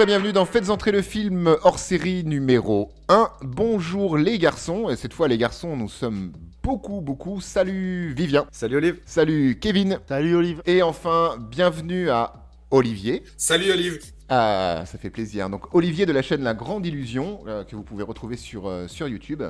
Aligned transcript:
Bonjour 0.00 0.14
et 0.14 0.16
bienvenue 0.16 0.32
dans 0.32 0.46
Faites 0.46 0.70
entrer 0.70 0.92
le 0.92 1.02
film 1.02 1.58
hors 1.62 1.78
série 1.78 2.24
numéro 2.24 2.90
1. 3.10 3.32
Bonjour 3.42 4.16
les 4.16 4.38
garçons, 4.38 4.88
et 4.88 4.96
cette 4.96 5.12
fois 5.12 5.28
les 5.28 5.36
garçons, 5.36 5.76
nous 5.76 5.90
sommes 5.90 6.32
beaucoup, 6.62 7.02
beaucoup. 7.02 7.42
Salut 7.42 8.14
Vivien. 8.14 8.46
Salut 8.50 8.76
Olive. 8.76 9.00
Salut 9.04 9.58
Kevin. 9.60 9.98
Salut 10.08 10.36
Olive. 10.36 10.62
Et 10.64 10.80
enfin, 10.80 11.36
bienvenue 11.50 12.08
à 12.08 12.32
Olivier. 12.70 13.24
Salut 13.36 13.70
Olive. 13.72 14.00
Ah, 14.32 14.84
ça 14.86 14.96
fait 14.96 15.10
plaisir. 15.10 15.50
Donc 15.50 15.74
Olivier 15.74 16.06
de 16.06 16.12
la 16.12 16.22
chaîne 16.22 16.44
La 16.44 16.54
Grande 16.54 16.86
Illusion, 16.86 17.40
euh, 17.48 17.64
que 17.64 17.74
vous 17.74 17.82
pouvez 17.82 18.04
retrouver 18.04 18.36
sur, 18.36 18.68
euh, 18.68 18.86
sur 18.86 19.08
YouTube. 19.08 19.42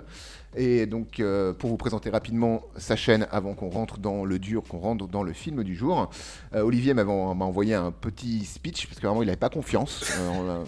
Et 0.56 0.86
donc 0.86 1.20
euh, 1.20 1.52
pour 1.52 1.68
vous 1.68 1.76
présenter 1.76 2.08
rapidement 2.08 2.62
sa 2.78 2.96
chaîne 2.96 3.26
avant 3.30 3.52
qu'on 3.52 3.68
rentre 3.68 3.98
dans 3.98 4.24
le 4.24 4.38
dur, 4.38 4.62
qu'on 4.66 4.78
rentre 4.78 5.06
dans 5.06 5.22
le 5.22 5.34
film 5.34 5.62
du 5.62 5.76
jour, 5.76 6.10
Olivier 6.54 6.94
m'a 6.94 7.04
envoyé 7.04 7.74
un 7.74 7.92
petit 7.92 8.44
speech 8.46 8.86
parce 8.88 8.98
que 8.98 9.06
vraiment 9.06 9.22
il 9.22 9.26
n'avait 9.26 9.36
pas 9.36 9.50
confiance 9.50 10.18
en 10.18 10.64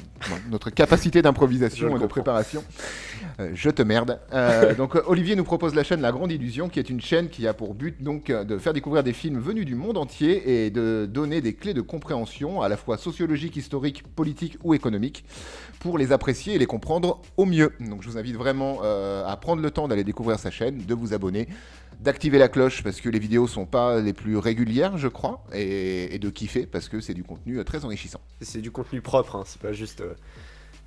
notre 0.50 0.70
capacité 0.70 1.20
d'improvisation 1.20 1.96
et 1.96 1.98
de 1.98 2.06
préparation. 2.06 2.62
Je 3.54 3.70
te 3.70 3.82
merde. 3.82 4.20
Donc 4.76 4.96
Olivier 5.06 5.34
nous 5.34 5.42
propose 5.42 5.74
la 5.74 5.82
chaîne 5.82 6.00
La 6.00 6.12
Grande 6.12 6.30
Illusion, 6.30 6.68
qui 6.68 6.78
est 6.78 6.88
une 6.88 7.00
chaîne 7.00 7.28
qui 7.28 7.48
a 7.48 7.54
pour 7.54 7.74
but 7.74 8.00
donc 8.00 8.30
de 8.30 8.58
faire 8.58 8.72
découvrir 8.74 9.02
des 9.02 9.12
films 9.12 9.40
venus 9.40 9.66
du 9.66 9.74
monde 9.74 9.96
entier 9.96 10.64
et 10.64 10.70
de 10.70 11.08
donner 11.10 11.40
des 11.40 11.54
clés 11.54 11.74
de 11.74 11.80
compréhension 11.80 12.62
à 12.62 12.68
la 12.68 12.76
fois 12.76 12.98
sociologiques, 12.98 13.56
historiques, 14.02 14.14
politiques 14.14 14.58
ou 14.62 14.74
économiques 14.74 15.24
pour 15.80 15.98
les 15.98 16.12
apprécier 16.12 16.54
et 16.54 16.58
les 16.58 16.66
comprendre 16.66 17.20
au 17.36 17.44
mieux. 17.44 17.72
Donc 17.80 18.02
je 18.02 18.08
vous 18.08 18.18
invite 18.18 18.36
vraiment 18.36 18.80
euh, 18.82 19.26
à 19.26 19.36
prendre 19.36 19.62
le 19.62 19.70
temps 19.70 19.88
d'aller 19.88 20.04
découvrir 20.04 20.38
sa 20.38 20.50
chaîne, 20.50 20.78
de 20.78 20.94
vous 20.94 21.12
abonner, 21.12 21.48
d'activer 22.00 22.38
la 22.38 22.48
cloche 22.48 22.82
parce 22.82 23.00
que 23.00 23.08
les 23.08 23.18
vidéos 23.18 23.46
sont 23.46 23.66
pas 23.66 24.00
les 24.00 24.12
plus 24.12 24.36
régulières, 24.36 24.96
je 24.96 25.08
crois, 25.08 25.44
et, 25.52 26.14
et 26.14 26.18
de 26.18 26.30
kiffer 26.30 26.66
parce 26.66 26.88
que 26.88 27.00
c'est 27.00 27.14
du 27.14 27.24
contenu 27.24 27.58
euh, 27.58 27.64
très 27.64 27.84
enrichissant. 27.84 28.20
C'est 28.40 28.60
du 28.60 28.70
contenu 28.70 29.00
propre, 29.00 29.36
hein, 29.36 29.44
c'est 29.46 29.60
pas 29.60 29.72
juste 29.72 30.00
euh, 30.00 30.14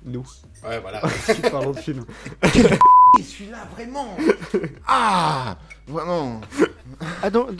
nous 0.04 0.26
Ouais, 0.64 0.80
voilà. 0.80 1.02
qui 1.26 1.40
parlons 1.42 1.72
de 1.72 1.78
film. 1.78 2.04
Celui-là 3.22 3.66
vraiment? 3.74 4.16
Ah 4.86 5.58
Vraiment 5.86 6.40
Ah 7.22 7.30
donc 7.30 7.50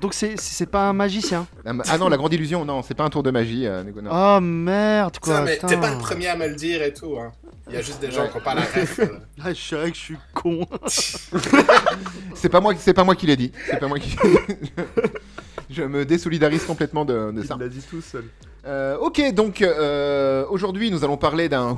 donc- 0.00 0.14
c'est 0.14 0.38
c'est 0.38 0.66
pas 0.66 0.88
un 0.88 0.92
magicien. 0.92 1.46
Ah 1.64 1.98
non, 1.98 2.08
la 2.08 2.16
grande 2.16 2.32
illusion, 2.32 2.64
non, 2.64 2.82
c'est 2.82 2.94
pas 2.94 3.04
un 3.04 3.10
tour 3.10 3.22
de 3.22 3.30
magie, 3.30 3.66
euh. 3.66 3.82
Oh 4.10 4.40
merde 4.40 5.18
quoi. 5.18 5.44
T'es 5.46 5.76
pas 5.76 5.92
le 5.92 5.98
premier 5.98 6.28
à 6.28 6.36
me 6.36 6.46
le 6.48 6.54
dire 6.54 6.82
et 6.82 6.92
tout. 6.92 7.16
Hein. 7.18 7.32
Il 7.68 7.74
y 7.74 7.78
a 7.78 7.82
juste 7.82 8.00
des 8.00 8.12
gens 8.12 8.28
qui 8.28 8.36
ont 8.36 8.40
pas 8.40 8.54
la 8.54 8.60
ref. 8.62 8.98
euh. 9.00 9.18
Ah, 9.42 9.52
je 9.52 9.60
sais 9.60 9.90
que 9.90 9.96
je 9.96 10.00
suis 10.00 10.16
con. 10.32 10.66
C'est 12.34 12.48
pas 12.48 12.60
moi, 12.60 12.74
c'est 12.78 12.94
pas 12.94 13.02
moi 13.02 13.16
qui 13.16 13.26
l'ai 13.26 13.36
dit. 13.36 13.50
C'est 13.68 13.80
pas 13.80 13.88
moi 13.88 13.98
qui. 13.98 14.16
Je 15.68 15.82
me 15.82 16.04
désolidarise 16.04 16.64
complètement 16.64 17.04
de, 17.04 17.32
de 17.32 17.42
ça. 17.42 17.56
Il 17.58 17.62
l'a 17.62 17.68
dit 17.68 17.82
tout 17.82 18.00
seul. 18.00 18.24
Euh, 18.66 18.96
ok, 18.98 19.32
donc 19.34 19.62
euh, 19.62 20.44
aujourd'hui 20.48 20.92
nous 20.92 21.02
allons 21.02 21.16
parler 21.16 21.48
d'un 21.48 21.76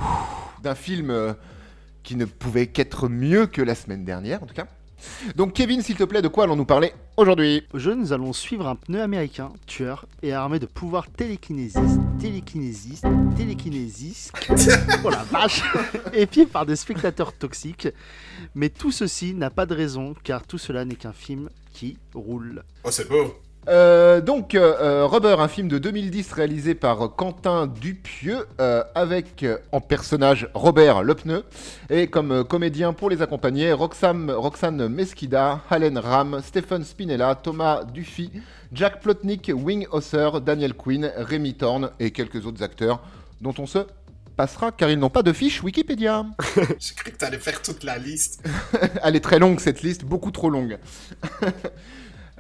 d'un 0.62 0.74
film 0.74 1.34
qui 2.02 2.16
ne 2.16 2.26
pouvait 2.26 2.66
qu'être 2.66 3.08
mieux 3.08 3.46
que 3.46 3.62
la 3.62 3.74
semaine 3.74 4.04
dernière, 4.04 4.42
en 4.42 4.46
tout 4.46 4.54
cas. 4.54 4.66
Donc 5.36 5.52
Kevin, 5.52 5.82
s'il 5.82 5.96
te 5.96 6.04
plaît, 6.04 6.22
de 6.22 6.28
quoi 6.28 6.44
allons-nous 6.44 6.64
parler 6.64 6.92
aujourd'hui? 7.16 7.64
Au 7.72 7.78
jeu, 7.78 7.94
nous 7.94 8.12
allons 8.12 8.32
suivre 8.32 8.66
un 8.66 8.76
pneu 8.76 9.00
américain, 9.00 9.50
tueur 9.66 10.06
et 10.22 10.32
armé 10.32 10.58
de 10.58 10.66
pouvoirs 10.66 11.10
télékinésistes, 11.10 12.00
télékinésistes, 12.20 13.06
télékinésistes. 13.36 14.32
oh 15.04 15.10
la 15.10 15.24
vache 15.24 15.62
Épié 16.12 16.46
par 16.46 16.66
des 16.66 16.76
spectateurs 16.76 17.32
toxiques. 17.32 17.88
Mais 18.54 18.68
tout 18.68 18.92
ceci 18.92 19.34
n'a 19.34 19.50
pas 19.50 19.66
de 19.66 19.74
raison, 19.74 20.14
car 20.24 20.46
tout 20.46 20.58
cela 20.58 20.84
n'est 20.84 20.94
qu'un 20.94 21.12
film 21.12 21.48
qui 21.72 21.98
roule. 22.14 22.62
Oh, 22.84 22.90
c'est 22.90 23.08
beau. 23.08 23.34
Euh, 23.68 24.22
donc, 24.22 24.54
euh, 24.54 24.74
euh, 24.80 25.06
Rubber, 25.06 25.40
un 25.40 25.48
film 25.48 25.68
de 25.68 25.78
2010 25.78 26.32
réalisé 26.32 26.74
par 26.74 27.14
Quentin 27.14 27.66
Dupieux, 27.66 28.46
euh, 28.60 28.82
avec 28.94 29.44
en 29.72 29.80
personnage 29.80 30.48
Robert 30.54 31.02
Lepneu, 31.02 31.44
et 31.90 32.06
comme 32.06 32.44
comédien 32.44 32.94
pour 32.94 33.10
les 33.10 33.20
accompagner, 33.20 33.72
Roxane, 33.72 34.30
Roxane 34.30 34.88
Mesquida, 34.88 35.60
Halen 35.68 35.98
Ram, 35.98 36.40
Stephen 36.42 36.82
Spinella, 36.82 37.34
Thomas 37.34 37.84
Duffy, 37.84 38.30
Jack 38.72 39.00
Plotnick, 39.00 39.52
Wing 39.54 39.86
Hosser, 39.92 40.30
Daniel 40.44 40.72
Quinn, 40.72 41.12
Rémi 41.16 41.54
Thorne 41.54 41.90
et 42.00 42.10
quelques 42.10 42.46
autres 42.46 42.62
acteurs 42.62 43.02
dont 43.40 43.54
on 43.58 43.66
se 43.66 43.80
passera 44.36 44.72
car 44.72 44.88
ils 44.88 44.98
n'ont 44.98 45.10
pas 45.10 45.22
de 45.22 45.32
fiche 45.32 45.62
Wikipédia. 45.62 46.24
J'ai 46.78 46.94
cru 46.94 47.10
que 47.10 47.18
t'allais 47.18 47.38
faire 47.38 47.60
toute 47.60 47.84
la 47.84 47.98
liste. 47.98 48.48
Elle 49.02 49.16
est 49.16 49.20
très 49.20 49.38
longue 49.38 49.60
cette 49.60 49.82
liste, 49.82 50.04
beaucoup 50.04 50.30
trop 50.30 50.48
longue. 50.48 50.78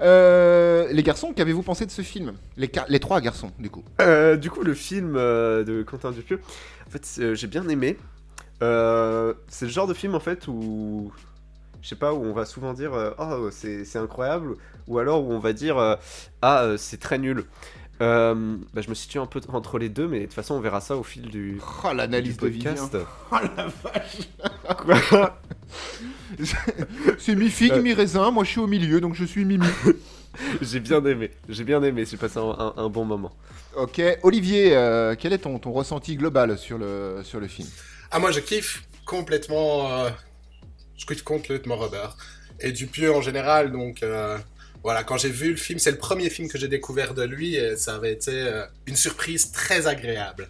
Euh, 0.00 0.88
les 0.90 1.02
garçons, 1.02 1.32
qu'avez-vous 1.32 1.62
pensé 1.62 1.86
de 1.86 1.90
ce 1.90 2.02
film? 2.02 2.34
Les, 2.56 2.68
trois 3.00 3.20
garçons, 3.20 3.52
du 3.58 3.70
coup. 3.70 3.84
Euh, 4.00 4.36
du 4.36 4.50
coup, 4.50 4.62
le 4.62 4.74
film 4.74 5.14
euh, 5.16 5.64
de 5.64 5.82
Quentin 5.82 6.12
Dupieux, 6.12 6.40
en 6.86 6.90
fait, 6.90 7.34
j'ai 7.34 7.46
bien 7.46 7.68
aimé. 7.68 7.96
C'est 8.60 9.66
le 9.66 9.70
genre 9.70 9.86
de 9.86 9.94
film 9.94 10.14
en 10.14 10.20
fait 10.20 10.48
où, 10.48 11.12
je 11.82 11.88
sais 11.88 11.96
pas, 11.96 12.12
où 12.12 12.24
on 12.24 12.32
va 12.32 12.44
souvent 12.44 12.72
dire 12.72 12.92
oh 13.18 13.50
c'est 13.50 13.96
incroyable, 13.96 14.56
ou 14.88 14.98
alors 14.98 15.24
où 15.24 15.32
on 15.32 15.38
va 15.38 15.52
dire 15.52 15.98
ah 16.42 16.74
c'est 16.76 16.98
très 16.98 17.18
nul. 17.18 17.44
Euh, 18.00 18.56
bah, 18.72 18.80
je 18.80 18.88
me 18.88 18.94
situe 18.94 19.18
un 19.18 19.26
peu 19.26 19.40
entre 19.48 19.78
les 19.78 19.88
deux, 19.88 20.06
mais 20.06 20.20
de 20.20 20.24
toute 20.26 20.34
façon 20.34 20.54
on 20.54 20.60
verra 20.60 20.80
ça 20.80 20.96
au 20.96 21.02
fil 21.02 21.30
du, 21.30 21.60
Oh, 21.84 21.92
l'analyse 21.92 22.36
de 22.36 22.40
podcast. 22.40 22.96
Oh 23.32 23.36
la 23.56 23.66
vache 23.66 24.28
Quoi? 25.08 25.38
C'est 27.18 27.34
mi-figue, 27.34 27.72
Euh. 27.72 27.82
mi-raisin, 27.82 28.30
moi 28.30 28.44
je 28.44 28.50
suis 28.50 28.60
au 28.60 28.66
milieu, 28.66 29.00
donc 29.00 29.14
je 29.14 29.24
suis 29.24 29.44
Mimi. 29.44 29.66
J'ai 30.62 30.78
bien 30.78 31.04
aimé, 31.04 31.30
j'ai 31.48 31.64
bien 31.64 31.82
aimé, 31.82 32.04
j'ai 32.08 32.16
passé 32.16 32.38
un, 32.38 32.42
un- 32.42 32.74
un 32.76 32.88
bon 32.88 33.04
moment. 33.04 33.32
ok, 33.74 34.00
Olivier, 34.22 34.76
euh, 34.76 35.16
quel 35.18 35.32
est 35.32 35.38
ton, 35.38 35.58
ton 35.58 35.72
ressenti 35.72 36.14
global 36.16 36.56
sur 36.58 36.78
le, 36.78 37.22
sur 37.24 37.40
le 37.40 37.48
film? 37.48 37.66
Ah, 38.12 38.18
moi, 38.20 38.30
je 38.30 38.38
kiffe 38.40 38.84
complètement. 39.04 39.90
euh, 40.04 40.10
Je 40.96 41.06
kiffe 41.06 41.22
complètement 41.24 41.76
Robert. 41.76 42.16
Et 42.60 42.70
Dupieux 42.72 43.12
en 43.12 43.20
général, 43.22 43.72
donc. 43.72 44.02
euh, 44.02 44.38
Voilà, 44.84 45.02
quand 45.02 45.16
j'ai 45.18 45.30
vu 45.30 45.50
le 45.50 45.56
film, 45.56 45.78
c'est 45.80 45.90
le 45.90 45.98
premier 45.98 46.30
film 46.30 46.48
que 46.48 46.56
j'ai 46.56 46.68
découvert 46.68 47.12
de 47.14 47.24
lui 47.24 47.56
et 47.56 47.76
ça 47.76 47.96
avait 47.96 48.12
été 48.12 48.32
une 48.86 48.94
surprise 48.96 49.50
très 49.50 49.88
agréable. 49.88 50.48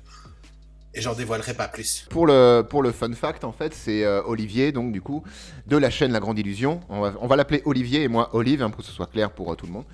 Et 0.94 1.00
j'en 1.02 1.14
dévoilerai 1.14 1.54
pas 1.54 1.68
plus. 1.68 2.06
pour 2.08 2.26
le, 2.26 2.62
pour 2.62 2.82
le 2.82 2.92
fun 2.92 3.12
fact, 3.12 3.44
en 3.44 3.52
fait, 3.52 3.74
c'est 3.74 4.04
euh, 4.04 4.22
Olivier, 4.24 4.72
donc 4.72 4.90
du 4.92 5.02
coup, 5.02 5.22
de 5.66 5.76
la 5.76 5.90
chaîne 5.90 6.12
La 6.12 6.18
Grande 6.20 6.38
Illusion. 6.38 6.80
On 6.88 7.00
va, 7.02 7.14
on 7.20 7.26
va 7.26 7.36
l'appeler 7.36 7.62
Olivier 7.66 8.02
et 8.02 8.08
moi 8.08 8.30
Olive, 8.32 8.62
hein, 8.62 8.70
pour 8.70 8.78
que 8.80 8.86
ce 8.86 8.92
soit 8.92 9.06
clair 9.06 9.30
pour 9.30 9.52
euh, 9.52 9.54
tout 9.54 9.66
le 9.66 9.72
monde. 9.72 9.84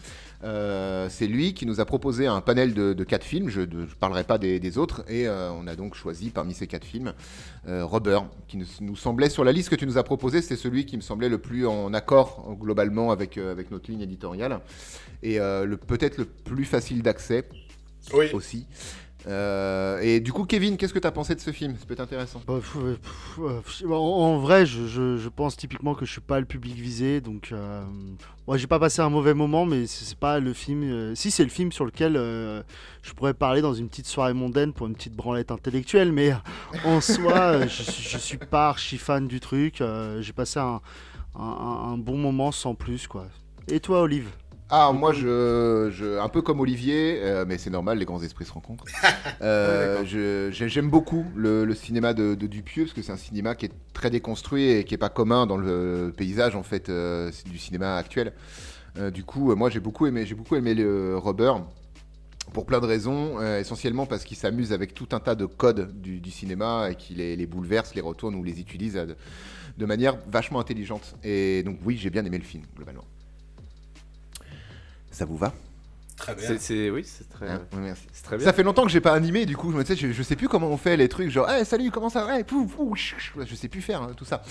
Euh, 0.44 1.08
c'est 1.10 1.26
lui 1.26 1.52
qui 1.54 1.66
nous 1.66 1.80
a 1.80 1.84
proposé 1.84 2.26
un 2.26 2.40
panel 2.40 2.74
de, 2.74 2.92
de 2.92 3.04
quatre 3.04 3.24
films, 3.24 3.48
je 3.48 3.62
ne 3.62 3.86
parlerai 3.98 4.24
pas 4.24 4.38
des, 4.38 4.60
des 4.60 4.78
autres, 4.78 5.02
et 5.10 5.26
on 5.28 5.66
a 5.66 5.74
donc 5.74 5.94
choisi 5.94 6.28
parmi 6.28 6.52
ces 6.52 6.66
quatre 6.66 6.84
films 6.84 7.14
Rubber, 7.66 8.20
qui 8.46 8.58
nous, 8.58 8.66
nous 8.82 8.94
semblait, 8.96 9.30
sur 9.30 9.42
la 9.42 9.52
liste 9.52 9.70
que 9.70 9.74
tu 9.74 9.86
nous 9.86 9.96
as 9.96 10.02
proposé, 10.04 10.42
c'est 10.42 10.56
celui 10.56 10.84
qui 10.84 10.96
me 10.98 11.02
semblait 11.02 11.30
le 11.30 11.38
plus 11.38 11.66
en 11.66 11.94
accord 11.94 12.54
globalement 12.60 13.10
avec, 13.10 13.38
avec 13.38 13.70
notre 13.70 13.90
ligne 13.90 14.02
éditoriale, 14.02 14.60
et 15.22 15.38
le- 15.38 15.76
peut-être 15.78 16.18
le 16.18 16.26
plus 16.26 16.66
facile 16.66 17.02
d'accès 17.02 17.48
Oui. 18.12 18.26
aussi. 18.34 18.66
Euh, 19.26 20.00
et 20.02 20.20
du 20.20 20.32
coup, 20.32 20.44
Kevin, 20.44 20.76
qu'est-ce 20.76 20.92
que 20.92 20.98
tu 20.98 21.06
as 21.06 21.12
pensé 21.12 21.34
de 21.34 21.40
ce 21.40 21.50
film? 21.50 21.76
Ça 21.78 21.86
peut 21.86 21.94
être 21.94 22.00
intéressant. 22.00 22.42
Bah, 22.46 22.60
euh, 22.76 22.96
euh, 23.38 23.60
pff, 23.60 23.84
en, 23.90 24.38
vrai, 24.38 24.66
je, 24.66 25.28
pense 25.28 25.56
typiquement 25.56 25.94
que 25.94 26.04
je 26.04 26.12
suis 26.12 26.20
pas 26.20 26.40
le 26.40 26.46
public 26.46 26.74
visé, 26.74 27.20
donc 27.20 27.50
euh, 27.52 27.84
moi 28.46 28.56
j'ai 28.56 28.66
pas 28.66 28.78
passé 28.78 29.00
un 29.00 29.08
mauvais 29.08 29.34
moment, 29.34 29.64
mais 29.64 29.86
c'est 29.86 30.18
pas 30.18 30.40
le 30.40 30.52
film. 30.52 31.14
si 31.14 31.30
c'est 31.30 31.44
le 31.44 31.50
film 31.50 31.72
sur 31.72 31.84
lequel 31.84 32.14
je 32.14 33.12
pourrais 33.14 33.34
parler 33.34 33.62
dans 33.62 33.74
une 33.74 33.88
petite 33.88 34.06
soirée 34.06 34.34
mondaine 34.34 34.72
pour 34.72 34.86
une 34.86 34.94
petite 34.94 35.14
branlette 35.14 35.50
intellectuelle, 35.50 36.12
mais 36.12 36.32
en 36.84 37.00
soi, 37.00 37.66
je, 37.66 37.82
je 37.82 38.18
suis 38.18 38.38
pas 38.38 38.68
archi 38.68 38.98
fan 38.98 39.26
du 39.26 39.40
truc. 39.40 39.82
j'ai 40.20 40.32
passé 40.32 40.60
un- 40.60 40.80
un 41.36 41.98
bon 41.98 42.16
moment 42.16 42.52
sans 42.52 42.74
plus, 42.74 43.08
quoi. 43.08 43.26
Et 43.68 43.80
toi, 43.80 44.02
Olive? 44.02 44.28
Ah, 44.70 44.92
moi, 44.92 45.12
je, 45.12 45.90
je- 45.92 46.18
un 46.18 46.28
peu 46.28 46.40
comme 46.40 46.58
Olivier, 46.58 47.20
euh, 47.22 47.44
mais 47.46 47.58
c'est 47.58 47.68
normal, 47.70 47.98
les 47.98 48.06
grands 48.06 48.22
esprits 48.22 48.46
se 48.46 48.52
rencontrent. 48.52 48.84
Euh, 49.42 50.04
J'aime 50.50 50.88
beaucoup 50.88 51.24
le, 51.36 51.64
le 51.64 51.74
cinéma 51.74 52.14
de, 52.14 52.34
de 52.34 52.46
Dupieux, 52.46 52.84
parce 52.84 52.94
que 52.94 53.02
c'est 53.02 53.12
un 53.12 53.16
cinéma 53.16 53.54
qui 53.54 53.66
est 53.66 53.72
très 53.92 54.08
déconstruit 54.10 54.70
et 54.70 54.84
qui 54.84 54.94
est 54.94 54.98
pas 54.98 55.10
commun 55.10 55.46
dans 55.46 55.56
le 55.58 56.12
paysage, 56.16 56.56
en 56.56 56.62
fait, 56.62 56.88
euh, 56.88 57.30
du 57.46 57.58
cinéma 57.58 57.96
actuel. 57.96 58.32
Du 59.12 59.24
coup, 59.24 59.54
moi, 59.56 59.70
j'ai 59.70 59.80
beaucoup 59.80 60.06
aimé, 60.06 60.24
j'ai 60.24 60.36
beaucoup 60.36 60.54
aimé 60.56 60.72
le 60.74 61.18
Rubber. 61.18 61.52
Pour 62.52 62.66
plein 62.66 62.80
de 62.80 62.86
raisons, 62.86 63.40
essentiellement 63.56 64.06
parce 64.06 64.24
qu'il 64.24 64.36
s'amuse 64.36 64.72
avec 64.72 64.94
tout 64.94 65.08
un 65.12 65.20
tas 65.20 65.34
de 65.34 65.46
codes 65.46 66.00
du, 66.00 66.20
du 66.20 66.30
cinéma 66.30 66.88
et 66.90 66.94
qu'il 66.94 67.16
les, 67.16 67.36
les 67.36 67.46
bouleverse, 67.46 67.94
les 67.94 68.00
retourne 68.02 68.34
ou 68.36 68.44
les 68.44 68.60
utilise 68.60 68.94
de, 68.94 69.16
de 69.78 69.86
manière 69.86 70.18
vachement 70.30 70.60
intelligente. 70.60 71.16
Et 71.24 71.62
donc 71.64 71.78
oui, 71.84 71.96
j'ai 71.98 72.10
bien 72.10 72.24
aimé 72.24 72.38
le 72.38 72.44
film, 72.44 72.64
globalement. 72.76 73.04
Ça 75.14 75.24
vous 75.24 75.36
va 75.36 75.52
Très 76.16 76.34
bien. 76.36 76.56
C'est, 76.60 76.90
oui, 76.90 77.02
c'est 77.04 77.28
très, 77.28 77.46
merci. 77.76 78.04
c'est 78.12 78.22
très 78.22 78.36
bien. 78.36 78.46
Ça 78.46 78.52
fait 78.52 78.62
longtemps 78.62 78.84
que 78.84 78.88
j'ai 78.88 79.00
pas 79.00 79.14
animé, 79.14 79.46
du 79.46 79.56
coup, 79.56 79.72
je, 79.76 79.84
sais, 79.84 79.96
je, 79.96 80.12
je 80.12 80.22
sais 80.22 80.36
plus 80.36 80.48
comment 80.48 80.68
on 80.68 80.76
fait 80.76 80.96
les 80.96 81.08
trucs, 81.08 81.28
genre, 81.28 81.50
hey, 81.50 81.64
salut, 81.64 81.90
comment 81.90 82.08
ça 82.08 82.24
va? 82.24 82.38
Chut. 82.94 83.32
Je 83.44 83.54
sais 83.56 83.66
plus 83.66 83.80
faire 83.82 84.00
hein, 84.02 84.12
tout 84.16 84.24
ça. 84.24 84.42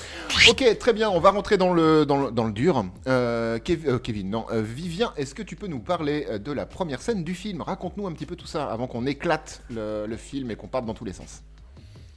Ok, 0.50 0.62
très 0.77 0.92
bien, 0.92 1.10
on 1.10 1.21
va 1.21 1.31
rentrer 1.31 1.57
dans 1.57 1.74
le, 1.74 2.06
dans 2.06 2.25
le, 2.25 2.31
dans 2.31 2.44
le 2.44 2.51
dur. 2.51 2.86
Euh, 3.07 3.60
Kev- 3.60 3.88
euh, 3.88 3.98
Kevin, 3.98 4.30
non, 4.30 4.45
euh, 4.51 4.62
Vivien, 4.62 5.13
est-ce 5.15 5.33
que 5.33 5.42
tu 5.42 5.56
peux 5.56 5.68
nous 5.68 5.80
parler 5.80 6.27
de 6.38 6.51
la 6.51 6.65
première 6.65 7.01
scène 7.01 7.24
du 7.24 7.33
film? 7.33 7.62
Raconte-nous 7.62 8.07
un 8.07 8.12
petit 8.12 8.25
peu 8.25 8.36
tout 8.36 8.48
ça 8.48 8.65
avant 8.69 8.88
qu'on 8.88 9.06
éclate 9.06 9.62
le, 9.69 10.06
le 10.06 10.18
film 10.18 10.51
et 10.51 10.57
qu'on 10.57 10.68
parte 10.68 10.86
dans 10.86 10.94
tous 10.94 11.06
les 11.06 11.13
sens. 11.13 11.44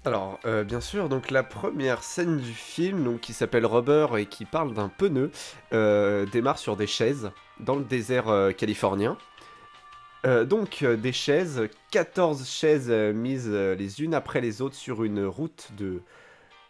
Alors, 0.07 0.39
euh, 0.47 0.63
bien 0.63 0.81
sûr, 0.81 1.09
donc 1.09 1.33
la 1.33 1.43
première 1.43 2.05
scène 2.05 2.37
du 2.37 2.53
film, 2.53 3.03
donc, 3.03 3.21
qui 3.21 3.33
s'appelle 3.33 3.67
Rubber 3.67 4.07
et 4.19 4.27
qui 4.27 4.45
parle 4.45 4.73
d'un 4.73 4.89
pneu, 4.89 5.33
euh, 5.73 6.27
démarre 6.27 6.61
sur 6.61 6.77
des 6.77 6.87
chaises 6.87 7.33
dans 7.59 7.75
le 7.75 7.83
désert 7.83 8.29
euh, 8.29 8.53
californien. 8.53 9.19
Donc, 10.49 10.83
des 10.83 11.13
chaises, 11.13 11.69
14 11.93 12.49
chaises 12.49 12.91
mises 12.91 13.49
les 13.49 14.03
unes 14.03 14.13
après 14.13 14.41
les 14.41 14.61
autres 14.61 14.75
sur 14.75 15.05
une 15.05 15.25
route 15.25 15.69
de 15.79 16.03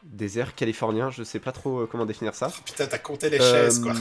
désert 0.02 0.54
californien. 0.54 1.08
Je 1.08 1.22
sais 1.22 1.38
pas 1.38 1.52
trop 1.52 1.86
comment 1.86 2.04
définir 2.04 2.34
ça. 2.34 2.52
Putain, 2.66 2.86
t'as 2.86 2.98
compté 2.98 3.30
les 3.30 3.38
chaises, 3.38 3.78
quoi. 3.78 3.94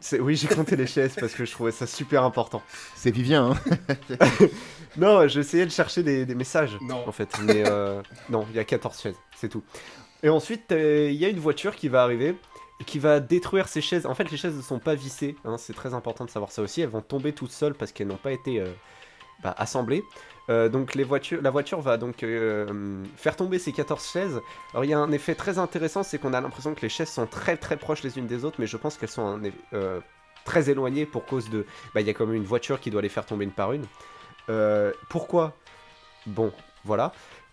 C'est- 0.00 0.20
Oui, 0.20 0.36
j'ai 0.36 0.48
compté 0.48 0.76
les 0.76 0.86
chaises 0.86 1.14
parce 1.18 1.32
que 1.34 1.44
je 1.44 1.52
trouvais 1.52 1.72
ça 1.72 1.86
super 1.86 2.22
important. 2.24 2.62
C'est 2.96 3.10
Vivien, 3.10 3.52
hein 3.52 4.16
Non, 4.96 5.26
j'essayais 5.26 5.66
de 5.66 5.70
chercher 5.70 6.02
des, 6.02 6.24
des 6.24 6.34
messages, 6.34 6.76
Non. 6.82 7.06
en 7.06 7.12
fait. 7.12 7.28
Mais 7.42 7.64
euh, 7.66 8.00
non, 8.30 8.46
il 8.50 8.56
y 8.56 8.58
a 8.58 8.64
14 8.64 9.00
chaises, 9.00 9.16
c'est 9.36 9.48
tout. 9.48 9.62
Et 10.22 10.28
ensuite, 10.28 10.70
euh, 10.72 11.08
il 11.10 11.16
y 11.16 11.24
a 11.24 11.28
une 11.28 11.40
voiture 11.40 11.74
qui 11.76 11.88
va 11.88 12.02
arriver 12.02 12.36
et 12.80 12.84
qui 12.84 12.98
va 12.98 13.20
détruire 13.20 13.68
ces 13.68 13.80
chaises. 13.80 14.06
En 14.06 14.14
fait, 14.14 14.30
les 14.30 14.36
chaises 14.36 14.54
ne 14.56 14.62
sont 14.62 14.78
pas 14.78 14.94
vissées, 14.94 15.36
hein, 15.44 15.56
c'est 15.58 15.74
très 15.74 15.94
important 15.94 16.24
de 16.24 16.30
savoir 16.30 16.50
ça 16.52 16.62
aussi. 16.62 16.80
Elles 16.80 16.88
vont 16.88 17.02
tomber 17.02 17.32
toutes 17.32 17.50
seules 17.52 17.74
parce 17.74 17.92
qu'elles 17.92 18.06
n'ont 18.06 18.16
pas 18.16 18.32
été 18.32 18.60
euh, 18.60 18.68
bah, 19.42 19.54
assemblées. 19.58 20.02
Euh, 20.50 20.68
donc 20.68 20.94
la 20.94 21.04
voiture 21.04 21.80
va 21.80 21.96
donc 21.96 22.22
euh, 22.22 23.02
faire 23.16 23.36
tomber 23.36 23.58
ces 23.58 23.72
14 23.72 24.10
chaises. 24.12 24.40
Alors 24.72 24.84
il 24.84 24.90
y 24.90 24.94
a 24.94 24.98
un 24.98 25.12
effet 25.12 25.34
très 25.34 25.58
intéressant, 25.58 26.02
c'est 26.02 26.18
qu'on 26.18 26.34
a 26.34 26.40
l'impression 26.40 26.74
que 26.74 26.82
les 26.82 26.88
chaises 26.88 27.08
sont 27.08 27.26
très 27.26 27.56
très 27.56 27.76
proches 27.76 28.02
les 28.02 28.18
unes 28.18 28.26
des 28.26 28.44
autres, 28.44 28.56
mais 28.58 28.66
je 28.66 28.76
pense 28.76 28.96
qu'elles 28.96 29.08
sont 29.08 29.40
euh, 29.72 30.00
très 30.44 30.68
éloignées 30.68 31.06
pour 31.06 31.24
cause 31.24 31.48
de... 31.48 31.66
Bah, 31.94 32.02
il 32.02 32.06
y 32.06 32.10
a 32.10 32.14
quand 32.14 32.26
même 32.26 32.36
une 32.36 32.44
voiture 32.44 32.78
qui 32.80 32.90
doit 32.90 33.02
les 33.02 33.08
faire 33.08 33.24
tomber 33.24 33.44
une 33.44 33.52
par 33.52 33.72
une. 33.72 33.86
Pourquoi? 35.08 35.54
Bon, 36.26 36.52
voilà. 36.84 37.12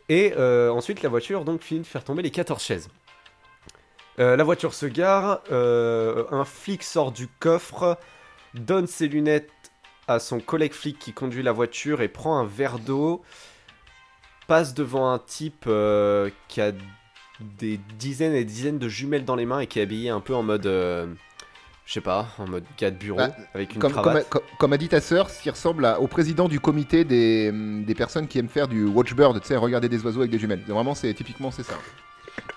Et 0.10 0.36
ensuite, 0.36 1.02
la 1.02 1.10
voiture 1.10 1.46
donc 1.46 1.62
finit 1.62 1.82
de 1.82 1.88
faire 1.88 2.04
tomber 2.04 2.22
les 2.22 2.32
14 2.32 2.62
chaises. 2.62 2.90
La 4.18 4.44
voiture 4.44 4.74
se 4.74 4.86
gare, 4.86 5.42
un 5.50 6.44
flic 6.44 6.84
sort 6.84 7.14
du 7.14 7.30
coffre, 7.30 7.98
donne 8.54 8.88
ses 8.88 9.08
lunettes 9.08 9.50
à 10.14 10.20
son 10.20 10.40
collègue 10.40 10.74
flic 10.74 10.98
qui 11.00 11.14
conduit 11.14 11.44
la 11.44 11.52
voiture 11.52 12.02
et 12.02 12.08
prend 12.08 12.38
un 12.40 12.46
verre 12.46 12.80
d'eau, 12.80 13.22
passe 14.48 14.74
devant 14.74 15.12
un 15.12 15.20
type 15.20 15.66
euh, 15.68 16.30
qui 16.48 16.62
a 16.62 16.72
des 17.60 17.80
dizaines 17.98 18.34
et 18.34 18.40
des 18.40 18.46
dizaines 18.46 18.80
de 18.80 18.88
jumelles 18.90 19.26
dans 19.26 19.36
les 19.36 19.46
mains 19.46 19.60
et 19.62 19.68
qui 19.68 19.80
est 19.80 19.84
habillé 19.84 20.10
un 20.10 20.20
peu 20.20 20.36
en 20.36 20.44
mode, 20.44 20.66
euh, 20.68 21.08
je 21.86 21.94
sais 21.94 22.02
pas, 22.02 22.28
en 22.38 22.48
mode 22.48 22.64
gars 22.78 22.92
de 22.92 22.98
bureau 22.98 23.18
Bah, 23.18 23.30
avec 23.56 23.74
une 23.74 23.82
comme, 23.82 23.92
comme, 23.92 24.02
cravate. 24.04 24.26
a, 24.26 24.30
comme- 24.30 24.42
comme 24.60 24.74
a 24.74 24.78
dit 24.78 24.90
ta 24.90 25.02
sœur, 25.02 25.30
ce 25.30 25.42
qui 25.42 25.50
ressemble 25.50 25.86
à- 25.86 26.00
au 26.00 26.08
président 26.08 26.48
du 26.48 26.60
comité 26.60 27.04
des, 27.04 27.50
hum, 27.50 27.84
des 27.84 27.96
personnes 27.96 28.28
qui 28.28 28.38
aiment 28.40 28.50
faire 28.50 28.68
du 28.68 28.86
watchbird, 28.86 29.40
tu 29.42 29.48
sais, 29.48 29.56
regarder 29.56 29.90
des 29.90 30.04
oiseaux 30.06 30.20
avec 30.20 30.32
des 30.32 30.40
jumelles. 30.40 30.62
Vraiment, 30.68 30.94
c'est 30.94 31.14
typiquement 31.14 31.50
c'est 31.52 31.64
ça. 31.64 31.74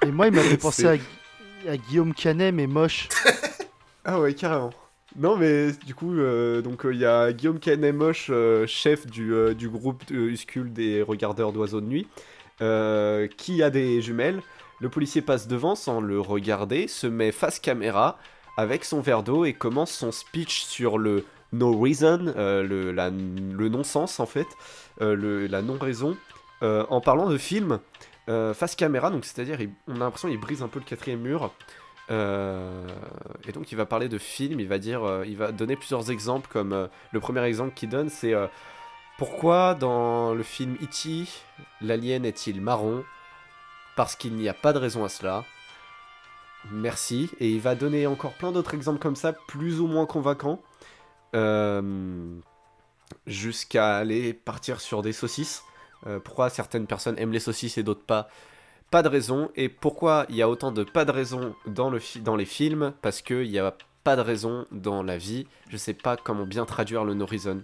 Et 0.06 0.10
moi, 0.10 0.26
il 0.26 0.34
m'a 0.34 0.42
fait 0.42 0.56
penser 0.58 0.82
C'est- 0.82 1.68
à, 1.68 1.72
à 1.72 1.76
Guillaume 1.76 2.12
Canet, 2.14 2.54
mais 2.54 2.66
moche. 2.66 3.08
Ah 4.06 4.20
ouais, 4.20 4.34
carrément. 4.34 4.70
Non, 5.16 5.36
mais 5.36 5.70
du 5.86 5.94
coup, 5.94 6.12
euh, 6.12 6.60
donc 6.60 6.84
euh, 6.84 6.92
il 6.92 6.98
y 6.98 7.06
a 7.06 7.32
Guillaume 7.32 7.60
Canet-Moche, 7.60 8.28
euh, 8.30 8.66
chef 8.66 9.06
du, 9.06 9.32
du 9.54 9.68
groupe 9.68 10.02
Uscule 10.10 10.72
des 10.72 11.02
regardeurs 11.02 11.52
d'oiseaux 11.52 11.80
de 11.80 11.86
nuit, 11.86 12.08
qui 13.36 13.62
a 13.62 13.70
des 13.70 14.02
jumelles. 14.02 14.42
Le 14.80 14.88
policier 14.88 15.22
passe 15.22 15.46
devant 15.46 15.76
sans 15.76 16.00
le 16.00 16.20
regarder, 16.20 16.88
se 16.88 17.06
met 17.06 17.30
face 17.30 17.60
caméra 17.60 18.18
avec 18.56 18.84
son 18.84 19.00
verre 19.00 19.22
d'eau 19.22 19.44
et 19.44 19.52
commence 19.52 19.92
son 19.92 20.10
speech 20.10 20.64
sur 20.64 20.98
le 20.98 21.24
no 21.52 21.78
reason, 21.78 22.32
le, 22.36 23.68
non-sens 23.68 24.18
en 24.18 24.26
fait, 24.26 24.46
la 25.00 25.62
non-raison, 25.62 26.16
en 26.60 27.00
parlant 27.00 27.28
de 27.28 27.38
film 27.38 27.78
face 28.26 28.74
caméra, 28.74 29.10
donc 29.10 29.24
c'est-à-dire 29.24 29.58
on 29.86 29.96
a 29.96 29.98
l'impression 30.00 30.28
qu'il 30.28 30.40
brise 30.40 30.62
un 30.62 30.68
peu 30.68 30.80
le 30.80 30.84
quatrième 30.84 31.20
mur. 31.20 31.52
Euh, 32.10 32.86
et 33.48 33.52
donc 33.52 33.72
il 33.72 33.76
va 33.76 33.86
parler 33.86 34.08
de 34.08 34.18
film, 34.18 34.60
il 34.60 34.68
va 34.68 34.78
dire, 34.78 35.04
euh, 35.04 35.24
il 35.26 35.36
va 35.36 35.52
donner 35.52 35.76
plusieurs 35.76 36.10
exemples 36.10 36.48
comme 36.52 36.72
euh, 36.72 36.86
le 37.12 37.20
premier 37.20 37.42
exemple 37.44 37.72
qu'il 37.74 37.88
donne 37.88 38.10
c'est 38.10 38.34
pourquoi 39.16 39.74
dans 39.74 40.34
le 40.34 40.42
film 40.42 40.76
E.T. 40.82 41.26
l'alien 41.80 42.24
est-il 42.24 42.60
marron? 42.60 43.04
Parce 43.96 44.16
qu'il 44.16 44.34
n'y 44.34 44.48
a 44.48 44.54
pas 44.54 44.72
de 44.72 44.78
raison 44.78 45.04
à 45.04 45.08
cela. 45.08 45.44
Merci. 46.72 47.30
Et 47.38 47.48
il 47.50 47.60
va 47.60 47.76
donner 47.76 48.08
encore 48.08 48.32
plein 48.32 48.50
d'autres 48.50 48.74
exemples 48.74 48.98
comme 48.98 49.14
ça, 49.14 49.32
plus 49.32 49.80
ou 49.80 49.86
moins 49.86 50.04
convaincants, 50.06 50.60
jusqu'à 53.28 53.96
aller 53.96 54.34
partir 54.34 54.80
sur 54.80 55.02
des 55.02 55.12
saucisses. 55.12 55.62
Pourquoi 56.24 56.50
certaines 56.50 56.88
personnes 56.88 57.16
aiment 57.18 57.32
les 57.32 57.38
saucisses 57.38 57.78
et 57.78 57.84
d'autres 57.84 58.04
pas? 58.04 58.28
Pas 58.94 59.02
de 59.02 59.08
raison. 59.08 59.50
Et 59.56 59.68
pourquoi 59.68 60.24
il 60.28 60.36
y 60.36 60.42
a 60.42 60.48
autant 60.48 60.70
de 60.70 60.84
pas 60.84 61.04
de 61.04 61.10
raison 61.10 61.56
dans, 61.66 61.90
le 61.90 61.98
dans 62.20 62.36
les 62.36 62.44
films 62.44 62.92
Parce 63.02 63.22
qu'il 63.22 63.50
n'y 63.50 63.58
a 63.58 63.74
pas 64.04 64.14
de 64.14 64.20
raison 64.20 64.66
dans 64.70 65.02
la 65.02 65.18
vie. 65.18 65.48
Je 65.68 65.76
sais 65.76 65.94
pas 65.94 66.16
comment 66.16 66.46
bien 66.46 66.64
traduire 66.64 67.04
le 67.04 67.12
no 67.14 67.26
reason. 67.26 67.62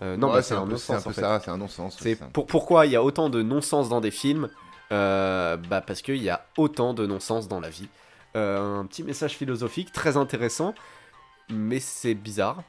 Euh, 0.00 0.16
non, 0.16 0.28
Ouais, 0.28 0.36
bah, 0.36 0.42
c'est 0.42 0.54
un, 0.54 0.66
peu- 0.66 0.78
c'est 0.78 0.92
un 0.94 0.96
non-sens 0.96 1.14
c'est 1.44 1.50
un 1.50 1.56
non-sens. 1.58 1.98
C'est 2.00 2.14
ça. 2.14 2.24
pour, 2.32 2.46
pourquoi 2.46 2.86
il 2.86 2.92
y 2.92 2.96
a 2.96 3.02
autant 3.04 3.28
de 3.28 3.42
non-sens 3.42 3.90
dans 3.90 4.00
des 4.00 4.10
films 4.10 4.48
Euh, 4.92 5.58
bah 5.58 5.82
Parce 5.82 6.00
qu'il 6.00 6.22
y 6.22 6.30
a 6.30 6.46
autant 6.56 6.94
de 6.94 7.06
non-sens 7.06 7.48
dans 7.48 7.60
la 7.60 7.68
vie. 7.68 7.88
Euh, 8.34 8.80
un 8.80 8.86
petit 8.86 9.02
message 9.02 9.36
philosophique 9.36 9.92
très 9.92 10.16
intéressant, 10.16 10.74
mais 11.50 11.80
c'est 11.80 12.14
bizarre. 12.14 12.62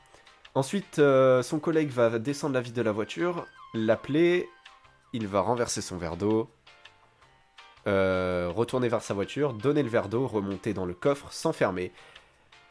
Ensuite, 0.56 0.96
son 1.42 1.60
collègue 1.60 1.90
va 1.90 2.20
descendre 2.20 2.54
la 2.56 2.60
vitre 2.62 2.76
de 2.76 2.82
la 2.82 2.92
voiture, 2.92 3.46
l'appeler, 3.74 4.50
il 5.14 5.26
va 5.26 5.40
renverser 5.40 5.82
son 5.82 5.98
verre 5.98 6.18
d'eau, 6.18 6.50
euh, 7.86 8.50
retourner 8.54 8.88
vers 8.88 9.02
sa 9.02 9.14
voiture, 9.14 9.54
donner 9.54 9.84
le 9.84 9.90
verre 9.90 10.08
d'eau, 10.08 10.26
remonter 10.26 10.74
dans 10.74 10.86
le 10.86 10.94
coffre, 10.94 11.32
s'enfermer. 11.34 11.92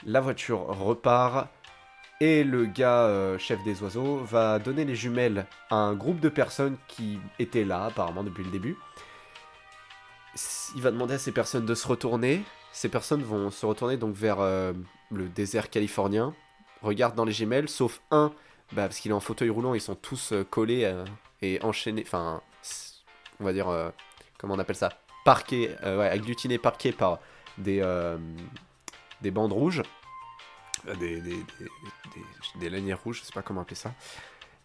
La 0.07 0.21
voiture 0.21 0.61
repart 0.61 1.49
et 2.21 2.45
le 2.45 2.65
gars 2.65 3.05
euh, 3.05 3.37
chef 3.37 3.63
des 3.63 3.83
oiseaux 3.83 4.19
va 4.19 4.59
donner 4.59 4.85
les 4.85 4.95
jumelles 4.95 5.47
à 5.71 5.77
un 5.77 5.95
groupe 5.95 6.21
de 6.21 6.31
personnes 6.31 6.77
qui 6.89 7.19
étaient 7.39 7.65
là 7.65 7.85
apparemment 7.87 8.25
depuis 8.25 8.43
le 8.43 8.51
début. 8.51 8.77
Il 10.75 10.81
va 10.81 10.91
demander 10.91 11.15
à 11.15 11.19
ces 11.19 11.33
personnes 11.33 11.67
de 11.67 11.75
se 11.75 11.87
retourner. 11.87 12.43
Ces 12.73 12.89
personnes 12.89 13.23
vont 13.23 13.51
se 13.51 13.67
retourner 13.67 13.99
donc 13.99 14.15
vers 14.15 14.41
euh, 14.41 14.73
le 15.11 15.29
désert 15.29 15.69
californien. 15.69 16.35
Regardent 16.81 17.17
dans 17.17 17.27
les 17.27 17.33
jumelles, 17.33 17.69
sauf 17.69 18.01
un, 18.11 18.33
bah, 18.73 18.87
parce 18.87 18.99
qu'il 18.99 19.11
est 19.11 19.15
en 19.15 19.21
fauteuil 19.21 19.51
roulant, 19.51 19.75
ils 19.75 19.81
sont 19.81 19.95
tous 19.95 20.33
collés 20.51 20.91
et 21.43 21.63
enchaînés, 21.63 22.03
enfin, 22.05 22.41
on 23.39 23.45
va 23.45 23.53
dire, 23.53 23.93
comment 24.39 24.55
on 24.55 24.59
appelle 24.59 24.75
ça? 24.75 25.02
Parqués, 25.25 25.71
euh, 25.83 25.99
ouais, 25.99 26.09
agglutinés, 26.09 26.59
parqués 26.59 26.93
par 26.93 27.19
des, 27.59 27.81
euh, 27.81 28.19
des 29.21 29.31
bandes 29.31 29.53
rouges. 29.53 29.83
Euh, 30.89 30.95
Des, 30.97 31.21
des, 31.21 31.37
des, 32.57 32.71
lanières 32.71 33.01
rouges, 33.03 33.21
je 33.21 33.25
sais 33.27 33.33
pas 33.33 33.43
comment 33.43 33.61
appeler 33.61 33.77
ça. 33.77 33.93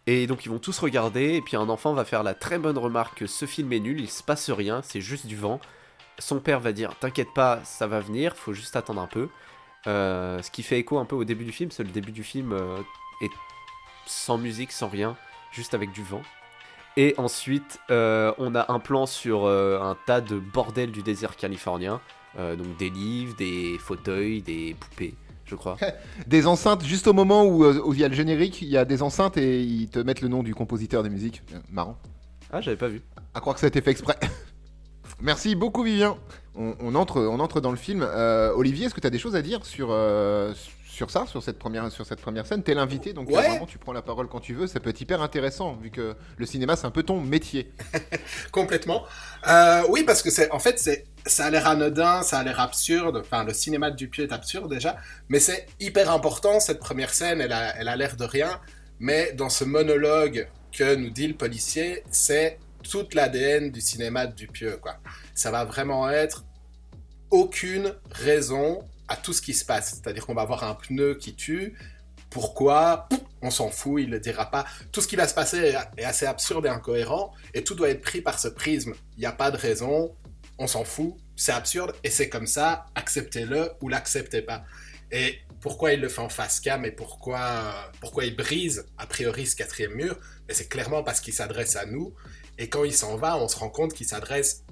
Et 0.06 0.26
donc 0.26 0.46
ils 0.46 0.48
vont 0.48 0.58
tous 0.58 0.78
regarder, 0.80 1.34
et 1.34 1.42
puis 1.42 1.56
un 1.56 1.68
enfant 1.68 1.92
va 1.92 2.04
faire 2.04 2.22
la 2.22 2.34
très 2.34 2.58
bonne 2.58 2.78
remarque 2.78 3.18
que 3.18 3.26
ce 3.26 3.46
film 3.46 3.72
est 3.72 3.78
nul, 3.78 4.00
il 4.00 4.10
se 4.10 4.22
passe 4.22 4.50
rien, 4.50 4.82
c'est 4.82 5.00
juste 5.00 5.26
du 5.26 5.36
vent. 5.36 5.60
Son 6.18 6.40
père 6.40 6.58
va 6.58 6.72
dire 6.72 6.98
T'inquiète 6.98 7.32
pas, 7.34 7.60
ça 7.64 7.86
va 7.86 8.00
venir, 8.00 8.34
faut 8.34 8.52
juste 8.52 8.74
attendre 8.74 9.00
un 9.00 9.06
peu. 9.06 9.28
Ce 9.84 10.50
qui 10.50 10.62
fait 10.62 10.78
écho 10.78 10.98
un 10.98 11.04
peu 11.04 11.14
au 11.14 11.24
début 11.24 11.44
du 11.44 11.52
film, 11.52 11.70
c'est 11.70 11.84
le 11.84 11.90
début 11.90 12.12
du 12.12 12.24
film 12.24 12.56
est 13.20 13.30
sans 14.06 14.38
musique, 14.38 14.72
sans 14.72 14.88
rien, 14.88 15.16
juste 15.52 15.74
avec 15.74 15.92
du 15.92 16.02
vent. 16.02 16.22
Et 16.98 17.14
ensuite, 17.16 17.78
euh, 17.92 18.32
on 18.38 18.56
a 18.56 18.72
un 18.72 18.80
plan 18.80 19.06
sur 19.06 19.44
euh, 19.44 19.80
un 19.80 19.96
tas 20.04 20.20
de 20.20 20.36
bordel 20.36 20.90
du 20.90 21.04
désert 21.04 21.36
californien. 21.36 22.00
Euh, 22.36 22.56
donc 22.56 22.76
des 22.76 22.90
livres, 22.90 23.36
des 23.36 23.78
fauteuils, 23.78 24.42
des 24.42 24.74
poupées, 24.74 25.14
je 25.44 25.54
crois. 25.54 25.76
Des 26.26 26.48
enceintes, 26.48 26.84
juste 26.84 27.06
au 27.06 27.12
moment 27.12 27.44
où, 27.44 27.92
il 27.92 28.00
y 28.00 28.04
a 28.04 28.08
le 28.08 28.16
générique, 28.16 28.62
il 28.62 28.68
y 28.68 28.76
a 28.76 28.84
des 28.84 29.02
enceintes 29.02 29.36
et 29.36 29.62
ils 29.62 29.88
te 29.88 30.00
mettent 30.00 30.22
le 30.22 30.28
nom 30.28 30.42
du 30.42 30.56
compositeur 30.56 31.04
des 31.04 31.08
musiques. 31.08 31.40
Marrant. 31.70 31.96
Ah, 32.50 32.60
j'avais 32.60 32.76
pas 32.76 32.88
vu. 32.88 33.00
À 33.32 33.38
croire 33.38 33.54
que 33.54 33.60
ça 33.60 33.66
a 33.66 33.68
été 33.68 33.80
fait 33.80 33.92
exprès. 33.92 34.16
Merci 35.20 35.54
beaucoup, 35.54 35.84
Vivien. 35.84 36.16
On, 36.56 36.74
on 36.80 36.96
entre, 36.96 37.20
on 37.20 37.38
entre 37.38 37.60
dans 37.60 37.70
le 37.70 37.76
film. 37.76 38.02
Olivier, 38.56 38.86
est-ce 38.86 38.94
que 38.94 39.00
tu 39.00 39.06
as 39.06 39.10
des 39.10 39.20
choses 39.20 39.36
à 39.36 39.42
dire 39.42 39.64
sur, 39.64 39.96
sur 40.98 41.10
ça, 41.12 41.26
sur 41.26 41.44
cette 41.44 41.60
première, 41.60 41.92
sur 41.92 42.04
cette 42.04 42.20
première 42.20 42.44
scène 42.44 42.64
T'es 42.64 42.74
l'invité, 42.74 43.12
donc 43.12 43.30
euh, 43.30 43.34
vraiment 43.34 43.66
tu 43.66 43.78
prends 43.78 43.92
la 43.92 44.02
parole 44.02 44.26
quand 44.26 44.40
tu 44.40 44.52
veux. 44.52 44.66
Ça 44.66 44.80
peut 44.80 44.90
être 44.90 45.00
hyper 45.00 45.22
intéressant, 45.22 45.76
vu 45.76 45.90
que 45.90 46.16
le 46.36 46.44
cinéma, 46.44 46.74
c'est 46.74 46.86
un 46.86 46.90
peu 46.90 47.04
ton 47.04 47.20
métier. 47.20 47.72
Complètement. 48.52 49.04
Euh, 49.46 49.84
oui, 49.90 50.02
parce 50.02 50.22
que 50.22 50.30
c'est, 50.30 50.50
en 50.50 50.58
fait, 50.58 50.80
c'est, 50.80 51.06
ça 51.24 51.46
a 51.46 51.50
l'air 51.50 51.68
anodin, 51.68 52.22
ça 52.22 52.38
a 52.38 52.42
l'air 52.42 52.58
absurde. 52.58 53.18
Enfin, 53.18 53.44
le 53.44 53.54
cinéma 53.54 53.92
de 53.92 53.96
Dupieux 53.96 54.24
est 54.24 54.32
absurde 54.32 54.68
déjà, 54.68 54.96
mais 55.28 55.38
c'est 55.38 55.68
hyper 55.78 56.10
important. 56.10 56.58
Cette 56.58 56.80
première 56.80 57.14
scène, 57.14 57.40
elle 57.40 57.52
a, 57.52 57.76
elle 57.78 57.86
a 57.86 57.94
l'air 57.94 58.16
de 58.16 58.24
rien, 58.24 58.60
mais 58.98 59.32
dans 59.34 59.50
ce 59.50 59.62
monologue 59.62 60.48
que 60.72 60.96
nous 60.96 61.10
dit 61.10 61.28
le 61.28 61.34
policier, 61.34 62.02
c'est 62.10 62.58
toute 62.82 63.14
l'ADN 63.14 63.70
du 63.70 63.80
cinéma 63.80 64.26
de 64.26 64.34
Dupieux, 64.34 64.78
quoi. 64.82 64.96
Ça 65.32 65.52
va 65.52 65.64
vraiment 65.64 66.10
être 66.10 66.44
aucune 67.30 67.94
raison 68.10 68.82
à 69.08 69.16
tout 69.16 69.32
ce 69.32 69.42
qui 69.42 69.54
se 69.54 69.64
passe. 69.64 69.94
C'est-à-dire 69.94 70.26
qu'on 70.26 70.34
va 70.34 70.42
avoir 70.42 70.64
un 70.64 70.74
pneu 70.74 71.14
qui 71.14 71.34
tue. 71.34 71.76
Pourquoi? 72.30 73.08
On 73.40 73.50
s'en 73.50 73.70
fout, 73.70 74.02
il 74.02 74.08
ne 74.08 74.14
le 74.14 74.20
dira 74.20 74.50
pas. 74.50 74.66
Tout 74.92 75.00
ce 75.00 75.08
qui 75.08 75.16
va 75.16 75.26
se 75.26 75.34
passer 75.34 75.74
est 75.96 76.04
assez 76.04 76.26
absurde 76.26 76.66
et 76.66 76.68
incohérent, 76.68 77.32
et 77.54 77.64
tout 77.64 77.74
doit 77.74 77.88
être 77.88 78.02
pris 78.02 78.20
par 78.20 78.38
ce 78.38 78.48
prisme. 78.48 78.94
Il 79.16 79.20
n'y 79.20 79.26
a 79.26 79.32
pas 79.32 79.50
de 79.50 79.56
raison, 79.56 80.14
on 80.58 80.66
s'en 80.66 80.84
fout, 80.84 81.14
c'est 81.36 81.52
absurde, 81.52 81.94
et 82.02 82.10
c'est 82.10 82.28
comme 82.28 82.46
ça, 82.46 82.86
acceptez-le 82.96 83.70
ou 83.80 83.88
l'acceptez 83.88 84.42
pas. 84.42 84.64
Et 85.12 85.38
pourquoi 85.60 85.92
il 85.92 86.00
le 86.00 86.08
fait 86.08 86.20
en 86.20 86.28
face 86.28 86.60
cam 86.60 86.84
et 86.84 86.90
pourquoi, 86.90 87.90
pourquoi 88.00 88.24
il 88.24 88.36
brise 88.36 88.86
a 88.98 89.06
priori 89.06 89.46
ce 89.46 89.56
quatrième 89.56 89.94
mur? 89.94 90.18
C'est 90.50 90.68
clairement 90.68 91.02
parce 91.02 91.20
qu'il 91.20 91.32
s'adresse 91.32 91.76
à 91.76 91.86
nous, 91.86 92.12
et 92.58 92.68
quand 92.68 92.84
il 92.84 92.92
s'en 92.92 93.16
va, 93.16 93.38
on 93.38 93.48
se 93.48 93.56
rend 93.56 93.70
compte 93.70 93.94
qu'il 93.94 94.06
s'adresse 94.06 94.64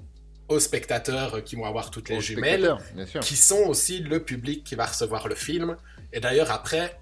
aux 0.49 0.59
spectateurs 0.59 1.43
qui 1.43 1.55
vont 1.55 1.65
avoir 1.65 1.91
toutes 1.91 2.09
les 2.09 2.21
jumelles, 2.21 2.75
qui 3.21 3.35
sont 3.35 3.63
aussi 3.67 3.99
le 3.99 4.21
public 4.21 4.63
qui 4.63 4.75
va 4.75 4.85
recevoir 4.85 5.27
le 5.27 5.35
film. 5.35 5.75
Et 6.13 6.19
d'ailleurs, 6.19 6.51
après, 6.51 6.97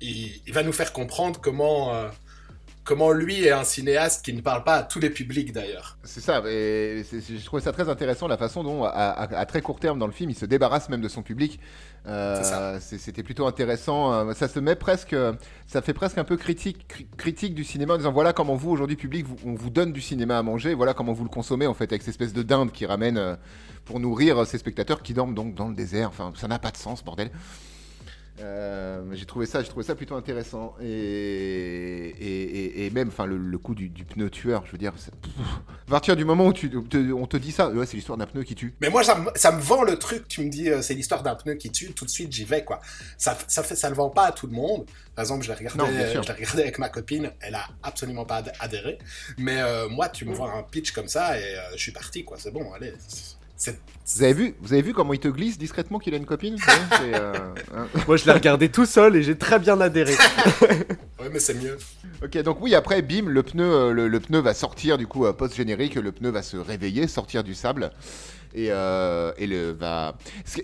il, 0.00 0.52
va 0.52 0.62
nous 0.62 0.72
faire 0.72 0.92
comprendre 0.92 1.40
comment, 1.40 1.94
euh, 1.94 2.08
comment 2.84 3.10
lui 3.10 3.44
est 3.44 3.50
un 3.50 3.64
cinéaste 3.64 4.24
qui 4.24 4.32
ne 4.32 4.40
parle 4.40 4.62
pas 4.62 4.76
à 4.76 4.82
tous 4.82 5.00
les 5.00 5.10
publics 5.10 5.52
d'ailleurs. 5.52 5.98
C'est 6.04 6.20
ça, 6.20 6.42
et 6.46 7.04
je 7.12 7.44
trouvais 7.44 7.62
ça 7.62 7.72
très 7.72 7.88
intéressant 7.88 8.28
la 8.28 8.36
façon 8.36 8.62
dont, 8.62 8.84
à, 8.84 9.46
très 9.46 9.62
court 9.62 9.80
terme 9.80 9.98
dans 9.98 10.06
le 10.06 10.12
film, 10.12 10.30
il 10.30 10.36
se 10.36 10.46
débarrasse 10.46 10.88
même 10.88 11.00
de 11.00 11.08
son 11.08 11.22
public. 11.22 11.58
Euh, 12.06 12.78
c'était 12.80 13.22
plutôt 13.22 13.46
intéressant. 13.46 14.12
Euh, 14.12 14.32
ça 14.34 14.48
se 14.48 14.60
met 14.60 14.76
presque, 14.76 15.16
ça 15.66 15.82
fait 15.82 15.92
presque 15.92 16.18
un 16.18 16.24
peu 16.24 16.36
critique, 16.36 17.06
critique 17.16 17.54
du 17.54 17.64
cinéma 17.64 17.94
en 17.94 17.96
disant 17.96 18.12
voilà 18.12 18.32
comment 18.32 18.54
vous 18.54 18.70
aujourd'hui 18.70 18.96
public, 18.96 19.26
on 19.44 19.54
vous 19.54 19.70
donne 19.70 19.92
du 19.92 20.00
cinéma 20.00 20.38
à 20.38 20.42
manger, 20.42 20.74
voilà 20.74 20.94
comment 20.94 21.12
vous 21.12 21.24
le 21.24 21.30
consommez 21.30 21.66
en 21.66 21.74
fait 21.74 21.90
avec 21.90 22.02
cette 22.02 22.10
espèce 22.10 22.32
de 22.32 22.42
dinde 22.42 22.70
qui 22.70 22.86
ramène 22.86 23.18
euh, 23.18 23.36
pour 23.84 23.98
nourrir 23.98 24.46
ces 24.46 24.58
spectateurs 24.58 25.02
qui 25.02 25.14
dorment 25.14 25.34
donc 25.34 25.54
dans 25.54 25.68
le 25.68 25.74
désert. 25.74 26.08
Enfin, 26.08 26.32
ça 26.36 26.46
n'a 26.46 26.58
pas 26.58 26.70
de 26.70 26.76
sens, 26.76 27.04
bordel. 27.04 27.30
Euh, 28.40 29.02
j'ai 29.12 29.24
trouvé 29.24 29.46
ça, 29.46 29.62
j'ai 29.62 29.68
trouvé 29.68 29.84
ça 29.84 29.94
plutôt 29.94 30.14
intéressant 30.14 30.74
et, 30.82 32.84
et, 32.84 32.90
même, 32.90 33.08
enfin, 33.08 33.26
le, 33.26 33.58
coup 33.58 33.74
du, 33.74 33.90
pneu 34.04 34.30
tueur, 34.30 34.64
je 34.66 34.72
veux 34.72 34.78
dire, 34.78 34.92
à 35.86 35.90
partir 35.90 36.16
du 36.16 36.24
moment 36.24 36.46
où 36.46 36.52
tu, 36.52 36.70
on 37.12 37.26
te 37.26 37.36
dit 37.36 37.52
ça, 37.52 37.70
ouais, 37.70 37.86
c'est 37.86 37.96
l'histoire 37.96 38.18
d'un 38.18 38.26
pneu 38.26 38.42
qui 38.42 38.54
tue. 38.54 38.74
Mais 38.80 38.90
moi, 38.90 39.02
ça, 39.02 39.24
ça, 39.34 39.52
me 39.52 39.60
vend 39.60 39.82
le 39.82 39.98
truc. 39.98 40.28
Tu 40.28 40.42
me 40.42 40.50
dis, 40.50 40.68
euh, 40.68 40.82
c'est 40.82 40.94
l'histoire 40.94 41.22
d'un 41.22 41.34
pneu 41.34 41.54
qui 41.54 41.70
tue. 41.70 41.92
Tout 41.92 42.04
de 42.04 42.10
suite, 42.10 42.32
j'y 42.32 42.44
vais, 42.44 42.64
quoi. 42.64 42.80
Ça, 43.16 43.36
ça 43.48 43.62
fait, 43.62 43.76
ça 43.76 43.88
le 43.88 43.96
vend 43.96 44.10
pas 44.10 44.26
à 44.26 44.32
tout 44.32 44.46
le 44.46 44.52
monde. 44.52 44.86
Par 45.14 45.22
exemple, 45.22 45.44
je 45.44 45.48
l'ai 45.48 45.56
regardé, 45.56 45.82
regardé 45.82 46.62
avec 46.62 46.78
ma 46.78 46.88
copine. 46.88 47.32
Elle 47.40 47.54
a 47.54 47.66
absolument 47.82 48.24
pas 48.24 48.42
adhéré. 48.60 48.98
Mais 49.38 49.60
euh, 49.60 49.88
moi, 49.88 50.08
tu 50.08 50.26
me 50.26 50.34
vois 50.34 50.52
un 50.52 50.62
pitch 50.62 50.92
comme 50.92 51.08
ça 51.08 51.38
et 51.38 51.56
je 51.72 51.80
suis 51.80 51.92
parti, 51.92 52.24
quoi. 52.24 52.36
C'est 52.38 52.52
bon, 52.52 52.72
allez. 52.72 52.92
Vous 53.58 54.22
avez, 54.22 54.32
vu, 54.34 54.54
vous 54.60 54.72
avez 54.72 54.82
vu 54.82 54.92
comment 54.92 55.14
il 55.14 55.18
te 55.18 55.28
glisse 55.28 55.58
discrètement 55.58 55.98
qu'il 55.98 56.14
a 56.14 56.16
une 56.16 56.26
copine 56.26 56.56
euh, 57.02 57.32
hein. 57.74 57.86
Moi, 58.06 58.16
je 58.16 58.26
l'ai 58.26 58.32
regardé 58.32 58.68
tout 58.70 58.84
seul 58.86 59.16
et 59.16 59.22
j'ai 59.22 59.36
très 59.36 59.58
bien 59.58 59.80
adhéré. 59.80 60.12
ouais, 60.60 61.30
mais 61.32 61.38
c'est 61.38 61.54
mieux. 61.54 61.76
Ok, 62.22 62.36
donc 62.42 62.58
oui, 62.60 62.74
après, 62.74 63.02
bim, 63.02 63.28
le 63.28 63.42
pneu, 63.42 63.64
euh, 63.64 64.08
le, 64.08 64.20
pneu 64.20 64.40
va 64.40 64.52
sortir 64.52 64.98
du 64.98 65.06
coup 65.06 65.26
euh, 65.26 65.32
post-générique, 65.32 65.94
le 65.94 66.12
pneu 66.12 66.30
va 66.30 66.42
se 66.42 66.56
réveiller, 66.56 67.08
sortir 67.08 67.42
du 67.42 67.54
sable. 67.54 67.92
Et, 68.54 68.66
et 68.66 69.46
le, 69.46 69.72
va... 69.72 70.16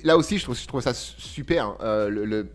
Là 0.05 0.17
aussi, 0.17 0.39
je 0.39 0.45
trouve, 0.45 0.59
je 0.59 0.67
trouve 0.67 0.81
ça 0.81 0.95
super. 0.95 1.77
Hein, 1.81 2.09
le, 2.09 2.49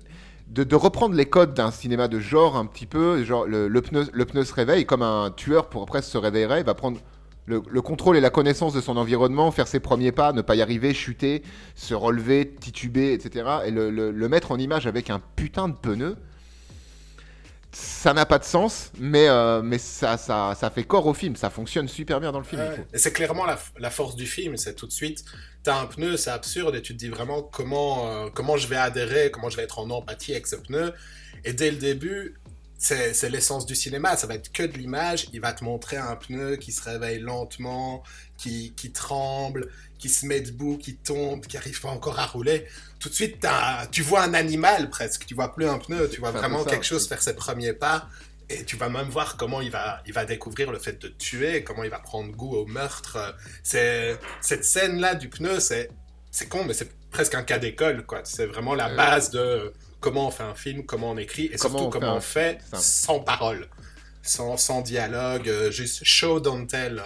de, 0.50 0.64
de, 0.64 0.76
reprendre 0.76 1.16
les 1.16 1.26
codes 1.26 1.54
d'un 1.54 1.72
cinéma 1.72 2.08
de 2.08 2.20
genre 2.20 2.56
un 2.56 2.66
petit 2.66 2.86
peu. 2.86 3.24
Genre, 3.24 3.46
le, 3.46 3.70
pneu, 3.82 4.08
le 4.12 4.26
pneu 4.26 4.44
se 4.46 4.54
réveille 4.54 4.86
comme 4.86 5.02
un 5.02 5.32
tueur 5.36 5.68
pour 5.68 5.84
après 5.84 6.02
se 6.02 6.18
réveillerait. 6.18 6.62
Il 6.62 6.66
va 6.66 6.74
prendre 6.74 7.00
le, 7.48 7.82
contrôle 7.82 8.18
et 8.18 8.22
la 8.22 8.30
connaissance 8.30 8.74
de 8.74 8.82
son 8.82 8.98
environnement, 8.98 9.52
faire 9.52 9.68
ses 9.68 9.80
premiers 9.80 10.12
pas, 10.12 10.34
ne 10.34 10.42
pas 10.42 10.56
y 10.56 10.62
arriver, 10.62 10.94
chuter, 10.94 11.44
se 11.76 11.94
relever, 11.94 12.50
tituber, 12.60 13.14
etc. 13.14 13.50
Et 13.66 13.72
le, 13.72 14.28
mettre 14.28 14.52
en 14.52 14.58
image 14.58 14.86
avec 14.86 15.10
un 15.10 15.22
putain 15.36 15.70
de 15.70 15.76
pneu, 15.76 16.18
ça 17.72 18.14
n'a 18.14 18.26
pas 18.26 18.40
de 18.40 18.44
sens, 18.44 18.92
mais, 18.98 19.30
euh, 19.30 19.62
mais 19.62 19.78
ça, 19.78 20.18
ça, 20.18 20.56
ça, 20.60 20.70
fait 20.70 20.84
corps 20.84 21.06
au 21.06 21.14
film, 21.14 21.36
ça 21.36 21.50
fonctionne 21.50 21.88
super 21.88 22.20
bien 22.20 22.32
dans 22.32 22.40
le 22.40 22.46
film. 22.46 22.62
Et 22.94 22.98
c'est 22.98 23.14
clairement 23.14 23.46
la, 23.46 23.90
force 23.90 24.16
du 24.16 24.26
film, 24.26 24.58
c'est 24.58 24.74
tout 24.74 24.88
de 24.88 24.92
suite, 24.92 25.24
t'as 25.64 25.80
un 25.80 25.86
pneu, 25.86 26.18
c'est 26.18 26.32
absurde, 26.32 26.76
et 26.76 26.82
tu 26.82 26.94
te 26.94 26.98
dis 26.98 27.10
vraiment 27.10 27.44
comment, 27.44 28.08
euh, 28.08 28.30
comment 28.34 28.58
je 28.58 28.68
vais 28.68 28.78
adhérer, 28.78 29.32
comment 29.32 29.50
je 29.50 29.58
vais 29.58 29.64
être 29.64 29.80
en 29.80 29.90
empathie 29.90 30.32
avec 30.32 30.48
ce 30.48 30.56
pneu. 30.58 30.94
Et 31.46 31.54
dès 31.54 31.72
le 31.72 31.78
début, 31.78 32.36
c'est 32.78 33.30
l'essence 33.30 33.66
du 33.66 33.76
cinéma, 33.76 34.16
ça 34.16 34.28
va 34.28 34.36
être 34.36 34.52
que 34.52 34.64
de 34.64 34.78
l'image, 34.78 35.28
il 35.34 35.42
va 35.42 35.52
te 35.54 35.64
montrer 35.64 35.98
un 35.98 36.16
pneu 36.16 36.58
qui 36.58 36.72
se 36.72 36.84
réveille 36.84 37.20
lentement, 37.20 38.04
qui, 38.38 38.74
qui 38.76 38.92
tremble, 38.92 39.72
qui 39.98 40.10
se 40.10 40.26
met 40.26 40.42
debout, 40.42 40.78
qui 40.78 40.96
tombe, 40.96 41.46
qui 41.46 41.58
arrive 41.58 41.82
pas 41.82 41.90
encore 41.90 42.20
à 42.20 42.28
rouler. 42.28 42.68
Tout 43.00 43.10
de 43.10 43.14
suite, 43.14 43.46
tu 43.92 44.04
vois 44.04 44.22
un 44.22 44.34
animal 44.34 44.90
presque, 44.90 45.26
tu 45.26 45.34
vois 45.34 45.54
plus 45.54 45.68
un 45.68 45.80
pneu, 45.80 46.10
tu 46.10 46.20
vois 46.20 46.32
vraiment 46.32 46.64
quelque 46.64 46.86
chose 46.86 47.08
faire 47.08 47.22
ses 47.22 47.36
premiers 47.36 47.74
pas. 47.74 48.08
Et 48.50 48.64
tu 48.64 48.78
vas 48.78 48.88
même 48.88 49.10
voir 49.10 49.36
comment 49.36 49.60
il 49.60 49.72
va, 49.72 50.02
il 50.06 50.14
va 50.14 50.24
découvrir 50.24 50.72
le 50.72 50.80
fait 50.80 51.02
de 51.02 51.10
tuer, 51.10 51.66
comment 51.66 51.84
il 51.84 51.90
va 51.90 52.00
prendre 52.00 52.32
goût 52.32 52.56
au 52.56 52.66
meurtre. 52.66 53.36
C'est 53.62 54.18
cette 54.40 54.64
scène-là 54.64 55.16
du 55.16 55.28
pneu, 55.30 55.60
c'est 55.60 55.90
c'est 56.32 56.48
con, 56.48 56.64
mais 56.64 56.74
c'est 56.74 56.90
presque 57.10 57.36
un 57.36 57.44
cas 57.44 57.58
d'école, 57.58 58.06
quoi. 58.06 58.22
C'est 58.24 58.46
vraiment 58.46 58.76
la 58.76 58.90
base 58.96 59.32
de 59.32 59.74
comment 60.08 60.28
on 60.28 60.32
fait 60.32 60.44
un 60.44 60.56
film, 60.56 60.86
comment 60.86 61.12
on 61.12 61.18
écrit, 61.18 61.50
et 61.52 61.58
surtout 61.58 61.90
comment 61.90 62.16
on 62.16 62.22
fait 62.22 62.60
sans 62.74 63.20
parole, 63.20 63.68
sans, 64.22 64.56
sans 64.56 64.82
dialogue, 64.82 65.50
euh, 65.50 65.70
juste 65.70 66.06
show 66.06 66.40
don't 66.40 66.66
tell. 66.66 67.04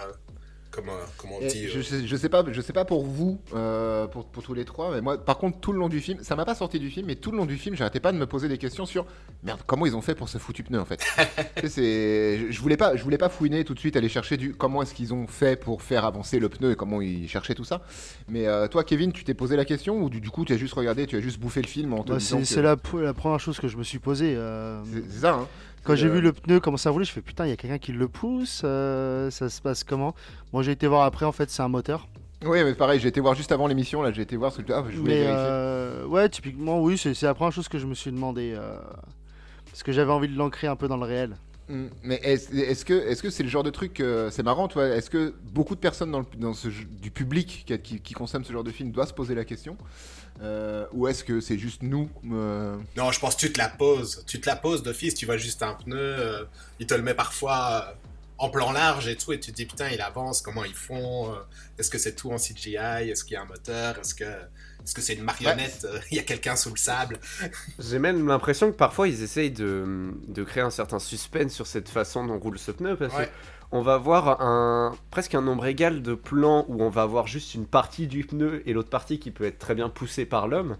Comment, 0.71 0.93
comment 1.17 1.35
on 1.41 1.45
dit 1.45 1.67
je, 1.67 1.79
euh. 1.79 1.83
sais, 1.83 2.07
je, 2.07 2.15
sais 2.15 2.29
pas, 2.29 2.45
je 2.49 2.61
sais 2.61 2.71
pas 2.71 2.85
pour 2.85 3.03
vous, 3.03 3.41
euh, 3.53 4.07
pour, 4.07 4.25
pour, 4.25 4.41
tous 4.41 4.53
les 4.53 4.63
trois, 4.63 4.91
mais 4.91 5.01
moi, 5.01 5.17
par 5.17 5.37
contre, 5.37 5.59
tout 5.59 5.73
le 5.73 5.79
long 5.79 5.89
du 5.89 5.99
film, 5.99 6.19
ça 6.23 6.37
m'a 6.37 6.45
pas 6.45 6.55
sorti 6.55 6.79
du 6.79 6.89
film, 6.89 7.07
mais 7.07 7.15
tout 7.15 7.31
le 7.31 7.37
long 7.37 7.45
du 7.45 7.57
film, 7.57 7.75
j'arrêtais 7.75 7.99
pas 7.99 8.13
de 8.13 8.17
me 8.17 8.25
poser 8.25 8.47
des 8.47 8.57
questions 8.57 8.85
sur 8.85 9.05
merde, 9.43 9.59
comment 9.67 9.85
ils 9.85 9.97
ont 9.97 10.01
fait 10.01 10.15
pour 10.15 10.29
ce 10.29 10.37
foutu 10.37 10.63
pneu 10.63 10.79
en 10.79 10.85
fait. 10.85 11.03
c'est, 11.67 12.49
je 12.49 12.61
voulais 12.61 12.77
pas, 12.77 12.95
je 12.95 13.03
voulais 13.03 13.17
pas 13.17 13.27
fouiner 13.27 13.65
tout 13.65 13.73
de 13.73 13.79
suite, 13.79 13.97
aller 13.97 14.07
chercher 14.07 14.37
du 14.37 14.55
comment 14.55 14.81
est-ce 14.81 14.93
qu'ils 14.93 15.13
ont 15.13 15.27
fait 15.27 15.59
pour 15.59 15.81
faire 15.81 16.05
avancer 16.05 16.39
le 16.39 16.47
pneu 16.47 16.71
et 16.71 16.75
comment 16.77 17.01
ils 17.01 17.27
cherchaient 17.27 17.55
tout 17.55 17.65
ça. 17.65 17.81
Mais 18.29 18.47
euh, 18.47 18.69
toi, 18.69 18.85
Kevin, 18.85 19.11
tu 19.11 19.25
t'es 19.25 19.33
posé 19.33 19.57
la 19.57 19.65
question 19.65 20.01
ou 20.01 20.09
du, 20.09 20.21
coup, 20.29 20.45
tu 20.45 20.53
as 20.53 20.57
juste 20.57 20.75
regardé, 20.75 21.05
tu 21.05 21.17
as 21.17 21.21
juste 21.21 21.39
bouffé 21.39 21.61
le 21.61 21.67
film 21.67 21.93
en 21.93 22.03
te 22.03 22.13
bah, 22.13 22.19
C'est 22.21 22.61
la, 22.61 22.77
la, 22.93 23.13
première 23.13 23.41
chose 23.41 23.59
que 23.59 23.67
je 23.67 23.75
me 23.75 23.83
suis 23.83 23.99
posé. 23.99 24.37
C'est 25.09 25.19
ça. 25.19 25.33
Hein. 25.33 25.47
Quand 25.83 25.95
j'ai 25.95 26.09
vu 26.09 26.21
le 26.21 26.31
pneu 26.31 26.59
commencer 26.59 26.87
à 26.87 26.91
rouler, 26.91 27.05
je 27.05 27.11
fais 27.11 27.21
putain, 27.21 27.45
il 27.47 27.49
y 27.49 27.53
a 27.53 27.57
quelqu'un 27.57 27.79
qui 27.79 27.91
le 27.91 28.07
pousse. 28.07 28.61
Euh, 28.63 29.31
ça 29.31 29.49
se 29.49 29.61
passe 29.61 29.83
comment? 29.83 30.13
Moi, 30.53 30.61
j'ai 30.63 30.71
été 30.71 30.87
voir 30.87 31.03
après, 31.03 31.25
en 31.25 31.31
fait, 31.31 31.49
c'est 31.49 31.63
un 31.63 31.67
moteur. 31.69 32.07
Oui, 32.43 32.63
mais 32.63 32.73
pareil, 32.73 32.99
j'ai 32.99 33.07
été 33.07 33.19
voir 33.19 33.35
juste 33.35 33.51
avant 33.51 33.67
l'émission. 33.67 34.01
Là, 34.01 34.11
j'ai 34.11 34.21
été 34.21 34.35
voir 34.35 34.51
ce 34.51 34.61
que 34.61 34.71
ah, 34.71 34.83
je 34.89 34.97
voulais 34.97 35.25
euh, 35.27 36.05
ouais, 36.05 36.29
typiquement, 36.29 36.81
oui, 36.81 36.97
c'est 36.97 37.19
la 37.23 37.33
première 37.33 37.51
chose 37.51 37.67
que 37.67 37.79
je 37.79 37.87
me 37.87 37.95
suis 37.95 38.11
demandé. 38.11 38.53
Euh, 38.55 38.77
parce 39.65 39.83
que 39.83 39.91
j'avais 39.91 40.11
envie 40.11 40.27
de 40.27 40.37
l'ancrer 40.37 40.67
un 40.67 40.75
peu 40.75 40.87
dans 40.87 40.97
le 40.97 41.05
réel. 41.05 41.35
Mm. 41.69 41.85
Mais 42.03 42.19
est-ce 42.23 42.85
que 42.85 42.93
est-ce 42.93 43.23
que 43.23 43.29
c'est 43.29 43.43
le 43.43 43.49
genre 43.49 43.63
de 43.63 43.69
truc 43.69 44.03
c'est 44.31 44.43
marrant 44.43 44.67
toi 44.67 44.87
Est-ce 44.87 45.09
que 45.09 45.33
beaucoup 45.53 45.75
de 45.75 45.79
personnes 45.79 46.11
dans, 46.11 46.25
dans 46.37 46.53
ce, 46.53 46.67
du 46.67 47.11
public 47.11 47.63
qui, 47.81 48.01
qui, 48.01 48.13
consomme 48.13 48.43
ce 48.43 48.51
genre 48.51 48.63
de 48.63 48.71
film 48.71 48.91
doivent 48.91 49.07
se 49.07 49.13
poser 49.13 49.35
la 49.35 49.45
question? 49.45 49.77
Euh, 50.41 50.85
ou 50.93 51.07
est-ce 51.07 51.23
que 51.23 51.39
c'est 51.39 51.59
juste 51.59 51.83
nous 51.83 52.09
euh? 52.31 52.77
Non, 52.95 53.11
je 53.11 53.19
pense 53.19 53.35
que 53.35 53.41
tu 53.41 53.53
te 53.53 53.59
la 53.59 53.69
poses. 53.69 54.23
Tu 54.27 54.41
te 54.41 54.49
la 54.49 54.55
poses 54.55 54.83
d'office, 54.83 55.13
tu 55.13 55.25
vois 55.25 55.37
juste 55.37 55.61
un 55.61 55.73
pneu, 55.73 55.97
euh, 55.97 56.45
il 56.79 56.87
te 56.87 56.93
le 56.93 57.03
met 57.03 57.13
parfois 57.13 57.95
en 58.37 58.49
plan 58.49 58.71
large 58.71 59.07
et 59.07 59.15
tout, 59.15 59.33
et 59.33 59.39
tu 59.39 59.51
te 59.51 59.55
dis 59.55 59.65
putain, 59.67 59.89
il 59.89 60.01
avance, 60.01 60.41
comment 60.41 60.65
ils 60.65 60.73
font 60.73 61.31
Est-ce 61.77 61.91
que 61.91 61.99
c'est 61.99 62.15
tout 62.15 62.31
en 62.31 62.37
CGI 62.37 62.75
Est-ce 62.75 63.23
qu'il 63.23 63.35
y 63.35 63.37
a 63.37 63.43
un 63.43 63.45
moteur 63.45 63.99
Est-ce 63.99 64.15
que 64.15 64.25
est-ce 64.83 64.95
que 64.95 65.01
c'est 65.01 65.13
une 65.13 65.23
marionnette 65.23 65.85
Il 66.09 66.17
y 66.17 66.19
a 66.19 66.23
quelqu'un 66.23 66.55
sous 66.55 66.71
le 66.71 66.77
sable? 66.77 67.19
J'ai 67.79 67.99
même 67.99 68.27
l'impression 68.27 68.71
que 68.71 68.75
parfois 68.75 69.07
ils 69.07 69.21
essayent 69.21 69.51
de, 69.51 70.11
de, 70.27 70.43
créer 70.43 70.63
un 70.63 70.71
certain 70.71 70.97
suspense 70.97 71.53
sur 71.53 71.67
cette 71.67 71.87
façon 71.87 72.25
dont 72.25 72.39
roule 72.39 72.57
ce 72.57 72.71
pneu, 72.71 72.95
parce 72.95 73.13
que 73.13 73.29
on 73.71 73.81
va 73.81 73.93
avoir 73.93 74.41
un, 74.41 74.95
presque 75.11 75.35
un 75.35 75.41
nombre 75.41 75.65
égal 75.65 76.01
de 76.01 76.13
plans 76.13 76.65
où 76.67 76.81
on 76.83 76.89
va 76.89 77.03
avoir 77.03 77.27
juste 77.27 77.55
une 77.55 77.65
partie 77.65 78.07
du 78.07 78.25
pneu 78.25 78.61
et 78.65 78.73
l'autre 78.73 78.89
partie 78.89 79.19
qui 79.19 79.31
peut 79.31 79.45
être 79.45 79.59
très 79.59 79.75
bien 79.75 79.89
poussée 79.89 80.25
par 80.25 80.47
l'homme. 80.47 80.77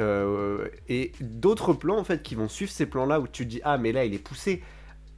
Euh, 0.00 0.68
et 0.88 1.12
d'autres 1.20 1.72
plans 1.74 1.98
en 1.98 2.04
fait 2.04 2.22
qui 2.22 2.34
vont 2.34 2.48
suivre 2.48 2.72
ces 2.72 2.86
plans 2.86 3.04
là 3.04 3.20
où 3.20 3.28
tu 3.28 3.44
dis 3.44 3.60
ah 3.62 3.76
mais 3.76 3.92
là 3.92 4.06
il 4.06 4.14
est 4.14 4.18
poussé 4.18 4.62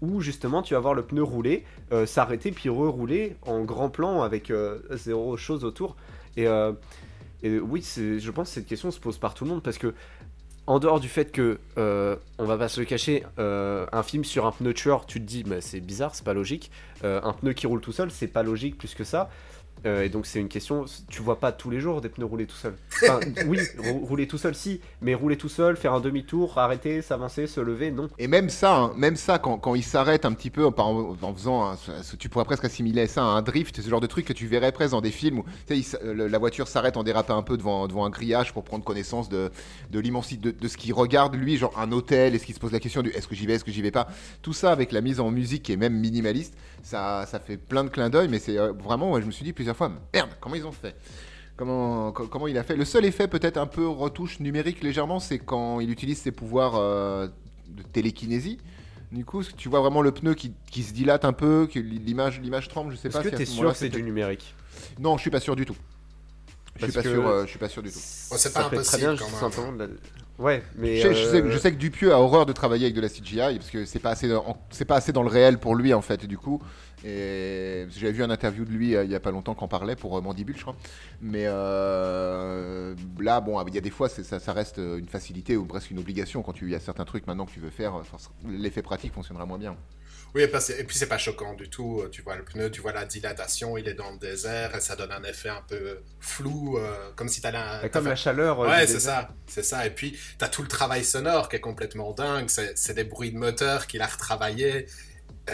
où 0.00 0.20
justement 0.20 0.62
tu 0.62 0.74
vas 0.74 0.80
voir 0.80 0.94
le 0.94 1.02
pneu 1.02 1.22
rouler, 1.22 1.64
euh, 1.92 2.06
s'arrêter 2.06 2.50
puis 2.50 2.68
rerouler 2.68 3.36
en 3.42 3.62
grand 3.62 3.88
plan 3.88 4.22
avec 4.22 4.50
euh, 4.50 4.80
zéro 4.90 5.36
chose 5.36 5.64
autour. 5.64 5.96
Et, 6.36 6.46
et 7.44 7.60
oui, 7.60 7.84
je 7.96 8.30
pense 8.32 8.48
que 8.48 8.54
cette 8.54 8.66
question 8.66 8.90
se 8.90 8.98
pose 8.98 9.18
par 9.18 9.34
tout 9.34 9.44
le 9.44 9.50
monde 9.50 9.62
parce 9.62 9.78
que 9.78 9.94
en 10.66 10.78
dehors 10.78 11.00
du 11.00 11.08
fait 11.08 11.30
que, 11.30 11.58
euh, 11.76 12.16
on 12.38 12.44
va 12.44 12.56
pas 12.56 12.68
se 12.68 12.80
le 12.80 12.86
cacher, 12.86 13.24
euh, 13.38 13.86
un 13.92 14.02
film 14.02 14.24
sur 14.24 14.46
un 14.46 14.52
pneu 14.52 14.72
tueur, 14.72 15.06
tu 15.06 15.20
te 15.20 15.26
dis, 15.26 15.44
c'est 15.60 15.80
bizarre, 15.80 16.14
c'est 16.14 16.24
pas 16.24 16.34
logique. 16.34 16.70
Euh, 17.04 17.20
un 17.22 17.32
pneu 17.32 17.52
qui 17.52 17.66
roule 17.66 17.80
tout 17.80 17.92
seul, 17.92 18.10
c'est 18.10 18.28
pas 18.28 18.42
logique 18.42 18.78
plus 18.78 18.94
que 18.94 19.04
ça. 19.04 19.28
Et 19.84 20.08
donc 20.08 20.26
c'est 20.26 20.40
une 20.40 20.48
question, 20.48 20.84
tu 21.08 21.22
vois 21.22 21.38
pas 21.38 21.52
tous 21.52 21.70
les 21.70 21.80
jours 21.80 22.00
des 22.00 22.08
pneus 22.08 22.26
rouler 22.26 22.46
tout 22.46 22.56
seul. 22.56 22.74
oui, 23.46 23.58
rouler 23.78 24.26
tout 24.26 24.38
seul, 24.38 24.54
si, 24.54 24.80
mais 25.00 25.14
rouler 25.14 25.36
tout 25.36 25.48
seul, 25.48 25.76
faire 25.76 25.94
un 25.94 26.00
demi-tour, 26.00 26.58
arrêter, 26.58 27.02
s'avancer, 27.02 27.46
se 27.46 27.60
lever, 27.60 27.90
non. 27.90 28.08
Et 28.18 28.28
même 28.28 28.48
ça, 28.48 28.76
hein, 28.76 28.92
même 28.96 29.16
ça, 29.16 29.38
quand, 29.38 29.58
quand 29.58 29.74
il 29.74 29.82
s'arrête 29.84 30.24
un 30.24 30.32
petit 30.32 30.50
peu 30.50 30.66
en, 30.66 31.16
en 31.20 31.34
faisant, 31.34 31.76
tu 32.18 32.28
pourrais 32.28 32.44
presque 32.44 32.64
assimiler 32.64 33.06
ça 33.06 33.22
à 33.22 33.26
un 33.26 33.42
drift, 33.42 33.80
ce 33.80 33.88
genre 33.88 34.00
de 34.00 34.06
truc 34.06 34.26
que 34.26 34.32
tu 34.32 34.46
verrais 34.46 34.72
presque 34.72 34.92
dans 34.92 35.00
des 35.00 35.10
films 35.10 35.40
où 35.40 35.44
la 36.02 36.38
voiture 36.38 36.68
s'arrête 36.68 36.96
en 36.96 37.02
dérapant 37.02 37.36
un 37.36 37.42
peu 37.42 37.56
devant, 37.56 37.86
devant 37.86 38.04
un 38.04 38.10
grillage 38.10 38.52
pour 38.52 38.64
prendre 38.64 38.84
connaissance 38.84 39.28
de, 39.28 39.50
de 39.90 39.98
l'immensité 39.98 40.52
de, 40.52 40.68
ce 40.68 40.76
qu'il 40.76 40.92
regarde, 40.94 41.34
lui, 41.34 41.56
genre 41.56 41.78
un 41.78 41.92
hôtel, 41.92 42.34
est-ce 42.34 42.46
qu'il 42.46 42.54
se 42.54 42.60
pose 42.60 42.72
la 42.72 42.80
question 42.80 43.02
du 43.02 43.10
est-ce 43.10 43.28
que 43.28 43.34
j'y 43.34 43.46
vais, 43.46 43.54
est-ce 43.54 43.64
que 43.64 43.70
j'y 43.70 43.82
vais 43.82 43.90
pas. 43.90 44.08
Tout 44.42 44.52
ça 44.52 44.72
avec 44.72 44.92
la 44.92 45.00
mise 45.00 45.20
en 45.20 45.30
musique 45.30 45.64
qui 45.64 45.72
est 45.72 45.76
même 45.76 45.94
minimaliste, 45.94 46.54
ça, 46.82 47.26
ça 47.26 47.38
fait 47.38 47.56
plein 47.56 47.84
de 47.84 47.88
clins 47.88 48.10
d'œil, 48.10 48.28
mais 48.28 48.38
c'est 48.38 48.58
euh, 48.58 48.72
vraiment, 48.72 49.08
moi, 49.08 49.20
je 49.20 49.26
me 49.26 49.30
suis 49.30 49.44
dit 49.44 49.52
plusieurs 49.52 49.73
fois, 49.74 49.90
merde, 50.12 50.30
comment 50.40 50.54
ils 50.54 50.66
ont 50.66 50.72
fait? 50.72 50.96
Comment, 51.56 52.10
comment 52.10 52.48
il 52.48 52.58
a 52.58 52.64
fait? 52.64 52.74
Le 52.74 52.84
seul 52.84 53.04
effet 53.04 53.28
peut-être 53.28 53.58
un 53.58 53.66
peu 53.66 53.86
retouche 53.86 54.40
numérique 54.40 54.82
légèrement, 54.82 55.20
c'est 55.20 55.38
quand 55.38 55.78
il 55.78 55.90
utilise 55.90 56.18
ses 56.18 56.32
pouvoirs 56.32 56.74
euh, 56.74 57.28
de 57.68 57.82
télékinésie. 57.82 58.58
Du 59.12 59.24
coup, 59.24 59.44
tu 59.44 59.68
vois 59.68 59.80
vraiment 59.80 60.02
le 60.02 60.10
pneu 60.10 60.34
qui, 60.34 60.52
qui 60.70 60.82
se 60.82 60.92
dilate 60.92 61.24
un 61.24 61.32
peu, 61.32 61.68
que 61.72 61.78
l'image, 61.78 62.40
l'image 62.40 62.66
tremble, 62.66 62.90
je 62.90 62.96
sais 62.96 63.08
pas. 63.08 63.20
Est-ce 63.20 63.28
que 63.28 63.36
tu 63.36 63.42
es 63.42 63.46
sûr 63.46 63.70
que 63.70 63.78
c'est 63.78 63.88
du 63.88 64.02
numérique? 64.02 64.54
Non, 64.98 65.16
je 65.16 65.22
suis 65.22 65.30
pas 65.30 65.38
sûr 65.38 65.54
du 65.54 65.64
tout. 65.64 65.76
Je 66.76 66.86
suis 66.86 66.92
pas 66.92 67.02
sûr, 67.02 67.28
euh, 67.28 67.44
je 67.44 67.50
suis 67.50 67.58
pas 67.58 67.68
sûr 67.68 67.82
du 67.82 67.90
tout. 67.90 68.00
c'est 68.00 68.52
pas 68.52 68.64
impossible 68.64 68.84
très 68.84 68.98
bien, 68.98 69.16
quand 69.16 69.78
même. 69.78 69.96
Ouais, 70.36 70.64
mais 70.76 70.96
je, 70.96 71.12
sais, 71.12 71.48
je, 71.48 71.58
sais, 71.58 71.70
que 71.70 71.76
Dupieux 71.76 72.12
a 72.12 72.18
horreur 72.18 72.44
de 72.44 72.52
travailler 72.52 72.86
avec 72.86 72.96
de 72.96 73.00
la 73.00 73.08
CGI 73.08 73.56
parce 73.56 73.70
que 73.70 73.84
c'est 73.84 74.00
pas 74.00 74.10
assez, 74.10 74.28
c'est 74.70 74.84
pas 74.84 74.96
assez 74.96 75.12
dans 75.12 75.22
le 75.22 75.28
réel 75.28 75.58
pour 75.58 75.76
lui 75.76 75.94
en 75.94 76.02
fait. 76.02 76.26
Du 76.26 76.38
coup, 76.38 76.60
et 77.04 77.86
j'avais 77.90 78.12
vu 78.12 78.22
un 78.22 78.30
interview 78.30 78.64
de 78.64 78.70
lui 78.70 78.96
euh, 78.96 79.04
il 79.04 79.10
y 79.10 79.14
a 79.14 79.20
pas 79.20 79.30
longtemps 79.30 79.54
qu'on 79.54 79.68
parlait 79.68 79.94
pour 79.94 80.16
euh, 80.16 80.22
Mandibule, 80.22 80.56
je 80.56 80.62
crois. 80.62 80.76
Mais 81.20 81.44
euh, 81.46 82.94
là, 83.20 83.42
bon, 83.42 83.62
il 83.66 83.74
y 83.74 83.78
a 83.78 83.82
des 83.82 83.90
fois, 83.90 84.08
ça, 84.08 84.40
ça, 84.40 84.52
reste 84.54 84.78
une 84.78 85.08
facilité 85.08 85.56
ou 85.56 85.66
presque 85.66 85.90
une 85.90 85.98
obligation 85.98 86.42
quand 86.42 86.54
tu 86.54 86.70
y 86.70 86.74
a 86.74 86.80
certains 86.80 87.04
trucs 87.04 87.26
maintenant 87.26 87.44
que 87.44 87.52
tu 87.52 87.60
veux 87.60 87.70
faire. 87.70 88.00
L'effet 88.48 88.80
pratique 88.80 89.12
fonctionnera 89.12 89.44
moins 89.44 89.58
bien. 89.58 89.76
Oui, 90.34 90.42
et 90.42 90.48
puis 90.48 90.96
c'est 90.96 91.06
pas 91.06 91.18
choquant 91.18 91.54
du 91.54 91.68
tout. 91.68 92.02
Tu 92.10 92.22
vois 92.22 92.36
le 92.36 92.44
pneu, 92.44 92.68
tu 92.70 92.80
vois 92.80 92.92
la 92.92 93.04
dilatation, 93.04 93.76
il 93.76 93.86
est 93.86 93.94
dans 93.94 94.10
le 94.10 94.18
désert 94.18 94.74
et 94.74 94.80
ça 94.80 94.96
donne 94.96 95.12
un 95.12 95.22
effet 95.22 95.50
un 95.50 95.62
peu 95.68 96.00
flou, 96.18 96.76
comme 97.14 97.28
si 97.28 97.40
t'allais. 97.40 97.58
Un... 97.58 97.88
Comme 97.88 98.08
la 98.08 98.16
chaleur. 98.16 98.58
Ouais, 98.58 98.86
c'est 98.86 98.98
ça, 98.98 99.28
c'est 99.46 99.62
ça. 99.62 99.86
Et 99.86 99.90
puis 99.90 100.18
t'as 100.38 100.48
tout 100.48 100.62
le 100.62 100.68
travail 100.68 101.04
sonore 101.04 101.48
qui 101.48 101.56
est 101.56 101.60
complètement 101.60 102.12
dingue. 102.12 102.48
C'est 102.48 102.94
des 102.94 103.04
bruits 103.04 103.30
de 103.30 103.38
moteur 103.38 103.86
qu'il 103.86 104.02
a 104.02 104.06
retravaillé. 104.06 104.86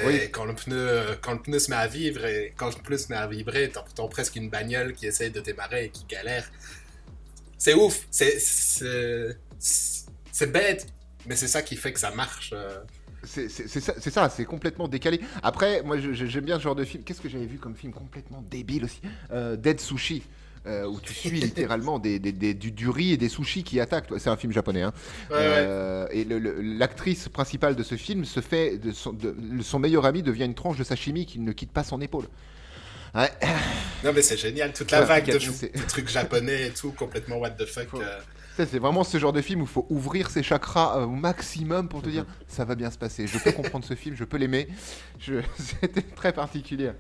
Oui. 0.06 0.30
Quand, 0.30 0.44
le 0.44 0.54
pneu, 0.54 1.18
quand 1.20 1.32
le 1.32 1.42
pneu 1.42 1.59
se 1.59 1.70
met 1.70 1.76
à 1.76 1.87
vivre 1.87 2.25
et 2.25 2.54
quand 2.56 2.66
le 2.75 2.82
pneu 2.82 2.97
se 2.97 3.09
met 3.09 3.18
à 3.18 3.26
vibrer, 3.26 3.70
t'entends 3.70 4.09
presque 4.09 4.37
une 4.37 4.49
bagnole 4.49 4.92
qui 4.92 5.06
essaye 5.06 5.30
de 5.30 5.40
démarrer 5.40 5.87
et 5.87 5.90
qui 5.90 6.04
galère. 6.04 6.50
C'est 7.59 7.75
ouf, 7.75 8.06
c'est 8.11 8.38
c'est 10.32 10.52
bête, 10.52 10.87
mais 11.26 11.37
c'est 11.37 11.49
ça 11.49 11.62
qui 11.62 11.76
fait 11.76 11.92
que 11.92 12.00
ça 12.00 12.11
marche. 12.12 12.52
Euh. 12.54 12.78
C'est 13.25 13.49
ça, 13.50 14.30
c'est 14.30 14.47
complètement 14.47 14.88
décalé. 14.88 15.20
Après, 15.42 15.82
moi 15.82 15.99
j'aime 15.99 16.44
bien 16.44 16.56
ce 16.59 16.62
genre 16.62 16.75
de 16.75 16.85
film. 16.85 17.04
Qu'est-ce 17.04 17.20
que 17.20 17.28
j'avais 17.28 17.47
vu 17.47 17.59
comme 17.59 17.75
film 17.75 17.92
complètement 17.92 18.42
débile 18.50 18.85
aussi? 18.85 19.00
Euh, 19.30 19.56
Dead 19.56 19.78
Sushi. 19.78 20.23
Euh, 20.67 20.85
où 20.85 21.00
tu 21.00 21.14
suis 21.14 21.31
littéralement 21.31 21.99
des, 21.99 22.19
du, 22.19 22.88
riz 22.90 23.12
et 23.12 23.17
des 23.17 23.31
sushis 23.31 23.64
qui 23.64 23.81
attaquent. 23.81 24.11
C'est 24.19 24.29
un 24.29 24.37
film 24.37 24.52
japonais. 24.52 24.83
Hein. 24.83 24.93
Euh, 25.31 26.07
et 26.11 26.25
l'actrice 26.25 27.31
principale 27.31 27.76
de 27.76 27.83
ce 27.83 27.97
film 27.97 28.26
se 28.26 28.40
fait 28.40 28.76
de 28.76 28.93
son, 28.93 29.17
son, 29.62 29.79
meilleur 29.79 30.05
ami 30.05 30.23
devient 30.23 30.45
une 30.45 30.55
tranche 30.55 30.76
de 30.76 30.85
sashimi 30.85 31.25
qui 31.25 31.40
ne 31.40 31.52
quitte 31.52 31.73
pas 31.73 31.83
son 31.83 32.00
épaule. 32.00 32.26
Ouais. 33.14 33.31
Non 34.02 34.12
mais 34.14 34.23
c'est 34.23 34.38
génial, 34.38 34.73
toute 34.73 34.90
la 34.93 35.02
vague 35.02 35.26
de, 35.26 35.87
trucs 35.87 36.09
japonais 36.09 36.69
et 36.69 36.71
tout, 36.71 36.90
complètement 36.93 37.37
what 37.37 37.50
the 37.50 37.67
fuck. 37.67 37.88
Euh. 37.95 38.19
C'est 38.57 38.79
vraiment 38.79 39.05
ce 39.05 39.19
genre 39.19 39.35
de 39.35 39.43
film 39.43 39.61
où 39.61 39.64
il 39.64 39.69
faut 39.69 39.87
ouvrir 39.90 40.31
ses 40.31 40.43
chakras 40.43 41.05
au 41.05 41.11
maximum 41.11 41.87
pour 41.87 42.01
te 42.01 42.09
dire 42.09 42.25
ça 42.49 42.64
va 42.64 42.77
bien 42.77 42.90
se 42.90 42.96
passer. 42.96 43.27
Je 43.27 43.38
peux 43.38 43.53
comprendre 43.53 43.85
ce 43.85 43.94
film, 43.94 44.16
je 44.16 44.25
peux 44.25 44.38
l'aimer. 44.38 44.68
C'était 45.59 46.01
très 46.01 46.33
particulier. 46.33 46.92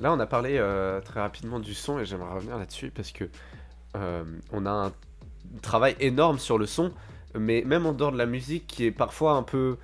Là, 0.00 0.12
on 0.12 0.20
a 0.20 0.26
parlé 0.26 0.56
euh, 0.58 1.00
très 1.00 1.20
rapidement 1.20 1.58
du 1.58 1.74
son 1.74 1.98
et 1.98 2.04
j'aimerais 2.04 2.34
revenir 2.34 2.56
là-dessus 2.56 2.90
parce 2.90 3.10
que 3.10 3.24
euh, 3.96 4.22
on 4.52 4.64
a 4.64 4.70
un 4.70 4.92
travail 5.60 5.96
énorme 5.98 6.38
sur 6.38 6.58
le 6.58 6.66
son, 6.66 6.92
mais 7.36 7.62
même 7.66 7.86
en 7.86 7.92
dehors 7.92 8.12
de 8.12 8.18
la 8.18 8.26
musique 8.26 8.66
qui 8.66 8.84
est 8.84 8.92
parfois 8.92 9.32
un 9.32 9.42
peu. 9.42 9.76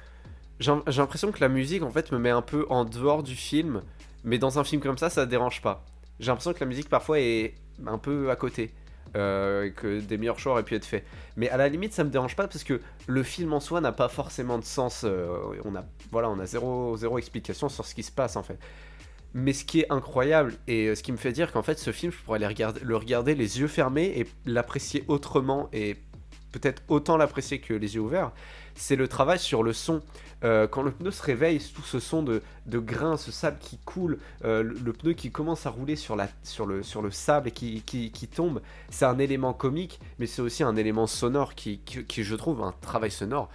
J'ai 0.60 0.72
l'impression 0.86 1.32
que 1.32 1.40
la 1.40 1.48
musique 1.48 1.82
en 1.82 1.90
fait 1.90 2.12
me 2.12 2.18
met 2.18 2.30
un 2.30 2.42
peu 2.42 2.64
en 2.70 2.84
dehors 2.84 3.24
du 3.24 3.34
film, 3.34 3.82
mais 4.22 4.38
dans 4.38 4.58
un 4.58 4.64
film 4.64 4.80
comme 4.80 4.98
ça, 4.98 5.10
ça 5.10 5.26
dérange 5.26 5.62
pas. 5.62 5.84
J'ai 6.20 6.28
l'impression 6.28 6.52
que 6.52 6.60
la 6.60 6.66
musique 6.66 6.88
parfois 6.88 7.18
est 7.18 7.54
un 7.86 7.98
peu 7.98 8.30
à 8.30 8.36
côté. 8.36 8.72
Euh, 9.16 9.70
que 9.70 10.00
des 10.00 10.18
meilleurs 10.18 10.40
choix 10.40 10.52
auraient 10.52 10.64
pu 10.64 10.74
être 10.74 10.84
faits. 10.84 11.04
Mais 11.36 11.48
à 11.48 11.56
la 11.56 11.68
limite, 11.68 11.92
ça 11.92 12.02
me 12.02 12.10
dérange 12.10 12.34
pas 12.34 12.48
parce 12.48 12.64
que 12.64 12.80
le 13.06 13.22
film 13.22 13.52
en 13.52 13.60
soi 13.60 13.80
n'a 13.80 13.92
pas 13.92 14.08
forcément 14.08 14.58
de 14.58 14.64
sens. 14.64 15.04
on 15.04 15.76
a, 15.76 15.84
voilà, 16.10 16.30
on 16.30 16.38
a 16.40 16.46
zéro, 16.46 16.96
zéro 16.96 17.18
explication 17.18 17.68
sur 17.68 17.84
ce 17.84 17.94
qui 17.94 18.02
se 18.02 18.10
passe 18.10 18.34
en 18.34 18.42
fait. 18.42 18.58
Mais 19.34 19.52
ce 19.52 19.64
qui 19.64 19.80
est 19.80 19.92
incroyable 19.92 20.54
et 20.68 20.86
euh, 20.86 20.94
ce 20.94 21.02
qui 21.02 21.12
me 21.12 21.16
fait 21.16 21.32
dire 21.32 21.52
qu'en 21.52 21.62
fait 21.62 21.78
ce 21.78 21.92
film, 21.92 22.12
je 22.12 22.18
pourrais 22.18 22.38
le 22.38 22.96
regarder 22.96 23.34
les 23.34 23.60
yeux 23.60 23.66
fermés 23.68 24.12
et 24.16 24.26
l'apprécier 24.46 25.04
autrement 25.08 25.68
et 25.72 25.96
peut-être 26.52 26.82
autant 26.88 27.16
l'apprécier 27.16 27.58
que 27.58 27.74
les 27.74 27.96
yeux 27.96 28.00
ouverts, 28.00 28.30
c'est 28.76 28.96
le 28.96 29.08
travail 29.08 29.38
sur 29.38 29.62
le 29.62 29.72
son. 29.72 30.02
Euh, 30.44 30.66
quand 30.66 30.82
le 30.82 30.90
pneu 30.90 31.10
se 31.10 31.22
réveille, 31.22 31.58
tout 31.74 31.82
ce 31.82 31.98
son 31.98 32.22
de, 32.22 32.42
de 32.66 32.78
grains, 32.78 33.16
ce 33.16 33.32
sable 33.32 33.58
qui 33.58 33.78
coule, 33.78 34.18
euh, 34.44 34.62
le, 34.62 34.92
pneu 34.92 35.14
qui 35.14 35.30
commence 35.30 35.66
à 35.66 35.70
rouler 35.70 35.96
sur, 35.96 36.16
le, 36.16 36.82
sur 36.82 37.02
le 37.02 37.10
sable 37.10 37.48
et 37.48 37.50
qui, 37.50 37.82
qui, 37.82 38.10
qui 38.10 38.28
tombe, 38.28 38.60
c'est 38.90 39.04
un 39.06 39.18
élément 39.18 39.52
comique, 39.52 40.00
mais 40.18 40.26
c'est 40.26 40.42
aussi 40.42 40.62
un 40.62 40.76
élément 40.76 41.06
sonore 41.06 41.54
qui, 41.54 41.78
qui, 41.78 42.24
je 42.24 42.34
trouve, 42.34 42.62
un 42.62 42.74
travail 42.82 43.10
sonore 43.10 43.48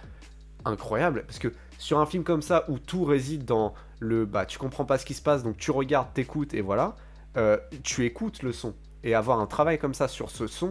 incroyable. 0.64 1.24
Parce 1.26 1.38
que 1.38 1.52
sur 1.78 2.00
un 2.00 2.06
film 2.06 2.24
comme 2.24 2.42
ça 2.42 2.64
où 2.68 2.78
tout 2.78 3.04
réside 3.04 3.44
dans 3.44 3.72
le 4.00 4.24
bah 4.24 4.46
tu 4.46 4.58
comprends 4.58 4.84
pas 4.84 4.98
ce 4.98 5.04
qui 5.04 5.14
se 5.14 5.22
passe 5.22 5.42
donc 5.42 5.56
tu 5.56 5.70
regardes, 5.70 6.12
t'écoutes 6.12 6.54
et 6.54 6.62
voilà, 6.62 6.96
euh, 7.36 7.58
tu 7.84 8.04
écoutes 8.04 8.42
le 8.42 8.52
son 8.52 8.74
et 9.04 9.14
avoir 9.14 9.40
un 9.40 9.46
travail 9.46 9.78
comme 9.78 9.94
ça 9.94 10.08
sur 10.08 10.30
ce 10.30 10.46
son. 10.46 10.70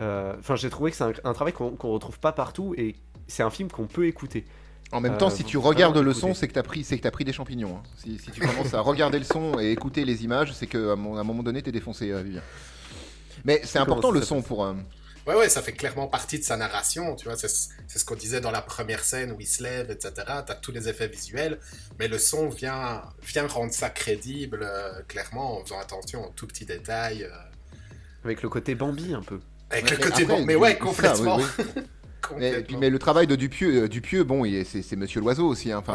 Euh, 0.00 0.34
enfin, 0.38 0.54
j'ai 0.54 0.70
trouvé 0.70 0.92
que 0.92 0.96
c'est 0.96 1.04
un, 1.24 1.32
travail 1.32 1.52
qu'on 1.52 1.76
retrouve 1.92 2.20
pas 2.20 2.32
partout 2.32 2.74
et 2.76 2.94
c'est 3.26 3.42
un 3.42 3.50
film 3.50 3.68
qu'on 3.70 3.86
peut 3.86 4.06
écouter. 4.06 4.46
En 4.92 5.00
même 5.00 5.18
temps, 5.18 5.26
euh, 5.26 5.30
si 5.30 5.44
tu 5.44 5.58
regardes 5.58 5.98
le 5.98 6.14
son, 6.14 6.32
c'est 6.32 6.48
que 6.48 6.52
tu 6.52 6.58
as 6.58 6.62
pris, 6.62 6.84
c'est 6.84 6.98
que 6.98 7.06
as 7.06 7.10
pris 7.10 7.24
des 7.24 7.32
champignons. 7.32 7.76
Hein. 7.76 7.82
Si, 7.96 8.16
tu 8.32 8.40
commences 8.40 8.72
à 8.72 8.80
regarder 8.80 9.18
le 9.18 9.24
son 9.24 9.58
et 9.58 9.70
écouter 9.70 10.04
les 10.04 10.24
images, 10.24 10.52
c'est 10.54 10.66
qu'à 10.66 10.78
un 10.78 10.96
moment 10.96 11.42
donné, 11.42 11.60
t'es 11.62 11.72
défoncé, 11.72 12.10
Vivien. 12.22 12.42
Mais 13.44 13.60
c'est 13.64 13.78
important 13.78 14.10
le 14.10 14.22
son 14.22 14.40
pour. 14.40 14.72
Ouais, 15.28 15.34
ouais, 15.34 15.50
ça 15.50 15.60
fait 15.60 15.72
clairement 15.72 16.06
partie 16.06 16.38
de 16.38 16.44
sa 16.44 16.56
narration, 16.56 17.14
tu 17.14 17.26
vois. 17.26 17.36
C'est 17.36 17.48
ce 17.50 18.04
qu'on 18.06 18.14
disait 18.14 18.40
dans 18.40 18.50
la 18.50 18.62
première 18.62 19.04
scène 19.04 19.30
où 19.32 19.36
il 19.38 19.46
se 19.46 19.62
lève, 19.62 19.90
etc. 19.90 20.12
T'as 20.16 20.54
tous 20.54 20.72
les 20.72 20.88
effets 20.88 21.06
visuels, 21.06 21.58
mais 21.98 22.08
le 22.08 22.16
son 22.16 22.48
vient, 22.48 23.02
vient 23.22 23.46
rendre 23.46 23.74
ça 23.74 23.90
crédible, 23.90 24.60
euh, 24.62 25.02
clairement, 25.06 25.58
en 25.58 25.64
faisant 25.64 25.78
attention 25.80 26.24
aux 26.24 26.30
tout 26.30 26.46
petits 26.46 26.64
détails. 26.64 27.24
Euh. 27.24 28.24
Avec 28.24 28.40
le 28.40 28.48
côté 28.48 28.74
Bambi, 28.74 29.12
un 29.12 29.20
peu. 29.20 29.38
Avec 29.68 29.90
le 29.90 29.98
côté 29.98 30.24
Bambi, 30.24 30.44
mais 30.46 30.54
ouais, 30.54 30.78
complètement. 30.78 31.38
Mais, 32.38 32.64
mais, 32.78 32.88
le 32.88 32.98
travail 32.98 33.26
de 33.26 33.36
Dupieux, 33.36 33.82
euh, 33.82 33.88
Dupieux 33.88 34.24
bon, 34.24 34.50
c'est 34.64 34.96
Monsieur 34.96 35.20
Loiseau 35.20 35.46
aussi. 35.46 35.70
Hein. 35.72 35.82
Enfin, 35.86 35.94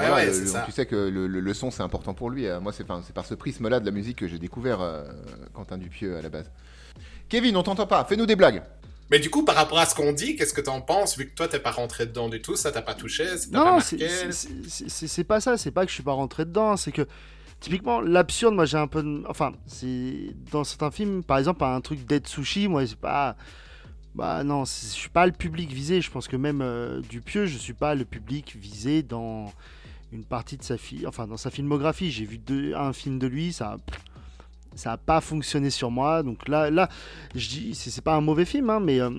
tu 0.67 0.71
sais 0.71 0.85
que 0.85 0.95
le, 0.95 1.53
son, 1.55 1.71
c'est 1.71 1.81
important 1.81 2.13
pour 2.13 2.29
lui. 2.29 2.45
Moi, 2.61 2.71
c'est 2.71 2.85
par 2.85 3.25
ce 3.25 3.33
prisme-là 3.33 3.79
de 3.79 3.85
la 3.85 3.91
musique 3.91 4.19
que 4.19 4.27
j'ai 4.27 4.37
découvert 4.37 5.05
Quentin 5.53 5.79
Dupieux 5.79 6.17
à 6.17 6.21
la 6.21 6.29
base. 6.29 6.51
Kevin, 7.29 7.57
on 7.57 7.63
t'entend 7.63 7.87
pas. 7.87 8.05
Fais-nous 8.05 8.27
des 8.27 8.35
blagues. 8.35 8.61
Mais 9.09 9.19
du 9.19 9.29
coup, 9.29 9.43
par 9.43 9.55
rapport 9.55 9.79
à 9.79 9.85
ce 9.85 9.95
qu'on 9.95 10.11
dit, 10.11 10.35
qu'est-ce 10.35 10.53
que 10.53 10.61
t'en 10.61 10.81
penses 10.81 11.17
Vu 11.17 11.29
que 11.29 11.35
toi, 11.35 11.47
t'es 11.47 11.59
pas 11.59 11.71
rentré 11.71 12.05
dedans 12.05 12.29
du 12.29 12.41
tout, 12.41 12.55
ça 12.55 12.71
t'a 12.71 12.81
pas 12.81 12.95
touché 12.95 13.25
Non, 13.51 13.79
c'est 13.79 15.23
pas 15.23 15.39
ça. 15.39 15.57
C'est 15.57 15.71
pas 15.71 15.83
que 15.85 15.89
je 15.89 15.95
suis 15.95 16.03
pas 16.03 16.13
rentré 16.13 16.45
dedans. 16.45 16.77
C'est 16.77 16.91
que 16.91 17.07
typiquement 17.59 18.01
l'absurde, 18.01 18.55
moi 18.55 18.65
j'ai 18.65 18.77
un 18.77 18.87
peu. 18.87 19.23
Enfin, 19.27 19.53
c'est 19.67 20.35
dans 20.51 20.63
certains 20.63 20.91
films, 20.91 21.23
par 21.23 21.37
exemple, 21.37 21.63
un 21.63 21.81
truc 21.81 22.05
Dead 22.05 22.27
Sushi, 22.27 22.67
moi 22.67 22.85
c'est 22.87 22.97
pas. 22.97 23.35
Bah 24.15 24.43
non, 24.43 24.63
je 24.65 24.71
suis 24.71 25.09
pas 25.09 25.25
le 25.25 25.31
public 25.31 25.71
visé. 25.71 26.01
Je 26.01 26.11
pense 26.11 26.27
que 26.27 26.35
même 26.35 26.61
euh, 26.61 27.01
Dupieux, 27.01 27.47
je 27.47 27.57
suis 27.57 27.73
pas 27.73 27.95
le 27.95 28.05
public 28.05 28.55
visé 28.55 29.01
dans 29.01 29.51
une 30.11 30.23
partie 30.23 30.57
de 30.57 30.63
sa 30.63 30.75
enfin 31.07 31.25
dans 31.25 31.37
sa 31.37 31.49
filmographie. 31.49 32.11
J'ai 32.11 32.25
vu 32.25 32.37
deux, 32.37 32.75
un 32.75 32.93
film 32.93 33.17
de 33.17 33.27
lui, 33.27 33.53
ça 33.53 33.77
ça 34.75 34.91
n'a 34.91 34.97
pas 34.97 35.21
fonctionné 35.21 35.69
sur 35.69 35.91
moi. 35.91 36.23
Donc 36.23 36.47
là, 36.47 36.69
là 36.69 36.89
je 37.35 37.47
dis, 37.47 37.75
c'est 37.75 38.03
pas 38.03 38.15
un 38.15 38.21
mauvais 38.21 38.45
film, 38.45 38.69
hein, 38.69 38.79
mais 38.79 38.99
euh, 38.99 39.09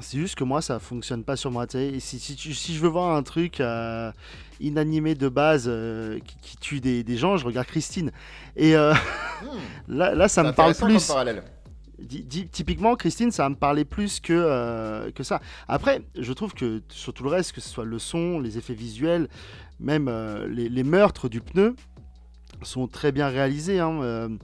c'est 0.00 0.18
juste 0.18 0.34
que 0.36 0.44
moi, 0.44 0.62
ça 0.62 0.78
fonctionne 0.78 1.24
pas 1.24 1.36
sur 1.36 1.50
moi. 1.50 1.66
Et 1.74 2.00
si, 2.00 2.18
si, 2.18 2.74
je 2.74 2.80
veux 2.80 2.88
voir 2.88 3.16
un 3.16 3.22
truc 3.22 3.60
euh, 3.60 4.12
inanimé 4.60 5.14
de 5.14 5.28
base 5.28 5.64
euh, 5.66 6.18
qui, 6.42 6.56
tue 6.56 6.80
des, 6.80 7.02
des, 7.02 7.16
gens, 7.16 7.36
je 7.36 7.44
regarde 7.44 7.66
Christine. 7.66 8.12
Et 8.56 8.74
hmm. 8.74 8.94
là, 9.88 10.14
là, 10.14 10.28
ça 10.28 10.42
me 10.42 10.52
parle 10.52 10.74
plus. 10.74 11.10
typiquement, 12.52 12.94
Christine, 12.94 13.32
ça 13.32 13.44
va 13.44 13.48
me 13.48 13.56
parler 13.56 13.84
plus 13.84 14.20
que, 14.20 15.10
que 15.10 15.22
ça. 15.22 15.40
Après, 15.66 16.02
je 16.16 16.32
trouve 16.32 16.54
que 16.54 16.82
sur 16.90 17.12
tout 17.12 17.24
le 17.24 17.30
reste, 17.30 17.52
que 17.52 17.60
ce 17.60 17.68
soit 17.68 17.84
le 17.84 17.98
son, 17.98 18.38
les 18.38 18.56
effets 18.56 18.74
visuels, 18.74 19.28
même 19.80 20.08
les, 20.48 20.68
les, 20.68 20.84
meurtres 20.84 21.28
du 21.28 21.40
pneu, 21.40 21.74
sont 22.62 22.86
très 22.86 23.10
bien 23.10 23.28
réalisés. 23.28 23.80
Hein, 23.80 24.38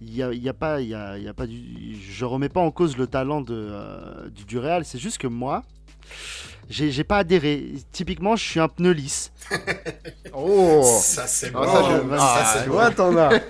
il 0.00 0.14
y 0.14 0.22
a, 0.22 0.32
il 0.32 0.42
y 0.42 0.48
a 0.48 0.54
pas, 0.54 0.80
il 0.80 0.88
y 0.88 0.94
a, 0.94 1.18
il 1.18 1.24
y 1.24 1.28
a 1.28 1.34
pas 1.34 1.46
du, 1.46 1.58
je 2.10 2.24
remets 2.24 2.48
pas 2.48 2.60
en 2.60 2.70
cause 2.70 2.96
le 2.96 3.06
talent 3.06 3.40
de, 3.40 3.54
euh, 3.54 4.28
du, 4.30 4.44
du 4.44 4.58
Real. 4.58 4.84
C'est 4.84 4.98
juste 4.98 5.18
que 5.18 5.26
moi, 5.26 5.62
j'ai 6.70 6.90
j'ai 6.90 7.04
pas 7.04 7.18
adhéré. 7.18 7.72
Typiquement, 7.92 8.36
je 8.36 8.44
suis 8.44 8.60
un 8.60 8.68
pneu 8.68 8.90
lisse. 8.92 9.32
Oh 10.34 10.82
Ça, 11.02 11.26
c'est 11.26 11.50
Ah, 11.54 11.58
bon. 11.58 11.64
ça, 11.72 11.82
je- 11.82 12.16
Ça, 12.16 12.16
ah, 12.20 12.50
c'est 12.54 12.62
Tu 12.64 12.68
bon. 12.68 12.74
vois, 12.74 12.90
t'en 12.90 13.16
as. 13.16 13.30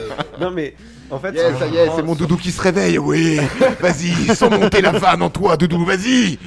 Non, 0.40 0.50
mais 0.50 0.74
en 1.10 1.18
fait. 1.18 1.32
Yes, 1.32 1.58
ça 1.58 1.66
y 1.68 1.76
est, 1.76 1.88
c'est 1.96 2.02
mon 2.02 2.14
doudou 2.14 2.36
qui 2.36 2.50
se 2.52 2.60
réveille, 2.60 2.98
oui 2.98 3.38
Vas-y, 3.80 4.34
sans 4.36 4.50
monter 4.50 4.80
la 4.82 4.92
vanne 4.92 5.22
en 5.22 5.30
toi, 5.30 5.56
doudou, 5.56 5.84
vas-y 5.84 6.38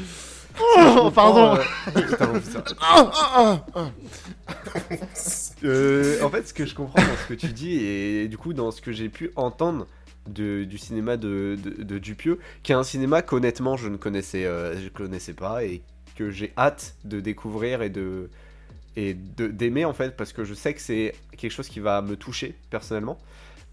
Oh, 0.78 1.10
pardon. 1.16 1.56
Euh, 1.56 2.02
putain, 2.02 2.30
Euh, 5.64 6.20
en 6.24 6.30
fait, 6.32 6.48
ce 6.48 6.56
que 6.56 6.66
je 6.66 6.74
comprends 6.74 7.00
dans 7.04 7.16
ce 7.16 7.28
que 7.28 7.34
tu 7.36 7.50
dis, 7.54 7.76
et 7.86 8.28
du 8.28 8.36
coup, 8.36 8.52
dans 8.54 8.72
ce 8.72 8.82
que 8.82 8.92
j'ai 8.92 9.10
pu 9.10 9.32
entendre 9.36 9.86
de- 10.28 10.64
du 10.64 10.80
cinéma 10.80 11.18
de, 11.18 11.56
de, 11.62 12.00
Dupieux, 12.00 12.40
qui 12.64 12.72
est 12.72 12.76
un 12.76 12.84
cinéma 12.84 13.22
qu'honnêtement, 13.22 13.78
je 13.78 13.88
ne 13.88 13.98
connaissais, 13.98 14.46
euh, 14.46 14.76
je 14.82 14.90
connaissais 14.90 15.34
pas 15.34 15.64
et 15.64 15.84
que 16.16 16.32
j'ai 16.32 16.52
hâte 16.58 16.96
de 17.04 17.20
découvrir 17.20 17.84
et 17.84 17.90
de 17.92 18.30
et 18.98 19.14
d'aimer 19.14 19.86
en 19.86 19.94
fait, 19.94 20.18
parce 20.18 20.34
que 20.34 20.44
je 20.44 20.54
sais 20.56 20.74
que 20.74 20.82
c'est 20.82 21.14
quelque 21.38 21.52
chose 21.52 21.70
qui 21.70 21.80
va 21.80 22.02
me 22.02 22.16
toucher 22.16 22.56
personnellement, 22.72 23.20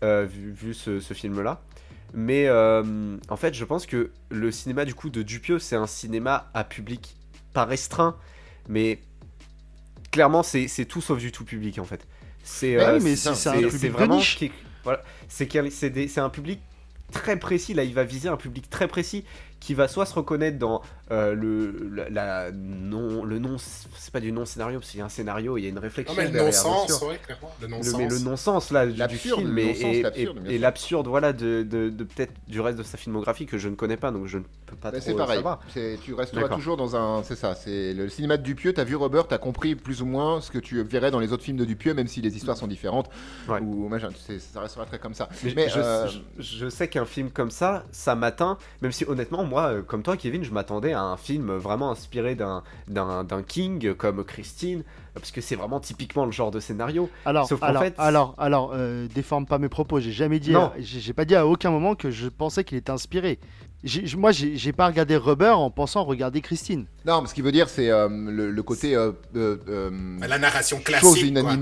euh, 0.04 0.26
vu, 0.30 0.74
ce, 0.74 1.00
ce 1.00 1.14
film-là. 1.14 1.62
Mais 2.12 2.48
en 2.50 3.36
fait, 3.36 3.54
je 3.54 3.64
pense 3.64 3.86
que 3.86 4.10
le 4.30 4.50
cinéma 4.52 4.84
du 4.84 4.94
coup 4.94 5.08
de 5.10 5.22
Dupieux, 5.22 5.58
c'est 5.58 5.76
un 5.76 5.86
cinéma 5.86 6.50
à 6.54 6.64
public 6.64 7.16
pas 7.54 7.64
restreint, 7.64 8.16
mais 8.68 9.00
clairement, 10.11 10.42
c'est 10.42 10.68
tout 10.87 11.01
sauf 11.01 11.18
du 11.18 11.33
tout 11.33 11.44
public 11.44 11.79
en 11.79 11.85
fait. 11.85 12.07
C'est 12.42 12.77
Bah 12.77 12.90
euh, 12.90 12.94
oui, 12.97 13.03
c'est- 13.71 13.88
vraiment 13.88 14.18
voilà, 14.85 15.03
c'est 15.29 16.18
un 16.18 16.31
public 16.31 16.61
très 17.12 17.38
précis. 17.38 17.75
Là, 17.75 17.85
il 17.85 17.94
va 17.94 18.05
viser 18.05 18.29
un 18.29 18.37
public 18.37 18.71
très 18.71 18.88
précis 18.88 19.25
qui 19.61 19.75
va 19.75 19.88
soit 19.88 20.07
se 20.07 20.14
reconnaître 20.14 20.59
dans 20.59 20.83
euh, 21.11 21.35
le 21.35 21.88
la, 21.94 22.09
la- 22.11 22.53
non 22.53 23.25
le 23.25 23.38
non 23.38 23.57
c'est 23.59 24.12
pas 24.12 24.21
du 24.21 24.31
non 24.31 24.44
scénario 24.44 24.79
parce 24.79 24.90
qu'il 24.90 24.99
y 25.01 25.03
a 25.03 25.07
un 25.07 25.09
scénario, 25.09 25.57
il 25.57 25.62
y 25.62 25.66
a 25.66 25.68
une 25.71 25.75
Non, 25.77 25.81
réflexion 25.81 26.14
mais 26.16 26.31
le 26.31 26.42
ouais, 26.42 27.18
clairement. 27.25 27.51
Le 27.61 27.66
Le, 27.66 27.73
non-sens. 27.73 27.97
mais 27.99 28.09
le 28.09 28.18
non-sens 28.18 28.71
là 28.71 28.87
du- 28.87 29.16
film 29.16 29.55
le 29.55 29.62
et, 29.62 30.59
l'absurde, 30.59 31.07
et 31.07 31.11
voilà 31.11 31.33
de, 31.33 31.62
de, 31.62 31.88
de 31.90 32.05
peut-être 32.05 32.33
du 32.47 32.61
reste 32.61 32.79
de 32.79 32.83
sa 32.83 32.97
filmographie 32.99 33.47
que 33.47 33.59
je 33.59 33.68
ne 33.68 33.75
connais 33.75 33.97
pas 33.97 34.11
donc 34.11 34.27
je 34.27 34.38
ne 34.38 34.44
peux 34.66 34.77
pas 34.77 34.90
Bah, 34.90 34.99
trop 34.99 35.07
c'est 35.11 35.16
pareil, 35.16 35.37
savoir. 35.37 35.61
c'est- 35.73 35.99
tu 36.03 36.14
resteras 36.14 36.49
toujours 36.49 36.77
dans 36.77 36.94
un... 36.97 37.23
C'est 37.23 37.37
ça, 37.37 37.55
c'est 37.55 37.94
le 37.94 38.09
cinéma 38.09 38.37
de 38.37 38.42
Dupieux, 38.42 38.73
t'as 38.73 38.85
vu 38.85 38.97
Robert, 38.97 39.27
t'as 39.27 39.38
compris 39.38 39.75
plus 39.75 40.03
ou 40.03 40.07
moins 40.07 40.40
ce 40.40 40.51
que 40.51 40.59
tu 40.59 40.83
verrais 40.83 41.11
dans 41.11 41.21
les 41.21 41.33
autres 41.33 41.42
films 41.42 41.57
de 41.57 41.64
Dupieux, 41.64 41.94
même 41.94 42.07
si 42.07 42.21
les 42.21 42.37
histoires 42.37 42.57
sont 42.57 42.66
différentes, 42.66 43.09
Ouais. 43.49 43.61
ou 43.61 43.90
ça 44.38 44.61
restera 44.61 44.85
très 44.87 44.99
comme 44.99 45.14
ça. 45.14 45.29
Mais, 45.44 45.53
Mais, 45.57 45.68
je, 45.68 45.79
euh, 45.79 46.07
je- 46.09 46.21
je 46.42 46.68
sais 46.68 46.88
qu'un 46.88 47.05
film 47.05 47.31
comme 47.31 47.51
ça, 47.51 47.85
ça 47.92 48.14
m'atteint, 48.14 48.59
même 48.83 48.92
si 48.92 49.05
honnêtement, 49.07 49.44
moi, 49.48 49.62
euh, 49.72 49.82
comme 49.82 50.02
toi, 50.02 50.16
Kevin, 50.16 50.44
je 50.44 50.52
m'attendais 50.52 50.92
à 50.92 51.02
un 51.02 51.16
film 51.16 51.50
vraiment 51.56 51.90
inspiré 51.90 52.34
d'un, 52.34 52.62
d'un, 52.87 53.24
d'un 53.24 53.42
King 53.42 53.94
comme 53.94 54.22
Christine, 54.24 54.84
parce 55.14 55.30
que 55.32 55.40
c'est 55.40 55.56
vraiment 55.56 55.80
typiquement 55.80 56.24
le 56.24 56.30
genre 56.32 56.50
de 56.50 56.61
scénario. 56.61 57.11
Alors, 57.24 57.48
Sauf 57.48 57.62
alors, 57.62 57.82
fait- 57.82 57.94
alors, 57.98 58.34
alors, 58.38 58.72
euh, 58.74 59.06
déforme 59.14 59.46
pas 59.46 59.58
mes 59.58 59.68
propos. 59.68 59.98
J'ai 60.00 60.12
jamais 60.12 60.38
dit, 60.38 60.52
Non. 60.52 60.70
j'ai 60.78 61.00
j'ai 61.00 61.12
pas 61.12 61.24
dit 61.24 61.34
à 61.34 61.46
aucun 61.46 61.70
moment 61.70 61.94
que 61.94 62.11
je 62.11 62.28
pensais 62.28 62.62
qu'il 62.64 62.78
était 62.78 62.92
inspiré. 62.92 63.38
J'ai- 63.84 64.04
moi, 64.16 64.32
j'ai 64.32 64.56
j'ai 64.56 64.72
pas 64.72 64.87
regardé 64.87 65.16
Rubber 65.16 65.50
en 65.56 65.70
pensant 65.70 66.04
regarder 66.04 66.40
Christine. 66.40 66.87
Non, 67.06 67.22
mais 67.22 67.28
ce 67.28 67.34
qu'il 67.34 67.44
veut 67.44 67.52
dire, 67.52 67.68
c'est 67.68 67.90
euh, 67.90 68.08
le, 68.08 68.50
le 68.50 68.62
côté 68.62 68.94
euh, 68.96 69.12
euh, 69.37 69.56
euh, 69.68 69.90
La 70.26 70.38
narration 70.38 70.78
classique. 70.80 71.08
chose 71.08 71.32
quoi. 71.42 71.52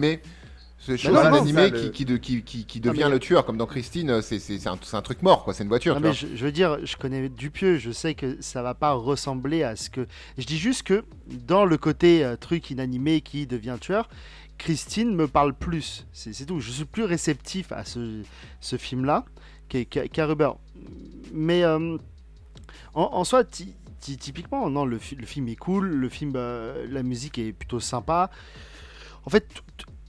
C'est 0.87 0.97
chose 0.99 1.19
inanimée 1.19 1.69
ça, 1.71 1.89
qui, 1.91 2.05
qui, 2.05 2.43
qui, 2.43 2.65
qui, 2.65 2.79
Ah, 2.85 2.89
devient 2.89 3.05
mais- 3.05 3.11
le 3.11 3.19
tueur, 3.19 3.45
comme 3.45 3.57
dans 3.57 3.67
Christine, 3.67 4.23
c'est 4.23 4.39
c'est- 4.39 4.67
un, 4.67 4.79
un 4.93 5.03
truc 5.03 5.23
mort, 5.23 5.45
quoi. 5.45 5.53
C'est 5.55 5.63
une 5.65 5.69
voiture. 5.69 5.95
Non, 5.95 6.01
tu 6.01 6.03
mais 6.07 6.09
vois. 6.11 6.19
je, 6.33 6.37
je 6.37 6.45
veux 6.45 6.53
dire, 6.53 6.79
je 6.85 6.97
connais 6.97 7.29
Dupieux, 7.29 7.79
je 7.79 7.91
sais 7.91 8.15
que 8.15 8.37
ça 8.41 8.63
va 8.63 8.75
pas 8.75 8.93
ressembler 8.93 9.63
à 9.63 9.77
ce 9.77 9.91
que. 9.91 10.07
Je 10.39 10.47
dis 10.47 10.59
juste 10.59 10.83
que 10.85 11.05
dans 11.29 11.65
le 11.65 11.77
côté 11.77 12.25
euh, 12.25 12.37
truc 12.37 12.71
inanimé 12.71 13.21
qui 13.21 13.47
devient 13.47 13.77
tueur, 13.81 14.09
Christine 14.59 15.15
me 15.15 15.27
parle 15.29 15.53
plus. 15.55 16.07
C'est 16.13 16.47
tout. 16.47 16.61
Je 16.61 16.71
suis 16.71 16.85
plus 16.85 17.05
réceptif 17.05 17.73
à 17.73 17.85
ce, 17.85 18.23
ce 18.61 18.77
film-là 18.77 19.25
qu'à 19.69 19.85
qu'à 19.85 20.27
Rubber. 20.27 20.51
Mais 21.33 21.63
euh, 21.65 21.97
en, 22.95 23.03
en 23.13 23.25
soi, 23.25 23.45
ty- 23.45 23.75
ty- 24.01 24.17
typiquement, 24.17 24.71
non, 24.71 24.85
le, 24.87 24.99
fi- 24.99 25.17
le 25.17 25.27
film 25.27 25.49
est 25.49 25.57
cool, 25.57 25.89
le 25.89 26.09
film, 26.09 26.33
euh, 26.37 26.87
la 26.91 27.03
musique 27.03 27.39
est 27.39 27.53
plutôt 27.53 27.81
sympa. 27.81 28.31
En 29.27 29.31
fait, 29.31 29.47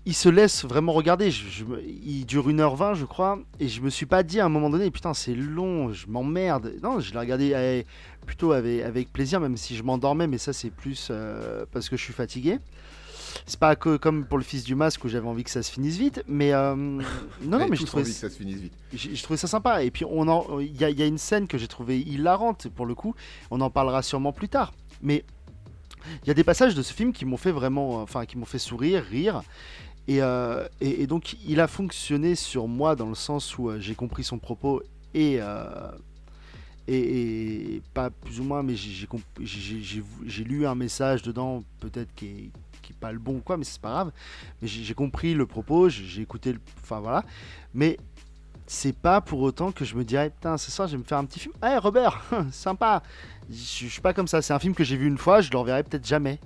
il 0.07 0.13
se 0.15 0.29
laisse 0.29 0.63
vraiment 0.65 0.93
regarder. 0.93 1.29
Je- 1.29 1.47
je 1.49 1.63
me- 1.65 1.83
il 1.83 2.25
dure 2.25 2.47
1h20, 2.49 2.95
je 2.95 3.05
crois. 3.05 3.37
Et 3.59 3.67
je 3.67 3.81
me 3.81 3.89
suis 3.89 4.05
pas 4.05 4.23
dit 4.23 4.39
à 4.39 4.45
un 4.45 4.49
moment 4.49 4.69
donné, 4.69 4.89
putain, 4.89 5.13
c'est 5.13 5.35
long, 5.35 5.91
je 5.93 6.07
m'emmerde. 6.07 6.73
Non, 6.81 6.99
je 6.99 7.11
l'ai 7.13 7.19
regardé 7.19 7.51
euh, 7.53 7.83
plutôt 8.25 8.53
avec, 8.53 8.81
avec 8.83 9.11
plaisir, 9.13 9.39
même 9.39 9.57
si 9.57 9.75
je 9.75 9.83
m'endormais. 9.83 10.25
Mais 10.27 10.37
ça, 10.37 10.53
c'est 10.53 10.69
plus 10.71 11.09
euh, 11.11 11.65
parce 11.71 11.89
que 11.89 11.97
je 11.97 12.03
suis 12.03 12.13
fatigué. 12.13 12.57
C'est 13.45 13.59
pas 13.59 13.75
que 13.75 13.97
comme 13.97 14.25
pour 14.25 14.37
le 14.37 14.43
fils 14.43 14.63
du 14.63 14.73
masque 14.73 15.03
où 15.03 15.09
j'avais 15.09 15.27
envie 15.27 15.43
que 15.43 15.51
ça 15.51 15.61
se 15.61 15.71
finisse 15.71 15.97
vite. 15.97 16.23
Mais 16.27 16.53
euh, 16.53 16.73
non, 16.75 17.03
non, 17.59 17.67
mais 17.69 17.75
je 17.75 17.83
trouvais, 17.85 18.03
que 18.03 18.09
ça 18.09 18.29
se 18.29 18.37
finisse 18.37 18.57
vite. 18.59 18.73
j'ai 18.93 19.13
j'ai 19.13 19.21
trouvé 19.23 19.37
ça 19.37 19.47
sympa. 19.47 19.83
Et 19.83 19.91
puis, 19.91 20.05
on 20.05 20.59
il 20.61 20.73
y, 20.75 20.79
y 20.93 21.03
a 21.03 21.05
une 21.05 21.17
scène 21.17 21.47
que 21.47 21.57
j'ai 21.57 21.67
trouvée 21.67 21.99
hilarante 21.99 22.67
pour 22.69 22.85
le 22.85 22.95
coup. 22.95 23.13
On 23.51 23.59
en 23.61 23.69
parlera 23.69 24.01
sûrement 24.01 24.31
plus 24.31 24.47
tard. 24.49 24.73
Mais 25.01 25.23
il 26.23 26.27
y 26.29 26.31
a 26.31 26.33
des 26.33 26.45
passages 26.45 26.73
de 26.73 26.81
ce 26.81 26.93
film 26.93 27.11
qui 27.11 27.25
m'ont 27.25 27.35
fait 27.37 27.51
vraiment, 27.51 28.01
enfin, 28.01 28.25
qui 28.25 28.37
m'ont 28.37 28.45
fait 28.45 28.59
sourire, 28.59 29.03
rire. 29.03 29.41
Et, 30.07 30.21
euh, 30.21 30.67
et- 30.79 31.05
donc, 31.07 31.35
il 31.45 31.59
a 31.59 31.67
fonctionné 31.67 32.35
sur 32.35 32.67
moi 32.67 32.95
dans 32.95 33.07
le 33.09 33.15
sens 33.15 33.57
où 33.57 33.69
euh, 33.69 33.79
j'ai 33.79 33.93
compris 33.95 34.23
son 34.23 34.37
propos 34.39 34.81
et, 35.13 35.37
euh, 35.41 35.91
et, 36.87 37.81
pas 37.93 38.09
plus 38.09 38.39
ou 38.39 38.43
moins, 38.43 38.63
mais 38.63 38.75
j'ai- 38.75 40.43
lu 40.43 40.65
un 40.65 40.75
message 40.75 41.23
dedans, 41.23 41.63
peut-être 41.79 42.13
qui 42.15 42.25
est, 42.27 42.51
pas 43.01 43.11
le 43.11 43.19
bon 43.19 43.35
ou 43.35 43.39
quoi, 43.41 43.57
mais 43.57 43.65
c'est 43.65 43.81
pas 43.81 43.89
grave. 43.91 44.11
Mais 44.61 44.67
j'ai 44.69 44.93
compris 44.93 45.33
le 45.33 45.45
propos, 45.45 45.89
j'ai 45.89 46.21
écouté, 46.21 46.53
le, 46.53 46.59
enfin 46.81 47.01
voilà. 47.01 47.25
Mais 47.73 47.97
c'est 48.65 48.95
pas 48.95 49.19
pour 49.21 49.41
autant 49.41 49.71
que 49.73 49.83
je 49.85 49.95
me 49.95 50.03
dirais 50.05 50.29
putain 50.29 50.57
ce 50.57 50.71
soir 50.71 50.87
je 50.87 50.93
vais 50.93 50.99
me 50.99 51.03
faire 51.03 51.17
un 51.17 51.25
petit 51.25 51.39
film. 51.39 51.53
Eh 51.63 51.77
Robert, 51.77 52.23
sympa. 52.51 53.03
Je 53.49 53.55
suis 53.87 54.01
pas 54.01 54.13
comme 54.13 54.27
ça. 54.27 54.41
C'est 54.41 54.53
un 54.53 54.59
film 54.59 54.73
que 54.73 54.83
j'ai 54.85 54.95
vu 54.95 55.05
une 55.07 55.17
fois, 55.17 55.41
je 55.41 55.51
le 55.51 55.57
reverrai 55.57 55.83
peut-être 55.83 56.07
jamais. 56.07 56.39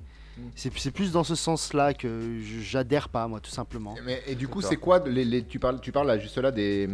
C'est 0.55 0.91
plus 0.91 1.11
dans 1.11 1.23
ce 1.23 1.35
sens-là 1.35 1.93
que 1.93 2.39
j'adhère 2.61 3.09
pas 3.09 3.27
moi 3.27 3.39
tout 3.39 3.51
simplement. 3.51 3.95
Mais, 4.05 4.21
et 4.27 4.35
du 4.35 4.47
coup, 4.47 4.61
c'est 4.61 4.77
quoi 4.77 4.99
les, 5.07 5.25
les- 5.25 5.43
tu 5.43 5.59
parles, 5.59 5.79
tu 5.81 5.91
parles 5.91 6.07
là 6.07 6.17
juste 6.17 6.37
là 6.37 6.51
des. 6.51 6.87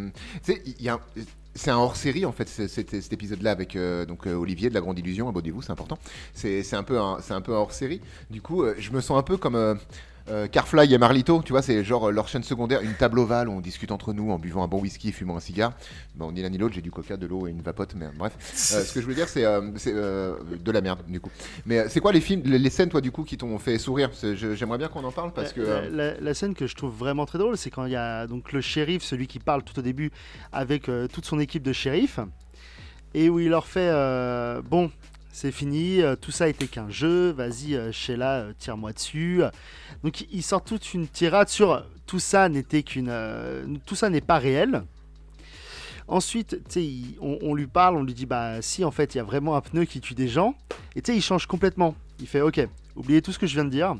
Tu 0.43 0.53
sais, 0.53 0.61
il 0.65 0.81
y 0.81 0.89
a 0.89 0.95
un- 0.95 1.01
c'est 1.55 1.71
un 1.71 1.77
hors-série 1.77 2.23
en 2.25 2.31
fait, 2.31 2.47
cet, 2.47 2.67
cet 3.01 3.13
épisode-là 3.13 3.49
avec 3.51 3.75
euh, 3.75 4.05
donc 4.05 4.27
euh, 4.27 4.33
Olivier 4.35 4.69
de 4.69 4.73
la 4.75 4.81
Grande 4.81 4.99
Illusion. 4.99 5.27
Abonnez-vous, 5.29 5.61
c'est 5.61 5.71
important. 5.71 5.97
C'est 6.33 6.61
c'est 6.63 6.75
un 6.75 6.83
peu 6.83 6.99
un, 6.99 7.19
c'est 7.21 7.33
un 7.33 7.41
peu 7.41 7.53
un 7.53 7.57
hors-série. 7.57 8.01
Du 8.29 8.41
coup, 8.41 8.63
euh, 8.63 8.75
je 8.77 8.91
me 8.91 9.01
sens 9.01 9.17
un 9.17 9.23
peu 9.23 9.37
comme. 9.37 9.79
Euh, 10.29 10.47
Carfly 10.47 10.93
et 10.93 10.97
Marlito, 10.97 11.41
tu 11.43 11.51
vois, 11.53 11.61
c'est 11.61 11.83
genre 11.83 12.09
euh, 12.09 12.11
leur 12.11 12.27
chaîne 12.27 12.43
secondaire, 12.43 12.81
une 12.81 12.93
table 12.93 13.19
ovale 13.19 13.49
où 13.49 13.53
on 13.53 13.61
discute 13.61 13.91
entre 13.91 14.13
nous 14.13 14.31
en 14.31 14.39
buvant 14.39 14.63
un 14.63 14.67
bon 14.67 14.79
whisky 14.81 15.09
et 15.09 15.11
fumant 15.11 15.37
un 15.37 15.39
cigare. 15.39 15.73
Bon, 16.15 16.31
ni 16.31 16.41
l'un 16.41 16.49
ni 16.49 16.57
l'autre, 16.57 16.73
j'ai 16.75 16.81
du 16.81 16.91
coca, 16.91 17.17
de 17.17 17.25
l'eau 17.27 17.47
et 17.47 17.51
une 17.51 17.61
vapote, 17.61 17.93
mais 17.95 18.07
bref. 18.17 18.33
Euh, 18.73 18.83
ce 18.83 18.93
que 18.93 19.01
je 19.01 19.05
veux 19.07 19.15
dire, 19.15 19.27
c'est 19.29 19.43
de 19.43 20.71
la 20.71 20.81
merde, 20.81 20.99
du 21.07 21.19
coup. 21.19 21.31
Mais 21.65 21.87
c'est 21.89 21.99
quoi 21.99 22.11
les 22.11 22.21
films, 22.21 22.41
les, 22.45 22.59
les 22.59 22.69
scènes, 22.69 22.89
toi, 22.89 23.01
du 23.01 23.11
coup, 23.11 23.23
qui 23.23 23.37
t'ont 23.37 23.57
fait 23.59 23.77
sourire? 23.77 24.11
J'aimerais 24.33 24.77
bien 24.77 24.87
qu'on 24.87 25.03
en 25.03 25.11
parle 25.11 25.31
parce 25.33 25.53
que. 25.53 25.61
la, 25.61 25.89
la- 25.89 26.19
la 26.19 26.33
scène 26.33 26.53
que 26.55 26.67
je 26.67 26.75
trouve 26.75 26.93
vraiment 26.95 27.25
très 27.25 27.37
drôle, 27.37 27.57
c'est 27.57 27.69
quand 27.69 27.85
il 27.85 27.91
y 27.91 27.95
a 27.95 28.27
donc 28.27 28.51
le 28.51 28.61
shérif, 28.61 29.03
celui 29.03 29.27
qui 29.27 29.39
parle 29.39 29.63
tout 29.63 29.77
au 29.79 29.81
début 29.81 30.11
avec 30.51 30.89
toute 31.13 31.25
son 31.25 31.39
équipe 31.39 31.63
de 31.63 31.73
shérifs, 31.73 32.19
et 33.13 33.29
où 33.29 33.39
il 33.39 33.49
leur 33.49 33.65
fait 33.67 33.91
bon. 34.69 34.91
C'est 35.31 35.51
fini, 35.51 36.01
euh, 36.01 36.15
tout 36.15 36.31
ça 36.31 36.47
était 36.49 36.67
qu'un 36.67 36.89
jeu, 36.89 37.29
vas-y 37.31 37.75
euh, 37.75 37.91
Sheila, 37.91 38.37
euh, 38.39 38.53
tire-moi 38.57 38.91
dessus. 38.93 39.41
Donc 40.03 40.25
il 40.31 40.41
sort 40.41 40.63
toute 40.63 40.93
une 40.93 41.07
tirade 41.07 41.49
sur 41.49 41.85
tout 42.07 42.19
ça 42.19 42.49
n'était 42.49 42.83
qu'une, 42.83 43.11
tout 43.85 43.95
ça 43.95 44.09
n'est 44.09 44.21
pas 44.21 44.39
réel. 44.39 44.83
Ensuite, 46.07 46.57
il- 46.75 47.17
on, 47.21 47.37
on 47.41 47.53
lui 47.53 47.67
parle, 47.67 47.97
on 47.97 48.03
lui 48.03 48.13
dit 48.13 48.25
bah 48.25 48.61
si 48.61 48.85
en 48.85 48.91
fait 48.91 49.13
il 49.13 49.17
y 49.17 49.21
a 49.21 49.25
vraiment 49.25 49.55
un 49.57 49.61
pneu 49.61 49.83
qui 49.85 49.99
tue 49.99 50.13
des 50.15 50.27
gens. 50.29 50.55
Et 50.95 51.01
tu 51.01 51.11
sais, 51.11 51.17
il 51.17 51.21
change 51.21 51.45
complètement. 51.45 51.95
Il 52.19 52.27
fait 52.27 52.41
ok, 52.41 52.65
oubliez 52.95 53.21
tout 53.21 53.31
ce 53.33 53.37
que 53.39 53.45
je 53.45 53.53
viens 53.53 53.65
de 53.65 53.69
dire. 53.69 53.95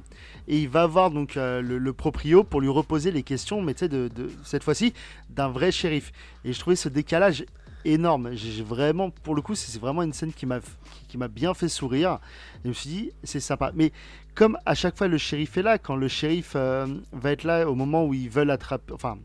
Et 0.47 0.57
il 0.57 0.69
va 0.69 0.87
voir 0.87 1.11
donc 1.11 1.35
le, 1.35 1.61
le 1.61 1.93
proprio 1.93 2.43
pour 2.45 2.61
lui 2.61 2.69
reposer 2.69 3.11
les 3.11 3.23
questions, 3.23 3.61
mais 3.61 3.73
tu 3.73 3.79
sais, 3.79 3.89
de, 3.89 4.07
de- 4.07 4.31
cette 4.45 4.63
fois-ci 4.63 4.93
d'un 5.29 5.49
vrai 5.49 5.71
shérif. 5.71 6.13
Et 6.45 6.53
je 6.53 6.59
trouvais 6.59 6.77
ce 6.77 6.87
décalage 6.89 7.45
énorme. 7.85 8.29
J'ai 8.33 8.63
vraiment, 8.63 9.09
pour 9.09 9.35
le 9.35 9.41
coup, 9.41 9.55
c'est 9.55 9.79
vraiment 9.79 10.03
une 10.03 10.13
scène 10.13 10.33
qui 10.33 10.45
m'a 10.45 10.59
qui, 11.07 11.17
m'a 11.17 11.27
bien 11.27 11.53
fait 11.53 11.69
sourire. 11.69 12.19
Et 12.55 12.59
je 12.65 12.67
me 12.69 12.73
suis 12.73 12.89
dit, 12.89 13.11
c'est 13.23 13.39
sympa. 13.39 13.71
Mais 13.73 13.91
comme 14.35 14.57
à 14.65 14.75
chaque 14.75 14.97
fois 14.97 15.07
le 15.07 15.17
shérif 15.17 15.57
est 15.57 15.61
là, 15.63 15.77
quand 15.77 15.95
le 15.95 16.07
shérif 16.07 16.53
euh, 16.55 16.85
va 17.13 17.31
être 17.31 17.43
là 17.43 17.69
au 17.69 17.75
moment 17.75 18.05
où 18.05 18.13
ils 18.13 18.29
veulent 18.29 18.51
attraper, 18.51 18.93
enfin 18.93 19.17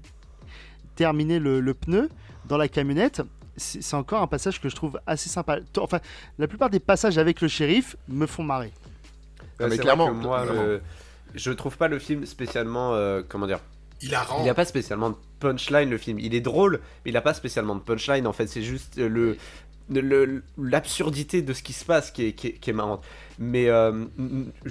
terminer 0.95 1.38
le, 1.38 1.61
le 1.61 1.75
pneu 1.75 2.09
dans 2.47 2.57
la 2.57 2.69
camionnette, 2.69 3.23
c'est 3.57 3.95
encore 3.95 4.23
un 4.23 4.27
passage 4.27 4.61
que 4.61 4.69
je 4.69 4.75
trouve 4.77 4.99
assez 5.07 5.29
sympa. 5.29 5.59
Enfin, 5.79 6.01
la 6.38 6.47
plupart 6.49 6.71
des 6.71 6.81
passages 6.81 7.19
avec 7.19 7.41
le 7.41 7.49
shérif 7.49 7.97
me 8.09 8.27
font 8.27 8.43
marrer. 8.43 8.73
Ah, 9.61 9.67
mais 9.69 9.77
clairement, 9.79 10.11
vrai 10.11 10.19
que 10.19 10.23
moi, 10.27 10.43
clairement. 10.43 10.62
le- 10.62 10.83
je 11.35 11.51
trouve 11.53 11.77
pas 11.77 11.88
le 11.88 11.99
film 11.99 12.25
spécialement, 12.27 12.95
euh, 12.95 13.23
comment 13.27 13.47
dire, 13.47 13.61
Il 14.41 14.47
n'a 14.47 14.55
pas 14.55 14.65
spécialement 14.65 15.11
de 15.11 15.17
punchline 15.41 15.91
le 15.91 15.99
film. 15.99 16.19
Il 16.19 16.35
est 16.35 16.41
drôle, 16.41 16.81
mais 17.05 17.11
il 17.11 17.15
n'a 17.15 17.21
pas 17.21 17.35
spécialement 17.35 17.75
de 17.75 17.81
punchline. 17.81 18.27
En 18.27 18.33
fait, 18.33 18.47
c'est 18.47 18.62
juste 18.62 18.99
euh, 18.99 19.09
le 19.09 19.37
l'absurdité 20.59 21.43
de 21.43 21.53
ce 21.53 21.62
qui 21.62 21.73
se 21.73 21.85
passe 21.85 22.11
qui 22.11 22.27
est, 22.27 22.33
qui 22.33 22.49
est, 22.49 22.53
qui 22.53 22.71
est 22.71 22.73
marrante. 22.73 23.05
Mais 23.38 23.69
euh, 23.69 24.05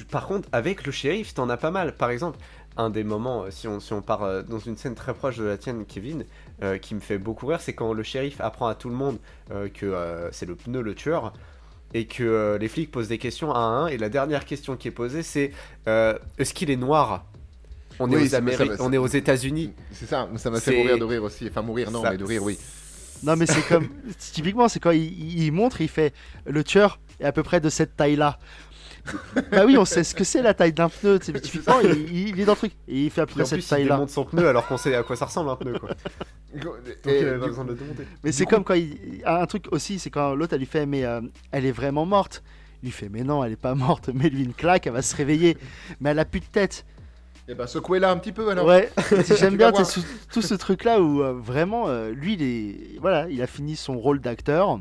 par 0.10 0.28
contre, 0.28 0.50
avec 0.52 0.86
le 0.86 0.91
shérif, 0.91 1.34
t'en 1.34 1.50
as 1.50 1.58
pas 1.58 1.72
mal. 1.72 1.96
Par 1.96 2.10
exemple, 2.10 2.39
un 2.78 2.89
des 2.89 3.04
moments, 3.04 3.44
euh, 3.44 3.52
si 3.52 3.67
on, 3.67 3.80
si 3.80 3.94
on 3.94 4.02
part 4.02 4.44
dans 4.44 4.60
une 4.60 4.78
scène 4.78 4.96
très 4.96 5.13
proche 5.13 5.38
de 5.38 5.44
la 5.44 5.58
tienne, 5.58 5.86
Kevin, 5.86 6.26
euh, 6.63 6.78
qui 6.78 6.96
me 6.96 7.00
fait 7.00 7.17
beaucoup 7.17 7.48
rire, 7.48 7.62
c'est 7.62 7.74
quand 7.74 7.94
le 7.94 8.04
shérif 8.04 8.39
apprend 8.41 8.67
à 8.67 8.76
tout 8.76 8.89
le 8.89 8.96
monde 8.96 9.17
euh, 9.52 9.70
que 9.70 10.30
c'est 10.32 10.46
le 10.46 10.56
pneu 10.56 10.82
le 10.82 10.96
tueur. 10.96 11.34
Et 11.94 12.08
que 12.08 12.58
les 12.58 12.70
flics 12.70 12.89
posent 12.89 13.10
des 13.10 13.17
questions 13.17 13.54
un 13.54 13.60
à 13.60 13.82
un, 13.84 13.88
et 13.88 13.98
la 13.98 14.08
dernière 14.08 14.46
question 14.46 14.78
qui 14.78 14.88
est 14.88 14.91
posée, 14.91 15.24
c'est 15.24 15.52
est-ce 15.86 16.54
qu'il 16.54 16.72
est 16.72 16.78
noir? 16.78 17.26
On 18.02 18.12
est 18.12 18.24
aux 18.24 18.36
Amériques, 18.36 18.72
on 18.80 18.92
est 18.94 19.16
États-Unis. 19.16 19.74
C'est 19.92 20.08
ça, 20.08 20.28
ça 20.38 20.50
m'a 20.50 20.60
fait 20.60 20.76
mourir 20.78 20.98
de 20.98 21.04
rire 21.04 21.24
aussi. 21.24 21.48
Enfin, 21.50 21.62
mourir, 21.62 21.92
non, 21.92 22.02
Ça- 22.02 22.12
mais 22.12 22.18
de 22.18 22.26
rire, 22.26 22.44
oui. 22.44 22.58
Non, 23.24 23.36
mais 23.36 23.46
c'est 23.46 23.62
comme. 23.68 23.88
typiquement, 24.18 24.68
c'est 24.68 24.80
quand 24.80 24.92
il, 24.92 25.40
il 25.44 25.52
montre, 25.52 25.82
il 25.82 25.90
fait 25.90 26.14
le 26.46 26.64
tueur 26.64 27.00
est 27.20 27.26
à 27.26 27.32
peu 27.32 27.44
près 27.44 27.62
de 27.62 27.70
cette 27.70 27.96
taille-là. 27.96 28.40
bah 29.52 29.64
oui, 29.66 29.78
on 29.78 29.86
sait 29.86 30.04
ce 30.04 30.14
que 30.14 30.24
c'est 30.24 30.42
la 30.42 30.54
taille 30.54 30.74
d'un 30.74 30.90
pneu. 30.90 31.20
tu 31.20 31.26
sais, 31.28 31.32
mais 31.34 31.42
Typiquement, 31.42 31.80
il, 31.82 32.30
il 32.30 32.40
est 32.40 32.46
dans 32.46 32.54
le 32.54 32.58
truc. 32.58 32.74
Et 32.88 33.06
il 33.06 33.10
fait 33.12 33.22
à 33.22 33.26
peu 33.26 33.34
près 33.34 33.46
cette 33.46 33.60
plus, 33.60 33.66
il 33.66 33.70
taille-là. 33.70 33.96
démonte 33.96 34.10
son 34.10 34.26
pneu 34.26 34.48
alors 34.48 34.68
qu'on 34.68 34.78
sait 34.78 34.96
à 34.96 35.04
quoi 35.04 35.16
ça 35.16 35.26
ressemble 35.26 35.50
un 35.50 35.56
pneu. 35.56 35.78
Quoi. 35.80 35.90
Donc 36.56 36.76
Et, 37.06 37.22
il 37.22 37.28
avait 37.28 37.40
pas 37.40 37.48
besoin 37.48 37.66
de 37.66 37.72
le. 37.72 37.78
Mais 38.24 38.32
c'est 38.32 38.46
comme 38.46 38.64
quand 38.64 38.74
il. 38.74 39.22
Un 39.26 39.46
truc 39.46 39.66
aussi, 39.72 40.00
c'est 40.00 40.10
quand 40.10 40.36
l'autre, 40.36 40.54
elle 40.54 40.60
lui 40.60 40.66
fait 40.66 40.86
Mais 40.86 41.06
euh, 41.06 41.22
elle 41.52 41.66
est 41.66 41.72
vraiment 41.72 42.06
morte. 42.06 42.44
Il 42.84 42.88
lui 42.88 42.92
fait 42.92 43.10
Mais 43.10 43.24
non, 43.24 43.44
elle 43.44 43.54
est 43.54 43.58
pas 43.58 43.76
morte. 43.76 44.10
Mais 44.14 44.30
lui 44.30 44.44
une 44.44 44.54
claque, 44.54 44.88
elle 44.88 44.94
va 44.94 45.02
se 45.02 45.16
réveiller. 45.16 45.58
Mais 46.00 46.12
elle 46.12 46.20
a 46.20 46.26
plus 46.26 46.40
de 46.40 46.46
tête. 46.46 46.86
Eh 47.52 47.54
ben, 47.54 47.68
secouez-la 47.68 48.10
un 48.12 48.18
petit 48.18 48.32
peu 48.32 48.50
alors. 48.50 48.66
Ouais, 48.66 48.90
j'aime 49.38 49.58
bien 49.58 49.74
tout, 50.32 50.42
ce 50.42 50.54
truc-là 50.54 51.02
où 51.02 51.22
euh, 51.22 51.34
vraiment, 51.34 51.90
euh, 51.90 52.12
lui, 52.12 52.34
il, 52.36 52.42
est, 52.42 53.00
voilà, 53.02 53.28
il 53.30 53.42
a 53.42 53.48
fini 53.48 53.76
son 53.76 54.00
rôle 54.00 54.22
d'acteur 54.22 54.80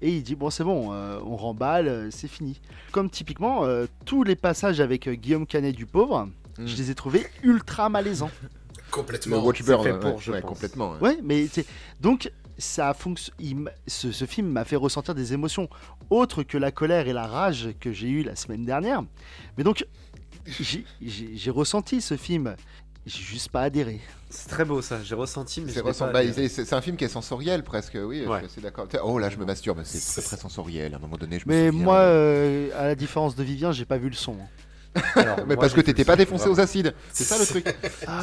et 0.00 0.10
il 0.10 0.22
dit 0.22 0.36
Bon, 0.36 0.48
c'est 0.48 0.62
bon, 0.62 0.92
euh, 0.92 1.18
on 1.26 1.36
remballe, 1.36 1.88
euh, 1.88 2.08
c'est 2.12 2.28
fini. 2.28 2.60
Comme 2.92 3.10
typiquement, 3.10 3.64
euh, 3.64 3.86
tous 4.04 4.22
les 4.22 4.36
passages 4.36 4.78
avec 4.80 5.08
euh, 5.08 5.14
Guillaume 5.14 5.44
Canet 5.44 5.74
du 5.74 5.86
pauvre, 5.86 6.28
Mm. 6.58 6.66
je 6.66 6.76
les 6.76 6.90
ai 6.90 6.94
trouvés 6.94 7.26
ultra 7.42 7.88
malaisants. 7.88 8.30
Le 8.42 8.48
Complètement. 8.90 9.38
Watchburn, 9.44 9.82
c'est 9.82 9.88
fait 9.90 9.94
ouais, 9.94 10.00
pour, 10.00 10.20
je 10.20 10.32
ouais, 10.32 10.40
pense. 10.40 10.48
complètement. 10.50 10.92
ouais. 10.92 11.00
Ouais, 11.00 11.18
mais 11.22 11.46
donc 12.00 12.30
ça 12.56 12.94
fonctionne. 12.94 13.70
Ce, 13.86 14.10
ce 14.12 14.24
film 14.24 14.48
m'a 14.48 14.64
fait 14.64 14.76
ressentir 14.76 15.14
des 15.14 15.32
émotions 15.34 15.68
autres 16.10 16.42
que 16.42 16.58
la 16.58 16.72
colère 16.72 17.06
et 17.06 17.12
la 17.12 17.26
rage 17.26 17.68
que 17.80 17.92
j'ai 17.92 18.08
eu 18.08 18.22
la 18.22 18.34
semaine 18.34 18.64
dernière. 18.64 19.02
Mais 19.56 19.62
donc, 19.64 19.86
j'ai- 21.00 21.50
ressenti 21.50 22.00
ce 22.00 22.16
film. 22.16 22.54
J'ai 23.06 23.22
juste 23.22 23.48
pas 23.50 23.62
adhéré. 23.62 24.00
C'est 24.28 24.48
très 24.50 24.66
beau 24.66 24.82
ça, 24.82 25.02
j'ai 25.02 25.14
ressenti, 25.14 25.62
mais 25.62 25.72
C'est 25.72 25.80
ressent- 25.80 26.06
pas 26.06 26.12
bah, 26.24 26.32
c'est 26.34 26.48
c'est 26.48 26.72
un 26.74 26.80
film 26.82 26.96
qui 26.98 27.04
est 27.04 27.08
sensoriel 27.08 27.62
presque, 27.64 27.96
oui, 27.98 28.26
Ouais. 28.26 28.44
assez 28.44 28.60
d'accord. 28.60 28.86
Oh 29.02 29.18
là, 29.18 29.30
je 29.30 29.38
me 29.38 29.46
masturbe, 29.46 29.80
c'est 29.84 29.98
très 30.20 30.20
très 30.22 30.36
sensoriel. 30.36 30.92
À 30.92 30.96
un 30.98 31.00
moment 31.00 31.16
donné, 31.16 31.38
je 31.38 31.48
me 31.48 31.54
Mais 31.54 31.68
souviens. 31.70 31.84
moi, 31.84 31.98
euh, 32.00 32.68
à 32.78 32.84
la 32.88 32.94
différence 32.94 33.34
de 33.34 33.42
Vivien, 33.42 33.72
j'ai 33.72 33.86
pas 33.86 33.96
vu 33.96 34.10
le 34.10 34.14
son. 34.14 34.36
Alors, 35.14 35.36
mais 35.46 35.54
moi, 35.54 35.56
parce 35.56 35.72
que 35.72 35.80
t'étais 35.80 36.04
pas 36.04 36.16
défoncé 36.16 36.44
vraiment. 36.44 36.56
aux 36.56 36.60
acides, 36.60 36.94
c'est 37.12 37.24
ça 37.24 37.38
le 37.38 37.46
truc. 37.46 37.74
Ah. 38.06 38.22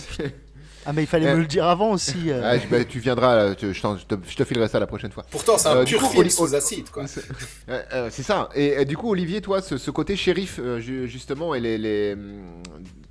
Ah, 0.85 0.93
mais 0.93 1.03
il 1.03 1.07
fallait 1.07 1.27
Euh, 1.27 1.35
me 1.35 1.39
le 1.41 1.47
dire 1.47 1.65
avant 1.65 1.91
aussi. 1.91 2.29
euh. 2.29 2.41
Ah, 2.43 2.57
je- 2.57 2.67
bah, 2.67 2.83
tu 2.85 2.99
viendras, 2.99 3.33
euh, 3.35 3.53
tu- 3.55 3.73
je, 3.73 3.81
te, 3.81 4.15
je 4.27 4.35
te 4.35 4.43
filerai 4.43 4.67
ça 4.67 4.79
la 4.79 4.87
prochaine 4.87 5.11
fois. 5.11 5.25
Pourtant, 5.31 5.57
c'est 5.57 5.67
un 5.67 5.77
Euh, 5.77 5.83
pur 5.85 5.99
coup, 5.99 6.09
film 6.09 6.29
sous 6.29 6.53
acide, 6.53 6.89
quoi. 6.89 7.07
C'est 7.07 7.23
euh, 7.69 7.81
euh, 7.93 8.09
ça. 8.09 8.49
Et, 8.55 8.77
euh, 8.77 8.85
du 8.85 8.95
coup, 8.97 9.09
Olivier, 9.11 9.41
toi, 9.41 9.61
ce, 9.61 9.77
ce 9.77 9.91
côté 9.91 10.15
shérif, 10.15 10.59
euh, 10.59 10.79
ju- 10.79 11.07
justement, 11.07 11.55
et 11.55 11.59
les, 11.59 11.77
les, 11.77 12.13
hum, 12.13 12.41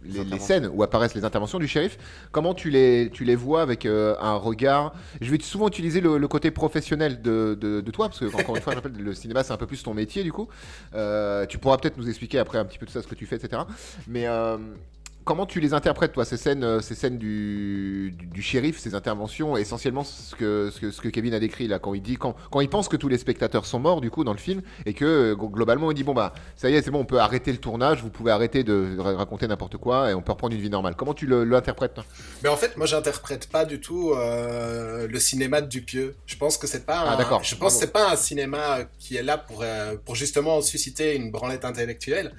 les- 0.04 0.10
les 0.12 0.20
interventions. 0.20 0.46
scènes 0.46 0.70
où 0.72 0.82
apparaissent 0.82 1.14
les 1.14 1.24
interventions 1.24 1.58
du 1.58 1.66
shérif, 1.66 1.96
comment 2.30 2.52
tu 2.54 2.68
les, 2.70 3.10
tu 3.12 3.24
les 3.24 3.36
vois 3.36 3.62
avec 3.62 3.86
euh, 3.86 4.14
un 4.20 4.34
regard? 4.36 4.92
Je 5.20 5.30
vais 5.30 5.38
souvent 5.40 5.66
utiliser 5.66 6.00
le, 6.00 6.18
le 6.18 6.28
côté 6.28 6.50
professionnel 6.50 7.22
de, 7.22 7.56
de- 7.60 7.80
de 7.80 7.90
toi, 7.90 8.08
parce 8.08 8.20
que, 8.20 8.26
encore 8.26 8.54
une 8.56 8.62
fois, 8.62 8.72
je 8.74 8.78
rappelle, 8.78 8.92
le 8.96 9.14
cinéma, 9.14 9.42
c'est 9.42 9.52
un 9.52 9.56
peu 9.56 9.66
plus 9.66 9.82
ton 9.82 9.94
métier, 9.94 10.22
du 10.22 10.30
coup. 10.32 10.46
Euh, 10.94 11.46
tu 11.46 11.58
pourras 11.58 11.78
peut-être 11.78 11.96
nous 11.96 12.08
expliquer 12.08 12.38
après 12.38 12.58
un 12.58 12.64
petit 12.66 12.78
peu 12.78 12.86
tout 12.86 12.92
ça, 12.92 13.02
ce 13.02 13.06
que 13.08 13.14
tu 13.14 13.26
fais, 13.26 13.36
etc. 13.36 13.62
Mais. 14.06 14.26
Comment 15.24 15.46
tu 15.46 15.58
les 15.58 15.72
interprètes, 15.72 16.12
toi, 16.12 16.26
ces 16.26 16.36
scènes, 16.36 16.62
euh, 16.64 16.80
ces 16.80 16.94
scènes 16.94 17.16
du, 17.16 18.12
du, 18.18 18.26
du 18.26 18.42
shérif, 18.42 18.78
ces 18.78 18.94
interventions, 18.94 19.56
essentiellement 19.56 20.04
ce 20.04 20.34
que, 20.34 20.70
ce, 20.70 20.78
que, 20.80 20.90
ce 20.90 21.00
que 21.00 21.08
Kevin 21.08 21.32
a 21.32 21.40
décrit 21.40 21.66
là, 21.66 21.78
quand 21.78 21.94
il 21.94 22.02
dit, 22.02 22.16
quand, 22.16 22.36
quand 22.50 22.60
il 22.60 22.68
pense 22.68 22.88
que 22.88 22.96
tous 22.98 23.08
les 23.08 23.16
spectateurs 23.16 23.64
sont 23.64 23.78
morts, 23.78 24.02
du 24.02 24.10
coup, 24.10 24.22
dans 24.22 24.32
le 24.34 24.38
film, 24.38 24.60
et 24.84 24.92
que 24.92 25.04
euh, 25.32 25.34
globalement, 25.34 25.90
il 25.90 25.94
dit, 25.94 26.04
bon, 26.04 26.12
bah, 26.12 26.34
ça 26.56 26.68
y 26.68 26.74
est, 26.74 26.82
c'est 26.82 26.90
bon, 26.90 26.98
on 27.00 27.04
peut 27.06 27.20
arrêter 27.20 27.52
le 27.52 27.58
tournage, 27.58 28.02
vous 28.02 28.10
pouvez 28.10 28.32
arrêter 28.32 28.64
de 28.64 28.96
ra- 28.98 29.16
raconter 29.16 29.48
n'importe 29.48 29.78
quoi, 29.78 30.10
et 30.10 30.14
on 30.14 30.20
peut 30.20 30.32
reprendre 30.32 30.54
une 30.54 30.60
vie 30.60 30.68
normale. 30.68 30.94
Comment 30.94 31.14
tu 31.14 31.24
le- 31.26 31.44
l'interprètes, 31.44 31.94
toi? 31.94 32.04
Mais 32.42 32.50
en 32.50 32.56
fait, 32.56 32.76
moi, 32.76 32.84
j'interprète 32.86 33.48
pas 33.48 33.64
du 33.64 33.80
tout 33.80 34.12
euh, 34.12 35.08
le 35.08 35.18
cinéma 35.20 35.62
de 35.62 35.68
Dupieux. 35.68 36.14
Je 36.26 36.36
pense 36.36 36.58
que 36.58 36.66
c'est 36.66 36.84
pas. 36.84 37.02
Ah, 37.06 37.14
un- 37.14 37.16
d'accord. 37.16 37.42
Je 37.42 37.54
pense 37.54 37.74
que 37.74 37.78
Bravo. 37.78 37.80
c'est 37.80 37.92
pas 37.92 38.12
un 38.12 38.16
cinéma 38.16 38.80
qui 38.98 39.16
est 39.16 39.22
là 39.22 39.38
pour 39.38 39.60
euh, 39.62 39.96
pour 40.04 40.16
justement 40.16 40.60
susciter 40.60 41.16
une 41.16 41.30
branlette 41.30 41.64
intellectuelle. 41.64 42.34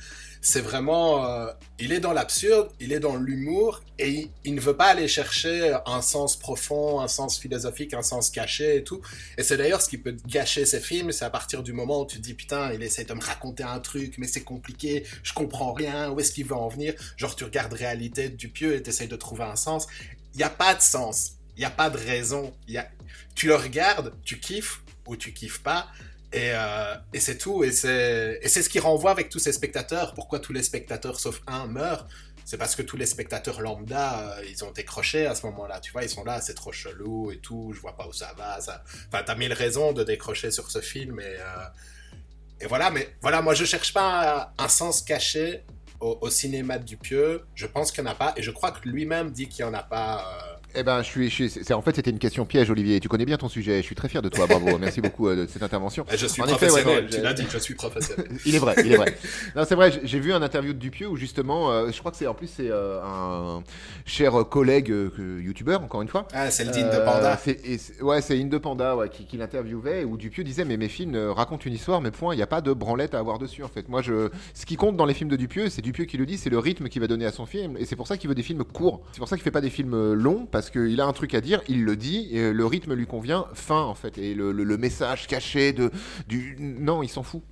C'est 0.47 0.61
vraiment, 0.61 1.25
euh, 1.25 1.47
il 1.79 1.91
est 1.91 1.99
dans 1.99 2.13
l'absurde, 2.13 2.69
il 2.79 2.93
est 2.93 2.99
dans 2.99 3.15
l'humour, 3.15 3.81
et 3.97 4.29
il, 4.43 4.53
ne 4.53 4.61
veut 4.61 4.77
pas 4.77 4.85
aller 4.85 5.07
chercher 5.07 5.75
un 5.87 6.03
sens 6.03 6.37
profond, 6.37 6.99
un 6.99 7.07
sens 7.07 7.39
philosophique, 7.39 7.95
un 7.95 8.03
sens 8.03 8.29
caché 8.29 8.75
et 8.75 8.83
tout. 8.83 9.01
Et 9.39 9.43
c'est 9.43 9.57
d'ailleurs 9.57 9.81
ce 9.81 9.89
qui 9.89 9.97
peut 9.97 10.15
gâcher 10.27 10.67
ces 10.67 10.79
films, 10.79 11.11
c'est 11.11 11.25
à 11.25 11.31
partir 11.31 11.63
du 11.63 11.73
moment 11.73 12.01
où 12.01 12.05
tu 12.05 12.17
te 12.17 12.21
dis 12.21 12.35
putain, 12.35 12.71
il 12.73 12.83
essaie 12.83 13.05
de 13.05 13.13
me 13.15 13.21
raconter 13.21 13.63
un 13.63 13.79
truc, 13.79 14.19
mais 14.19 14.27
c'est 14.27 14.43
compliqué, 14.43 15.03
je 15.23 15.33
comprends 15.33 15.73
rien, 15.73 16.11
où 16.11 16.19
est-ce 16.19 16.31
qu'il 16.31 16.45
veut 16.45 16.55
en 16.55 16.67
venir? 16.67 16.93
Genre 17.17 17.35
tu 17.35 17.43
regardes 17.43 17.73
réalité 17.73 18.29
du 18.29 18.49
pieu 18.49 18.75
et 18.75 18.83
tu 18.83 18.91
essaies 18.91 19.07
de 19.07 19.15
trouver 19.15 19.45
un 19.45 19.55
sens. 19.55 19.87
Il 20.35 20.37
n'y 20.37 20.43
a 20.43 20.51
pas 20.51 20.75
de 20.75 20.81
sens, 20.81 21.37
il 21.57 21.61
n'y 21.61 21.65
a 21.65 21.71
pas 21.71 21.89
de 21.89 21.97
raison. 21.97 22.53
Y 22.67 22.77
a... 22.77 22.87
Tu 23.33 23.47
le 23.47 23.55
regardes, 23.55 24.13
tu 24.23 24.39
kiffes 24.39 24.83
ou 25.07 25.15
tu 25.15 25.33
kiffes 25.33 25.63
pas. 25.63 25.87
Et, 26.35 26.51
euh, 26.53 26.95
et 27.13 27.21
c'est 27.21 27.37
tout. 27.37 27.63
Et 27.63 27.71
c'est 27.71 28.39
ce 28.43 28.67
qui 28.67 28.79
renvoie 28.79 29.11
avec 29.11 29.29
tous 29.29 29.39
ces 29.39 29.53
spectateurs. 29.53 30.13
Pourquoi 30.13 30.39
tous 30.39 30.51
les 30.51 30.63
spectateurs, 30.63 31.17
sauf 31.17 31.41
un, 31.47 31.65
meurent? 31.67 32.07
C'est 32.43 32.57
parce 32.57 32.75
que 32.75 32.81
tous 32.81 32.97
les 32.97 33.05
spectateurs 33.05 33.61
lambda, 33.61 34.37
euh, 34.37 34.45
ils 34.47 34.63
ont 34.65 34.71
décroché 34.71 35.25
à 35.25 35.33
ce 35.33 35.45
moment-là. 35.47 35.79
Tu 35.79 35.91
vois, 35.93 36.03
ils 36.03 36.09
sont 36.09 36.25
là, 36.25 36.41
c'est 36.41 36.53
trop 36.53 36.73
chelou 36.73 37.31
et 37.31 37.37
tout, 37.37 37.71
je 37.73 37.79
vois 37.79 37.95
pas 37.95 38.05
où 38.05 38.13
ça 38.13 38.33
va. 38.37 38.59
Ça... 38.59 38.83
Enfin, 39.07 39.23
t'as 39.25 39.35
mille 39.35 39.53
raisons 39.53 39.93
de 39.93 40.03
décrocher 40.03 40.51
sur 40.51 40.69
ce 40.69 40.81
film. 40.81 41.21
Et, 41.21 41.37
euh, 41.39 42.67
voilà, 42.67 42.91
mais 42.91 43.15
voilà, 43.21 43.41
moi 43.41 43.53
je 43.53 43.65
cherche 43.65 43.93
pas 43.93 44.51
un, 44.57 44.63
un 44.65 44.67
sens 44.67 45.01
caché 45.01 45.63
au, 46.01 46.17
au 46.21 46.29
cinéma 46.29 46.77
de 46.77 46.83
Dupieux. 46.83 47.45
Je 47.55 47.65
pense 47.65 47.91
qu'il 47.91 48.03
n'y 48.03 48.09
en 48.09 48.11
a 48.11 48.15
pas. 48.15 48.33
Et 48.35 48.43
je 48.43 48.51
crois 48.51 48.71
que 48.71 48.87
lui-même 48.87 49.31
dit 49.31 49.47
qu'il 49.47 49.65
n'y 49.65 49.71
en 49.71 49.73
a 49.73 49.83
pas. 49.83 50.54
Eh 50.77 50.83
ben, 50.83 51.01
je 51.01 51.07
suis, 51.07 51.29
je 51.29 51.33
suis- 51.33 51.49
c'est- 51.49 51.73
en 51.73 51.81
fait, 51.81 51.95
c'était 51.95 52.11
une 52.11 52.19
question 52.19 52.45
piège, 52.45 52.69
Olivier. 52.69 52.99
Tu 52.99 53.07
connais 53.07 53.25
bien 53.25 53.37
ton 53.37 53.47
sujet. 53.47 53.77
Je 53.77 53.85
suis 53.85 53.95
très 53.95 54.09
fier 54.09 54.21
de 54.21 54.29
toi. 54.29 54.45
Bravo. 54.47 54.77
Merci 54.77 54.99
beaucoup 55.01 55.27
euh, 55.29 55.45
de 55.45 55.47
cette 55.49 55.63
intervention. 55.63 56.05
Et 56.11 56.17
je 56.17 56.27
suis 56.27 56.41
En 56.41 56.45
effet, 56.45 56.65
ouais, 56.69 56.81
professionnel, 56.81 57.03
non, 57.05 57.09
tu 57.17 57.21
l'as 57.21 57.33
dit, 57.33 57.43
je 57.49 57.57
suis 57.57 57.75
professionnel. 57.75 58.27
Il 58.45 58.55
est 58.55 58.59
vrai, 58.59 58.75
il 58.83 58.91
est 58.91 58.97
vrai. 58.97 59.15
Non, 59.55 59.63
c'est 59.67 59.75
vrai, 59.75 59.91
j'ai- 60.03 60.19
vu 60.19 60.33
un 60.33 60.41
interview 60.41 60.73
de 60.73 60.79
Dupieux 60.79 61.07
où 61.07 61.15
justement, 61.17 61.71
euh, 61.71 61.91
je 61.91 61.99
crois 61.99 62.11
que 62.11 62.17
c'est 62.17 62.25
en 62.27 62.33
plus 62.33 62.47
c'est 62.47 62.69
euh, 62.71 62.99
un 63.03 63.63
cher 64.05 64.33
collègue 64.49 64.93
youtubeur, 65.17 65.81
encore 65.83 66.01
une 66.01 66.07
fois. 66.07 66.27
Ah, 66.33 66.49
c'est 66.51 66.63
le 66.63 66.71
de 66.71 67.05
Panda. 67.05 67.39
et 67.47 67.79
ouais, 68.03 68.21
c'est 68.21 68.39
Inde 68.41 68.57
Panda 68.57 68.95
ouais, 68.95 69.09
qui, 69.09 69.25
qui 69.25 69.37
l'interviewait 69.37 70.03
où 70.03 70.17
Dupieux 70.17 70.43
disait 70.43 70.65
mais 70.65 70.77
mes 70.77 70.87
films 70.89 71.15
racontent 71.31 71.63
une 71.65 71.73
histoire, 71.73 72.01
mais 72.01 72.11
point, 72.11 72.33
il 72.33 72.37
n'y 72.37 72.43
a 72.43 72.47
pas 72.47 72.61
de 72.61 72.73
branlette 72.73 73.13
à 73.13 73.19
avoir 73.19 73.39
dessus 73.39 73.63
en 73.63 73.67
fait. 73.67 73.87
Moi, 73.89 74.01
je, 74.01 74.29
ce 74.53 74.65
qui 74.65 74.75
compte 74.77 74.97
dans 74.97 75.05
les 75.05 75.13
films 75.13 75.29
de 75.29 75.35
Dupieux, 75.35 75.69
c'est 75.69 75.81
Dupieux 75.81 76.05
qui 76.05 76.17
le 76.17 76.25
dit, 76.25 76.37
c'est 76.37 76.49
le 76.49 76.59
rythme 76.59 76.87
qu'il 76.89 77.01
va 77.01 77.07
donner 77.07 77.25
à 77.25 77.31
son 77.31 77.45
film, 77.45 77.75
et 77.77 77.85
c'est 77.85 77.95
pour 77.95 78.07
ça 78.07 78.17
qu'il 78.17 78.27
veut 78.29 78.35
des 78.35 78.43
films 78.43 78.63
courts. 78.63 79.01
C'est 79.11 79.19
pour 79.19 79.27
ça 79.29 79.35
qu'il 79.35 79.43
fait 79.43 79.51
pas 79.51 79.61
des 79.61 79.69
films 79.69 80.13
longs 80.13 80.47
parce 80.51 80.64
qu'il 80.69 80.99
a 81.01 81.05
un 81.05 81.13
truc 81.13 81.33
à 81.33 81.41
dire, 81.41 81.61
il 81.67 81.83
le 81.83 81.95
dit, 81.95 82.29
et 82.31 82.51
le 82.51 82.65
rythme 82.65 82.93
lui 82.93 83.05
convient, 83.07 83.47
fin 83.53 83.81
en 83.81 83.95
fait, 83.95 84.17
et 84.17 84.33
le, 84.33 84.51
le- 84.51 84.63
le 84.63 84.77
message 84.77 85.27
caché 85.27 85.73
de 85.73 85.91
du 86.27 86.55
non, 86.59 87.03
il 87.03 87.09
s'en 87.09 87.23
fout. 87.23 87.43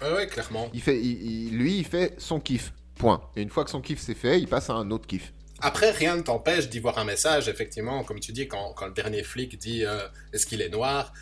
Ouais, 0.00 0.12
ouais, 0.12 0.26
clairement. 0.26 0.68
Il 0.74 0.80
fait, 0.82 0.98
il- 1.00 1.48
il- 1.48 1.58
lui, 1.58 1.78
il 1.78 1.84
fait 1.84 2.14
son 2.18 2.40
kiff. 2.40 2.72
Point. 2.96 3.20
Et 3.36 3.42
une 3.42 3.48
fois 3.50 3.64
que 3.64 3.70
son 3.70 3.80
kiff 3.80 4.00
c'est 4.00 4.14
fait, 4.14 4.38
il 4.38 4.46
passe 4.48 4.68
à 4.70 4.74
un 4.74 4.90
autre 4.90 5.06
kiff. 5.06 5.32
Après, 5.60 5.90
rien 5.90 6.16
ne 6.16 6.22
t'empêche 6.22 6.68
d'y 6.68 6.78
voir 6.80 6.98
un 6.98 7.04
message, 7.04 7.48
effectivement, 7.48 8.02
comme 8.04 8.18
tu 8.20 8.32
dis, 8.32 8.48
quand, 8.48 8.72
quand 8.76 8.86
le 8.86 8.92
dernier 8.92 9.22
flic 9.22 9.58
dit 9.58 9.84
euh, 9.84 10.00
est-ce 10.32 10.44
qu'il 10.46 10.60
est 10.60 10.68
noir 10.68 11.12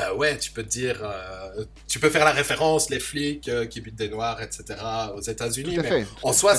Euh, 0.00 0.14
Ouais, 0.14 0.38
tu 0.38 0.50
peux 0.52 0.62
te 0.62 0.68
dire, 0.70 1.00
euh, 1.02 1.64
tu 1.86 1.98
peux 2.00 2.08
faire 2.08 2.24
la 2.24 2.32
référence, 2.32 2.88
les 2.88 2.98
flics 3.00 3.48
euh, 3.50 3.66
qui 3.66 3.80
butent 3.82 3.94
des 3.96 4.08
noirs, 4.08 4.40
etc., 4.42 4.64
aux 5.14 5.20
États-Unis. 5.20 5.76
Mais 5.76 5.82
fait. 5.86 6.06
En 6.22 6.32
soi, 6.32 6.54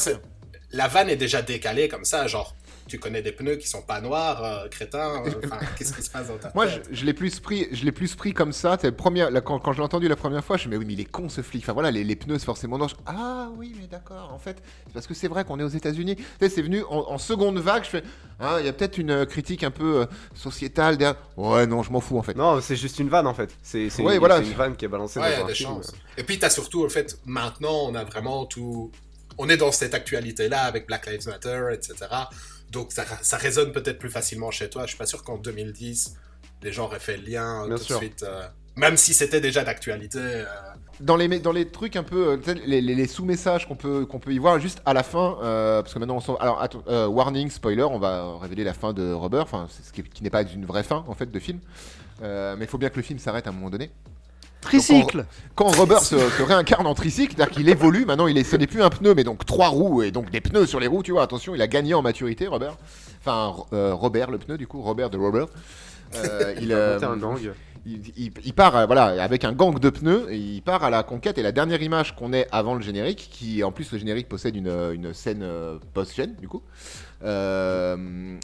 la 0.71 0.87
vanne 0.87 1.09
est 1.09 1.15
déjà 1.15 1.41
décalée 1.41 1.87
comme 1.87 2.05
ça, 2.05 2.27
genre, 2.27 2.55
tu 2.87 2.99
connais 2.99 3.21
des 3.21 3.31
pneus 3.31 3.55
qui 3.55 3.67
sont 3.67 3.81
pas 3.81 4.01
noirs, 4.01 4.43
euh, 4.43 4.67
crétin, 4.67 5.23
euh, 5.25 5.31
enfin, 5.45 5.59
qu'est-ce 5.77 5.93
qui 5.93 6.01
se 6.03 6.09
passe 6.09 6.27
dans 6.27 6.37
ta 6.37 6.51
Moi, 6.53 6.67
je, 6.67 6.75
tête? 6.75 6.89
je 6.91 7.05
l'ai 7.05 7.13
plus 7.13 7.39
pris, 7.39 7.67
je 7.71 7.85
l'ai 7.85 7.91
plus 7.91 8.13
pris 8.15 8.33
comme 8.33 8.51
ça. 8.51 8.77
première, 8.77 9.31
quand, 9.43 9.59
quand 9.59 9.71
je 9.73 9.77
l'ai 9.77 9.83
entendu 9.83 10.07
la 10.07 10.15
première 10.15 10.43
fois, 10.43 10.57
je 10.57 10.67
me 10.67 10.71
mais 10.73 10.77
oui, 10.77 10.85
mais 10.87 10.93
il 10.93 10.99
est 11.01 11.05
con 11.05 11.29
ce 11.29 11.41
flic. 11.41 11.63
Enfin 11.63 11.73
voilà, 11.73 11.91
les, 11.91 12.03
les 12.03 12.15
pneus 12.15 12.39
c'est 12.39 12.45
forcément 12.45 12.77
noir. 12.77 12.89
Je- 12.89 12.95
Ah 13.05 13.49
oui, 13.57 13.75
mais 13.79 13.87
d'accord. 13.87 14.31
En 14.33 14.39
fait, 14.39 14.57
c'est 14.87 14.93
parce 14.93 15.05
que 15.07 15.13
c'est 15.13 15.27
vrai 15.27 15.45
qu'on 15.45 15.59
est 15.59 15.63
aux 15.63 15.67
États-Unis. 15.67 16.15
Tu 16.15 16.23
sais, 16.39 16.49
c'est 16.49 16.61
venu 16.63 16.83
en, 16.89 17.11
en 17.11 17.17
seconde 17.17 17.59
vague. 17.59 17.83
Je 17.83 17.89
fais, 17.89 18.03
ah, 18.39 18.57
il 18.59 18.65
y 18.65 18.69
a 18.69 18.73
peut-être 18.73 18.97
une 18.97 19.11
euh, 19.11 19.25
critique 19.25 19.63
un 19.63 19.71
peu 19.71 20.01
euh, 20.01 20.05
sociétale 20.33 20.97
derrière. 20.97 21.15
Ouais, 21.37 21.67
non, 21.67 21.83
je 21.83 21.91
m'en 21.91 21.99
fous 22.01 22.17
en 22.17 22.23
fait. 22.23 22.35
Non, 22.35 22.59
c'est 22.61 22.75
juste 22.75 22.99
une 22.99 23.09
vanne 23.09 23.27
en 23.27 23.33
fait. 23.33 23.55
C'est 23.61 23.87
Ouais, 24.01 24.13
une, 24.15 24.19
voilà. 24.19 24.37
c'est 24.37 24.47
une 24.49 24.53
vanne 24.57 24.75
qui 24.75 24.85
est 24.85 24.87
balancée 24.87 25.19
Ouais, 25.19 25.27
il 25.29 25.33
y 25.33 25.35
dans 25.37 25.41
a 25.41 25.45
un 25.45 25.47
des 25.47 25.53
film. 25.53 25.69
chances. 25.69 25.93
Et 26.17 26.23
puis, 26.23 26.39
tu 26.39 26.45
as 26.45 26.49
surtout 26.49 26.83
le 26.83 26.89
fait, 26.89 27.17
maintenant, 27.25 27.83
on 27.85 27.95
a 27.95 28.03
vraiment 28.03 28.45
tout. 28.45 28.91
On 29.37 29.49
est 29.49 29.57
dans 29.57 29.71
cette 29.71 29.93
actualité-là 29.93 30.61
avec 30.63 30.85
Black 30.87 31.05
Lives 31.07 31.27
Matter, 31.27 31.65
etc. 31.73 31.95
donc 32.73 32.91
ça, 32.91 33.05
ça 33.21 33.37
résonne 33.37 33.71
peut-être 33.71 33.99
plus 33.99 34.09
facilement 34.09 34.51
chez 34.51 34.69
toi. 34.69 34.83
Je 34.83 34.89
suis 34.89 34.97
pas 34.97 35.05
sûr 35.05 35.23
qu'en 35.23 35.37
2010, 35.37 36.15
les 36.63 36.71
gens 36.73 36.85
auraient 36.85 36.99
fait 36.99 37.15
le 37.17 37.23
lien 37.23 37.65
Bien 37.67 37.77
tout 37.77 37.83
sûr. 37.83 37.99
de 37.99 38.05
suite. 38.05 38.23
euh, 38.23 38.41
même 38.75 38.97
si 38.97 39.13
c'était 39.13 39.39
déjà 39.39 39.63
d'actualité. 39.63 40.17
euh, 40.19 40.45
Dans 40.99 41.15
les, 41.15 41.39
dans 41.39 41.51
les 41.51 41.67
trucs 41.69 41.95
un 41.95 42.01
peu, 42.03 42.29
euh, 42.47 42.53
les, 42.65 42.81
les- 42.81 42.95
les 42.95 43.07
sous-messages 43.07 43.67
qu'on 43.67 43.75
peut, 43.75 44.05
qu'on 44.07 44.17
peut 44.19 44.31
y 44.33 44.39
voir 44.39 44.59
juste 44.59 44.81
à 44.85 44.93
la 44.93 45.03
fin, 45.03 45.37
euh, 45.43 45.81
parce 45.83 45.93
que 45.93 45.99
maintenant 45.99 46.15
on 46.17 46.21
s'en... 46.21 46.35
Alors, 46.37 46.59
attends, 46.61 46.83
euh, 46.87 47.05
warning, 47.07 47.49
spoiler, 47.51 47.83
on 47.83 47.99
va 47.99 48.37
révéler 48.39 48.63
la 48.63 48.73
fin 48.73 48.91
de 48.93 49.13
enfin, 49.13 49.67
c'est 49.69 49.85
ce 49.85 49.93
qui, 49.93 50.01
qui 50.03 50.23
n'est 50.23 50.31
pas 50.31 50.41
une 50.43 50.65
vraie 50.65 50.83
fin, 50.83 51.03
en 51.07 51.13
fait, 51.13 51.31
de 51.31 51.39
film. 51.39 51.59
Euh, 52.23 52.55
mais 52.57 52.65
il 52.65 52.67
faut 52.67 52.77
bien 52.79 52.89
que 52.89 52.95
le 52.97 53.01
film 53.03 53.19
s'arrête 53.19 53.45
à 53.45 53.51
un 53.51 53.53
moment 53.53 53.69
donné. 53.69 53.91
Tricycle 54.63 55.25
Quand 55.55 55.67
Rubber 55.67 55.99
se, 55.99 56.17
se 56.17 56.41
réincarne 56.43 56.87
en 56.87 56.93
tricycle, 56.93 57.33
c'est-à-dire 57.35 57.53
qu'il 57.55 57.69
évolue, 57.69 58.05
maintenant 58.05 58.27
il 58.27 58.37
est, 58.37 58.43
ce 58.43 58.55
n'est 58.55 58.67
plus 58.67 58.81
un 58.81 58.89
pneu, 58.89 59.13
mais 59.15 59.23
donc 59.23 59.45
trois 59.45 59.67
roues, 59.69 60.01
et 60.03 60.11
donc 60.11 60.31
des 60.31 60.41
pneus 60.41 60.65
sur 60.65 60.79
les 60.79 60.87
roues, 60.87 61.03
tu 61.03 61.11
vois, 61.11 61.23
attention, 61.23 61.53
il 61.55 61.61
a 61.61 61.67
gagné 61.67 61.93
en 61.93 62.01
maturité, 62.01 62.47
Rubber. 62.47 62.71
Enfin, 63.21 63.53
euh, 63.73 63.93
Robert, 63.93 64.31
le 64.31 64.37
pneu, 64.37 64.57
du 64.57 64.67
coup, 64.67 64.81
Robert 64.81 65.09
de 65.09 65.17
Rubber. 65.17 65.45
Euh, 66.15 66.53
il, 66.57 66.63
Il 66.63 66.73
a 66.73 66.93
monté 66.93 67.05
euh, 67.05 67.09
un 67.09 67.17
gang. 67.17 67.39
il, 67.85 68.01
il- 68.17 68.31
il 68.45 68.53
part 68.53 68.75
euh, 68.77 68.85
voilà, 68.85 69.23
avec 69.23 69.43
un 69.45 69.51
gang 69.53 69.79
de 69.79 69.89
pneus 69.89 70.27
et 70.29 70.37
il 70.37 70.61
part 70.61 70.83
à 70.83 70.89
la 70.89 71.03
conquête. 71.03 71.37
Et 71.37 71.41
la 71.43 71.51
dernière 71.51 71.81
image 71.81 72.15
qu'on 72.15 72.33
ait 72.33 72.47
avant 72.51 72.75
le 72.75 72.81
générique, 72.81 73.29
qui 73.31 73.63
en 73.63 73.71
plus 73.71 73.91
le 73.91 73.97
générique 73.97 74.27
possède 74.29 74.55
une, 74.55 74.69
une 74.93 75.13
scène 75.13 75.41
euh, 75.43 75.77
post-chaîne 75.93 76.35
du 76.39 76.47
coup. 76.47 76.61
Euh, 77.23 77.95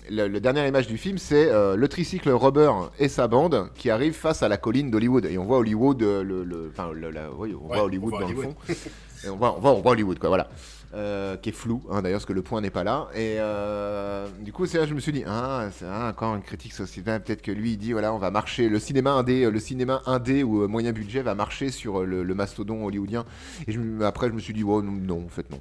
le, 0.09 0.27
le 0.27 0.39
dernière 0.39 0.65
image 0.67 0.87
du 0.87 0.97
film, 0.97 1.17
c'est 1.17 1.49
euh, 1.51 1.75
le 1.75 1.87
tricycle 1.87 2.29
Rubber 2.29 2.71
et 2.97 3.09
sa 3.09 3.27
bande 3.27 3.69
qui 3.75 3.89
arrivent 3.89 4.13
face 4.15 4.41
à 4.43 4.47
la 4.47 4.57
colline 4.57 4.89
d'Hollywood. 4.89 5.25
Et 5.25 5.37
on 5.37 5.45
voit 5.45 5.57
Hollywood, 5.57 6.01
euh, 6.01 6.23
le, 6.23 6.43
le- 6.43 6.71
enfin, 6.71 6.91
le- 6.93 7.11
la- 7.11 7.31
oui, 7.31 7.53
on 7.59 7.67
Ouais, 7.67 7.75
voit 7.75 7.83
Hollywood 7.83 8.13
on 8.13 8.17
voit 8.17 8.19
dans 8.21 8.25
Hollywood. 8.27 8.55
le 8.67 8.73
fond. 8.75 8.89
Et 9.25 9.29
on 9.29 9.35
voit, 9.35 9.55
on 9.57 9.59
voit, 9.59 9.71
on 9.71 9.81
voit 9.81 9.91
Hollywood, 9.91 10.17
quoi, 10.19 10.29
voilà. 10.29 10.47
Euh, 10.95 11.35
qui 11.37 11.49
est 11.49 11.51
flou, 11.51 11.83
hein, 11.91 12.01
d'ailleurs, 12.01 12.17
parce 12.19 12.25
que 12.25 12.33
le 12.33 12.41
point 12.41 12.61
n'est 12.61 12.71
pas 12.71 12.83
là. 12.83 13.09
Et 13.13 13.35
euh, 13.37 14.27
du 14.41 14.51
coup, 14.51 14.65
c'est 14.65 14.77
là 14.79 14.85
que 14.85 14.89
je 14.89 14.95
me 14.95 14.99
suis 14.99 15.11
dit, 15.11 15.23
ah, 15.27 15.67
c'est 15.71 15.85
ah, 15.87 16.09
encore 16.09 16.33
une 16.35 16.41
critique 16.41 16.73
sociale. 16.73 17.21
Peut-être 17.21 17.43
que 17.43 17.51
lui, 17.51 17.73
il 17.73 17.77
dit, 17.77 17.91
voilà, 17.91 18.11
on 18.13 18.17
va 18.17 18.31
marcher. 18.31 18.69
Le 18.69 18.79
cinéma 18.79 19.11
indé, 19.11 19.47
le 19.51 19.59
cinéma 19.59 20.01
indé 20.07 20.41
ou 20.41 20.67
moyen 20.67 20.91
budget 20.91 21.21
va 21.21 21.35
marcher 21.35 21.69
sur 21.69 22.05
le, 22.05 22.23
le 22.23 22.33
mastodon 22.33 22.83
hollywoodien. 22.85 23.25
Et 23.67 23.71
je 23.71 23.79
après, 24.03 24.29
je 24.29 24.33
me 24.33 24.39
suis 24.39 24.53
dit, 24.53 24.63
oh, 24.63 24.81
non, 24.81 24.93
non, 24.93 25.25
en 25.25 25.29
fait, 25.29 25.47
non. 25.51 25.59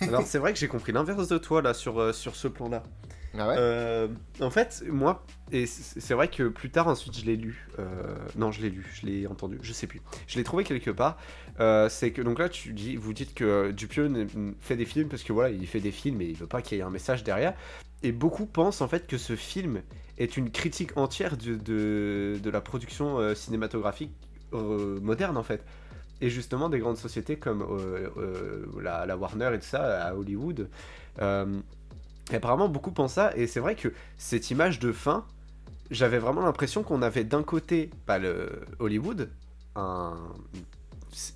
Alors 0.00 0.26
c'est 0.26 0.38
vrai 0.38 0.52
que 0.52 0.58
j'ai 0.58 0.68
compris 0.68 0.92
l'inverse 0.92 1.28
de 1.28 1.38
toi 1.38 1.62
là 1.62 1.74
sur, 1.74 1.98
euh, 2.00 2.12
sur 2.12 2.36
ce 2.36 2.48
plan-là. 2.48 2.82
Ah 3.38 3.48
ouais 3.48 3.54
Euh, 3.58 4.08
en 4.40 4.50
fait, 4.50 4.82
moi, 4.88 5.24
et 5.52 5.66
c'est 5.66 6.14
vrai 6.14 6.28
que 6.28 6.48
plus 6.48 6.70
tard, 6.70 6.88
ensuite, 6.88 7.18
je 7.18 7.26
l'ai 7.26 7.36
lu. 7.36 7.68
Euh, 7.78 8.16
non, 8.36 8.50
je 8.50 8.62
l'ai 8.62 8.70
lu, 8.70 8.90
je 8.94 9.06
l'ai 9.06 9.26
entendu, 9.26 9.58
je 9.60 9.72
sais 9.74 9.86
plus. 9.86 10.00
Je 10.26 10.38
l'ai 10.38 10.44
trouvé 10.44 10.64
quelque 10.64 10.90
part. 10.90 11.18
C'est 11.90 12.12
que 12.12 12.22
donc 12.22 12.38
là, 12.38 12.48
tu 12.48 12.72
dis, 12.72 12.96
vous 12.96 13.12
dites 13.12 13.34
que 13.34 13.72
Dupieux 13.72 14.26
fait 14.60 14.76
des 14.76 14.86
films 14.86 15.08
parce 15.08 15.22
que 15.22 15.32
voilà, 15.32 15.50
il 15.50 15.66
fait 15.66 15.80
des 15.80 15.92
films 15.92 16.20
et 16.22 16.26
il 16.26 16.34
veut 16.36 16.46
pas 16.46 16.62
qu'il 16.62 16.78
y 16.78 16.80
ait 16.80 16.84
un 16.84 16.90
message 16.90 17.24
derrière. 17.24 17.54
Et 18.02 18.12
beaucoup 18.12 18.46
pensent 18.46 18.80
en 18.80 18.88
fait 18.88 19.06
que 19.06 19.18
ce 19.18 19.36
film 19.36 19.82
est 20.18 20.36
une 20.36 20.50
critique 20.50 20.96
entière 20.96 21.36
de, 21.36 21.56
de, 21.56 22.38
de 22.42 22.50
la 22.50 22.60
production 22.60 23.34
cinématographique 23.34 24.12
moderne 24.52 25.36
en 25.36 25.42
fait. 25.42 25.62
Et 26.20 26.30
justement, 26.30 26.68
des 26.68 26.78
grandes 26.78 26.96
sociétés 26.96 27.36
comme 27.36 27.62
euh, 27.62 28.08
euh, 28.16 28.66
la, 28.82 29.04
la 29.04 29.16
Warner 29.16 29.50
et 29.54 29.58
tout 29.58 29.66
ça 29.66 30.06
à 30.06 30.14
Hollywood. 30.14 30.68
euh, 31.20 31.60
et 32.32 32.36
apparemment, 32.36 32.68
beaucoup 32.68 32.90
pensent 32.90 33.12
ça, 33.12 33.32
et 33.36 33.46
c'est 33.46 33.60
vrai 33.60 33.76
que 33.76 33.92
cette 34.16 34.50
image 34.50 34.80
de 34.80 34.90
fin, 34.90 35.24
j'avais 35.92 36.18
vraiment 36.18 36.40
l'impression 36.40 36.82
qu'on 36.82 37.00
avait 37.02 37.22
d'un 37.22 37.44
côté, 37.44 37.90
bah, 38.06 38.18
le 38.18 38.62
Hollywood, 38.80 39.30
un. 39.76 40.16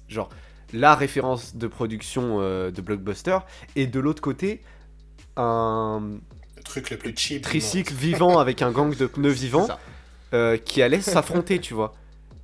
genre 0.09 0.31
la 0.73 0.97
référence 0.97 1.55
de 1.57 1.66
production 1.69 2.38
de 2.40 2.81
blockbuster, 2.81 3.38
et 3.77 3.87
de 3.87 4.01
l'autre 4.01 4.23
côté, 4.23 4.62
un 5.37 6.19
le 6.57 6.62
truc 6.64 6.90
le 6.90 6.97
plus 6.97 7.14
cheap. 7.16 7.43
tricycle 7.43 7.95
vivant 7.95 8.38
avec 8.38 8.61
un 8.62 8.73
gang 8.73 8.97
de 8.97 9.07
pneus 9.07 9.31
vivants 9.31 9.69
qui 10.64 10.83
allait 10.83 11.01
s'affronter, 11.01 11.61
tu 11.61 11.75
vois. 11.75 11.95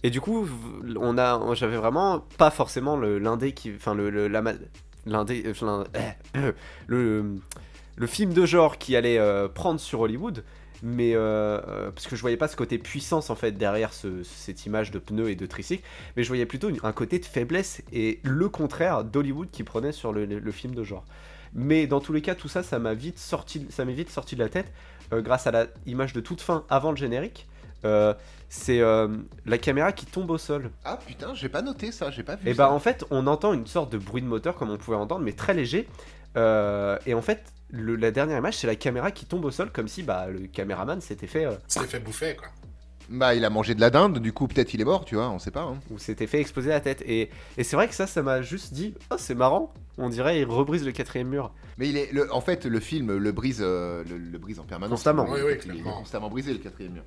Et 0.07 0.11
du 0.11 0.21
coup, 0.21 0.47
on 1.01 1.19
a, 1.19 1.55
j'avais 1.55 1.77
vraiment 1.77 2.21
pas 2.39 2.51
forcément 2.53 2.97
l'indé 2.97 3.51
qui, 3.53 3.73
enfin 3.75 3.93
le, 3.93 4.09
le 4.09 4.27
euh, 4.27 4.55
l'in- 5.05 5.25
euh, 6.37 6.53
le 6.87 7.35
le 7.97 8.07
film 8.07 8.33
de 8.33 8.45
genre 8.47 8.79
qui 8.79 8.95
allait 8.95 9.19
euh, 9.19 9.49
prendre 9.49 9.81
sur 9.81 9.99
Hollywood, 10.01 10.45
mais 10.83 11.15
parce 11.15 12.07
que 12.07 12.15
je 12.15 12.21
voyais 12.21 12.37
pas 12.37 12.47
ce 12.47 12.55
côté 12.55 12.79
puissance 12.79 13.31
en 13.31 13.35
fait 13.35 13.53
derrière 13.53 13.93
ce- 13.93 14.23
cette 14.23 14.65
image 14.67 14.93
de 14.93 15.01
pneus 15.01 15.31
et 15.31 15.35
de 15.35 15.47
tricycle, 15.47 15.83
mais 16.17 16.23
je 16.23 16.29
voyais 16.29 16.47
plutôt 16.47 16.69
un 16.85 16.93
côté 16.93 17.19
de 17.19 17.25
faiblesse 17.25 17.83
et 17.93 18.21
le 18.23 18.49
contraire 18.49 19.03
d'Hollywood 19.03 19.51
qui 19.51 19.65
prenait 19.65 19.93
sur 19.93 20.13
le, 20.13 20.25
le- 20.27 20.39
le 20.39 20.53
film 20.53 20.75
de 20.77 20.85
genre. 20.85 21.05
Mais 21.55 21.89
dans 21.89 22.01
tous 22.01 22.13
les 22.13 22.23
cas, 22.23 22.35
tout 22.37 22.49
ça, 22.49 22.63
ça 22.63 22.79
m'a 22.79 22.95
vite 22.95 23.19
sorti, 23.19 23.67
ça 23.71 23.85
m'est 23.85 23.95
vite 23.95 24.11
sorti 24.11 24.37
de 24.37 24.43
la 24.45 24.51
tête 24.51 24.71
grâce 25.11 25.47
à 25.49 25.51
la 25.51 25.67
image 25.87 26.13
de 26.13 26.21
toute 26.21 26.43
fin 26.43 26.65
avant 26.69 26.91
le 26.93 26.97
générique. 26.97 27.49
Euh, 27.85 28.15
c'est 28.49 28.81
euh, 28.81 29.09
la 29.45 29.59
caméra 29.59 29.93
qui 29.93 30.07
tombe 30.07 30.31
au 30.31 30.39
sol. 30.39 30.71
Ah 30.85 30.99
putain, 31.05 31.35
j'ai 31.35 31.49
pas 31.49 31.63
noté 31.63 31.93
ça, 31.93 32.11
j'ai 32.11 32.23
pas 32.23 32.37
vu 32.37 32.49
Et 32.49 32.55
ça. 32.55 32.69
bah 32.69 32.73
en 32.73 32.79
fait, 32.79 33.05
on 33.11 33.27
entend 33.27 33.53
une 33.53 33.67
sorte 33.67 33.91
de 33.93 33.99
bruit 33.99 34.23
de 34.23 34.27
moteur 34.27 34.55
comme 34.55 34.71
on 34.71 34.77
pouvait 34.77 34.97
entendre, 34.97 35.25
mais 35.25 35.33
très 35.33 35.53
léger. 35.55 35.89
Euh, 36.37 36.99
et 37.07 37.15
en 37.15 37.23
fait, 37.23 37.43
le- 37.71 37.97
la 37.97 38.11
dernière 38.11 38.39
image, 38.39 38.57
c'est 38.59 38.67
la 38.67 38.77
caméra 38.77 39.11
qui 39.11 39.27
tombe 39.27 39.45
au 39.45 39.51
sol, 39.51 39.71
comme 39.73 39.89
si 39.89 40.03
bah, 40.03 40.27
le 40.29 40.47
caméraman 40.47 41.01
s'était 41.01 41.27
fait, 41.27 41.45
euh, 41.47 41.55
C'était 41.67 41.87
fait 41.87 42.01
bouffer, 42.01 42.37
quoi. 42.37 42.49
Bah, 43.09 43.35
il 43.35 43.45
a 43.45 43.51
mangé 43.51 43.75
de 43.77 43.81
la 43.81 43.91
dinde, 43.91 44.19
du 44.19 44.33
coup, 44.33 44.49
peut-être 44.49 44.75
il 44.75 44.81
est 44.81 44.85
mort, 44.85 45.05
tu 45.05 45.15
vois, 45.15 45.29
on 45.31 45.39
sait 45.39 45.53
pas. 45.53 45.63
hein. 45.63 45.77
ou 45.91 45.99
s'était 45.99 46.27
fait 46.27 46.41
exploser 46.41 46.71
la 46.71 46.81
tête. 46.81 47.03
Et, 47.07 47.31
et 47.57 47.63
c'est 47.65 47.77
vrai 47.77 47.87
que 47.89 47.95
ça, 47.95 48.07
ça 48.07 48.23
m'a 48.23 48.43
juste 48.43 48.73
dit, 48.75 48.95
oh 49.13 49.17
c'est 49.19 49.35
marrant. 49.37 49.73
On 49.99 50.09
dirait 50.09 50.41
il 50.41 50.45
rebrise 50.45 50.85
le 50.85 50.93
quatrième 50.93 51.29
mur. 51.29 51.53
Mais 51.79 51.89
il 51.89 51.97
est, 51.97 52.13
le- 52.13 52.33
en 52.35 52.41
fait, 52.41 52.67
le 52.67 52.81
film 52.81 53.17
le 53.17 53.33
brise, 53.33 53.61
euh, 53.61 54.03
le, 54.09 54.19
le 54.19 54.39
brise 54.39 54.59
en 54.61 54.65
permanence. 54.65 54.99
Constamment. 54.99 55.27
Oui, 55.31 55.41
oui, 55.45 55.53
il 55.67 55.79
est 55.79 55.83
constamment 55.83 56.29
brisé 56.29 56.53
le 56.53 56.59
quatrième 56.59 56.93
mur. 56.95 57.05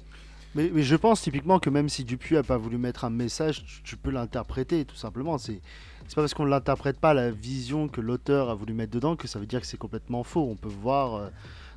Mais, 0.55 0.71
mais 0.73 0.83
je 0.83 0.95
pense 0.95 1.21
typiquement 1.21 1.59
que 1.59 1.69
même 1.69 1.89
si 1.89 2.03
Dupuis 2.03 2.37
a 2.37 2.43
pas 2.43 2.57
voulu 2.57 2.77
mettre 2.77 3.05
un 3.05 3.09
message, 3.09 3.63
tu, 3.65 3.83
tu 3.83 3.97
peux 3.97 4.09
l'interpréter 4.11 4.85
tout 4.85 4.95
simplement. 4.95 5.37
C'est 5.37 5.61
c'est 6.07 6.15
pas 6.15 6.21
parce 6.23 6.33
qu'on 6.33 6.45
l'interprète 6.45 6.99
pas 6.99 7.13
la 7.13 7.29
vision 7.29 7.87
que 7.87 8.01
l'auteur 8.01 8.49
a 8.49 8.55
voulu 8.55 8.73
mettre 8.73 8.91
dedans 8.91 9.15
que 9.15 9.27
ça 9.27 9.37
veut 9.37 9.45
dire 9.45 9.61
que 9.61 9.67
c'est 9.67 9.77
complètement 9.77 10.23
faux. 10.23 10.41
On 10.49 10.55
peut 10.55 10.67
voir 10.67 11.13
euh, 11.15 11.27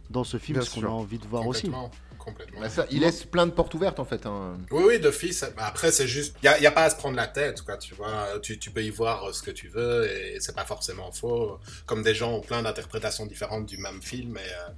dans 0.09 0.25
ce 0.25 0.39
film 0.39 0.59
Bien 0.59 0.67
ce 0.67 0.75
qu'on 0.75 0.87
a 0.87 0.91
envie 0.91 1.19
de 1.19 1.27
voir 1.27 1.47
aussi. 1.47 1.71
Complètement. 2.19 2.61
Bah, 2.61 2.71
ça, 2.71 2.87
il 2.91 3.01
laisse 3.01 3.25
plein 3.25 3.47
de 3.47 3.51
portes 3.51 3.75
ouvertes 3.75 4.01
en 4.01 4.07
fait. 4.07 4.25
hein. 4.25 4.57
Oui, 4.71 4.85
oui, 4.87 5.01
d'office. 5.01 5.45
Bah, 5.55 5.65
Après, 5.67 5.91
c'est 5.93 6.07
juste. 6.07 6.37
Il 6.43 6.51
n'y 6.61 6.67
a, 6.67 6.71
pas 6.71 6.85
à 6.85 6.91
se 6.91 6.97
prendre 6.97 7.17
la 7.17 7.27
tête, 7.27 7.61
quoi, 7.61 7.77
tu 7.77 7.95
vois. 7.95 8.39
Tu, 8.41 8.59
tu 8.59 8.71
peux 8.71 8.83
y 8.83 8.89
voir 8.89 9.25
euh, 9.25 9.33
ce 9.33 9.43
que 9.43 9.51
tu 9.51 9.69
veux 9.69 10.11
et 10.11 10.41
c'est 10.41 10.55
pas 10.55 10.65
forcément 10.65 11.13
faux. 11.13 11.59
Comme 11.85 12.03
des 12.03 12.15
gens 12.15 12.33
ont 12.33 12.41
plein 12.41 12.63
d'interprétations 12.63 13.27
différentes 13.27 13.67
du 13.67 13.77
même 13.77 14.01
film 14.01 14.39
et, 14.39 14.41
euh, 14.41 14.73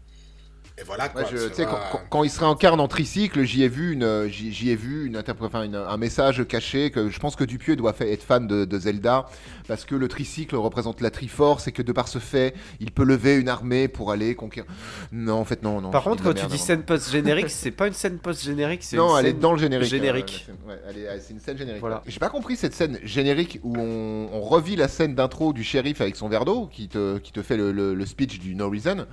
et 0.77 0.83
voilà, 0.83 1.09
quoi. 1.09 1.23
Ouais, 1.23 1.29
je- 1.31 1.63
quand, 1.63 1.79
quand- 1.93 2.01
quand 2.11 2.25
il 2.25 2.31
se 2.31 2.41
réincarne 2.41 2.81
en 2.81 2.89
tricycle, 2.89 3.45
j'y 3.45 3.63
ai 3.63 3.69
vu, 3.69 3.93
une, 3.93 4.27
j'y, 4.29 4.71
ai 4.71 4.75
vu 4.77 5.07
une 5.07 5.23
enfin, 5.41 5.63
une- 5.63 5.77
un 5.77 5.97
message 5.97 6.45
caché 6.49 6.91
que 6.91 7.11
je 7.11 7.19
pense 7.21 7.37
que 7.37 7.45
Dupieux 7.45 7.77
doit 7.77 7.95
être 8.01 8.25
fan 8.25 8.49
de, 8.49 8.65
de 8.65 8.79
Zelda 8.81 9.27
parce 9.69 9.85
que 9.85 9.95
le 9.95 10.09
tricycle 10.09 10.57
représente 10.57 11.01
la 11.01 11.11
Triforce 11.11 11.69
et 11.69 11.73
que 11.73 11.81
de 11.81 11.93
par 11.93 12.09
ce 12.09 12.19
fait, 12.19 12.55
il 12.81 12.91
peut 12.91 13.05
lever 13.05 13.37
une 13.37 13.49
armée 13.49 13.87
pour 13.87 14.11
aller 14.11 14.35
conquérir. 14.35 14.69
Non, 15.13 15.35
en 15.35 15.45
fait, 15.45 15.63
non, 15.63 15.81
non. 15.81 15.91
Par 15.93 16.03
contre, 16.03 16.25
quand 16.25 16.31
tu 16.35 16.45
dis 16.47 16.55
avant. 16.55 16.57
scène 16.57 16.83
post-générique, 16.83 17.47
c'est 17.51 17.71
pas 17.71 17.87
une 17.87 17.93
scène 17.93 18.19
post-générique, 18.19 18.83
c'est 18.83 18.97
Non, 18.97 19.13
une 19.17 19.21
elle 19.21 19.27
est 19.31 19.33
dans 19.39 19.53
le 19.53 19.59
générique. 19.59 19.89
générique. 19.89 20.49
euh. 20.69 20.71
Ouais, 20.71 21.19
c'est 21.21 21.33
une 21.35 21.41
scène 21.41 21.57
générique. 21.57 21.81
Voilà. 21.81 22.03
J'ai 22.07 22.19
pas 22.19 22.31
compris 22.31 22.57
cette 22.57 22.75
scène 22.75 22.99
générique 23.05 23.61
où 23.63 23.77
on, 23.79 24.29
on 24.33 24.41
revit 24.41 24.75
la 24.75 24.89
scène 24.89 25.15
d'intro 25.15 25.53
du 25.53 25.63
shérif 25.63 26.01
avec 26.01 26.17
son 26.17 26.29
verre 26.29 26.45
d'eau 26.45 26.67
qui 26.67 26.89
te, 26.89 27.19
qui 27.19 27.31
te 27.31 27.43
fait 27.43 27.57
le, 27.57 27.71
le- 27.71 27.95
le 27.95 28.07
speech 28.07 28.41
du 28.41 28.57
No 28.57 28.69
Reason, 28.69 29.07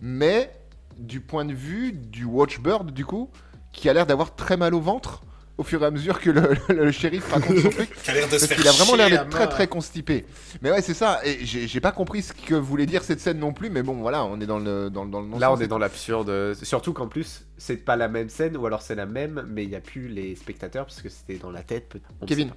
mais 0.00 0.52
du 0.98 1.20
point 1.20 1.44
de 1.44 1.52
vue 1.54 1.92
du 1.92 2.24
Watchbird, 2.24 2.90
du 2.92 3.04
coup, 3.04 3.30
qui 3.72 3.88
a 3.88 3.92
l'air 3.92 4.06
d'avoir 4.06 4.34
très 4.34 4.56
mal 4.56 4.74
au 4.74 4.80
ventre 4.80 5.22
au 5.56 5.64
fur 5.64 5.82
et 5.82 5.86
à 5.86 5.90
mesure 5.90 6.20
que 6.20 6.30
le, 6.30 6.52
le- 6.68 6.74
le 6.84 6.92
shérif 6.92 7.32
raconte 7.32 7.58
son 7.58 7.70
truc. 7.70 7.90
Qui 8.04 8.10
a 8.12 8.26
Parce 8.28 8.46
qu'il 8.46 8.68
a 8.68 8.70
vraiment 8.70 8.94
l'air 8.94 9.10
d'être 9.10 9.28
très 9.28 9.48
très 9.48 9.66
constipé. 9.66 10.24
Mais 10.62 10.70
ouais, 10.70 10.82
c'est 10.82 10.94
ça. 10.94 11.20
Et 11.24 11.44
j'ai 11.44 11.80
pas 11.80 11.90
compris 11.90 12.22
ce 12.22 12.32
que 12.32 12.54
voulait 12.54 12.86
dire 12.86 13.02
cette 13.02 13.18
scène 13.18 13.40
non 13.40 13.52
plus. 13.52 13.68
Mais 13.68 13.82
bon, 13.82 13.94
voilà, 13.94 14.24
on 14.24 14.40
est 14.40 14.46
dans 14.46 14.60
le 14.60 14.88
dans, 14.88 15.04
le- 15.04 15.10
dans 15.10 15.20
le 15.20 15.36
Là, 15.38 15.52
on 15.52 15.58
est 15.58 15.66
dans 15.66 15.78
l'absurde. 15.78 16.54
Surtout 16.62 16.92
qu'en 16.92 17.08
plus, 17.08 17.44
c'est 17.56 17.76
pas 17.84 17.96
la 17.96 18.06
même 18.06 18.28
scène, 18.28 18.56
ou 18.56 18.66
alors 18.66 18.82
c'est 18.82 18.94
la 18.94 19.06
même, 19.06 19.44
mais 19.48 19.64
il 19.64 19.70
n'y 19.70 19.74
a 19.74 19.80
plus 19.80 20.06
les 20.06 20.36
spectateurs, 20.36 20.86
parce 20.86 21.02
que 21.02 21.08
c'était 21.08 21.38
dans 21.38 21.50
la 21.50 21.62
tête. 21.64 21.96
Kevin. 22.26 22.52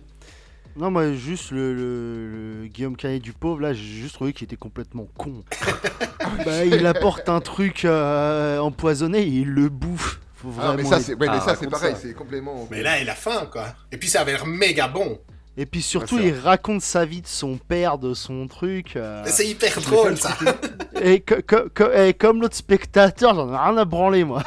Non, 0.78 0.90
moi, 0.92 1.14
juste 1.14 1.52
le, 1.52 1.74
le- 1.74 2.62
le 2.62 2.68
Guillaume 2.68 2.96
Canet 2.96 3.22
du 3.22 3.34
pauvre, 3.34 3.60
là, 3.62 3.74
j'ai 3.74 3.84
juste 3.84 4.16
trouvé 4.16 4.34
qu'il 4.34 4.46
était 4.46 4.56
complètement 4.56 5.08
con. 5.18 5.44
bah, 6.46 6.66
il 6.66 6.86
apporte 6.86 7.28
un 7.30 7.42
truc 7.42 7.84
euh, 7.86 8.58
empoisonné 8.60 9.20
et 9.22 9.28
il 9.28 9.50
le 9.50 9.70
bouffe. 9.70 10.20
Faut 10.36 10.50
Ah, 10.60 10.74
mais 10.76 10.84
vraiment 10.84 10.90
ça, 10.90 10.98
être- 10.98 11.04
c'est 11.04 11.14
ouais, 11.16 11.28
mais 11.28 11.38
Ah, 11.38 11.42
ça, 11.42 11.56
c'est 11.56 11.70
pareil. 11.70 11.96
C'est 12.02 12.14
complètement. 12.14 12.68
Mais 12.72 12.82
là, 12.82 13.00
il 13.00 13.10
a 13.10 13.16
faim, 13.16 13.48
quoi. 13.52 13.68
Et 13.92 13.98
puis, 13.98 14.08
ça 14.10 14.22
avait 14.22 14.32
l'air 14.32 14.46
méga 14.48 14.88
bon. 14.88 15.20
Et 15.62 15.66
puis 15.68 15.84
surtout, 15.84 16.18
il 16.18 16.34
raconte 16.34 16.82
sa 16.82 17.06
vie 17.06 17.22
de 17.22 17.28
son 17.28 17.58
père, 17.58 18.00
de 18.00 18.16
son 18.16 18.48
truc. 18.48 18.96
euh, 18.96 19.22
C'est 19.28 19.48
hyper 19.48 19.80
drôle, 19.82 20.18
ça. 20.18 20.36
Et, 21.04 21.20
que- 21.20 21.36
que- 21.42 21.68
que- 21.70 22.08
et 22.08 22.14
comme 22.14 22.42
l'autre 22.42 22.56
spectateur, 22.56 23.34
j'en 23.36 23.48
ai 23.54 23.58
rien 23.58 23.78
à 23.78 23.86
branler, 23.86 24.24
moi. 24.24 24.44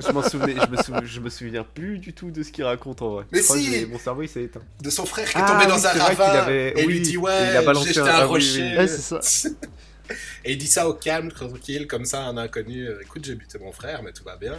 je 0.00 0.12
m'en 0.12 0.22
souvenais, 0.22 0.54
je 0.64 0.70
me, 0.70 0.76
sou- 0.82 0.92
je 1.06 1.20
me 1.20 1.28
souviens 1.30 1.64
plus 1.64 1.98
du 1.98 2.12
tout 2.14 2.30
de 2.30 2.42
ce 2.42 2.50
qu'il 2.52 2.64
raconte 2.64 3.00
en 3.02 3.10
vrai. 3.10 3.24
Mais 3.32 3.38
Je 3.40 3.44
si 3.44 3.86
Mon 3.86 3.98
cerveau 3.98 4.22
il 4.22 4.28
s'est 4.28 4.42
éteint. 4.44 4.60
De 4.82 4.88
son 4.90 5.04
frère 5.06 5.28
qui 5.30 5.36
est 5.38 5.40
Ah, 5.42 5.50
tombé 5.50 5.64
oui, 5.64 5.70
dans 5.70 5.86
un 5.86 5.92
ravin. 5.92 6.24
avait- 6.24 6.68
Et 6.70 6.80
il 6.82 6.86
oui, 6.86 6.92
lui 6.94 7.00
dit, 7.00 7.16
ouais, 7.18 7.50
il 7.50 7.56
a 7.56 7.62
balancé 7.62 7.98
un- 7.98 8.04
un 8.04 8.08
ah 8.08 8.18
oui, 8.20 8.22
oui, 8.24 8.28
rocher. 8.28 8.76
Ouais, 8.78 8.86
c'est 8.88 9.00
ça. 9.20 9.20
Et 10.44 10.52
il 10.52 10.58
dit 10.58 10.66
ça 10.66 10.88
au 10.88 10.94
calme, 10.94 11.30
tranquille, 11.30 11.86
comme 11.86 12.04
ça, 12.04 12.24
un 12.24 12.36
inconnu. 12.36 12.86
euh, 12.86 13.00
Écoute, 13.02 13.24
j'ai 13.24 13.34
buté 13.34 13.58
mon 13.58 13.72
frère, 13.72 14.02
mais 14.02 14.12
tout 14.12 14.24
va 14.24 14.36
bien. 14.36 14.56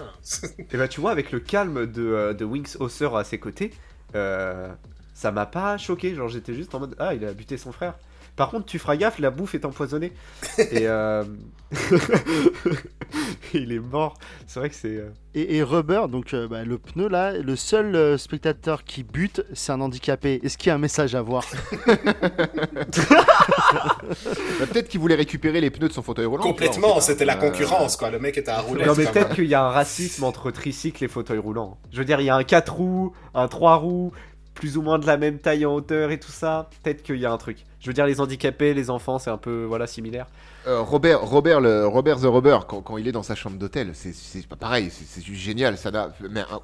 Et 0.71 0.77
bah 0.77 0.87
tu 0.87 0.99
vois, 1.01 1.11
avec 1.11 1.31
le 1.31 1.39
calme 1.39 1.85
de, 1.85 2.01
euh, 2.03 2.33
de 2.33 2.43
Winx 2.45 2.77
Hauser 2.79 3.09
à 3.15 3.23
ses 3.23 3.37
côtés, 3.39 3.71
euh, 4.15 4.69
ça 5.13 5.31
m'a 5.31 5.45
pas 5.45 5.77
choqué. 5.77 6.15
Genre 6.15 6.29
j'étais 6.29 6.53
juste 6.53 6.73
en 6.75 6.79
mode 6.81 6.95
ah 6.99 7.13
il 7.13 7.23
a 7.25 7.33
buté 7.33 7.57
son 7.57 7.71
frère. 7.71 7.93
Par 8.35 8.49
contre 8.49 8.65
tu 8.65 8.79
feras 8.79 8.95
gaffe, 8.97 9.19
la 9.19 9.29
bouffe 9.29 9.53
est 9.55 9.63
empoisonnée. 9.65 10.11
Et 10.57 10.87
euh... 10.87 11.23
il 13.53 13.71
est 13.71 13.79
mort. 13.79 14.15
C'est 14.47 14.59
vrai 14.59 14.69
que 14.69 14.75
c'est. 14.75 14.97
euh, 14.97 15.09
Et, 15.35 15.57
et 15.57 15.63
Rubber, 15.63 16.03
donc 16.09 16.33
euh, 16.33 16.47
bah, 16.47 16.63
le 16.63 16.77
pneu 16.79 17.07
là, 17.07 17.33
le 17.33 17.55
seul 17.55 17.95
euh, 17.95 18.17
spectateur 18.17 18.83
qui 18.83 19.03
bute, 19.03 19.43
c'est 19.53 19.71
un 19.71 19.81
handicapé. 19.81 20.39
Est-ce 20.43 20.57
qu'il 20.57 20.67
y 20.69 20.71
a 20.71 20.75
un 20.75 20.79
message 20.79 21.13
à 21.15 21.21
voir? 21.21 21.45
Bah, 24.59 24.65
Peut-être 24.71 24.87
qu'il 24.87 24.99
voulait 24.99 25.15
récupérer 25.15 25.61
les 25.61 25.69
pneus 25.69 25.87
de 25.89 25.93
son 25.93 26.01
fauteuil 26.01 26.25
roulant. 26.25 26.43
Complètement, 26.43 26.99
c'était 27.01 27.25
la 27.25 27.35
Euh, 27.37 27.39
concurrence, 27.49 27.97
quoi. 27.97 28.09
Le 28.09 28.19
mec 28.19 28.37
était 28.37 28.51
à 28.51 28.59
rouler. 28.61 28.85
Non 28.85 28.93
mais 28.95 29.05
peut-être 29.05 29.33
qu'il 29.35 29.45
y 29.47 29.53
a 29.55 29.63
un 29.63 29.69
racisme 29.69 30.23
entre 30.23 30.51
tricycle 30.51 31.03
et 31.03 31.07
fauteuil 31.07 31.39
roulant. 31.39 31.77
Je 31.91 31.97
veux 31.97 32.05
dire, 32.05 32.19
il 32.21 32.25
y 32.25 32.29
a 32.29 32.35
un 32.35 32.43
4 32.43 32.73
roues, 32.73 33.13
un 33.33 33.47
3 33.47 33.75
roues, 33.77 34.11
plus 34.53 34.77
ou 34.77 34.81
moins 34.81 34.99
de 34.99 35.05
la 35.07 35.17
même 35.17 35.39
taille 35.39 35.65
en 35.65 35.73
hauteur 35.73 36.11
et 36.11 36.19
tout 36.19 36.31
ça. 36.31 36.69
Peut-être 36.83 37.03
qu'il 37.03 37.17
y 37.17 37.25
a 37.25 37.31
un 37.31 37.37
truc. 37.37 37.65
Je 37.79 37.87
veux 37.87 37.93
dire, 37.93 38.05
les 38.05 38.21
handicapés, 38.21 38.73
les 38.73 38.89
enfants, 38.89 39.19
c'est 39.19 39.29
un 39.29 39.37
peu 39.37 39.65
voilà 39.65 39.87
similaire. 39.87 40.27
Euh, 40.65 40.79
Robert, 40.79 41.19
Robert, 41.21 41.59
le, 41.59 41.85
Robert 41.85 42.17
the 42.21 42.23
Rubber, 42.23 42.59
quand, 42.65 42.81
quand 42.81 42.97
il 42.97 43.05
est 43.05 43.11
dans 43.11 43.23
sa 43.23 43.35
chambre 43.35 43.57
d'hôtel, 43.57 43.89
c'est- 43.93 44.47
pas 44.47 44.55
pareil, 44.55 44.89
c'est 44.89 45.21
juste 45.21 45.41
génial, 45.41 45.77
ça 45.77 45.91
n'a 45.91 46.09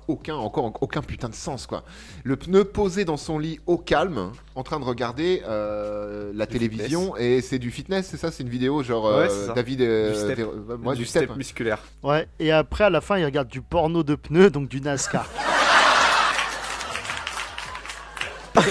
aucun, 0.07 0.35
encore 0.35 0.71
aucun 0.79 1.01
putain 1.01 1.27
de 1.27 1.35
sens 1.35 1.67
quoi. 1.67 1.83
Le 2.23 2.37
pneu 2.37 2.63
posé 2.63 3.03
dans 3.03 3.17
son 3.17 3.37
lit 3.37 3.59
au 3.65 3.77
calme, 3.77 4.31
en 4.55 4.63
train 4.63 4.79
de 4.79 4.85
regarder 4.85 5.43
euh, 5.45 6.31
la 6.33 6.45
Du 6.45 6.53
télévision 6.53 7.17
et 7.17 7.41
c'est 7.41 7.59
du 7.59 7.71
fitness, 7.71 8.07
c'est 8.07 8.15
ça, 8.17 8.31
c'est 8.31 8.43
une 8.43 8.49
vidéo 8.49 8.81
genre 8.83 9.05
euh, 9.07 9.23
Ouais, 9.23 9.29
c'est 9.29 9.47
ça. 9.47 9.53
David, 9.53 9.81
euh, 9.81 10.11
Du 10.11 10.15
step. 10.33 10.39
Euh, 10.39 10.77
moi, 10.77 10.93
du, 10.93 11.01
du 11.01 11.05
step, 11.05 11.25
step. 11.25 11.35
musculaire. 11.35 11.79
Ouais, 12.01 12.29
et 12.39 12.53
après 12.53 12.85
à 12.85 12.89
la 12.89 13.01
fin, 13.01 13.17
il 13.17 13.25
regarde 13.25 13.49
du 13.49 13.59
porno 13.61 14.03
de 14.03 14.15
pneus, 14.15 14.49
donc 14.51 14.69
du 14.69 14.79
NASCAR. 14.79 15.27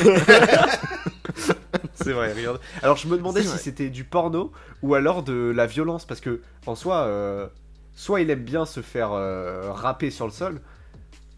C'est 1.94 2.12
vrai, 2.12 2.32
regarde. 2.32 2.60
Alors 2.82 2.96
je 2.96 3.08
me 3.08 3.16
demandais 3.16 3.42
si 3.42 3.58
c'était 3.58 3.90
du 3.90 4.04
porno 4.04 4.52
ou 4.82 4.94
alors 4.94 5.22
de 5.22 5.52
la 5.54 5.66
violence 5.66 6.04
parce 6.04 6.20
que 6.20 6.40
en 6.66 6.74
soi, 6.74 7.02
euh, 7.02 7.46
soit 7.94 8.20
il 8.20 8.30
aime 8.30 8.44
bien 8.44 8.64
se 8.66 8.80
faire 8.80 9.12
euh, 9.12 9.72
râper 9.72 10.10
sur 10.10 10.26
le 10.26 10.32
sol 10.32 10.60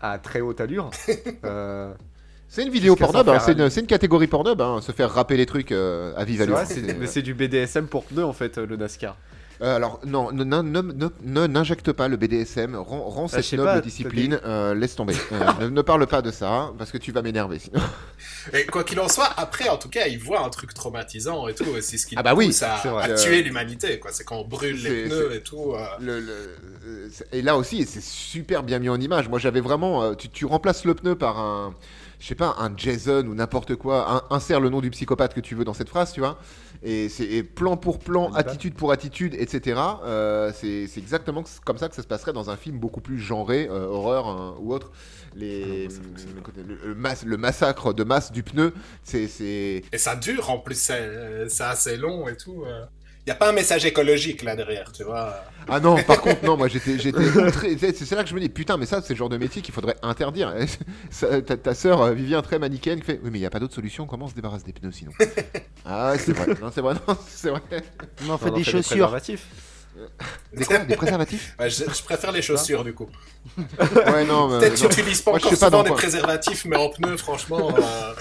à 0.00 0.18
très 0.18 0.40
haute 0.40 0.60
allure. 0.60 0.90
euh, 1.44 1.92
C'est 2.48 2.62
une 2.62 2.70
vidéo 2.70 2.96
s'en 2.96 3.14
hein, 3.14 3.38
c'est 3.68 3.80
une, 3.80 3.86
catégorie 3.86 4.26
Pornhub, 4.26 4.60
hein, 4.60 4.80
se 4.80 4.92
faire 4.92 5.10
rapper 5.10 5.36
les 5.36 5.46
trucs 5.46 5.72
euh, 5.72 6.12
à 6.16 6.24
vive 6.24 6.42
allure. 6.42 6.56
vrai, 6.56 6.94
mais 6.98 7.06
c'est 7.06 7.22
du 7.22 7.34
BDSM 7.34 7.86
pour 7.86 8.04
pneus 8.04 8.24
en 8.24 8.32
fait, 8.32 8.58
euh, 8.58 8.66
le 8.66 8.76
NASCAR. 8.76 9.16
Euh, 9.62 9.76
alors, 9.76 10.00
non, 10.06 10.32
ne- 10.32 10.42
ne- 10.44 10.62
ne- 10.62 10.80
ne- 10.80 11.08
ne- 11.22 11.46
n'injecte 11.46 11.92
pas 11.92 12.08
le 12.08 12.16
BDSM, 12.16 12.74
rends, 12.76 13.02
rends 13.10 13.26
Ah, 13.32 13.42
cette 13.42 13.52
noble 13.58 13.68
pas, 13.68 13.80
discipline, 13.80 14.40
euh, 14.46 14.74
laisse 14.74 14.96
tomber. 14.96 15.14
Euh, 15.32 15.38
ne, 15.60 15.68
ne 15.68 15.82
parle 15.82 16.06
pas 16.06 16.22
de 16.22 16.30
ça, 16.30 16.72
parce 16.78 16.90
que 16.90 16.96
tu 16.98 17.12
vas 17.12 17.20
m'énerver 17.20 17.58
sinon. 17.58 17.80
Et 18.54 18.64
quoi 18.64 18.84
qu'il 18.84 18.98
en 19.00 19.08
soit, 19.08 19.28
après, 19.36 19.68
en 19.68 19.76
tout 19.76 19.90
cas, 19.90 20.06
il 20.06 20.18
voit 20.18 20.42
un 20.42 20.48
truc 20.48 20.72
traumatisant 20.72 21.46
et 21.48 21.54
tout. 21.54 21.76
et 21.76 21.82
C'est 21.82 21.98
ce 21.98 22.06
qui 22.06 22.14
Ah 22.16 22.22
bah 22.22 22.32
oui, 22.34 22.46
pousse 22.46 22.62
à, 22.62 22.80
tuer 23.22 23.42
l'humanité, 23.42 23.98
quoi. 23.98 24.12
C'est 24.12 24.24
quand 24.24 24.36
on 24.38 24.46
brûle 24.48 24.82
les 24.82 25.04
c'est- 25.04 25.08
pneus 25.08 25.34
et 25.34 25.42
tout. 25.42 25.74
Le- 26.00 26.20
le- 26.20 27.10
c'est- 27.12 27.28
et 27.32 27.42
là 27.42 27.58
aussi, 27.58 27.84
c'est 27.84 28.02
super 28.02 28.62
bien 28.62 28.78
mis 28.78 28.88
en 28.88 28.98
image. 28.98 29.28
Moi, 29.28 29.38
j'avais 29.38 29.60
vraiment. 29.60 30.14
tu, 30.14 30.30
tu 30.30 30.46
remplaces 30.46 30.84
le 30.86 30.94
pneu 30.94 31.16
par 31.16 31.38
un. 31.38 31.74
Je 32.18 32.26
sais 32.26 32.34
pas, 32.34 32.54
un 32.58 32.70
Jason 32.76 33.24
ou 33.26 33.34
n'importe 33.34 33.76
quoi. 33.76 34.24
Un- 34.30 34.34
insère 34.36 34.60
le 34.60 34.68
nom 34.68 34.80
du 34.82 34.90
psychopathe 34.90 35.32
que 35.32 35.40
tu 35.40 35.54
veux 35.54 35.64
dans 35.64 35.72
cette 35.72 35.88
phrase, 35.88 36.12
tu 36.12 36.20
vois. 36.20 36.38
Et 36.82 37.08
c'est 37.10 37.42
plan 37.42 37.76
pour 37.76 37.98
plan, 37.98 38.32
attitude 38.32 38.74
pour 38.74 38.90
attitude, 38.90 39.34
etc. 39.34 39.78
Euh, 40.04 40.50
c'est 40.54 40.88
exactement 40.96 41.44
comme 41.64 41.76
ça 41.76 41.88
que 41.90 41.94
ça 41.94 42.02
se 42.02 42.06
passerait 42.06 42.32
dans 42.32 42.48
un 42.48 42.56
film 42.56 42.78
beaucoup 42.78 43.00
plus 43.02 43.18
genré, 43.18 43.68
euh, 43.68 43.84
horreur 43.86 44.28
hein, 44.28 44.54
ou 44.60 44.72
autre. 44.72 44.90
Les, 45.34 45.88
Ah, 45.90 46.00
le, 46.34 46.40
côté- 46.40 46.62
le- 46.66 46.78
le 46.88 46.94
mas- 46.94 47.24
le 47.24 47.36
massacre 47.36 47.92
de 47.92 48.02
masse 48.02 48.32
du 48.32 48.42
pneu, 48.42 48.72
c'est. 49.04 49.24
Et 49.92 49.98
ça 49.98 50.16
dure 50.16 50.50
en 50.50 50.58
plus, 50.58 50.74
c'est 50.80 51.48
c'est 51.48 51.64
assez 51.64 51.96
long 51.96 52.26
et 52.28 52.36
tout. 52.36 52.64
Il 53.30 53.34
n'y 53.34 53.36
a 53.36 53.38
pas 53.38 53.50
un 53.50 53.52
message 53.52 53.84
écologique 53.86 54.42
là 54.42 54.56
derrière, 54.56 54.90
tu 54.90 55.04
vois. 55.04 55.44
Ah 55.68 55.78
non, 55.78 56.02
par 56.02 56.20
contre, 56.20 56.44
non, 56.44 56.56
moi 56.56 56.66
j'étais, 56.66 56.98
c'est 56.98 57.12
là 58.16 58.24
que 58.24 58.28
je 58.28 58.34
me 58.34 58.40
dis, 58.40 58.48
putain, 58.48 58.76
mais 58.76 58.86
ça, 58.86 59.00
c'est 59.02 59.12
le 59.12 59.18
genre 59.18 59.28
de 59.28 59.36
métier 59.36 59.62
qu'il 59.62 59.72
faudrait 59.72 59.94
interdire. 60.02 60.52
Ça, 61.10 61.40
ta, 61.40 61.56
ta 61.56 61.74
sœur 61.74 62.02
euh, 62.02 62.12
Vivien, 62.12 62.42
très 62.42 62.58
manichéenne, 62.58 62.98
qui 62.98 63.06
fait, 63.06 63.20
oui, 63.22 63.30
mais 63.30 63.38
il 63.38 63.42
n'y 63.42 63.46
a 63.46 63.50
pas 63.50 63.60
d'autre 63.60 63.74
solution, 63.74 64.04
comment 64.06 64.24
on 64.24 64.28
se 64.28 64.34
débarrasse 64.34 64.64
des 64.64 64.72
pneus 64.72 64.90
sinon? 64.90 65.12
Ah, 65.86 66.10
ouais, 66.10 66.18
c'est 66.18 66.32
vrai, 66.32 66.46
non, 66.60 66.70
c'est 66.74 66.80
vrai, 66.80 66.94
non, 66.94 67.16
c'est 67.28 67.50
vrai. 67.50 67.60
On 68.26 68.30
en 68.30 68.38
fait 68.38 68.50
On 68.50 68.52
en 68.52 68.56
des 68.56 68.64
fait 68.64 68.70
chaussures. 68.72 69.16
Préservatifs. 70.00 70.52
Des 70.56 70.64
quoi 70.64 70.78
Des 70.78 70.96
préservatifs 70.96 71.54
Ouais, 71.58 71.70
je, 71.70 71.84
je 71.84 72.02
préfère 72.02 72.32
les 72.32 72.42
chaussures 72.42 72.84
du 72.84 72.92
coup. 72.94 73.08
Ouais, 73.58 74.24
non, 74.24 74.48
mais. 74.48 74.58
Peut-être 74.58 74.82
non. 74.82 74.88
tu 74.88 74.96
n'utilises 75.00 75.22
pas 75.22 75.30
Moi, 75.32 75.40
encore 75.40 75.54
souvent 75.56 75.82
des 75.82 75.88
quoi. 75.90 75.96
préservatifs, 75.98 76.64
mais 76.66 76.76
en 76.76 76.88
pneus, 76.88 77.16
franchement. 77.16 77.70
euh, 77.76 78.12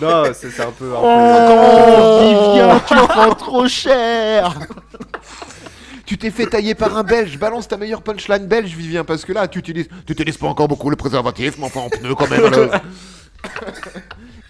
Non, 0.00 0.32
c'est 0.34 0.60
un 0.60 0.70
peu. 0.72 0.94
un 0.94 1.00
peu- 1.00 1.02
Oh, 1.02 2.50
Vivien, 2.50 2.80
tu 2.86 2.94
prends 2.94 3.34
trop 3.34 3.68
cher 3.68 4.54
Tu 6.06 6.18
t'es 6.18 6.30
fait 6.30 6.46
tailler 6.46 6.74
par 6.74 6.96
un 6.98 7.02
Belge, 7.02 7.38
balance 7.38 7.66
ta 7.66 7.78
meilleure 7.78 8.02
punchline 8.02 8.46
belge, 8.46 8.74
Vivien, 8.76 9.04
parce 9.04 9.24
que 9.24 9.32
là, 9.32 9.48
tu 9.48 9.58
utilises, 9.58 9.88
tu 10.06 10.12
utilises 10.12 10.36
pas 10.36 10.46
encore 10.48 10.68
beaucoup 10.68 10.90
le 10.90 10.96
préservatif, 10.96 11.54
mais 11.58 11.64
enfin 11.64 11.80
en 11.80 11.88
pneu 11.88 12.14
quand 12.14 12.28
même. 12.28 12.70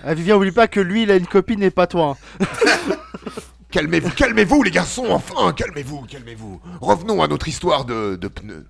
ah, 0.05 0.15
Vivien, 0.15 0.35
oublie 0.37 0.51
pas 0.51 0.67
que 0.67 0.81
lui, 0.81 1.05
il 1.05 1.11
a 1.13 1.17
une 1.17 1.29
copine 1.29 1.63
et 1.63 1.71
pas 1.71 1.87
toi. 1.87 2.17
hein. 2.41 2.47
Calmez-vous, 3.75 4.11
calmez-vous, 4.11 4.63
les 4.63 4.71
garçons, 4.71 5.07
enfin, 5.11 5.53
calmez-vous, 5.53 6.03
calmez-vous. 6.03 6.61
Revenons 6.81 7.21
à 7.23 7.27
notre 7.27 7.49
histoire 7.49 7.85
de, 7.85 8.15
de 8.15 8.29
pneus. 8.29 8.65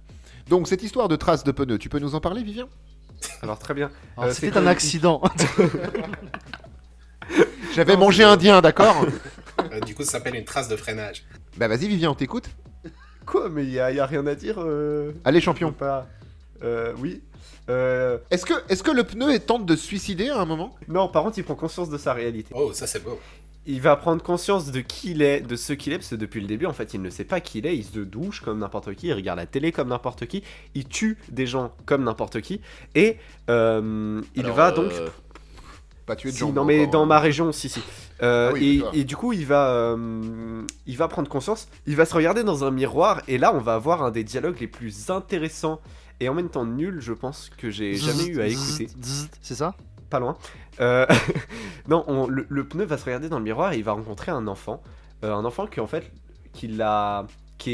Donc, 0.48 0.66
cette 0.66 0.82
histoire 0.82 1.08
de 1.08 1.16
traces 1.16 1.44
de 1.44 1.52
pneus, 1.52 1.76
tu 1.76 1.90
peux 1.90 1.98
nous 1.98 2.14
en 2.14 2.20
parler, 2.20 2.42
Vivien? 2.42 2.68
Alors 3.42 3.58
très 3.58 3.74
bien. 3.74 3.90
Alors, 4.16 4.30
Euh, 4.30 4.32
C'était 4.32 4.56
un 4.56 4.66
accident. 4.66 5.20
J'avais 7.74 7.98
mangé 7.98 8.24
indien, 8.24 8.62
d'accord? 8.62 9.04
Euh, 9.72 9.78
du 9.78 9.94
coup, 9.94 10.02
ça 10.02 10.10
s'appelle 10.12 10.34
une 10.34 10.44
trace 10.44 10.66
de 10.66 10.74
freinage. 10.74 11.24
Bah 11.56 11.68
vas-y, 11.68 11.86
Vivien, 11.86 12.10
on 12.10 12.16
t'écoute. 12.16 12.46
Quoi 13.24 13.48
Mais 13.48 13.62
il 13.62 13.70
y, 13.70 13.78
a 13.78 13.92
y 13.92 14.00
a 14.00 14.04
rien 14.06 14.26
à 14.26 14.34
dire. 14.34 14.56
euh, 14.58 15.12
Allez, 15.24 15.40
champion. 15.40 15.70
Pas. 15.70 16.08
Euh, 16.64 16.92
oui. 16.98 17.22
Euh, 17.70 18.18
Est-ce 18.32 18.44
que, 18.46 18.54
est 18.68 18.82
que 18.82 18.90
le 18.90 19.04
pneu 19.04 19.32
est 19.32 19.46
tente 19.46 19.64
de 19.64 19.76
se 19.76 19.86
suicider 19.86 20.28
à 20.30 20.40
un 20.40 20.44
moment? 20.44 20.74
Non, 20.88 21.06
par 21.06 21.22
contre, 21.22 21.38
il 21.38 21.44
prend 21.44 21.54
conscience 21.54 21.88
de 21.88 21.98
sa 21.98 22.12
réalité. 22.14 22.52
Oh, 22.52 22.72
ça 22.72 22.88
c'est 22.88 22.98
beau. 23.04 23.20
Il 23.66 23.80
va 23.80 23.96
prendre 23.96 24.22
conscience 24.22 24.70
de 24.70 24.80
qui 24.80 25.12
il 25.12 25.22
est, 25.22 25.40
de 25.40 25.56
ce 25.56 25.72
qu'il 25.72 25.92
est, 25.94 25.96
parce 25.98 26.10
que 26.10 26.16
depuis 26.16 26.40
le 26.40 26.46
début, 26.46 26.66
en 26.66 26.74
fait, 26.74 26.92
il 26.92 27.00
ne 27.00 27.08
sait 27.08 27.24
pas 27.24 27.40
qui 27.40 27.58
il 27.60 27.66
est. 27.66 27.76
Il 27.76 27.84
se 27.84 27.98
douche 28.00 28.40
comme 28.40 28.58
n'importe 28.58 28.94
qui, 28.94 29.06
il 29.06 29.12
regarde 29.14 29.38
la 29.38 29.46
télé 29.46 29.72
comme 29.72 29.88
n'importe 29.88 30.26
qui, 30.26 30.42
il 30.74 30.84
tue 30.86 31.16
des 31.30 31.46
gens 31.46 31.72
comme 31.86 32.04
n'importe 32.04 32.40
qui, 32.42 32.60
et 32.94 33.16
euh, 33.48 34.20
il 34.34 34.44
Alors, 34.44 34.56
va 34.56 34.70
donc. 34.70 34.92
euh, 34.92 35.08
Pas 36.04 36.14
tuer 36.16 36.28
de 36.30 36.34
Si, 36.34 36.40
gens. 36.40 36.52
non, 36.52 36.64
mais 36.66 36.80
encore, 36.80 36.90
dans 36.92 37.02
hein. 37.04 37.06
ma 37.06 37.18
région, 37.20 37.52
si, 37.52 37.70
si. 37.70 37.80
Euh, 38.22 38.50
Ah 38.50 38.52
oui, 38.52 38.82
et, 38.92 39.04
du 39.04 39.16
coup, 39.16 39.32
il 39.32 39.46
va, 39.46 39.68
euh, 39.70 40.62
il 40.86 40.96
va 40.98 41.08
prendre 41.08 41.28
conscience, 41.30 41.68
il 41.86 41.96
va 41.96 42.04
se 42.04 42.14
regarder 42.14 42.44
dans 42.44 42.64
un 42.64 42.70
miroir, 42.70 43.22
et 43.28 43.38
là, 43.38 43.54
on 43.54 43.60
va 43.60 43.74
avoir 43.74 44.02
un 44.02 44.10
des 44.10 44.24
dialogues 44.24 44.60
les 44.60 44.68
plus 44.68 45.08
intéressants 45.10 45.80
et 46.20 46.28
en 46.28 46.34
même 46.34 46.48
temps 46.50 46.64
nuls, 46.66 47.00
je 47.00 47.12
pense, 47.14 47.50
que 47.56 47.70
j'ai 47.70 47.98
jamais 47.98 48.26
eu 48.26 48.40
à 48.40 48.46
écouter. 48.46 48.88
C'est 49.40 49.54
ça? 49.56 49.74
Loin. 50.18 50.36
Euh, 50.80 51.06
non, 51.88 52.04
on- 52.08 52.26
le, 52.26 52.64
pneu 52.68 52.84
va 52.84 52.98
se 52.98 53.04
regarder 53.04 53.28
dans 53.28 53.38
le 53.38 53.44
miroir 53.44 53.72
et 53.72 53.78
il 53.78 53.84
va 53.84 53.92
rencontrer 53.92 54.32
un 54.32 54.46
enfant. 54.46 54.82
Euh, 55.24 55.32
un 55.34 55.44
enfant 55.44 55.66
qui, 55.66 55.80
en 55.80 55.86
fait, 55.86 56.10
qui 56.52 56.66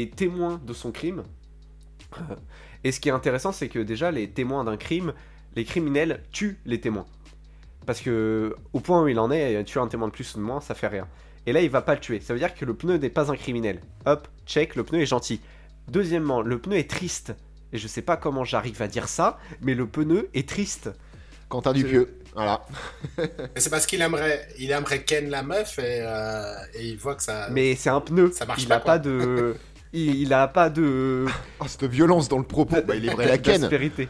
est 0.01 0.15
témoin 0.15 0.59
de 0.65 0.73
son 0.73 0.91
crime. 0.91 1.23
Euh, 2.17 2.35
Et 2.83 2.91
ce 2.91 2.99
qui 2.99 3.09
est 3.09 3.11
intéressant, 3.11 3.51
c'est 3.51 3.69
que 3.69 3.79
déjà, 3.79 4.11
les 4.11 4.29
témoins 4.29 4.63
d'un 4.63 4.77
crime, 4.77 5.13
les 5.55 5.65
criminels 5.65 6.23
tuent 6.31 6.59
les 6.65 6.79
témoins. 6.81 7.05
Parce 7.85 8.01
que, 8.01 8.55
au 8.73 8.79
point 8.79 9.01
où 9.03 9.07
il 9.07 9.19
en 9.19 9.31
est, 9.31 9.63
tuer 9.63 9.79
un 9.79 9.87
témoin 9.87 10.07
de 10.07 10.13
plus 10.13 10.35
ou 10.35 10.37
de 10.37 10.43
moins, 10.43 10.61
ça 10.61 10.75
fait 10.75 10.87
rien. 10.87 11.07
Et 11.47 11.53
là, 11.53 11.61
il 11.61 11.69
va 11.69 11.81
pas 11.81 11.95
le 11.95 11.99
tuer. 11.99 12.19
Ça 12.19 12.33
veut 12.33 12.39
dire 12.39 12.53
que 12.53 12.65
le 12.65 12.73
pneu 12.75 12.97
n'est 12.97 13.09
pas 13.09 13.31
un 13.31 13.35
criminel. 13.35 13.81
Hop, 14.05 14.27
check, 14.45 14.75
le 14.75 14.83
pneu 14.83 15.01
est 15.01 15.05
gentil. 15.07 15.41
Deuxièmement, 15.87 16.41
le 16.41 16.59
pneu 16.59 16.77
est 16.77 16.89
triste. 16.89 17.33
Et 17.73 17.77
je 17.77 17.87
sais 17.87 18.01
pas 18.03 18.17
comment 18.17 18.43
j'arrive 18.43 18.81
à 18.81 18.87
dire 18.87 19.07
ça, 19.07 19.39
mais 19.61 19.73
le 19.73 19.87
pneu 19.87 20.29
est 20.33 20.47
triste. 20.47 20.91
Quentin 21.51 21.73
Dupieux. 21.73 22.17
Voilà. 22.33 22.61
Mais 23.17 23.27
c'est 23.57 23.69
parce 23.69 23.85
qu'il 23.85 24.01
aimerait, 24.01 24.47
il 24.57 24.71
aimerait 24.71 25.03
ken 25.03 25.29
la 25.29 25.43
meuf 25.43 25.77
et, 25.79 25.99
euh, 26.01 26.53
et 26.75 26.85
il 26.87 26.97
voit 26.97 27.15
que 27.15 27.23
ça. 27.23 27.47
Mais 27.51 27.75
c'est 27.75 27.89
un 27.89 27.99
pneu. 28.01 28.31
Ça 28.33 28.45
marche 28.45 28.61
il 28.63 28.67
pas, 28.69 28.75
a 28.75 28.79
quoi. 28.79 28.91
pas 28.93 28.99
de. 28.99 29.55
Il, 29.93 30.21
il 30.21 30.33
a 30.33 30.47
pas 30.47 30.69
de. 30.69 31.25
Oh, 31.59 31.65
cette 31.67 31.83
violence 31.83 32.29
dans 32.29 32.37
le 32.37 32.45
propos. 32.45 32.77
Bah, 32.87 32.95
il 32.95 33.09
aimerait 33.09 33.27
la 33.27 33.37
ken. 33.37 33.65
Ouais. 33.65 34.07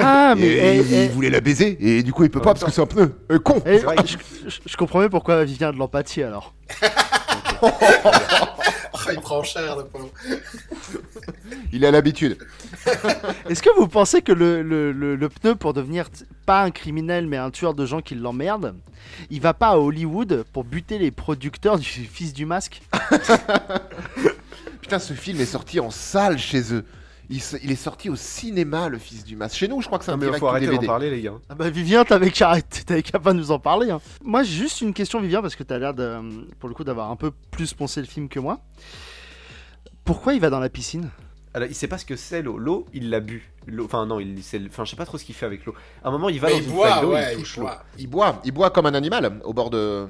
Ah, 0.00 0.34
mais. 0.34 0.46
Et, 0.46 0.58
eh, 0.58 0.76
il, 0.80 0.94
eh, 0.94 1.04
il 1.04 1.10
voulait 1.10 1.28
la 1.28 1.42
baiser 1.42 1.76
et 1.78 2.02
du 2.02 2.10
coup 2.10 2.24
il 2.24 2.30
peut 2.30 2.40
pas 2.40 2.54
parce 2.54 2.64
que 2.64 2.70
c'est 2.70 2.80
un 2.80 2.86
pneu. 2.86 3.12
Euh, 3.30 3.38
con. 3.38 3.62
eh, 3.66 3.80
c'est 3.80 3.84
vrai 3.84 3.96
que- 3.96 4.06
je, 4.08 4.16
je- 4.48 4.60
je 4.64 4.76
comprends 4.78 5.00
mieux 5.00 5.10
pourquoi 5.10 5.44
Vivien 5.44 5.68
a 5.68 5.72
de 5.72 5.76
l'empathie 5.76 6.22
alors. 6.22 6.54
Il 9.12 9.20
prend 9.20 9.42
cher, 9.42 9.76
le 9.76 9.84
pauvre. 9.84 10.10
Il 11.72 11.84
a 11.84 11.90
l'habitude. 11.90 12.38
Est-ce 13.48 13.62
que 13.62 13.70
vous 13.78 13.88
pensez 13.88 14.22
que 14.22 14.32
le, 14.32 14.62
le- 14.62 14.92
le- 14.92 15.16
le 15.16 15.28
pneu, 15.28 15.54
pour 15.54 15.72
devenir 15.72 16.08
pas 16.46 16.62
un 16.62 16.70
criminel 16.70 17.26
mais 17.26 17.36
un 17.36 17.50
tueur 17.50 17.74
de 17.74 17.86
gens 17.86 18.00
qui 18.00 18.14
l'emmerdent, 18.14 18.74
il 19.30 19.40
va 19.40 19.54
pas 19.54 19.68
à 19.68 19.76
Hollywood 19.78 20.44
pour 20.52 20.64
buter 20.64 20.98
les 20.98 21.10
producteurs 21.10 21.78
du 21.78 21.84
Fils 22.12 22.32
du 22.32 22.46
Masque? 22.46 22.82
Putain, 24.80 24.98
ce 24.98 25.12
film 25.14 25.40
est 25.40 25.46
sorti 25.46 25.80
en 25.80 25.90
salle 25.90 26.38
chez 26.38 26.72
eux. 26.74 26.84
Il, 27.32 27.40
se- 27.40 27.56
il 27.62 27.70
est 27.70 27.76
sorti 27.76 28.10
au 28.10 28.16
cinéma, 28.16 28.88
le 28.88 28.98
fils 28.98 29.24
du 29.24 29.36
masque. 29.36 29.56
Chez 29.56 29.68
nous, 29.68 29.80
je 29.80 29.86
crois 29.86 30.00
que 30.00 30.04
c'est 30.04 30.10
un 30.10 30.16
Non, 30.16 30.30
mais 30.32 30.38
faut 30.38 30.48
arrêter 30.48 30.66
d'en 30.66 30.82
parler, 30.82 31.10
les 31.10 31.22
gars. 31.22 31.34
Ah 31.48 31.54
bah 31.54 31.70
Vivien, 31.70 32.04
t'avais 32.04 32.30
qu'à 32.32 32.60
qu'à 32.60 33.18
pas 33.20 33.32
nous 33.32 33.52
en 33.52 33.60
parler. 33.60 33.90
hein. 33.90 34.00
Moi, 34.24 34.42
j'ai 34.42 34.56
juste 34.56 34.80
une 34.80 34.92
question, 34.92 35.20
Vivien, 35.20 35.40
parce 35.40 35.54
que 35.54 35.62
t'as 35.62 35.78
l'air 35.78 35.94
de, 35.94 36.18
pour 36.58 36.68
le 36.68 36.74
coup 36.74 36.82
d'avoir 36.82 37.08
un 37.10 37.14
peu 37.16 37.30
plus 37.52 37.72
poncé 37.72 38.00
le 38.00 38.08
film 38.08 38.28
que 38.28 38.40
moi. 38.40 38.58
Pourquoi 40.04 40.34
il 40.34 40.40
va 40.40 40.50
dans 40.50 40.60
la 40.60 40.68
piscine? 40.68 41.08
Alors, 41.54 41.68
il 41.68 41.74
sait 41.74 41.88
pas 41.88 41.98
ce 41.98 42.04
que 42.04 42.16
c'est 42.16 42.42
l'eau. 42.42 42.58
L'eau, 42.58 42.86
il 42.92 43.10
l'a 43.10 43.20
bu. 43.20 43.50
Enfin, 43.82 44.06
non, 44.06 44.20
il, 44.20 44.42
c'est- 44.42 44.60
enfin, 44.68 44.84
je 44.84 44.90
sais 44.90 44.96
pas 44.96 45.06
trop 45.06 45.18
ce 45.18 45.24
qu'il 45.24 45.34
fait 45.34 45.46
avec 45.46 45.64
l'eau. 45.66 45.74
À 46.02 46.08
un 46.08 46.10
moment, 46.12 46.28
il 46.28 46.40
va 46.40 46.48
Mais 46.48 46.54
dans 46.54 46.58
il 46.60 46.64
une 46.64 46.70
boit, 46.72 47.06
ouais, 47.06 47.32
il 47.32 47.38
il 47.38 47.38
touche 47.40 47.56
l'eau. 47.56 47.62
boit. 47.62 47.84
Il 47.98 48.06
boit, 48.08 48.40
il 48.44 48.52
boit 48.52 48.70
comme 48.70 48.86
un 48.86 48.94
animal 48.94 49.40
au 49.44 49.52
bord 49.52 49.70
de. 49.70 50.06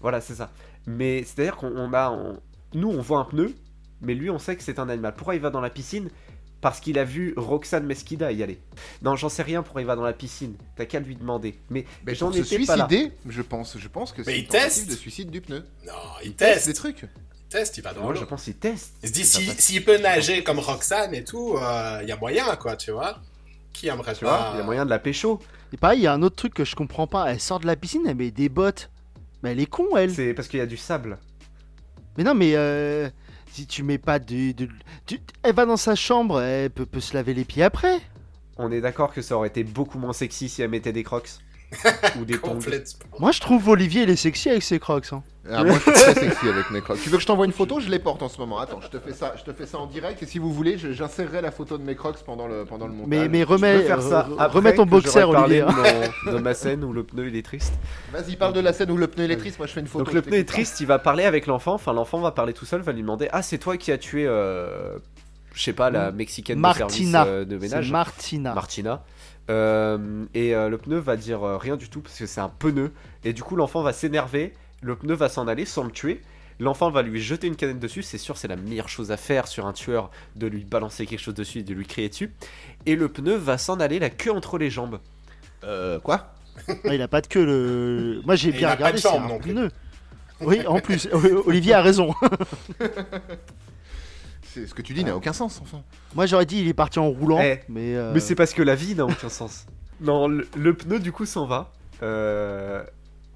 Voilà, 0.00 0.20
c'est 0.20 0.34
ça. 0.34 0.50
Mais 0.86 1.22
c'est-à-dire 1.24 1.56
qu'on 1.56 1.72
on 1.76 1.92
a. 1.92 2.10
on- 2.10 2.38
Nous, 2.74 2.88
on 2.90 3.00
voit 3.00 3.18
un 3.20 3.24
pneu, 3.24 3.54
mais 4.02 4.14
lui, 4.14 4.30
on 4.30 4.38
sait 4.38 4.56
que 4.56 4.62
c'est 4.62 4.78
un 4.78 4.88
animal. 4.88 5.14
Pourquoi 5.14 5.34
il 5.34 5.40
va 5.40 5.50
dans 5.50 5.60
la 5.60 5.70
piscine? 5.70 6.10
Parce 6.64 6.80
qu'il 6.80 6.98
a 6.98 7.04
vu 7.04 7.34
Roxane 7.36 7.84
Mesquida 7.84 8.32
y 8.32 8.42
aller. 8.42 8.58
Non, 9.02 9.16
j'en 9.16 9.28
sais 9.28 9.42
rien 9.42 9.62
pourquoi 9.62 9.82
il 9.82 9.86
va 9.86 9.96
dans 9.96 10.02
la 10.02 10.14
piscine. 10.14 10.56
T'as 10.76 10.86
qu'à 10.86 10.98
lui 10.98 11.14
demander. 11.14 11.58
Mais 11.68 11.84
Mais 12.06 12.14
j'en 12.14 12.28
pour 12.30 12.38
étais 12.38 12.58
pas 12.64 12.74
là. 12.76 12.88
je 13.28 13.42
pense. 13.42 13.76
Je 13.78 13.86
pense 13.88 14.12
que 14.12 14.22
Mais 14.22 14.24
c'est 14.24 14.32
il 14.38 14.40
une 14.44 14.46
tentative 14.48 14.64
teste. 14.70 14.90
de 14.90 14.94
suicide 14.96 15.30
du 15.30 15.42
pneu. 15.42 15.62
Non, 15.86 15.92
il, 16.22 16.28
Il 16.28 16.34
teste. 16.34 16.66
des 16.68 16.72
trucs. 16.72 17.02
Il 17.02 17.48
teste, 17.50 17.76
il 17.76 17.82
va 17.82 17.92
dans 17.92 18.00
Moi, 18.00 18.14
l'eau. 18.14 18.20
je 18.20 18.24
pense 18.24 18.44
qu'il 18.44 18.54
teste. 18.56 18.94
Il 19.02 19.08
se 19.10 19.12
dit, 19.12 19.24
Ça 19.24 19.40
si- 19.40 19.60
s'il 19.60 19.84
peut 19.84 19.98
nager 19.98 20.42
comme 20.42 20.58
Roxane 20.58 21.14
et 21.14 21.22
tout, 21.22 21.54
euh, 21.58 21.98
il 22.02 22.08
y 22.08 22.12
a 22.12 22.16
moyen, 22.16 22.56
quoi, 22.56 22.76
tu 22.76 22.92
vois. 22.92 23.18
Qui 23.74 23.88
aimerait 23.88 24.14
Tu 24.14 24.24
pas 24.24 24.38
vois, 24.38 24.50
il 24.54 24.58
y 24.58 24.60
a 24.62 24.64
moyen 24.64 24.86
de 24.86 24.90
la 24.90 24.98
pécho. 24.98 25.40
Et 25.74 25.76
pareil, 25.76 25.98
il 26.00 26.04
y 26.04 26.06
a 26.06 26.14
un 26.14 26.22
autre 26.22 26.36
truc 26.36 26.54
que 26.54 26.64
je 26.64 26.74
comprends 26.76 27.06
pas. 27.06 27.30
Elle 27.30 27.40
sort 27.40 27.60
de 27.60 27.66
la 27.66 27.76
piscine, 27.76 28.04
elle 28.06 28.16
met 28.16 28.30
des 28.30 28.48
bottes. 28.48 28.88
Mais 29.42 29.52
elle 29.52 29.60
est 29.60 29.66
con, 29.66 29.98
elle. 29.98 30.14
C'est 30.14 30.32
parce 30.32 30.48
qu'il 30.48 30.60
y 30.60 30.62
a 30.62 30.66
du 30.66 30.78
sable. 30.78 31.18
Mais 32.16 32.24
non, 32.24 32.32
mais 32.34 32.52
euh, 32.54 33.10
si 33.54 33.68
tu 33.68 33.84
mets 33.84 33.98
pas 33.98 34.18
de, 34.18 34.52
elle 35.44 35.54
va 35.54 35.64
dans 35.64 35.76
sa 35.76 35.94
chambre, 35.94 36.40
elle 36.40 36.70
peut 36.70 37.00
se 37.00 37.14
laver 37.14 37.34
les 37.34 37.44
pieds 37.44 37.62
après. 37.62 38.00
On 38.56 38.72
est 38.72 38.80
d'accord 38.80 39.12
que 39.12 39.22
ça 39.22 39.36
aurait 39.36 39.46
été 39.46 39.62
beaucoup 39.62 39.96
moins 39.96 40.12
sexy 40.12 40.48
si 40.48 40.60
elle 40.60 40.70
mettait 40.70 40.92
des 40.92 41.04
crocs? 41.04 41.30
Ou 42.20 42.24
des. 42.24 42.36
Moi, 43.18 43.32
je 43.32 43.40
trouve 43.40 43.68
Olivier, 43.68 44.02
il 44.02 44.10
est 44.10 44.16
sexy 44.16 44.50
avec 44.50 44.62
ses 44.62 44.78
crocs. 44.78 45.06
hein. 45.12 45.22
Ah, 45.50 45.62
moi, 45.62 45.74
je 45.74 45.80
suis 45.80 45.92
très 45.92 46.14
sexy 46.14 46.48
avec 46.48 46.70
mes 46.70 46.80
crocs. 46.80 46.98
Tu 47.02 47.10
veux 47.10 47.16
que 47.16 47.22
je 47.22 47.26
t'envoie 47.26 47.44
une 47.44 47.52
photo? 47.52 47.78
Je 47.78 47.90
les 47.90 47.98
porte 47.98 48.22
en 48.22 48.30
ce 48.30 48.38
moment. 48.38 48.58
Attends, 48.58 48.80
je 48.80 48.88
te 48.88 48.98
fais 48.98 49.12
ça, 49.12 49.34
je 49.36 49.42
te 49.44 49.52
fais 49.52 49.66
ça 49.66 49.76
en 49.78 49.86
direct. 49.86 50.22
Et 50.22 50.26
si 50.26 50.38
vous 50.38 50.50
voulez, 50.52 50.78
j'insérerai 50.78 51.42
la 51.42 51.50
photo 51.50 51.76
de 51.76 51.82
mes 51.82 51.94
crocs 51.96 52.16
pendant 52.24 52.46
le, 52.46 52.64
pendant 52.64 52.86
le 52.86 52.94
montage. 52.94 53.28
Mais, 53.28 53.42
remets, 53.42 53.80
faire 53.82 54.00
ça 54.00 54.26
après 54.38 54.58
remets 54.58 54.74
ton 54.74 54.86
boxer, 54.86 55.24
Olivier. 55.28 55.60
hein. 55.60 55.66
de, 55.66 56.30
mon- 56.30 56.32
de 56.38 56.42
ma 56.42 56.54
scène 56.54 56.82
où 56.84 56.92
le 56.94 57.02
pneu 57.04 57.28
il 57.28 57.36
est 57.36 57.44
triste. 57.44 57.74
Vas-y, 58.12 58.36
parle 58.36 58.54
de 58.54 58.60
la 58.60 58.72
scène 58.72 58.90
où 58.90 58.96
le 58.96 59.06
pneu 59.06 59.24
électrique. 59.24 59.58
Moi, 59.58 59.66
je 59.66 59.72
fais 59.72 59.80
une 59.80 59.86
photo. 59.86 60.04
Donc 60.06 60.14
le 60.14 60.22
pneu 60.22 60.36
est 60.36 60.38
t'écoute. 60.44 60.52
triste, 60.54 60.80
il 60.80 60.86
va 60.86 60.98
parler 60.98 61.24
avec 61.24 61.46
l'enfant, 61.46 61.74
enfin 61.74 61.92
l'enfant 61.92 62.20
va 62.20 62.30
parler 62.30 62.54
tout 62.54 62.64
seul, 62.64 62.80
va 62.80 62.92
lui 62.92 63.02
demander 63.02 63.28
Ah 63.32 63.42
c'est 63.42 63.58
toi 63.58 63.76
qui 63.76 63.92
as 63.92 63.98
tué, 63.98 64.24
euh, 64.26 64.96
je 65.52 65.62
sais 65.62 65.72
pas, 65.74 65.90
la 65.90 66.10
mexicaine 66.10 66.62
de 66.62 66.72
service 66.72 67.12
euh, 67.14 67.44
de 67.44 67.58
ménage, 67.58 67.90
Martina. 67.92 68.54
Martina. 68.54 69.02
Euh, 69.50 70.24
et 70.34 70.54
euh, 70.54 70.68
le 70.68 70.78
pneu 70.78 70.98
va 70.98 71.16
dire 71.16 71.42
euh, 71.42 71.58
rien 71.58 71.76
du 71.76 71.88
tout 71.90 72.00
parce 72.00 72.18
que 72.18 72.26
c'est 72.26 72.40
un 72.40 72.48
pneu. 72.48 72.92
Et 73.24 73.32
du 73.32 73.42
coup 73.42 73.56
l'enfant 73.56 73.82
va 73.82 73.92
s'énerver, 73.92 74.54
le 74.82 74.96
pneu 74.96 75.14
va 75.14 75.28
s'en 75.28 75.46
aller 75.48 75.64
sans 75.64 75.84
le 75.84 75.90
tuer. 75.90 76.22
L'enfant 76.60 76.88
va 76.90 77.02
lui 77.02 77.20
jeter 77.20 77.46
une 77.48 77.56
canette 77.56 77.80
dessus, 77.80 78.02
c'est 78.02 78.16
sûr 78.18 78.36
c'est 78.36 78.48
la 78.48 78.56
meilleure 78.56 78.88
chose 78.88 79.10
à 79.10 79.16
faire 79.16 79.48
sur 79.48 79.66
un 79.66 79.72
tueur 79.72 80.10
de 80.36 80.46
lui 80.46 80.64
balancer 80.64 81.04
quelque 81.04 81.20
chose 81.20 81.34
dessus 81.34 81.58
et 81.58 81.62
de 81.64 81.74
lui 81.74 81.84
crier 81.84 82.08
dessus. 82.08 82.32
Et 82.86 82.94
le 82.96 83.08
pneu 83.08 83.34
va 83.34 83.58
s'en 83.58 83.80
aller 83.80 83.98
la 83.98 84.08
queue 84.10 84.30
entre 84.32 84.56
les 84.56 84.70
jambes. 84.70 85.00
Euh, 85.64 85.98
quoi? 85.98 86.32
Ah, 86.68 86.94
il 86.94 87.02
a 87.02 87.08
pas 87.08 87.20
de 87.20 87.26
queue. 87.26 87.44
Le... 87.44 88.22
Moi, 88.24 88.36
j'ai 88.36 88.52
bien 88.52 88.68
il 88.68 88.72
a 88.72 88.76
pas 88.76 88.92
regardé. 88.92 88.96
de 88.98 89.02
C'est 89.02 89.08
jambes 89.08 89.24
un 89.24 89.28
non 89.28 89.38
plus. 89.40 89.52
pneu. 89.52 89.70
Oui, 90.40 90.66
en 90.66 90.78
plus, 90.80 91.08
Olivier 91.46 91.74
a 91.74 91.82
raison. 91.82 92.14
C'est 94.54 94.66
ce 94.68 94.74
que 94.74 94.82
tu 94.82 94.94
dis 94.94 95.02
n'a 95.04 95.16
aucun 95.16 95.32
sens, 95.32 95.60
enfin. 95.60 95.82
Moi, 96.14 96.26
j'aurais 96.26 96.46
dit 96.46 96.60
il 96.60 96.68
est 96.68 96.74
parti 96.74 97.00
en 97.00 97.08
roulant, 97.08 97.40
Eh, 97.42 97.60
mais. 97.68 97.96
euh, 97.96 98.12
Mais 98.14 98.20
c'est 98.20 98.36
parce 98.36 98.54
que 98.54 98.62
la 98.62 98.76
vie 98.76 98.94
n'a 98.94 99.04
aucun 99.04 99.28
sens. 99.28 99.66
Non, 100.00 100.26
le, 100.28 100.46
le 100.56 100.74
pneu 100.74 100.98
du 100.98 101.12
coup 101.12 101.24
s'en 101.24 101.46
va. 101.46 101.72
Euh, 102.02 102.82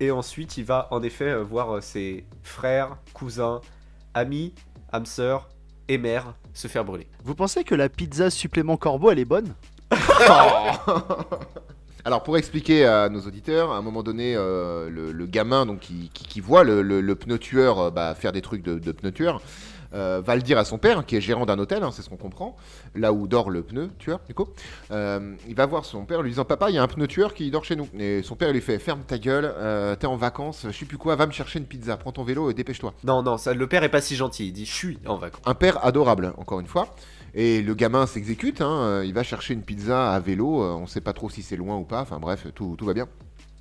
et 0.01 0.11
ensuite, 0.11 0.57
il 0.59 0.65
va 0.65 0.89
en 0.91 1.03
effet 1.05 1.29
euh, 1.31 1.43
voir 1.43 1.77
euh, 1.77 1.81
ses 1.81 2.25
frères, 2.43 2.97
cousins, 3.15 3.61
amis, 4.13 4.55
âmes 4.93 5.07
sœurs 5.07 5.49
et 5.89 5.99
mères 5.99 6.35
se 6.55 6.67
faire 6.67 6.85
brûler. 6.85 7.07
Vous 7.25 7.37
pensez 7.37 7.63
que 7.63 7.75
la 7.77 7.89
pizza 7.89 8.29
supplément 8.31 8.77
corbeau, 8.77 9.11
elle 9.13 9.21
est 9.21 9.25
bonne? 9.25 9.55
Alors 12.05 12.23
pour 12.23 12.37
expliquer 12.39 12.87
à 12.87 13.09
nos 13.09 13.21
auditeurs, 13.21 13.71
à 13.73 13.77
un 13.77 13.83
moment 13.83 14.03
donné, 14.03 14.35
euh, 14.37 14.89
le, 14.89 15.13
le 15.13 15.27
gamin 15.27 15.67
donc 15.67 15.81
qui, 15.81 16.11
qui- 16.15 16.25
qui 16.25 16.41
voit 16.41 16.65
le, 16.65 16.81
le- 16.83 17.01
le 17.01 17.15
pneu 17.15 17.39
tueur 17.39 17.79
euh, 17.79 17.91
bah, 17.91 18.15
faire 18.15 18.33
des 18.33 18.41
trucs 18.43 18.63
de, 18.63 18.79
de 18.79 18.93
pneu 18.93 19.13
tueur, 19.13 19.43
euh, 19.95 20.21
va 20.25 20.37
le 20.37 20.43
dire 20.43 20.59
à 20.59 20.65
son 20.65 20.79
père, 20.79 21.07
qui 21.07 21.17
est 21.17 21.21
gérant 21.21 21.47
d'un 21.47 21.59
hôtel, 21.59 21.83
hein, 21.83 21.91
c'est 21.93 22.03
ce 22.03 22.11
qu'on 22.11 22.17
comprend, 22.17 22.57
là 22.95 23.13
où 23.13 23.27
dort 23.27 23.51
le 23.51 23.63
pneu 23.63 23.91
tueur, 23.99 24.21
du 24.27 24.35
coup. 24.35 24.47
Euh, 24.91 25.35
il 25.49 25.55
va 25.55 25.67
voir 25.67 25.85
son 25.85 26.05
père, 26.05 26.23
lui 26.23 26.31
disant 26.31 26.45
Papa, 26.45 26.71
il 26.71 26.75
y 26.75 26.79
a 26.79 26.83
un 26.83 26.89
pneu 26.89 27.07
tueur 27.07 27.33
qui 27.33 27.51
dort 27.51 27.65
chez 27.65 27.77
nous. 27.77 27.89
Et 27.99 28.23
son 28.23 28.37
père 28.37 28.53
lui 28.53 28.61
fait 28.61 28.79
Ferme 28.79 29.01
ta 29.07 29.19
gueule, 29.19 29.51
euh, 29.57 29.97
t'es 29.97 30.07
en 30.07 30.17
vacances, 30.17 30.67
je 30.67 30.77
sais 30.77 30.85
plus 30.85 30.99
quoi, 30.99 31.17
va 31.17 31.27
me 31.27 31.33
chercher 31.33 31.59
une 31.59 31.65
pizza, 31.65 31.97
prends 31.97 32.13
ton 32.13 32.25
vélo 32.25 32.51
et 32.51 32.55
dépêche-toi. 32.55 32.93
Non, 33.05 33.23
non, 33.23 33.39
ça, 33.39 33.55
le 33.55 33.67
père 33.67 33.83
est 33.83 33.89
pas 33.89 34.01
si 34.01 34.17
gentil. 34.17 34.49
Il 34.49 34.53
dit 34.53 34.67
Je 34.67 34.75
suis 34.75 34.99
en 35.07 35.17
vacances. 35.17 35.43
Un 35.47 35.55
père 35.55 35.85
adorable, 35.85 36.35
encore 36.37 36.61
une 36.61 36.67
fois. 36.67 36.95
Et 37.35 37.63
le 37.63 37.75
gamin 37.75 38.07
s'exécute, 38.07 38.61
hein, 38.61 39.03
il 39.05 39.13
va 39.13 39.23
chercher 39.23 39.55
une 39.55 39.63
pizza 39.63 40.13
à 40.13 40.19
vélo, 40.19 40.63
on 40.63 40.87
sait 40.87 41.03
pas 41.03 41.13
trop 41.13 41.29
si 41.29 41.43
c'est 41.43 41.57
loin 41.57 41.77
ou 41.77 41.85
pas, 41.85 42.01
enfin 42.01 42.19
bref, 42.19 42.47
tout, 42.55 42.75
tout 42.77 42.87
va 42.87 42.95
bien. 42.95 43.07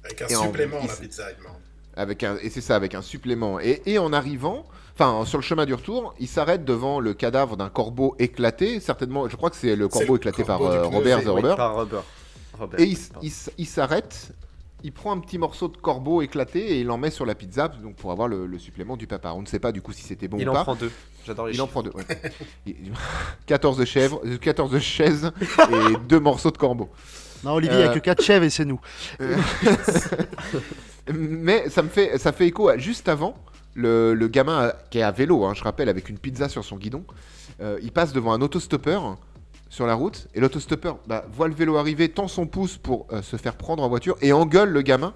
Avec 0.05 0.21
un 0.21 0.27
Et 0.27 0.35
supplément, 0.35 0.79
la 0.87 0.95
pizza, 0.95 1.23
il 1.31 1.37
demande. 1.37 1.57
Avec 1.95 2.23
un, 2.23 2.37
et 2.41 2.49
c'est 2.49 2.61
ça, 2.61 2.75
avec 2.75 2.95
un 2.95 3.01
supplément. 3.01 3.59
Et, 3.59 3.81
et 3.85 3.97
en 3.97 4.13
arrivant, 4.13 4.65
enfin 4.99 5.25
sur 5.25 5.37
le 5.37 5.43
chemin 5.43 5.65
du 5.65 5.73
retour, 5.73 6.13
il 6.19 6.27
s'arrête 6.27 6.65
devant 6.65 6.99
le 6.99 7.13
cadavre 7.13 7.55
d'un 7.57 7.69
corbeau 7.69 8.15
éclaté, 8.19 8.79
certainement, 8.79 9.27
je 9.29 9.35
crois 9.35 9.49
que 9.49 9.55
c'est 9.55 9.75
le 9.75 9.87
corbeau 9.87 10.13
le 10.13 10.17
éclaté 10.17 10.43
corbeau 10.43 10.65
par 10.65 10.73
euh, 10.73 10.83
Robert 10.87 11.17
oui, 11.19 11.23
The 11.23 11.27
Oui, 11.27 11.33
Robber. 11.41 11.53
par 11.55 11.75
Robert. 11.75 12.03
Robert, 12.59 12.79
Et 12.79 12.85
il, 12.85 12.97
il 13.21 13.31
il 13.59 13.65
s'arrête, 13.67 14.31
il 14.83 14.91
prend 14.91 15.11
un 15.11 15.19
petit 15.19 15.37
morceau 15.37 15.67
de 15.67 15.77
corbeau 15.77 16.21
éclaté 16.23 16.59
et 16.71 16.79
il 16.81 16.89
en 16.89 16.97
met 16.97 17.11
sur 17.11 17.25
la 17.25 17.35
pizza 17.35 17.67
donc 17.67 17.95
pour 17.95 18.11
avoir 18.11 18.27
le, 18.27 18.47
le 18.47 18.57
supplément 18.59 18.97
du 18.97 19.05
papa. 19.07 19.33
On 19.33 19.41
ne 19.41 19.45
sait 19.47 19.59
pas 19.59 19.71
du 19.71 19.81
coup 19.83 19.93
si 19.93 20.01
c'était 20.01 20.27
bon 20.27 20.37
Il 20.39 20.47
ou 20.47 20.51
en 20.51 20.55
pas. 20.55 20.63
prend 20.63 20.75
deux. 20.75 20.91
J'adore 21.25 21.47
les 21.47 21.53
Il 21.55 21.61
en 21.61 21.67
prend 21.67 21.83
deux. 21.83 21.91
ouais. 21.91 22.03
Il- 22.65 22.75
14 23.45 23.77
de 23.77 23.85
chèvre, 23.85 24.19
euh, 24.25 24.37
14 24.37 24.71
de 24.71 24.79
chaises 24.79 25.31
et 25.41 25.97
deux 26.09 26.19
morceaux 26.19 26.49
de 26.51 26.57
corbeau. 26.57 26.89
Non, 27.43 27.51
Olivier, 27.53 27.75
il 27.77 27.81
n'y 27.81 27.87
Euh. 27.87 27.91
a 27.91 27.93
que 27.93 27.99
4 27.99 28.23
chèvres 28.23 28.45
et 28.45 28.49
c'est 28.49 28.65
nous. 28.65 28.79
Mais 31.13 31.69
ça 31.69 31.81
me 31.83 31.89
fait, 31.89 32.17
ça 32.17 32.31
fait 32.31 32.47
écho 32.47 32.67
à 32.69 32.77
juste 32.77 33.07
avant, 33.07 33.35
le, 33.77 34.27
gamin 34.27 34.73
qui 34.89 34.99
est 34.99 35.03
à 35.03 35.11
vélo, 35.11 35.45
hein, 35.45 35.53
je 35.53 35.63
rappelle, 35.63 35.89
avec 35.89 36.09
une 36.09 36.17
pizza 36.17 36.49
sur 36.49 36.63
son 36.63 36.77
guidon, 36.77 37.05
euh, 37.61 37.79
il 37.81 37.91
passe 37.91 38.11
devant 38.11 38.33
un 38.33 38.41
autostoppeur 38.41 39.17
sur 39.69 39.85
la 39.85 39.93
route 39.93 40.27
et 40.33 40.39
l'autostoppeur 40.39 40.97
bah, 41.07 41.25
voit 41.31 41.47
le 41.47 41.53
vélo 41.53 41.77
arriver, 41.77 42.09
tend 42.09 42.27
son 42.27 42.47
pouce 42.47 42.77
pour 42.77 43.05
euh, 43.11 43.21
se 43.21 43.37
faire 43.37 43.55
prendre 43.55 43.83
en 43.83 43.89
voiture 43.89 44.17
et 44.21 44.33
engueule 44.33 44.69
le 44.69 44.81
gamin 44.81 45.13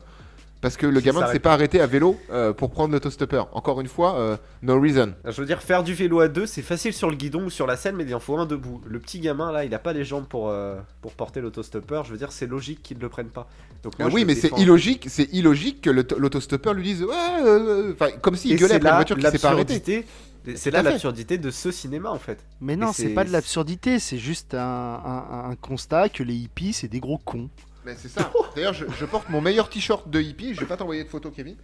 parce 0.62 0.78
que 0.78 0.86
le 0.86 1.00
gamin 1.02 1.26
ne 1.28 1.32
s'est 1.32 1.40
pas 1.40 1.54
arrêté 1.54 1.82
à 1.82 1.88
vélo 1.88 2.18
euh, 2.32 2.54
pour 2.54 2.70
prendre 2.70 2.94
l'autostoppeur. 2.94 3.50
Encore 3.54 3.82
une 3.82 3.88
fois, 3.88 4.18
euh, 4.20 4.38
no 4.62 4.80
reason. 4.80 5.14
Je 5.26 5.42
veux 5.42 5.48
dire, 5.48 5.62
faire 5.62 5.84
du 5.84 5.94
vélo 5.94 6.20
à 6.20 6.28
deux, 6.28 6.46
c'est 6.46 6.62
facile 6.62 6.94
sur 6.94 7.10
le 7.10 7.16
guidon 7.16 7.46
ou 7.46 7.50
sur 7.50 7.66
la 7.68 7.76
scène, 7.78 7.96
mais 7.96 8.04
il 8.04 8.14
en 8.16 8.20
faut 8.20 8.38
un 8.38 8.46
debout. 8.46 8.80
Le 8.86 9.00
petit 9.00 9.20
gamin, 9.20 9.52
là, 9.52 9.66
il 9.66 9.74
a 9.74 9.80
pas 9.80 9.92
les 9.94 10.06
jambes 10.06 10.26
pour, 10.28 10.50
euh, 10.50 10.80
pour 11.02 11.14
porter 11.14 11.42
l'autostoppeur. 11.42 12.06
Je 12.06 12.12
veux 12.12 12.18
dire, 12.18 12.32
c'est 12.32 12.48
logique 12.48 12.84
qu'il 12.84 12.98
ne 12.98 13.02
le 13.02 13.10
prenne 13.10 13.30
pas. 13.30 13.48
Donc, 13.84 13.98
moi, 13.98 14.08
Ah 14.12 14.14
oui, 14.14 14.24
mais 14.24 14.36
c'est 14.36 14.56
illogique, 14.60 15.08
c'est 15.10 15.34
illogique 15.34 15.82
que 15.82 15.90
l'autostoppeur 15.90 16.74
lui 16.76 16.84
dise 16.84 17.04
ouais, 17.04 17.16
euh, 17.44 17.94
enfin 17.94 18.12
comme 18.22 18.36
s'il 18.36 18.56
gueulait 18.56 18.76
après 18.76 18.90
là 18.90 18.96
voiture 18.98 19.18
qui 19.18 19.24
s'est 19.30 19.40
pas 19.40 19.50
arrêtée. 19.50 19.74
l'absurdité. 19.74 20.08
C'est 20.56 20.72
là 20.72 20.82
l'absurdité 20.82 21.38
de 21.38 21.52
ce 21.52 21.70
cinéma 21.72 22.10
en 22.10 22.18
fait. 22.18 22.40
Mais 22.62 22.76
non, 22.76 22.92
c'est 22.94 23.04
c'est- 23.04 23.10
pas 23.14 23.24
de 23.24 23.32
l'absurdité, 23.32 24.00
c'est 24.00 24.18
juste 24.18 24.56
un, 24.56 24.60
un- 24.60 25.50
un 25.52 25.56
constat 25.56 26.10
que 26.10 26.24
les 26.24 26.34
hippies, 26.36 26.74
c'est 26.74 26.88
des 26.88 27.00
gros 27.00 27.20
cons. 27.20 27.50
Mais 27.86 27.96
c'est 27.98 28.10
ça. 28.10 28.32
D'ailleurs, 28.56 28.74
je, 28.74 28.86
je 29.00 29.06
porte 29.06 29.30
mon 29.30 29.42
meilleur 29.42 29.70
t-shirt 29.70 30.08
de 30.10 30.22
hippie. 30.22 30.54
Je 30.54 30.60
vais 30.60 30.66
pas 30.68 30.78
t'envoyer 30.78 31.04
de 31.04 31.10
photo, 31.10 31.32
Kevin. 31.32 31.56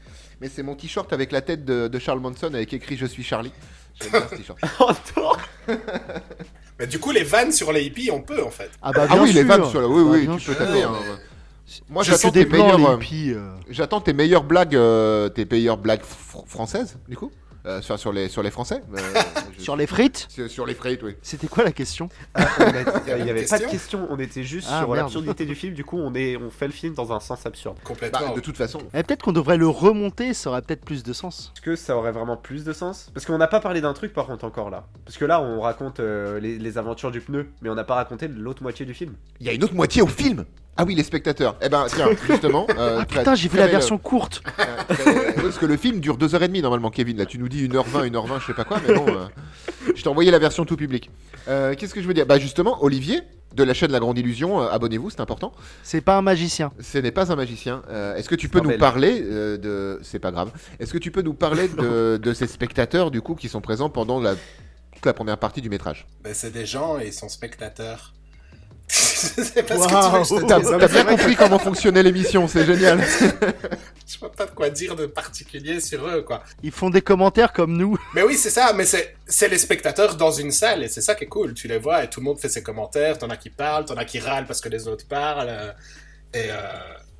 Mais 0.41 0.49
c'est 0.49 0.63
mon 0.63 0.75
t-shirt 0.75 1.11
avec 1.13 1.31
la 1.31 1.41
tête 1.41 1.63
de, 1.65 1.87
de 1.87 1.99
Charles 1.99 2.19
Manson 2.19 2.47
avec 2.53 2.73
écrit 2.73 2.97
Je 2.97 3.05
suis 3.05 3.23
Charlie. 3.23 3.51
J'aime 4.01 4.11
bien 4.11 4.27
ce 4.29 4.35
t-shirt. 4.35 4.59
Mais 6.79 6.87
du 6.87 6.99
coup, 6.99 7.11
les 7.11 7.23
vannes 7.23 7.51
sur 7.51 7.71
les 7.71 7.83
hippies, 7.83 8.09
on 8.11 8.21
peut 8.21 8.43
en 8.43 8.51
fait. 8.51 8.69
Ah 8.81 8.91
bah 8.91 9.07
ah 9.09 9.17
oui, 9.19 9.31
les 9.33 9.43
vannes 9.43 9.65
sur 9.69 9.81
la. 9.81 9.87
Oui, 9.87 10.03
Bah, 10.03 10.31
oui, 10.33 10.39
tu 10.39 10.51
peux 10.51 10.55
taper. 10.55 10.83
hein. 10.83 10.93
Moi, 11.89 12.03
j'attends 12.03 12.31
tes 12.31 12.45
les 12.45 12.59
euh, 12.61 12.95
hippies. 12.95 13.31
euh. 13.33 13.49
j'attends 13.69 13.99
tes 13.99 14.13
meilleures 14.13 14.43
blagues, 14.43 14.75
euh, 14.75 15.27
tes 15.29 15.43
meilleures 15.45 15.77
blagues 15.77 16.01
fr- 16.01 16.45
françaises, 16.47 16.97
du 17.09 17.17
coup. 17.17 17.31
Euh, 17.67 17.81
sur, 17.81 17.99
sur 17.99 18.13
les, 18.13 18.29
sur 18.29 18.41
les 18.43 18.49
Français 18.51 18.81
euh, 18.95 18.97
je- 19.57 19.61
Sur 19.61 19.75
les 19.75 19.87
frites 19.87 20.25
sur, 20.29 20.49
sur 20.49 20.65
les 20.65 20.73
frites, 20.73 21.03
oui. 21.03 21.15
C'était 21.21 21.47
quoi 21.47 21.63
la 21.65 21.71
question 21.73 22.07
Ah, 22.33 22.47
Il 23.17 23.23
n'y 23.23 23.29
avait 23.29 23.45
pas 23.45 23.59
de 23.59 23.65
question 23.65 24.07
on 24.09 24.17
était 24.19 24.43
juste 24.43 24.67
Ah, 24.71 24.79
sur 24.83 24.95
l'absurdité 24.95 25.45
du 25.45 25.53
film, 25.55 25.73
du 25.73 25.83
coup 25.83 25.97
on, 25.97 26.13
est, 26.15 26.37
on 26.37 26.49
fait 26.49 26.67
le 26.67 26.71
film 26.73 26.93
dans 26.93 27.11
un 27.11 27.19
sens 27.19 27.45
absurde. 27.45 27.77
Complètement. 27.83 28.19
Bah, 28.29 28.33
de 28.35 28.39
toute 28.39 28.55
façon. 28.57 28.79
Eh, 28.93 29.03
Peut-être 29.03 29.21
qu'on 29.23 29.33
devrait 29.33 29.57
le 29.57 29.67
remonter, 29.67 30.33
ça 30.33 30.49
aurait 30.49 30.61
peut-être 30.61 30.85
plus 30.85 31.03
de 31.03 31.11
sens. 31.13 31.51
Est-ce 31.55 31.61
que 31.61 31.75
ça 31.75 31.97
aurait 31.97 32.11
vraiment 32.13 32.37
plus 32.37 32.63
de 32.63 32.71
sens? 32.73 33.11
Parce 33.13 33.25
qu'on 33.25 33.37
n'a 33.37 33.47
pas 33.47 33.59
parlé 33.59 33.81
d'un 33.81 33.93
truc 33.93 34.13
par 34.13 34.27
contre 34.27 34.45
encore 34.45 34.69
là. 34.69 34.85
Parce 35.05 35.17
que 35.17 35.25
là 35.25 35.41
on 35.41 35.59
raconte 35.59 35.99
euh, 35.99 36.39
les, 36.39 36.57
les 36.57 36.77
aventures 36.77 37.11
du 37.11 37.19
pneu, 37.19 37.47
mais 37.61 37.69
on 37.69 37.75
n'a 37.75 37.83
pas 37.83 37.95
raconté 37.95 38.27
l'autre 38.29 38.63
moitié 38.63 38.85
du 38.85 38.93
film. 38.93 39.13
Il 39.39 39.45
y 39.45 39.49
a 39.49 39.53
une 39.53 39.63
autre 39.63 39.75
moitié 39.75 40.01
au 40.01 40.07
film 40.07 40.45
Ah 40.77 40.83
oui, 40.85 40.93
les 40.95 41.03
spectateurs. 41.03 41.55
Eh 41.61 41.69
ben, 41.69 41.85
tiens, 41.89 42.09
justement. 42.27 42.67
euh, 42.77 42.99
Ah 43.01 43.05
putain, 43.05 43.35
j'ai 43.35 43.49
vu 43.49 43.57
la 43.57 43.67
version 43.67 43.97
courte. 43.97 44.41
euh, 44.59 44.63
très- 44.93 45.11
ouais, 45.15 45.33
parce 45.33 45.57
que 45.57 45.65
le 45.65 45.75
film 45.77 45.99
dure 45.99 46.17
2h30 46.17 46.61
normalement, 46.61 46.91
Kevin. 46.91 47.17
Là, 47.17 47.25
tu 47.25 47.39
nous 47.39 47.49
dis 47.49 47.67
1h20, 47.67 48.09
1h20, 48.11 48.39
je 48.41 48.45
sais 48.47 48.53
pas 48.53 48.63
quoi, 48.63 48.79
mais 48.87 48.93
bon. 48.93 49.07
euh, 49.07 49.25
je 49.95 50.01
t'ai 50.03 50.07
envoyé 50.09 50.29
la 50.31 50.39
version 50.39 50.65
tout 50.65 50.75
public. 50.77 51.09
Euh, 51.47 51.73
Qu'est-ce 51.75 51.93
que 51.93 52.01
je 52.01 52.07
veux 52.07 52.13
dire? 52.13 52.25
Bah, 52.27 52.37
justement, 52.39 52.83
Olivier, 52.83 53.21
de 53.55 53.63
la 53.63 53.73
chaîne 53.73 53.91
La 53.91 53.99
Grande 53.99 54.17
Illusion, 54.19 54.61
euh, 54.61 54.67
abonnez-vous, 54.69 55.09
c'est 55.09 55.21
important. 55.21 55.51
C'est 55.81 56.01
pas 56.01 56.17
un 56.17 56.21
magicien. 56.21 56.71
Ce 56.79 56.97
n'est 56.99 57.11
pas 57.11 57.31
un 57.31 57.35
magicien. 57.35 57.81
Euh, 57.89 58.15
Est-ce 58.15 58.29
que 58.29 58.35
tu 58.35 58.49
peux 58.49 58.59
nous 58.59 58.77
parler 58.77 59.21
euh, 59.23 59.57
de. 59.57 59.99
C'est 60.03 60.19
pas 60.19 60.31
grave. 60.31 60.51
Est-ce 60.79 60.93
que 60.93 60.97
tu 60.99 61.09
peux 61.09 61.21
nous 61.23 61.33
parler 61.33 61.67
de, 61.79 62.19
de 62.21 62.33
ces 62.33 62.45
spectateurs, 62.45 63.09
du 63.09 63.21
coup, 63.21 63.33
qui 63.35 63.49
sont 63.49 63.61
présents 63.61 63.89
pendant 63.89 64.19
la, 64.19 64.35
toute 64.93 65.05
la 65.05 65.13
première 65.13 65.37
partie 65.39 65.61
du 65.61 65.69
métrage? 65.69 66.05
Ben, 66.23 66.33
c'est 66.35 66.51
des 66.51 66.65
gens 66.67 66.99
et 66.99 67.07
ils 67.07 67.13
sont 67.13 67.29
spectateurs. 67.29 68.13
C'est 68.87 69.63
pas 69.63 69.75
ce 69.75 69.79
Waouh. 69.79 70.23
que 70.23 70.27
tu 70.27 70.35
veux 70.35 70.73
je 70.73 70.79
T'as 70.79 70.87
bien 70.87 71.03
compris 71.03 71.35
comment 71.35 71.59
fonctionnait 71.59 72.03
l'émission, 72.03 72.47
c'est 72.47 72.65
génial. 72.65 73.03
Je 74.07 74.17
vois 74.19 74.31
pas 74.31 74.45
de 74.45 74.51
quoi 74.51 74.69
dire 74.69 74.95
de 74.95 75.05
particulier 75.05 75.81
sur 75.81 76.07
eux, 76.07 76.21
quoi. 76.21 76.41
Ils 76.63 76.71
font 76.71 76.89
des 76.89 77.01
commentaires 77.01 77.51
comme 77.51 77.75
nous. 77.75 77.97
Mais 78.13 78.21
oui, 78.21 78.37
c'est 78.37 78.49
ça, 78.49 78.71
mais 78.73 78.85
c'est 78.85 79.47
les 79.49 79.57
spectateurs 79.57 80.15
dans 80.15 80.31
une 80.31 80.51
salle, 80.51 80.83
et 80.83 80.87
c'est 80.87 81.01
ça 81.01 81.13
qui 81.15 81.25
est 81.25 81.27
cool. 81.27 81.53
Tu 81.53 81.67
les 81.67 81.77
vois, 81.77 82.05
et 82.05 82.09
tout 82.09 82.21
le 82.21 82.25
monde 82.25 82.39
fait 82.39 82.47
ses 82.47 82.63
commentaires, 82.63 83.17
t'en 83.17 83.29
as 83.29 83.35
qui 83.35 83.49
parlent, 83.49 83.83
t'en 83.83 83.97
as 83.97 84.05
qui 84.05 84.19
râlent 84.19 84.45
parce 84.45 84.61
que 84.61 84.69
les 84.69 84.87
autres 84.87 85.05
parlent, 85.07 85.75
et, 86.33 86.49
euh, 86.49 86.53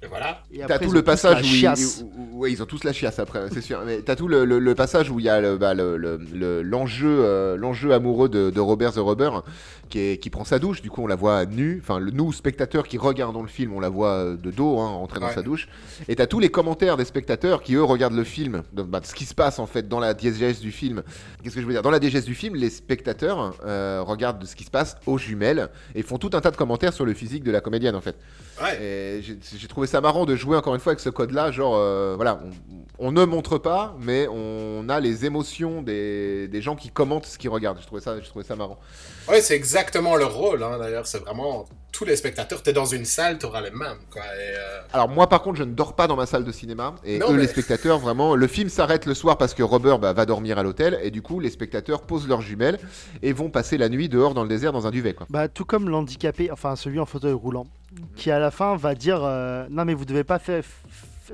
et 0.04 0.08
voilà. 0.08 0.44
Et 0.54 0.60
T'as 0.68 0.78
tout 0.78 0.86
ils 0.86 0.92
le 0.94 1.00
ont 1.00 1.02
tous 1.02 1.06
passage 1.06 1.42
la 1.64 1.72
où, 1.72 1.76
ils- 1.76 2.04
où- 2.04 2.40
où- 2.42 2.46
ils 2.46 2.62
ont 2.62 2.66
tous 2.68 2.84
la 2.84 2.94
chiasse 2.94 3.18
après, 3.20 3.48
c'est 3.52 3.62
sûr. 3.62 3.82
Mais 3.86 4.02
t'as 4.02 4.16
tout 4.16 4.28
le, 4.28 4.46
le- 4.46 4.60
le 4.60 4.76
passage 4.76 5.10
où 5.10 5.20
il 5.20 5.26
y 5.26 5.30
a 5.30 5.42
le- 5.42 5.58
bah, 5.58 5.74
le- 5.74 5.98
le- 5.98 6.20
le- 6.34 6.62
l'enjeu 6.62 7.08
euh, 7.10 7.58
l'enjeu 7.58 7.94
amoureux 7.94 8.30
de, 8.30 8.52
de 8.52 8.60
Robert 8.60 8.94
the 8.94 8.98
Rubber 9.00 9.32
qui, 9.90 10.00
est- 10.00 10.18
qui 10.22 10.30
prend 10.30 10.44
sa 10.46 10.60
douche. 10.60 10.82
Du 10.84 10.92
coup, 10.92 11.02
on 11.02 11.08
la 11.08 11.16
voit 11.16 11.46
nue. 11.48 11.80
Enfin, 11.82 11.98
le- 12.00 12.12
nous, 12.12 12.32
spectateurs 12.32 12.88
qui 12.88 12.98
regardons 13.00 13.42
le 13.42 13.48
film, 13.48 13.74
on 13.74 13.80
la 13.80 13.90
voit 13.90 14.10
euh, 14.12 14.38
de 14.38 14.52
dos, 14.52 14.78
hein, 14.80 14.88
rentrer 14.90 15.20
dans 15.20 15.28
Ouais. 15.28 15.34
sa 15.34 15.42
douche. 15.42 15.68
Et 16.08 16.16
t'as 16.16 16.28
tous 16.28 16.40
les 16.40 16.50
commentaires 16.50 16.96
des 16.98 17.06
spectateurs 17.06 17.64
qui, 17.64 17.74
eux, 17.74 17.84
regardent 17.84 18.16
le 18.16 18.24
film, 18.24 18.62
de, 18.74 18.84
bah, 18.84 19.02
ce 19.04 19.16
qui 19.16 19.26
se 19.26 19.34
passe 19.34 19.58
en 19.58 19.66
fait 19.66 19.88
dans 19.88 20.00
la 20.00 20.14
diégèse 20.14 20.60
du 20.60 20.72
film. 20.72 21.02
Qu'est-ce 21.44 21.56
que 21.56 21.62
je 21.62 21.66
veux 21.66 21.74
dire? 21.74 21.82
Dans 21.82 21.90
la 21.92 22.00
diégèse 22.00 22.26
du 22.26 22.36
film, 22.36 22.56
les 22.56 22.70
spectateurs 22.70 23.56
euh, 23.66 24.04
regardent 24.06 24.44
ce 24.46 24.56
qui 24.56 24.64
se 24.64 24.70
passe 24.72 24.96
aux 25.08 25.18
jumelles 25.18 25.70
et 25.96 26.04
font 26.04 26.20
tout 26.20 26.30
un 26.34 26.42
tas 26.42 26.52
de 26.52 26.58
commentaires 26.58 26.94
sur 26.94 27.06
le 27.06 27.14
physique 27.16 27.44
de 27.44 27.52
la 27.52 27.62
comédienne 27.62 27.96
en 27.96 28.02
fait. 28.02 28.16
Ouais. 28.62 28.82
Et 28.82 29.22
j'ai 29.24 29.38
j'ai 29.58 29.68
trouvé 29.88 29.98
ça 29.98 30.02
marrant 30.02 30.26
de 30.26 30.36
jouer 30.36 30.58
encore 30.58 30.76
une 30.76 30.82
fois 30.82 30.92
avec 30.92 31.00
ce 31.00 31.10
code-là, 31.10 31.52
genre 31.52 31.76
euh, 31.76 32.14
voilà, 32.16 32.40
on, 33.00 33.08
on 33.08 33.12
ne 33.12 33.24
montre 33.26 33.58
pas, 33.58 33.96
mais 34.02 34.28
on 34.28 34.90
a 34.90 35.00
les 35.00 35.26
émotions 35.26 35.82
des, 35.82 36.48
des 36.48 36.62
gens 36.62 36.76
qui 36.76 36.90
commentent 36.90 37.26
ce 37.26 37.38
qu'ils 37.38 37.50
regardent. 37.50 37.80
Je 37.80 37.86
trouvais 37.86 38.02
ça, 38.02 38.20
je 38.20 38.28
trouvais 38.28 38.44
ça 38.46 38.56
marrant. 38.56 38.78
Ouais, 39.30 39.40
c'est 39.42 39.56
exactement 39.56 40.16
leur 40.16 40.34
rôle, 40.36 40.62
hein, 40.64 40.78
d'ailleurs. 40.80 41.06
C'est 41.08 41.20
vraiment 41.20 41.66
tous 41.92 42.06
les 42.06 42.16
spectateurs. 42.16 42.62
T'es 42.64 42.74
dans 42.74 42.86
une 42.86 43.06
salle, 43.06 43.38
t'auras 43.38 43.62
les 43.62 43.72
mêmes, 43.72 43.98
quoi. 44.12 44.22
Et, 44.22 44.56
euh, 44.58 44.82
Alors 44.94 45.10
moi 45.10 45.28
par 45.28 45.42
contre, 45.42 45.58
je 45.58 45.64
ne 45.64 45.74
dors 45.74 45.96
pas 45.96 46.08
dans 46.08 46.16
ma 46.16 46.26
salle 46.26 46.44
de 46.44 46.52
cinéma, 46.52 46.96
et 47.06 47.18
Non, 47.20 47.30
eux 47.32 47.34
mais- 47.36 47.42
les 47.44 47.48
spectateurs 47.48 48.00
vraiment, 48.00 48.36
le 48.36 48.48
film 48.48 48.70
s'arrête 48.70 49.06
le 49.06 49.14
soir 49.14 49.38
parce 49.38 49.54
que 49.54 49.64
Robert 49.64 50.00
bah, 50.00 50.14
va 50.14 50.26
dormir 50.26 50.58
à 50.58 50.64
l'hôtel, 50.64 51.00
et 51.02 51.12
du 51.12 51.22
coup 51.22 51.40
les 51.40 51.50
spectateurs 51.50 52.02
posent 52.02 52.28
leurs 52.28 52.42
jumelles 52.42 52.80
et 53.22 53.32
vont 53.34 53.50
passer 53.50 53.78
la 53.78 53.90
nuit 53.90 54.10
dehors 54.10 54.34
dans 54.34 54.44
le 54.44 54.50
désert 54.50 54.74
dans 54.74 54.86
un 54.88 54.92
duvet 54.92 55.14
quoi. 55.14 55.28
Bah, 55.30 55.48
tout 55.48 55.66
comme 55.66 55.90
l'handicapé, 55.90 56.52
enfin 56.52 56.76
celui 56.76 57.00
en 57.00 57.06
fauteuil 57.06 57.34
roulant, 57.34 57.66
qui 58.16 58.32
à 58.32 58.40
la 58.40 58.52
fin 58.52 58.76
va 58.76 58.96
dire 58.96 59.22
euh, 59.24 59.66
Non, 59.70 59.86
mais 59.86 59.94
vous 59.94 60.06
devez 60.06 60.24
pas 60.24 60.40
faire, 60.40 60.64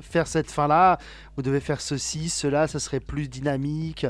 faire 0.01 0.27
cette 0.27 0.49
fin-là, 0.51 0.97
vous 1.35 1.41
devez 1.43 1.59
faire 1.59 1.81
ceci, 1.81 2.29
cela, 2.29 2.67
ça 2.67 2.79
serait 2.79 2.99
plus 2.99 3.27
dynamique. 3.27 4.05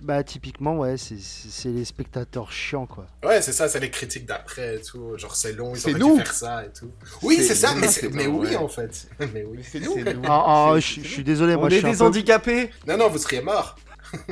Bah, 0.00 0.22
typiquement, 0.24 0.76
ouais, 0.78 0.96
c'est- 0.96 1.68
les 1.68 1.84
spectateurs 1.84 2.50
chiants, 2.52 2.86
quoi. 2.86 3.06
Ouais, 3.24 3.40
c'est 3.42 3.52
ça, 3.52 3.68
c'est 3.68 3.80
les 3.80 3.90
critiques 3.90 4.26
d'après 4.26 4.76
et 4.76 4.80
tout. 4.80 5.16
Genre, 5.16 5.34
c'est 5.34 5.52
long, 5.52 5.72
ils 5.74 5.96
nous. 5.96 6.16
dû 6.16 6.22
faire 6.22 6.32
ça 6.34 6.64
et 6.64 6.70
tout. 6.70 6.90
Oui, 7.22 7.36
C'est 7.38 7.48
c'est 7.48 7.54
ça, 7.54 7.74
mais, 7.74 7.88
mais 8.12 8.26
oui, 8.26 8.48
ouais. 8.48 8.56
en 8.56 8.68
fait. 8.68 9.08
mais 9.32 9.44
oui. 9.44 9.60
C'est 9.62 9.80
nous. 9.80 9.94
C'est 9.94 10.14
nous. 10.14 10.22
Ah, 10.26 10.44
ah, 10.46 10.70
C'est- 10.74 10.80
je 10.80 10.94
c'est 10.96 11.02
je 11.08 11.12
suis 11.12 11.24
désolé, 11.24 11.54
moi 11.56 11.66
on 11.66 11.70
je 11.70 11.74
est 11.76 11.78
suis 11.80 11.90
des 11.92 11.96
peu- 11.98 12.04
handicapés 12.04 12.70
Non, 12.86 12.96
non, 12.98 13.08
vous 13.08 13.18
seriez 13.18 13.42
mort. 13.42 13.76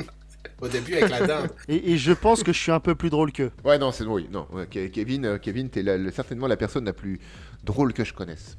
Au 0.61 0.67
début, 0.67 0.95
avec 0.95 1.09
la 1.09 1.27
dinde. 1.27 1.49
et, 1.67 1.91
et 1.93 1.97
je 1.97 2.13
pense 2.13 2.41
que 2.43 2.53
je 2.53 2.59
suis 2.59 2.71
un 2.71 2.79
peu 2.79 2.95
plus 2.95 3.09
drôle 3.09 3.31
qu'eux. 3.31 3.51
Ouais 3.63 3.77
non 3.77 3.91
c'est 3.91 4.05
oui 4.05 4.27
non 4.31 4.47
Kevin 4.69 5.25
euh, 5.25 5.37
Kevin 5.37 5.69
t'es 5.69 5.83
la- 5.83 5.97
le- 5.97 6.11
certainement 6.11 6.47
la 6.47 6.55
personne 6.57 6.85
la 6.85 6.93
plus 6.93 7.19
drôle 7.63 7.91
que 7.93 8.03
je 8.03 8.13
connaisse. 8.13 8.57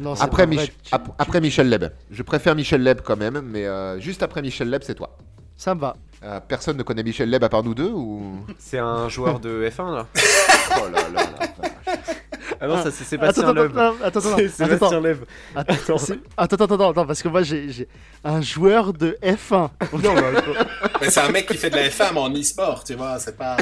Non, 0.00 0.14
Après, 0.14 0.46
pas 0.46 0.54
vrai, 0.54 0.64
Mich- 0.64 0.72
tu- 0.82 0.94
ap- 0.94 1.14
après 1.18 1.40
Michel 1.40 1.68
Leb. 1.68 1.84
Je 2.10 2.22
préfère 2.22 2.54
Michel 2.54 2.82
Leb 2.82 3.00
quand 3.02 3.16
même, 3.16 3.40
mais 3.44 3.66
euh, 3.66 3.98
juste 4.00 4.22
après 4.22 4.42
Michel 4.42 4.68
Leb, 4.70 4.82
c'est 4.82 4.94
toi. 4.94 5.16
Ça 5.56 5.74
me 5.74 5.80
va. 5.80 5.96
Euh, 6.22 6.40
personne 6.40 6.76
ne 6.76 6.82
connaît 6.82 7.02
Michel 7.02 7.30
Leb 7.30 7.42
à 7.44 7.48
part 7.48 7.62
nous 7.62 7.74
deux 7.74 7.90
ou? 7.90 8.40
C'est 8.58 8.78
un 8.78 9.08
joueur 9.08 9.38
de 9.40 9.68
F1 9.70 9.94
là 9.94 10.06
Oh 10.82 10.88
là 10.90 11.00
là 11.14 11.22
là. 11.22 11.66
Ah 12.60 12.66
non, 12.68 12.74
Ah, 12.76 12.82
ça 12.84 12.90
c'est 12.90 13.04
Sébastien 13.04 13.42
attends, 13.44 13.52
Loeb. 13.54 13.76
attends, 13.78 13.94
attends, 14.04 14.18
attends, 14.20 14.36
C'est 14.36 14.62
attends, 14.62 14.74
Sébastien 14.74 15.00
Loeb. 15.00 15.18
attends, 15.54 15.74
attends, 15.74 15.96
attends, 16.36 16.54
attends, 16.64 16.74
attends, 16.74 16.90
attends, 16.90 17.06
parce 17.06 17.22
que 17.22 17.28
moi 17.28 17.42
j'ai 17.42 17.70
j'ai 17.70 17.88
un 18.24 18.40
joueur 18.40 18.92
de 18.92 19.16
F1. 19.22 19.70
Non, 19.92 20.14
bah, 20.14 20.22
Mais 21.00 21.10
c'est 21.10 21.20
un 21.20 21.30
mec 21.30 21.46
qui 21.46 21.56
fait 21.56 21.70
de 21.70 21.76
la 21.76 21.86
FM 21.86 22.16
en 22.16 22.30
e-sport, 22.32 22.84
tu 22.84 22.94
vois, 22.94 23.18
c'est 23.18 23.36
pas... 23.36 23.56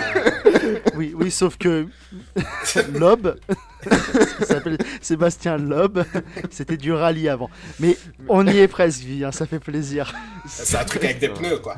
Oui, 0.96 1.14
oui, 1.16 1.30
sauf 1.30 1.56
que 1.56 1.86
Loeb, 2.94 3.28
s'appelle 4.42 4.78
Sébastien 5.00 5.56
Loeb, 5.56 5.98
c'était 6.50 6.76
du 6.76 6.92
rallye 6.92 7.28
avant. 7.28 7.50
Mais 7.80 7.96
on 8.28 8.46
y 8.46 8.58
est 8.58 8.68
presque, 8.68 9.00
Vivien, 9.00 9.32
ça 9.32 9.46
fait 9.46 9.58
plaisir. 9.60 10.12
C'est 10.46 10.76
un 10.76 10.84
truc 10.84 11.04
avec 11.04 11.18
des 11.18 11.28
pneus, 11.28 11.58
quoi. 11.58 11.76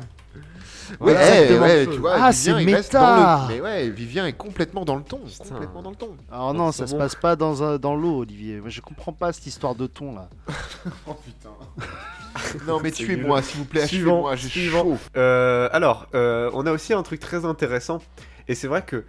Ouais, 0.99 1.57
ouais, 1.59 1.85
tu 1.87 1.97
vois, 1.99 2.13
Ah, 2.15 2.31
Vivien, 2.31 2.57
c'est 2.59 2.65
méta. 2.65 3.47
le... 3.49 3.53
Mais 3.55 3.61
ouais, 3.61 3.89
Vivien 3.89 4.25
est 4.27 4.33
complètement 4.33 4.85
dans 4.85 4.95
le 4.95 5.03
ton. 5.03 5.19
Putain. 5.19 5.45
Complètement 5.55 5.81
dans 5.81 5.89
le 5.89 5.95
ton. 5.95 6.15
Alors 6.31 6.53
Non, 6.53 6.71
ça 6.71 6.87
se 6.87 6.93
bon. 6.93 6.99
passe 6.99 7.15
pas 7.15 7.35
dans, 7.35 7.63
un- 7.63 7.77
dans 7.77 7.95
l'eau, 7.95 8.19
Olivier. 8.19 8.59
Moi, 8.59 8.69
je 8.69 8.81
comprends 8.81 9.13
pas 9.13 9.33
cette 9.33 9.47
histoire 9.47 9.75
de 9.75 9.87
ton 9.87 10.13
là. 10.15 10.29
Oh 11.07 11.13
putain. 11.23 11.49
non 12.67 12.79
mais 12.81 12.91
tuez-moi, 12.91 13.41
s'il 13.41 13.59
vous 13.59 13.65
plaît, 13.65 13.87
Suivant, 13.87 14.13
tuez-moi, 14.15 14.35
j'ai 14.35 14.69
chaud. 14.69 14.97
Euh, 15.15 15.69
alors, 15.71 16.07
euh, 16.15 16.49
on 16.53 16.65
a 16.65 16.71
aussi 16.71 16.93
un 16.93 17.03
truc 17.03 17.19
très 17.19 17.45
intéressant. 17.45 17.99
Et 18.47 18.55
c'est 18.55 18.67
vrai 18.67 18.83
que 18.83 19.03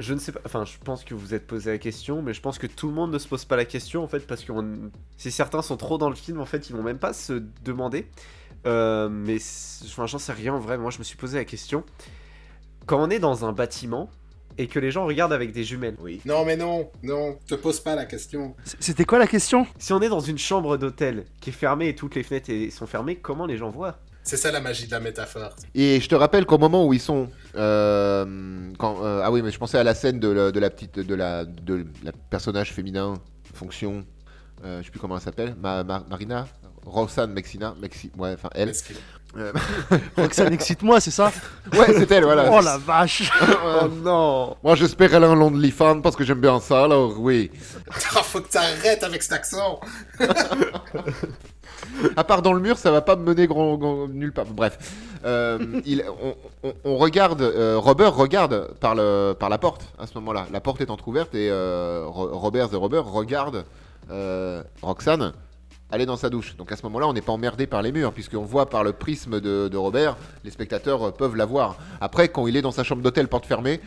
je 0.00 0.12
ne 0.14 0.18
sais 0.18 0.32
pas. 0.32 0.40
Enfin, 0.44 0.64
je 0.64 0.76
pense 0.84 1.04
que 1.04 1.14
vous 1.14 1.34
êtes 1.34 1.46
posé 1.46 1.70
la 1.70 1.78
question, 1.78 2.22
mais 2.22 2.34
je 2.34 2.40
pense 2.40 2.58
que 2.58 2.66
tout 2.66 2.88
le 2.88 2.94
monde 2.94 3.12
ne 3.12 3.18
se 3.18 3.28
pose 3.28 3.44
pas 3.44 3.56
la 3.56 3.64
question 3.64 4.02
en 4.02 4.08
fait, 4.08 4.26
parce 4.26 4.42
que 4.44 4.52
on- 4.52 4.90
si 5.16 5.30
certains 5.30 5.62
sont 5.62 5.76
trop 5.76 5.98
dans 5.98 6.08
le 6.10 6.16
film, 6.16 6.40
en 6.40 6.44
fait, 6.46 6.68
ils 6.68 6.74
vont 6.76 6.82
même 6.82 6.98
pas 6.98 7.12
se 7.12 7.42
demander. 7.64 8.06
Euh, 8.66 9.08
mais 9.08 9.38
c'est- 9.38 9.84
enfin, 9.86 10.06
j'en 10.06 10.18
sais 10.18 10.32
rien 10.32 10.54
en 10.54 10.60
vrai. 10.60 10.78
Moi, 10.78 10.90
je 10.90 10.98
me 10.98 11.04
suis 11.04 11.16
posé 11.16 11.38
la 11.38 11.44
question. 11.44 11.84
Quand 12.86 13.02
on 13.02 13.10
est 13.10 13.18
dans 13.18 13.44
un 13.44 13.52
bâtiment 13.52 14.08
et 14.58 14.68
que 14.68 14.78
les 14.78 14.90
gens 14.90 15.04
regardent 15.06 15.32
avec 15.34 15.52
des 15.52 15.64
jumelles. 15.64 15.96
Oui. 16.00 16.20
Non, 16.24 16.44
mais 16.44 16.56
non, 16.56 16.90
non, 17.02 17.38
te 17.46 17.54
pose 17.54 17.80
pas 17.80 17.94
la 17.94 18.06
question. 18.06 18.54
C'était 18.80 19.04
quoi 19.04 19.18
la 19.18 19.26
question? 19.26 19.66
Si 19.78 19.92
on 19.92 20.00
est 20.00 20.08
dans 20.08 20.20
une 20.20 20.38
chambre 20.38 20.76
d'hôtel 20.78 21.26
qui 21.40 21.50
est 21.50 21.52
fermée 21.52 21.88
et 21.88 21.94
toutes 21.94 22.14
les 22.14 22.22
fenêtres 22.22 22.50
sont 22.74 22.86
fermées, 22.86 23.16
comment 23.16 23.44
les 23.46 23.56
gens 23.58 23.70
voient? 23.70 23.98
C'est 24.22 24.36
ça 24.38 24.50
la 24.50 24.60
magie 24.60 24.86
de 24.86 24.90
la 24.92 24.98
métaphore. 25.00 25.54
Et 25.74 26.00
je 26.00 26.08
te 26.08 26.14
rappelle 26.14 26.46
qu'au 26.46 26.58
moment 26.58 26.84
où 26.86 26.92
ils 26.94 27.00
sont, 27.00 27.28
euh, 27.54 28.70
quand, 28.78 29.04
euh, 29.04 29.20
ah 29.22 29.30
oui, 29.30 29.42
mais 29.42 29.50
je 29.52 29.58
pensais 29.58 29.78
à 29.78 29.84
la 29.84 29.94
scène 29.94 30.18
de 30.18 30.28
la, 30.28 30.50
de 30.52 30.58
la 30.60 30.70
petite, 30.70 30.98
de 30.98 31.14
la, 31.14 31.44
de 31.44 31.86
la 32.02 32.12
personnage 32.30 32.72
féminin, 32.72 33.14
fonction, 33.54 34.04
euh, 34.64 34.80
je 34.80 34.86
sais 34.86 34.90
plus 34.90 34.98
comment 35.00 35.16
elle 35.16 35.22
s'appelle, 35.22 35.54
Ma- 35.60 35.84
Ma- 35.84 36.04
Marina, 36.08 36.46
Roxane 36.86 37.32
Mexina, 37.32 37.74
Mexi, 37.80 38.10
ouais, 38.16 38.32
enfin 38.34 38.48
elle. 38.54 38.72
Euh, 39.36 39.52
Roxane, 40.16 40.52
excite-moi, 40.54 40.98
c'est 41.00 41.10
ça 41.10 41.30
ouais, 41.72 41.86
c'est 41.92 42.10
elle, 42.12 42.24
voilà. 42.24 42.48
Oh 42.50 42.60
la 42.62 42.78
vache 42.78 43.30
Euh, 43.42 43.88
non 44.02 44.56
Moi, 44.62 44.76
j'espère 44.76 45.12
elle 45.14 45.24
a 45.24 45.28
un 45.28 45.40
OnlyFans 45.40 46.00
parce 46.00 46.16
que 46.16 46.24
j'aime 46.24 46.40
bien 46.40 46.58
ça, 46.60 46.84
alors 46.84 47.18
oui. 47.20 47.50
Ah, 47.90 48.22
faut 48.22 48.40
que 48.40 48.48
t'arrêtes 48.48 49.02
avec 49.02 49.22
cet 49.22 49.32
accent. 49.32 49.80
À 52.16 52.24
part 52.24 52.42
dans 52.42 52.52
le 52.52 52.60
mur, 52.60 52.78
ça 52.78 52.90
va 52.90 53.00
pas 53.02 53.16
me 53.16 53.24
mener 53.24 53.46
grand, 53.46 53.76
grand- 53.76 54.08
nulle 54.08 54.32
part. 54.32 54.46
Bref, 54.46 54.78
Euh, 55.24 55.58
il- 55.84 56.04
on, 56.22 56.36
on- 56.68 56.74
on 56.84 56.96
regarde, 56.98 57.42
euh, 57.42 57.78
Robert 57.78 58.14
regarde 58.14 58.68
par, 58.78 58.94
le, 58.94 59.32
par 59.38 59.48
la 59.48 59.58
porte 59.58 59.82
à 59.98 60.06
ce 60.06 60.14
moment-là. 60.16 60.46
La 60.52 60.60
porte 60.60 60.80
est 60.80 60.90
entrouverte 60.90 61.34
et 61.34 61.48
euh, 61.50 62.04
Ro- 62.06 62.28
Robert 62.38 62.68
et 62.72 62.76
Robert 62.76 63.04
regarde 63.06 63.64
euh, 64.10 64.62
Roxane 64.82 65.32
aller 65.90 66.06
dans 66.06 66.16
sa 66.16 66.30
douche. 66.30 66.56
Donc 66.56 66.72
à 66.72 66.76
ce 66.76 66.82
moment-là, 66.84 67.06
on 67.08 67.12
n'est 67.12 67.20
pas 67.22 67.32
emmerdé 67.32 67.66
par 67.66 67.82
les 67.82 67.92
murs 67.92 68.12
puisqu'on 68.12 68.44
voit 68.44 68.68
par 68.68 68.84
le 68.84 68.92
prisme 68.92 69.40
de, 69.40 69.68
de 69.68 69.76
Robert, 69.76 70.16
les 70.44 70.50
spectateurs 70.50 71.02
euh, 71.08 71.10
peuvent 71.10 71.36
la 71.36 71.44
voir. 71.44 71.76
Après, 72.00 72.28
quand 72.28 72.46
il 72.46 72.56
est 72.56 72.62
dans 72.62 72.72
sa 72.72 72.82
chambre 72.84 73.02
d'hôtel, 73.02 73.28
porte 73.28 73.46
fermée, 73.46 73.80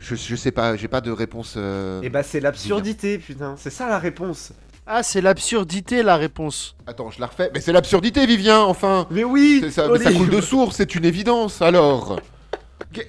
je, 0.00 0.14
je 0.14 0.36
sais 0.36 0.50
pas, 0.52 0.76
j'ai 0.76 0.88
pas 0.88 1.00
de 1.00 1.10
réponse. 1.10 1.54
euh, 1.56 2.00
Et 2.02 2.08
bah 2.10 2.22
c'est 2.22 2.40
l'absurdité, 2.40 3.18
putain. 3.18 3.54
C'est 3.56 3.70
ça 3.70 3.88
la 3.88 3.98
réponse. 3.98 4.52
Ah, 4.86 5.02
c'est 5.02 5.20
l'absurdité 5.20 6.02
la 6.02 6.16
réponse. 6.16 6.74
Attends, 6.86 7.10
je 7.10 7.20
la 7.20 7.26
refais. 7.26 7.50
Mais 7.52 7.60
c'est 7.60 7.72
l'absurdité, 7.72 8.24
Vivien, 8.24 8.60
enfin 8.60 9.06
Mais 9.10 9.22
oui 9.24 9.58
C'est 9.62 9.70
ça, 9.70 9.88
mais 9.88 9.98
ça 9.98 10.12
coule 10.12 10.30
de 10.30 10.40
source, 10.40 10.76
c'est 10.76 10.94
une 10.94 11.04
évidence, 11.04 11.60
alors 11.60 12.18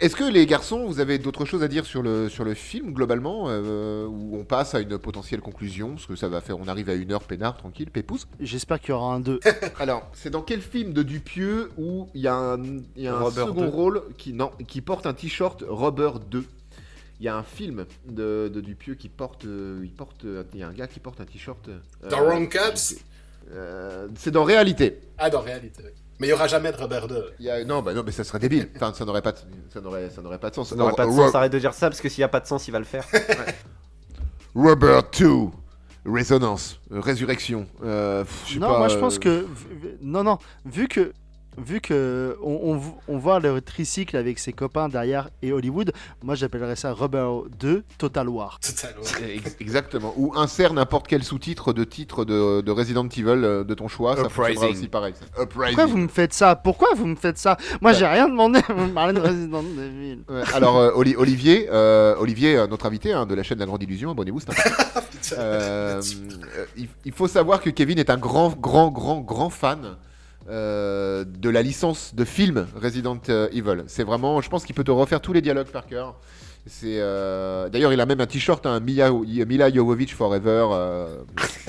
Est-ce 0.01 0.15
que 0.15 0.25
les 0.25 0.45
garçons, 0.45 0.85
vous 0.85 0.99
avez 0.99 1.17
d'autres 1.19 1.45
choses 1.45 1.63
à 1.63 1.69
dire 1.69 1.85
sur 1.85 2.01
le, 2.03 2.27
sur 2.27 2.43
le 2.43 2.53
film, 2.53 2.93
globalement, 2.93 3.45
euh, 3.47 4.05
où 4.05 4.37
on 4.37 4.43
passe 4.43 4.75
à 4.75 4.81
une 4.81 4.97
potentielle 4.97 5.39
conclusion 5.39 5.91
Parce 5.91 6.05
que 6.05 6.15
ça 6.17 6.27
va 6.27 6.41
faire, 6.41 6.59
on 6.59 6.67
arrive 6.67 6.89
à 6.89 6.95
une 6.95 7.13
heure 7.13 7.23
peinard, 7.23 7.55
tranquille, 7.55 7.89
pépouze. 7.89 8.27
J'espère 8.41 8.79
qu'il 8.81 8.89
y 8.89 8.91
aura 8.91 9.13
un 9.15 9.21
2. 9.21 9.39
Alors, 9.79 10.09
c'est 10.13 10.29
dans 10.29 10.41
quel 10.41 10.61
film 10.61 10.91
de 10.91 11.01
Dupieux 11.01 11.71
où 11.77 12.09
il 12.13 12.21
y 12.21 12.27
a 12.27 12.35
un, 12.35 12.61
il 12.63 13.03
y 13.03 13.07
a 13.07 13.15
un 13.15 13.19
Robert 13.19 13.47
second 13.47 13.61
2. 13.61 13.67
rôle 13.67 14.03
qui, 14.17 14.33
non, 14.33 14.51
qui 14.67 14.81
porte 14.81 15.05
un 15.05 15.13
t-shirt 15.13 15.63
Rubber 15.67 16.11
2 16.29 16.43
Il 17.21 17.25
y 17.25 17.29
a 17.29 17.37
un 17.37 17.43
film 17.43 17.85
de, 18.05 18.51
de 18.53 18.61
Dupieux 18.61 18.95
qui 18.95 19.07
porte, 19.07 19.45
euh, 19.45 19.79
il 19.83 19.91
porte, 19.91 20.25
euh, 20.25 20.43
il 20.53 20.59
y 20.59 20.63
a 20.63 20.67
un 20.67 20.73
gars 20.73 20.87
qui 20.87 20.99
porte 20.99 21.21
un 21.21 21.25
t-shirt. 21.25 21.69
euh, 21.69 22.09
Dans 22.09 22.23
Wrong 22.25 22.49
euh, 23.51 24.07
C'est 24.15 24.31
dans 24.31 24.43
réalité. 24.43 24.99
Ah, 25.17 25.29
dans 25.29 25.41
réalité. 25.41 25.81
oui. 25.85 25.91
Mais 26.19 26.27
il 26.27 26.29
y 26.31 26.33
aura 26.33 26.47
jamais 26.47 26.71
de 26.71 26.77
Robert 26.77 27.07
2. 27.07 27.33
Il 27.39 27.45
y 27.45 27.49
a- 27.49 27.63
non, 27.63 27.81
bah 27.81 27.93
non, 27.93 28.03
mais 28.05 28.11
ça 28.11 28.23
serait 28.25 28.39
débile. 28.39 28.69
Enfin, 28.75 28.93
ça 28.93 29.05
n'aurait 29.05 29.21
pas, 29.21 29.31
de- 29.31 29.37
ça 29.73 29.79
n'aurait, 29.79 30.09
ça 30.09 30.21
n'aurait 30.21 30.37
pas 30.37 30.49
de 30.49 30.55
sens. 30.55 30.69
Ça 30.69 30.75
n'aurait 30.75 30.93
pas 30.93 31.05
de 31.05 31.11
sens, 31.11 31.33
arrête 31.33 31.51
de 31.51 31.59
dire 31.59 31.73
ça, 31.73 31.89
parce 31.89 32.01
que 32.01 32.09
s'il 32.09 32.19
n'y 32.19 32.25
a 32.25 32.29
pas 32.29 32.41
de 32.41 32.47
sens, 32.47 32.67
il 32.67 32.71
va 32.71 32.79
le 32.79 32.85
faire. 32.85 33.05
Rubber 34.55 34.99
2, 35.17 35.29
résonance, 36.05 36.79
euh, 36.91 36.99
résurrection. 36.99 37.67
Euh, 37.83 38.23
Non, 38.57 38.67
pas, 38.67 38.77
moi 38.79 38.87
je 38.87 38.95
euh, 38.95 38.99
pense 38.99 39.19
que. 39.19 39.29
v- 39.29 39.45
v- 39.81 39.97
Non, 40.01 40.23
non, 40.23 40.37
vu 40.65 40.87
que. 40.87 41.13
Vu 41.65 41.81
que 41.81 42.37
on, 42.41 42.59
on 42.63 42.77
v- 42.77 42.91
on 43.07 43.17
voit 43.17 43.39
le 43.39 43.61
tricycle 43.61 44.15
avec 44.17 44.39
ses 44.39 44.53
copains 44.53 44.89
derrière 44.89 45.29
et 45.41 45.51
Hollywood, 45.51 45.91
moi 46.23 46.35
j'appellerais 46.35 46.75
ça 46.75 46.93
Rubber 46.93 47.27
2 47.59 47.83
Total 47.97 48.29
War. 48.29 48.59
Totalement. 48.59 49.03
Ex- 49.33 49.55
Exactement. 49.59 50.13
Ou 50.17 50.33
insère 50.35 50.73
n'importe 50.73 51.07
quel 51.07 51.23
sous-titre 51.23 51.73
de 51.73 51.83
titre 51.83 52.25
de, 52.25 52.61
de 52.61 52.71
Resident 52.71 53.07
Evil 53.07 53.25
euh, 53.27 53.63
de 53.63 53.73
ton 53.73 53.87
choix. 53.87 54.15
Ça 54.15 54.23
Uprising. 54.23 54.45
fonctionnera 54.55 54.69
aussi 54.77 54.87
pareil. 54.87 55.13
ça. 55.19 55.43
Uprising. 55.43 55.75
Pourquoi 55.75 55.85
vous 55.91 55.97
me 55.97 56.07
faites 56.07 56.33
ça? 56.33 56.55
Pourquoi 56.55 56.87
vous 56.95 57.05
me 57.07 57.15
faites 57.15 57.37
ça? 57.37 57.57
Moi 57.81 57.91
Bah. 57.91 57.97
j'ai 57.97 58.05
rien 58.07 58.27
demandé, 58.29 58.59
vous 58.69 58.85
me 58.85 58.93
parlez 58.93 59.13
de 59.13 59.19
Resident 59.19 59.61
Evil. 59.63 60.19
Ouais, 60.29 60.41
alors 60.53 60.77
euh, 60.77 60.91
Oli- 60.95 61.15
Olivier, 61.15 61.67
euh, 61.71 62.15
Olivier, 62.19 62.65
notre 62.69 62.85
invité 62.85 63.13
hein, 63.13 63.25
de 63.25 63.35
la 63.35 63.43
chaîne 63.43 63.59
La 63.59 63.65
Grande 63.65 63.83
Illusion, 63.83 64.11
abonnez-vous, 64.11 64.39
c'est. 64.39 64.49
Euh, 65.37 66.01
euh, 66.57 66.65
il, 66.75 66.87
il 67.05 67.11
faut 67.11 67.27
savoir 67.27 67.61
que 67.61 67.69
Kevin 67.69 67.99
est 67.99 68.09
un 68.09 68.17
grand, 68.17 68.49
grand, 68.49 68.89
grand, 68.89 69.19
grand 69.19 69.49
fan 69.51 69.97
euh, 70.49 71.23
de 71.25 71.49
la 71.49 71.61
licence 71.61 72.13
de 72.15 72.25
film 72.25 72.67
Resident 72.81 73.19
Evil. 73.51 73.83
C'est 73.87 74.03
vraiment, 74.03 74.41
je 74.41 74.49
pense 74.49 74.65
qu'il 74.65 74.75
peut 74.75 74.83
te 74.83 74.91
refaire 74.91 75.21
tous 75.21 75.33
les 75.33 75.41
dialogues 75.41 75.67
par 75.67 75.85
cœur. 75.85 76.15
C'est 76.67 76.97
euh, 76.99 77.69
d'ailleurs 77.69 77.93
il 77.93 78.01
a 78.01 78.05
même 78.05 78.19
un 78.19 78.25
t-shirt 78.27 78.65
un 78.65 78.79
Mila, 78.81 79.09
Mila 79.11 79.71
Jovovich 79.73 80.13
Forever. 80.13 80.67
euh, 80.73 81.17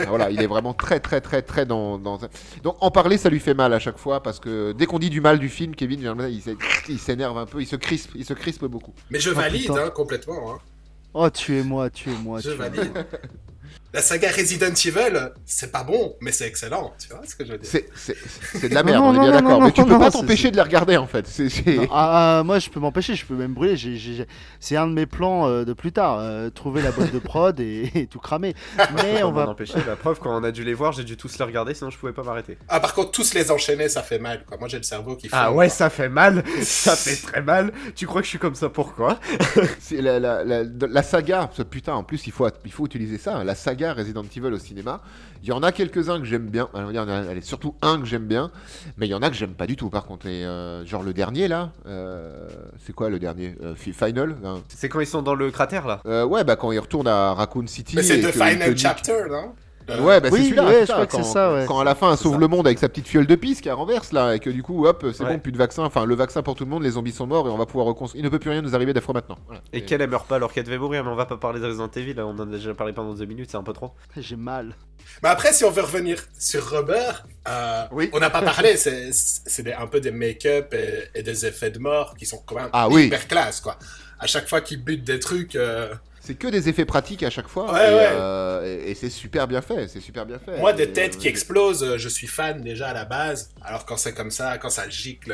voilà, 0.09 0.31
il 0.31 0.43
est 0.43 0.47
vraiment 0.49 0.75
très 0.75 0.99
très 0.99 1.21
très 1.21 1.43
très 1.43 1.65
dans, 1.65 1.97
dans. 1.97 2.19
Donc 2.65 2.77
en 2.81 2.91
parler 2.91 3.17
ça 3.17 3.31
lui 3.31 3.39
fait 3.39 3.55
mal 3.55 3.73
à 3.73 3.79
chaque 3.79 3.99
fois 3.99 4.21
parce 4.23 4.41
que 4.41 4.73
dès 4.73 4.87
qu'on 4.87 4.99
dit 4.99 5.09
du 5.09 5.21
mal 5.21 5.39
du 5.39 5.49
film, 5.49 5.75
Kevin 5.77 6.01
il 6.29 6.43
s'é- 6.43 6.57
il 6.89 6.99
s'énerve 6.99 7.39
un 7.39 7.47
peu, 7.47 7.61
il 7.63 7.67
se 7.67 7.77
crispe, 7.77 8.11
il 8.17 8.25
se 8.25 8.35
crispe 8.35 8.65
beaucoup. 8.65 8.93
Mais 9.11 9.21
je 9.21 9.31
Oh, 9.31 9.35
valide 9.35 9.71
hein, 9.71 9.91
complètement. 9.95 10.53
hein. 10.55 10.59
Oh 11.15 11.31
tuez-moi, 11.31 11.89
tuez-moi, 11.91 12.41
Je 12.41 12.51
valide. 12.51 13.07
La 13.93 14.03
saga 14.03 14.31
Resident 14.31 14.69
Evil, 14.73 15.33
c'est 15.45 15.73
pas 15.73 15.83
bon, 15.83 16.15
mais 16.21 16.31
c'est 16.31 16.47
excellent. 16.47 16.93
Tu 17.01 17.09
vois 17.09 17.21
ce 17.27 17.35
que 17.35 17.45
je 17.45 17.53
veux 17.53 17.59
dire 17.59 17.69
C'est 17.69 17.89
c'est- 17.97 18.17
c'est 18.55 18.69
de 18.69 18.75
la 18.75 18.85
merde, 18.85 19.03
non, 19.03 19.09
on 19.11 19.15
est 19.15 19.19
bien 19.19 19.27
non, 19.29 19.35
d'accord. 19.35 19.51
non, 19.61 19.67
Mais 19.67 19.73
tu 19.73 19.81
non, 19.81 19.87
peux 19.87 19.93
non, 19.95 19.99
pas 19.99 20.11
c'est- 20.13 20.19
t'empêcher 20.21 20.51
de 20.53 20.57
les 20.57 20.63
regarder 20.63 20.97
en 20.97 21.09
fait. 21.09 21.27
C'est 21.27 21.49
c'est- 21.49 21.75
Non, 21.77 21.89
ah, 21.91 22.39
ah, 22.39 22.43
moi 22.45 22.61
je 22.61 22.71
peux 22.71 22.79
m'empêcher, 22.79 23.17
je 23.17 23.27
peux 23.27 23.35
même 23.35 23.53
brûler. 23.53 23.77
J'ai- 23.77 23.97
j'ai- 23.97 24.27
C'est 24.61 24.77
un 24.77 24.87
de 24.87 24.93
mes 24.93 25.07
plans 25.07 25.49
euh, 25.49 25.65
de 25.65 25.73
plus 25.73 25.91
tard, 25.91 26.19
euh, 26.21 26.51
trouver 26.51 26.83
la 26.83 26.93
boîte 26.93 27.13
de 27.13 27.19
prod 27.19 27.59
et, 27.59 27.91
et 27.97 28.07
tout 28.07 28.21
cramer. 28.21 28.55
Mais 29.03 29.23
on 29.25 29.33
va 29.33 29.49
empêcher. 29.49 29.75
La 29.87 29.97
preuve, 29.97 30.21
quand 30.21 30.39
on 30.39 30.45
a 30.45 30.53
dû 30.53 30.63
les 30.65 30.75
voir, 30.75 30.93
j'ai 30.93 31.03
dû 31.05 31.17
tous 31.17 31.37
les 31.39 31.45
regarder, 31.45 31.75
sinon 31.75 31.91
je 31.91 31.99
pouvais 31.99 32.13
pas 32.13 32.23
m'arrêter. 32.23 32.59
Ah, 32.69 32.79
par 32.79 32.95
contre, 32.95 33.11
tous 33.11 33.35
les 33.35 33.51
enchaîner, 33.51 33.89
ça 33.89 34.03
fait 34.03 34.19
mal. 34.21 34.45
Quoi. 34.47 34.57
Moi, 34.59 34.69
j'ai 34.69 34.77
le 34.77 34.83
cerveau 34.85 35.17
qui 35.17 35.29
fait. 35.29 35.37
Ah 35.37 35.53
ouais, 35.53 35.69
ça 35.69 35.91
fait 35.91 36.09
mal, 36.09 36.45
ça 36.63 36.95
fait 36.95 37.17
très 37.17 37.43
mal. 37.43 37.73
Tu 37.97 38.07
crois 38.07 38.21
que 38.21 38.27
je 38.27 38.31
suis 38.31 38.39
comme 38.39 38.55
ça 38.55 38.69
pourquoi? 38.69 39.19
C'est 39.81 40.01
la, 40.01 40.21
la, 40.21 40.45
la, 40.45 40.63
la 40.63 41.03
saga, 41.03 41.51
ce 41.53 41.63
putain, 41.63 41.95
en 41.95 42.05
plus 42.05 42.27
il 42.29 42.33
faut, 42.33 42.47
il 42.65 42.71
faut 42.73 42.87
utiliser 42.87 43.19
ça, 43.19 43.39
hein, 43.39 43.45
la 43.45 43.57
saga 43.57 43.80
Resident 43.89 44.23
Evil 44.23 44.53
au 44.53 44.59
cinéma. 44.59 45.01
Il 45.43 45.49
y 45.49 45.53
en 45.53 45.63
a 45.63 45.73
quelques-uns 45.73 46.19
que 46.21 46.27
j'aime 46.27 46.47
bien, 46.49 46.69
Alors, 46.75 46.91
il 46.93 46.95
y 46.95 46.99
en 46.99 47.09
a, 47.09 47.15
allez, 47.31 47.41
surtout 47.41 47.75
un 47.83 47.99
que 47.99 48.07
j'aime 48.07 48.27
bien, 48.27 48.51
mais 48.99 49.07
il 49.07 49.11
y 49.11 49.15
en 49.15 49.23
a 49.23 49.31
que 49.31 49.37
j'aime 49.37 49.55
pas 49.55 49.67
du 49.67 49.77
tout 49.77 49.89
par 49.91 50.05
contre. 50.05 50.27
Et, 50.27 50.45
euh, 50.45 50.85
genre 50.85 51.03
le 51.03 51.13
dernier 51.15 51.49
là, 51.49 51.71
euh, 51.87 52.47
c'est 52.85 52.93
quoi 52.93 53.09
le 53.09 53.19
dernier 53.19 53.57
Euh, 53.63 53.75
Fi- 53.75 53.93
Final 53.93 54.37
hein? 54.45 54.61
C'est 54.69 54.89
quand 54.89 55.01
ils 55.01 55.07
sont 55.07 55.23
dans 55.23 55.35
le 55.35 55.51
cratère 55.51 55.87
là? 55.87 56.01
Euh, 56.07 56.25
Ouais, 56.25 56.45
bah 56.45 56.57
quand 56.57 56.73
il 56.73 56.79
retourne 56.79 57.09
à 57.09 57.33
Raccoon 57.35 57.67
City. 57.67 57.97
Mais 57.97 58.03
c'est 58.03 58.21
The 58.21 58.31
Final 58.33 58.77
Chapter, 58.77 59.25
non? 59.31 59.55
Ouais, 59.99 60.21
bah 60.21 60.29
c'est 60.31 60.35
Oui, 60.35 60.45
celui-là. 60.45 60.65
ouais, 60.67 60.73
c'est 60.73 60.81
je 60.83 60.87
ça, 60.87 60.93
crois 60.95 61.07
que 61.07 61.13
c'est 61.13 61.19
quand, 61.19 61.25
ça, 61.25 61.53
ouais. 61.55 61.65
Quand 61.67 61.81
à 61.81 61.85
la 61.85 61.95
fin, 61.95 62.13
elle 62.13 62.19
sauve 62.19 62.35
ça. 62.35 62.39
le 62.39 62.49
monde 62.49 62.67
avec 62.67 62.79
sa 62.79 62.89
petite 62.89 63.09
fiole 63.09 63.27
de 63.27 63.35
pisse 63.35 63.61
qui 63.61 63.71
renverse 63.71 64.13
là, 64.13 64.35
et 64.35 64.39
que 64.41 64.51
du 64.51 64.63
coup, 64.63 64.87
hop, 64.87 65.07
c'est 65.13 65.25
Ouais. 65.25 65.31
bon, 65.35 65.39
plus 65.39 65.53
de 65.53 65.59
vaccin, 65.59 65.85
enfin 65.85 66.05
le 66.05 66.15
vaccin 66.15 66.43
pour 66.43 66.55
tout 66.55 66.65
le 66.65 66.71
monde, 66.71 66.83
les 66.83 66.91
zombies 66.91 67.13
sont 67.13 67.27
morts 67.27 67.47
et 67.47 67.51
on 67.51 67.57
va 67.59 67.67
pouvoir 67.67 67.87
reconstruire. 67.87 68.21
Il 68.21 68.25
ne 68.25 68.29
peut 68.31 68.39
plus 68.39 68.51
rien 68.51 68.63
nous 68.63 68.75
arriver 68.75 68.93
d'afro 68.93 69.13
maintenant. 69.13 69.39
Voilà. 69.47 69.63
Et 69.73 69.85
qu'elle 69.85 70.01
elle 70.03 70.11
meurt 70.11 70.27
pas 70.27 70.37
alors 70.37 70.53
qu'elle 70.53 70.65
devait 70.65 70.79
mourir, 70.79 71.05
mais 71.05 71.11
on 71.11 71.17
va 71.17 71.27
pas 71.27 71.37
parler 71.37 71.61
de 71.61 71.67
Resident 71.67 71.91
Evil, 71.97 72.15
là, 72.15 72.27
on 72.27 72.31
en 72.31 72.41
a 72.41 72.47
déjà 72.47 72.75
parlé 72.75 72.93
pendant 72.93 73.15
deux 73.15 73.25
minutes, 73.27 73.51
c'est 73.51 73.57
un 73.57 73.63
peu 73.63 73.73
trop. 73.73 73.93
J'ai 74.17 74.37
mal. 74.37 74.75
Mais 75.23 75.29
après, 75.29 75.53
si 75.53 75.65
on 75.65 75.71
veut 75.71 75.83
revenir 75.83 76.19
sur 76.39 76.71
Robert, 76.71 77.27
euh, 77.49 77.85
Oui. 77.93 78.11
on 78.13 78.21
n'a 78.21 78.31
pas 78.31 78.43
parlé, 78.43 78.77
c'est 78.77 79.11
c'est 79.13 79.63
des- 79.63 79.73
un 79.73 79.87
peu 79.87 80.01
des 80.01 80.13
make-up 80.13 80.73
et, 80.75 81.19
et 81.19 81.23
des 81.23 81.47
effets 81.47 81.71
de 81.71 81.79
mort 81.79 82.15
qui 82.17 82.27
sont 82.27 82.41
quand 82.47 82.55
même 82.57 82.69
Ah 82.73 82.89
oui. 82.89 83.07
hyper 83.07 83.27
classe, 83.27 83.61
quoi. 83.61 83.77
À 84.19 84.27
chaque 84.27 84.49
fois 84.49 84.61
qu'il 84.61 84.85
bute 84.85 85.03
des 85.03 85.19
trucs, 85.19 85.57
euh, 85.57 85.93
C'est 86.21 86.35
que 86.35 86.49
des 86.49 86.69
effets 86.69 86.85
pratiques 86.85 87.23
à 87.23 87.31
chaque 87.31 87.49
fois. 87.49 87.73
Ouais, 87.73 87.91
et, 87.91 87.95
ouais. 87.95 88.09
euh, 88.13 88.85
et- 88.87 88.91
et 88.91 88.95
c'est 88.95 89.09
super 89.11 89.49
bien 89.49 89.63
fait. 89.63 89.89
C'est 89.89 90.01
super 90.01 90.27
bien 90.27 90.39
fait. 90.39 90.59
moi, 90.59 90.73
Et, 90.73 90.77
des 90.77 90.93
têtes 90.93 91.17
qui 91.19 91.27
euh, 91.27 91.31
explosent, 91.31 91.83
euh, 91.83 91.97
je 91.99 92.09
suis 92.09 92.27
fan 92.27 92.61
déjà 92.63 92.89
à 92.89 92.93
la 92.95 93.05
base. 93.07 93.51
Alors 93.63 93.87
quand 93.87 93.97
c'est 93.97 94.13
comme 94.15 94.31
ça, 94.31 94.59
quand 94.59 94.71
ça 94.71 94.89
gicle, 94.89 95.33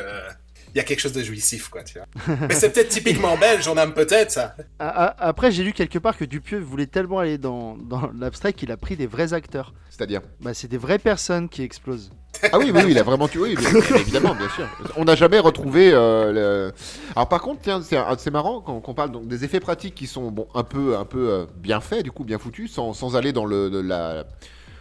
il 0.73 0.77
y 0.77 0.79
a 0.79 0.83
quelque 0.83 0.99
chose 0.99 1.13
de 1.13 1.23
jouissif, 1.23 1.69
quoi, 1.69 1.83
tu 1.83 1.97
vois. 1.99 2.37
Mais 2.47 2.53
c'est 2.53 2.71
peut-être 2.71 2.89
typiquement 2.89 3.37
belge, 3.37 3.67
on 3.67 3.75
aime 3.77 3.93
peut-être 3.93 4.31
ça. 4.31 4.55
Après, 4.79 5.51
j'ai 5.51 5.63
lu 5.63 5.73
quelque 5.73 5.99
part 5.99 6.17
que 6.17 6.25
Dupieux 6.25 6.59
voulait 6.59 6.87
tellement 6.87 7.19
aller 7.19 7.37
dans, 7.37 7.75
dans 7.77 8.11
l'abstrait 8.17 8.53
qu'il 8.53 8.71
a 8.71 8.77
pris 8.77 8.95
des 8.95 9.07
vrais 9.07 9.33
acteurs. 9.33 9.73
C'est-à-dire. 9.89 10.21
Bah, 10.41 10.53
c'est 10.53 10.67
des 10.67 10.77
vraies 10.77 10.99
personnes 10.99 11.49
qui 11.49 11.63
explosent. 11.63 12.11
Ah 12.51 12.59
oui, 12.59 12.69
oui, 12.71 12.81
oui, 12.85 12.91
il 12.91 12.99
a 12.99 13.03
vraiment 13.03 13.27
tué. 13.27 13.39
Oui, 13.39 13.55
bien- 13.55 13.95
évidemment, 13.95 14.35
bien 14.35 14.49
sûr. 14.49 14.67
On 14.95 15.05
n'a 15.05 15.15
jamais 15.15 15.39
retrouvé. 15.39 15.89
euh, 15.91 16.31
le... 16.31 16.73
Alors 17.15 17.27
par 17.29 17.41
contre, 17.41 17.61
tiens, 17.63 17.81
c'est 17.81 17.97
c'est 18.19 18.29
marrant 18.29 18.61
quand 18.61 18.79
qu'on 18.79 18.93
parle 18.93 19.11
donc 19.11 19.27
des 19.27 19.43
effets 19.43 19.59
pratiques 19.59 19.95
qui 19.95 20.05
sont 20.05 20.29
bon 20.29 20.47
un 20.53 20.63
peu, 20.63 20.95
un 20.97 21.05
peu 21.05 21.29
euh, 21.31 21.45
bien 21.55 21.79
faits, 21.81 22.03
du 22.03 22.11
coup 22.11 22.23
bien 22.25 22.37
foutus, 22.37 22.71
sans, 22.71 22.93
sans 22.93 23.15
aller 23.15 23.33
dans 23.33 23.45
le 23.45 23.81
la 23.81 24.25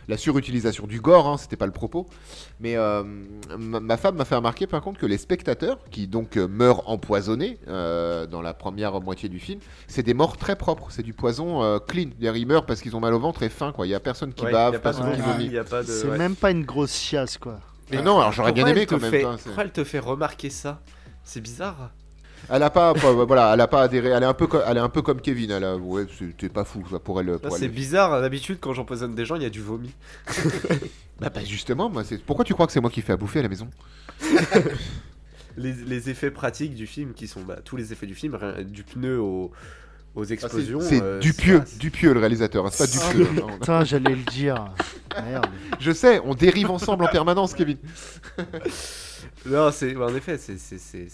la 0.09 0.17
surutilisation 0.17 0.87
du 0.87 1.01
gore, 1.01 1.27
hein, 1.29 1.37
c'était 1.37 1.57
pas 1.57 1.67
le 1.67 1.73
propos. 1.73 2.07
Mais 2.61 2.77
euh, 2.77 3.03
ma, 3.59 3.81
ma 3.81 3.97
femme 3.97 4.17
m'a 4.17 4.25
fait 4.25 4.37
remarquer 4.37 4.67
par 4.67 4.81
contre 4.83 5.01
que 5.01 5.07
les 5.07 5.19
spectateurs, 5.19 5.79
qui 5.91 6.07
donc 6.07 6.37
euh, 6.37 6.47
meurent 6.47 6.89
empoisonnés 6.89 7.59
euh, 7.69 8.27
dans 8.27 8.43
la 8.43 8.55
première 8.55 9.01
moitié 9.01 9.29
du 9.29 9.39
film, 9.41 9.61
c'est 9.89 10.03
des 10.03 10.15
morts 10.15 10.37
très 10.37 10.57
propres, 10.57 10.89
c'est 10.91 11.03
du 11.03 11.13
poison 11.13 11.63
euh, 11.63 11.79
clean. 11.79 12.11
Ils 12.21 12.47
meurent 12.47 12.67
parce 12.67 12.81
qu'ils 12.81 12.95
ont 12.97 13.01
mal 13.01 13.15
au 13.15 13.19
ventre 13.21 13.43
et 13.43 13.49
faim, 13.49 13.73
quoi. 13.73 13.87
Il 13.87 13.91
y 13.91 13.95
a 13.95 14.01
personne 14.01 14.33
qui 14.33 14.45
Ouais, 14.45 14.53
bave, 14.53 14.75
y 14.75 14.77
a 14.77 14.79
pas 14.81 14.93
personne 14.93 15.15
qui 15.15 15.21
vomit. 15.21 15.49
de. 15.49 15.65
c'est 15.85 16.07
ouais. 16.09 16.19
même 16.19 16.37
pas 16.37 16.51
une 16.51 16.65
grosse 16.65 16.95
chiasse, 16.97 17.39
quoi. 17.39 17.59
Mais 17.91 18.03
non, 18.03 18.19
alors 18.19 18.33
j'aurais 18.33 18.53
bien 18.53 18.67
aimé 18.67 18.85
quand 18.87 19.01
même. 19.01 19.11
fait- 19.11 19.23
c'est- 19.39 19.45
Pourquoi 19.45 19.65
elle 19.65 19.73
te 19.73 19.85
fait 19.85 19.99
remarquer 20.01 20.51
ça? 20.51 20.81
C'est 21.25 21.41
bizarre. 21.41 21.91
Elle 22.49 22.63
a 22.63 22.71
pas, 22.71 22.95
pas- 22.95 23.13
voilà, 23.13 23.55
elle 23.55 23.61
a 23.61 23.67
pas 23.67 23.83
adhéré. 23.83 24.11
Elle 24.11 24.23
est 24.23 24.27
un 24.27 24.35
peu, 24.35 24.47
co- 24.47 24.61
elle 24.67 24.77
est 24.77 24.81
un 24.81 24.89
peu 24.89 25.03
comme 25.03 25.21
Kevin. 25.21 25.51
Elle 25.51 25.65
a, 25.65 25.77
ouais, 25.77 26.07
c'était 26.19 26.49
pas 26.49 26.65
fou 26.65 26.85
ça 26.91 26.99
pour 26.99 27.21
elle. 27.21 27.39
C'est 27.51 27.69
bizarre, 27.69 28.21
d'habitude 28.21 28.59
quand 28.61 28.73
j'empoisonne 28.73 29.15
des 29.15 29.25
gens, 29.25 29.37
il 29.37 29.43
y 29.43 29.47
a 29.47 29.51
du 29.51 29.61
vomi. 29.61 29.93
Bah, 31.19 31.31
bah, 31.35 31.43
justement, 31.43 31.89
moi, 31.89 32.05
c'est. 32.05 32.23
Pourquoi 32.23 32.45
tu 32.45 32.53
crois 32.53 32.67
que 32.67 32.73
c'est 32.75 32.81
moi 32.83 32.91
qui 32.91 33.01
fais 33.01 33.15
à 33.15 33.17
bouffer 33.17 33.39
à 33.39 33.43
la 33.43 33.49
maison? 33.49 33.69
Les, 35.57 35.73
les 35.73 36.11
effets 36.11 36.31
pratiques 36.31 36.75
du 36.75 36.87
film, 36.87 37.15
qui 37.15 37.27
sont 37.27 37.41
bah, 37.41 37.57
tous 37.65 37.77
les 37.77 37.91
effets 37.91 38.05
du 38.07 38.15
film, 38.15 38.35
rien- 38.35 38.63
du 38.63 38.83
pneu 38.83 39.19
aux, 39.19 39.51
aux 40.15 40.25
explosions. 40.25 40.81
C'est 40.83 41.01
euh, 41.03 41.19
Dupieux, 41.19 41.63
Dupieux 41.79 42.13
le 42.13 42.21
réalisateur. 42.21 42.67
hein, 42.67 42.69
C'est 42.71 42.85
pas 42.93 43.01
Ah, 43.03 43.13
Dupieux. 43.15 43.29
mais 43.33 43.43
hein. 43.43 43.47
Putain, 43.59 43.85
j'allais 43.85 44.15
le 44.15 44.23
dire. 44.31 44.67
Merde. 45.25 45.47
Je 45.81 45.93
sais, 45.93 46.21
on 46.27 46.35
dérive 46.35 46.71
ensemble 46.71 47.05
en 47.05 47.09
permanence, 47.09 47.55
Kevin. 47.55 47.79
Non, 49.47 49.71
c'est 49.73 49.95
bah, 49.95 50.07
en 50.11 50.15
effet, 50.15 50.37
c'est 50.39 50.59
c'est- 50.59 50.79
c'est- 50.79 51.09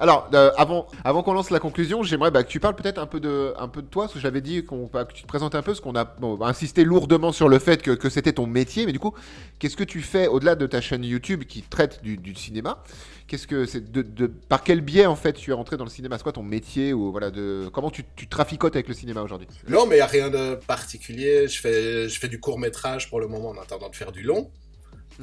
Alors, 0.00 0.28
euh, 0.34 0.50
avant, 0.56 0.88
avant 1.04 1.22
qu'on 1.22 1.32
lance 1.34 1.50
la 1.50 1.60
conclusion, 1.60 2.02
j'aimerais 2.02 2.30
bah, 2.32 2.42
que 2.42 2.48
tu 2.48 2.58
parles 2.58 2.74
peut-être 2.74 2.98
un 2.98 3.06
peu 3.06 3.20
de, 3.20 3.54
un 3.56 3.68
peu 3.68 3.80
de 3.80 3.86
toi, 3.86 4.04
parce 4.04 4.14
que 4.14 4.20
j'avais 4.20 4.40
dit 4.40 4.64
qu'on, 4.64 4.90
bah, 4.92 5.04
que 5.04 5.12
tu 5.12 5.22
te 5.22 5.28
présentes 5.28 5.54
un 5.54 5.62
peu, 5.62 5.72
parce 5.72 5.80
qu'on 5.80 5.94
a 5.94 6.04
bon, 6.04 6.40
insisté 6.42 6.84
lourdement 6.84 7.30
sur 7.30 7.48
le 7.48 7.58
fait 7.60 7.80
que, 7.80 7.92
que 7.92 8.08
c'était 8.10 8.32
ton 8.32 8.46
métier, 8.46 8.86
mais 8.86 8.92
du 8.92 8.98
coup, 8.98 9.14
qu'est-ce 9.58 9.76
que 9.76 9.84
tu 9.84 10.02
fais 10.02 10.26
au-delà 10.26 10.56
de 10.56 10.66
ta 10.66 10.80
chaîne 10.80 11.04
YouTube 11.04 11.44
qui 11.44 11.62
traite 11.62 12.02
du, 12.02 12.16
du 12.16 12.34
cinéma? 12.34 12.82
Qu'est-ce 13.28 13.46
que 13.46 13.66
c'est 13.66 13.90
de, 13.92 14.02
de- 14.02 14.26
par 14.26 14.62
quel 14.64 14.80
biais 14.80 15.06
en 15.06 15.16
fait 15.16 15.32
tu 15.32 15.50
es 15.50 15.54
rentré 15.54 15.76
dans 15.76 15.84
le 15.84 15.90
cinéma? 15.90 16.18
C'est 16.18 16.24
quoi 16.24 16.32
ton 16.32 16.42
métier 16.42 16.92
ou 16.92 17.10
voilà 17.10 17.30
de 17.30 17.70
comment 17.72 17.90
tu, 17.90 18.04
tu 18.16 18.28
traficotes 18.28 18.76
avec 18.76 18.86
le 18.88 18.94
cinéma 18.94 19.22
aujourd'hui? 19.22 19.46
Non, 19.68 19.86
mais 19.86 19.94
il 19.94 19.98
n'y 19.98 20.02
a 20.02 20.06
rien 20.06 20.28
de 20.28 20.56
particulier. 20.56 21.48
Je 21.48 21.58
fais, 21.58 22.08
je 22.08 22.18
fais 22.20 22.28
du 22.28 22.38
court 22.38 22.58
métrage 22.58 23.08
pour 23.08 23.20
le 23.20 23.26
moment 23.28 23.48
en 23.50 23.58
attendant 23.58 23.88
de 23.88 23.96
faire 23.96 24.12
du 24.12 24.22
long. 24.22 24.50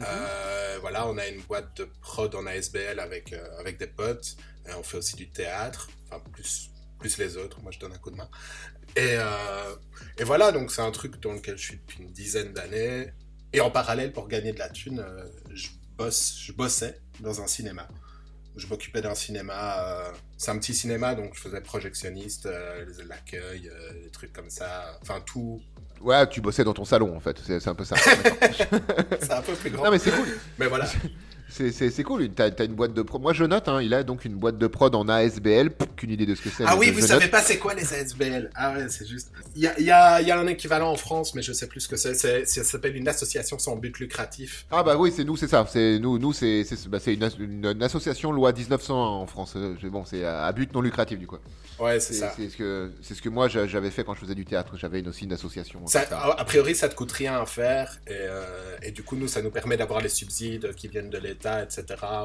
Euh, 0.02 0.78
voilà, 0.82 1.08
on 1.08 1.18
a 1.18 1.28
une 1.28 1.42
boîte 1.42 1.78
de 1.78 1.88
prod 2.02 2.34
en 2.34 2.46
ASBL 2.48 3.00
avec, 3.00 3.34
euh, 3.34 3.60
avec 3.60 3.78
des 3.78 3.88
potes. 3.88 4.36
Et 4.70 4.74
on 4.74 4.84
fait 4.84 4.98
aussi 4.98 5.16
du 5.16 5.30
théâtre, 5.32 5.90
enfin 6.10 6.22
plus, 6.32 6.70
plus 7.00 7.18
les 7.18 7.38
autres. 7.38 7.62
Moi, 7.62 7.72
je 7.72 7.80
donne 7.80 7.94
un 7.94 7.98
coup 7.98 8.12
de 8.12 8.16
main. 8.18 8.30
Et, 8.96 9.16
euh, 9.18 9.76
et 10.18 10.24
voilà, 10.24 10.52
donc 10.52 10.72
c'est 10.72 10.82
un 10.82 10.92
truc 10.92 11.20
dans 11.22 11.34
lequel 11.34 11.58
je 11.58 11.64
suis 11.64 11.78
depuis 11.78 12.02
une 12.04 12.12
dizaine 12.12 12.54
d'années. 12.54 13.14
Et 13.54 13.62
en 13.62 13.72
parallèle, 13.72 14.14
pour 14.14 14.28
gagner 14.28 14.54
de 14.54 14.60
la 14.60 14.70
thune, 14.70 15.00
euh, 15.00 15.26
je, 15.54 15.70
bosse, 15.98 16.36
je 16.40 16.52
bossais 16.54 17.00
dans 17.20 17.42
un 17.42 17.48
cinéma. 17.48 17.88
Je 18.58 18.68
m'occupais 18.68 19.02
d'un 19.02 19.16
cinéma. 19.16 19.80
euh, 19.82 20.12
c'est 20.38 20.52
un 20.52 20.58
petit 20.58 20.74
cinéma, 20.74 21.16
donc 21.16 21.36
je 21.36 21.40
faisais 21.42 21.62
projectionniste, 21.62 22.46
euh, 22.48 22.86
l'accueil, 23.08 23.70
euh, 23.70 23.94
des 24.04 24.10
trucs 24.12 24.34
comme 24.34 24.50
ça. 24.50 24.98
Enfin, 25.02 25.22
tout. 25.22 25.62
Ouais, 26.02 26.28
tu 26.30 26.42
bossais 26.42 26.64
dans 26.64 26.74
ton 26.74 26.84
salon 26.84 27.16
en 27.16 27.20
fait, 27.20 27.38
c'est 27.46 27.60
c'est 27.60 27.70
un 27.70 27.76
peu 27.76 27.86
ça. 27.86 27.96
C'est 29.22 29.32
un 29.32 29.42
peu 29.42 29.54
plus 29.54 29.70
grand. 29.70 29.86
non 29.86 29.92
mais 29.92 30.00
c'est 30.00 30.12
cool. 30.12 30.28
Mais 30.58 30.68
voilà. 30.68 30.90
C'est- 31.52 31.72
C'est 31.72 31.90
c'est 31.92 32.04
cool, 32.04 32.30
t'as 32.30 32.50
as 32.58 32.64
une 32.64 32.74
boîte 32.76 32.94
de 32.94 33.02
prod. 33.02 33.22
Moi 33.22 33.34
je 33.34 33.44
note, 33.44 33.68
hein, 33.68 33.82
il 33.82 33.94
a 33.94 34.04
donc 34.04 34.24
une 34.26 34.36
boîte 34.36 34.58
de 34.58 34.68
prod 34.68 34.96
en 34.96 35.08
ASBL, 35.10 35.72
qu'une 35.98 36.12
idée 36.12 36.26
de 36.26 36.34
ce 36.34 36.42
que 36.42 36.50
c'est. 36.50 36.64
Ah 36.66 36.78
oui, 36.78 36.92
vous 36.92 37.02
savez 37.02 37.26
note. 37.26 37.32
pas 37.32 37.42
c'est 37.42 37.58
quoi 37.58 37.74
les 37.74 37.94
ASBL 37.94 38.50
Ah 38.56 38.74
ouais, 38.74 38.86
c'est 38.90 39.06
juste. 39.06 39.32
Il 39.56 39.62
y 39.64 39.68
a, 39.68 39.80
y, 39.80 39.92
a, 39.92 40.22
y 40.22 40.32
a 40.32 40.40
un 40.40 40.48
équivalent 40.48 40.90
en 40.92 40.96
France, 40.96 41.36
mais 41.36 41.42
je 41.42 41.52
sais 41.52 41.68
plus 41.68 41.82
ce 41.82 41.90
que 41.90 41.98
c'est. 41.98 42.14
C'est- 42.14 42.46
Ça 42.46 42.64
s'appelle 42.64 42.96
une 42.96 43.08
association 43.08 43.60
sans 43.60 43.76
but 43.76 44.00
lucratif. 44.00 44.66
Ah 44.72 44.82
bah 44.84 44.96
oui, 44.98 45.12
c'est 45.16 45.24
nous, 45.26 45.36
c'est 45.36 45.48
ça. 45.50 45.66
C'est 45.70 46.00
nous, 46.00 46.18
nous 46.20 46.32
c'est 46.34 46.64
c'est 46.64 46.88
bah, 46.88 47.00
c'est 47.02 47.14
une, 47.14 47.30
une- 47.40 47.66
une 47.66 47.84
association 47.84 48.32
loi 48.32 48.54
1901 48.54 48.96
en 48.96 49.28
France. 49.28 49.54
Euh, 49.58 49.76
Bon, 49.92 50.06
c'est 50.06 50.24
à 50.24 50.46
à 50.46 50.52
but 50.54 50.74
non 50.74 50.80
lucratif 50.82 51.20
du 51.20 51.28
coup. 51.28 51.38
Ouais, 51.82 52.00
c'est 52.00 52.14
C'est 52.14 52.20
ça. 52.20 52.34
c'est 52.36 52.50
ce 52.50 52.58
que 52.58 52.92
c'est 53.02 53.14
ce 53.16 53.22
que 53.22 53.30
moi 53.30 53.48
j'a- 53.48 53.66
j'avais 53.68 53.90
fait 53.90 54.04
quand 54.04 54.14
je 54.14 54.20
faisais 54.20 54.36
du 54.36 54.46
théâtre. 54.46 54.74
J'avais 54.78 55.00
une- 55.00 55.08
aussi 55.10 55.26
une 55.26 55.34
association. 55.34 55.86
Ça- 55.88 56.06
a 56.38 56.46
priori, 56.46 56.76
ça 56.76 56.88
te 56.90 56.96
coûte 56.96 57.12
rien 57.12 57.42
à 57.42 57.46
faire, 57.46 57.98
et, 58.08 58.12
euh, 58.14 58.76
et 58.84 58.92
du 58.92 59.04
coup, 59.04 59.16
nous, 59.16 59.28
ça 59.28 59.42
nous 59.42 59.52
permet 59.52 59.78
d'avoir 59.78 60.00
les 60.02 60.10
subsides 60.10 60.74
qui 60.76 60.88
viennent 60.88 61.10
de 61.10 61.18
l'État, 61.18 61.64
etc. 61.64 61.84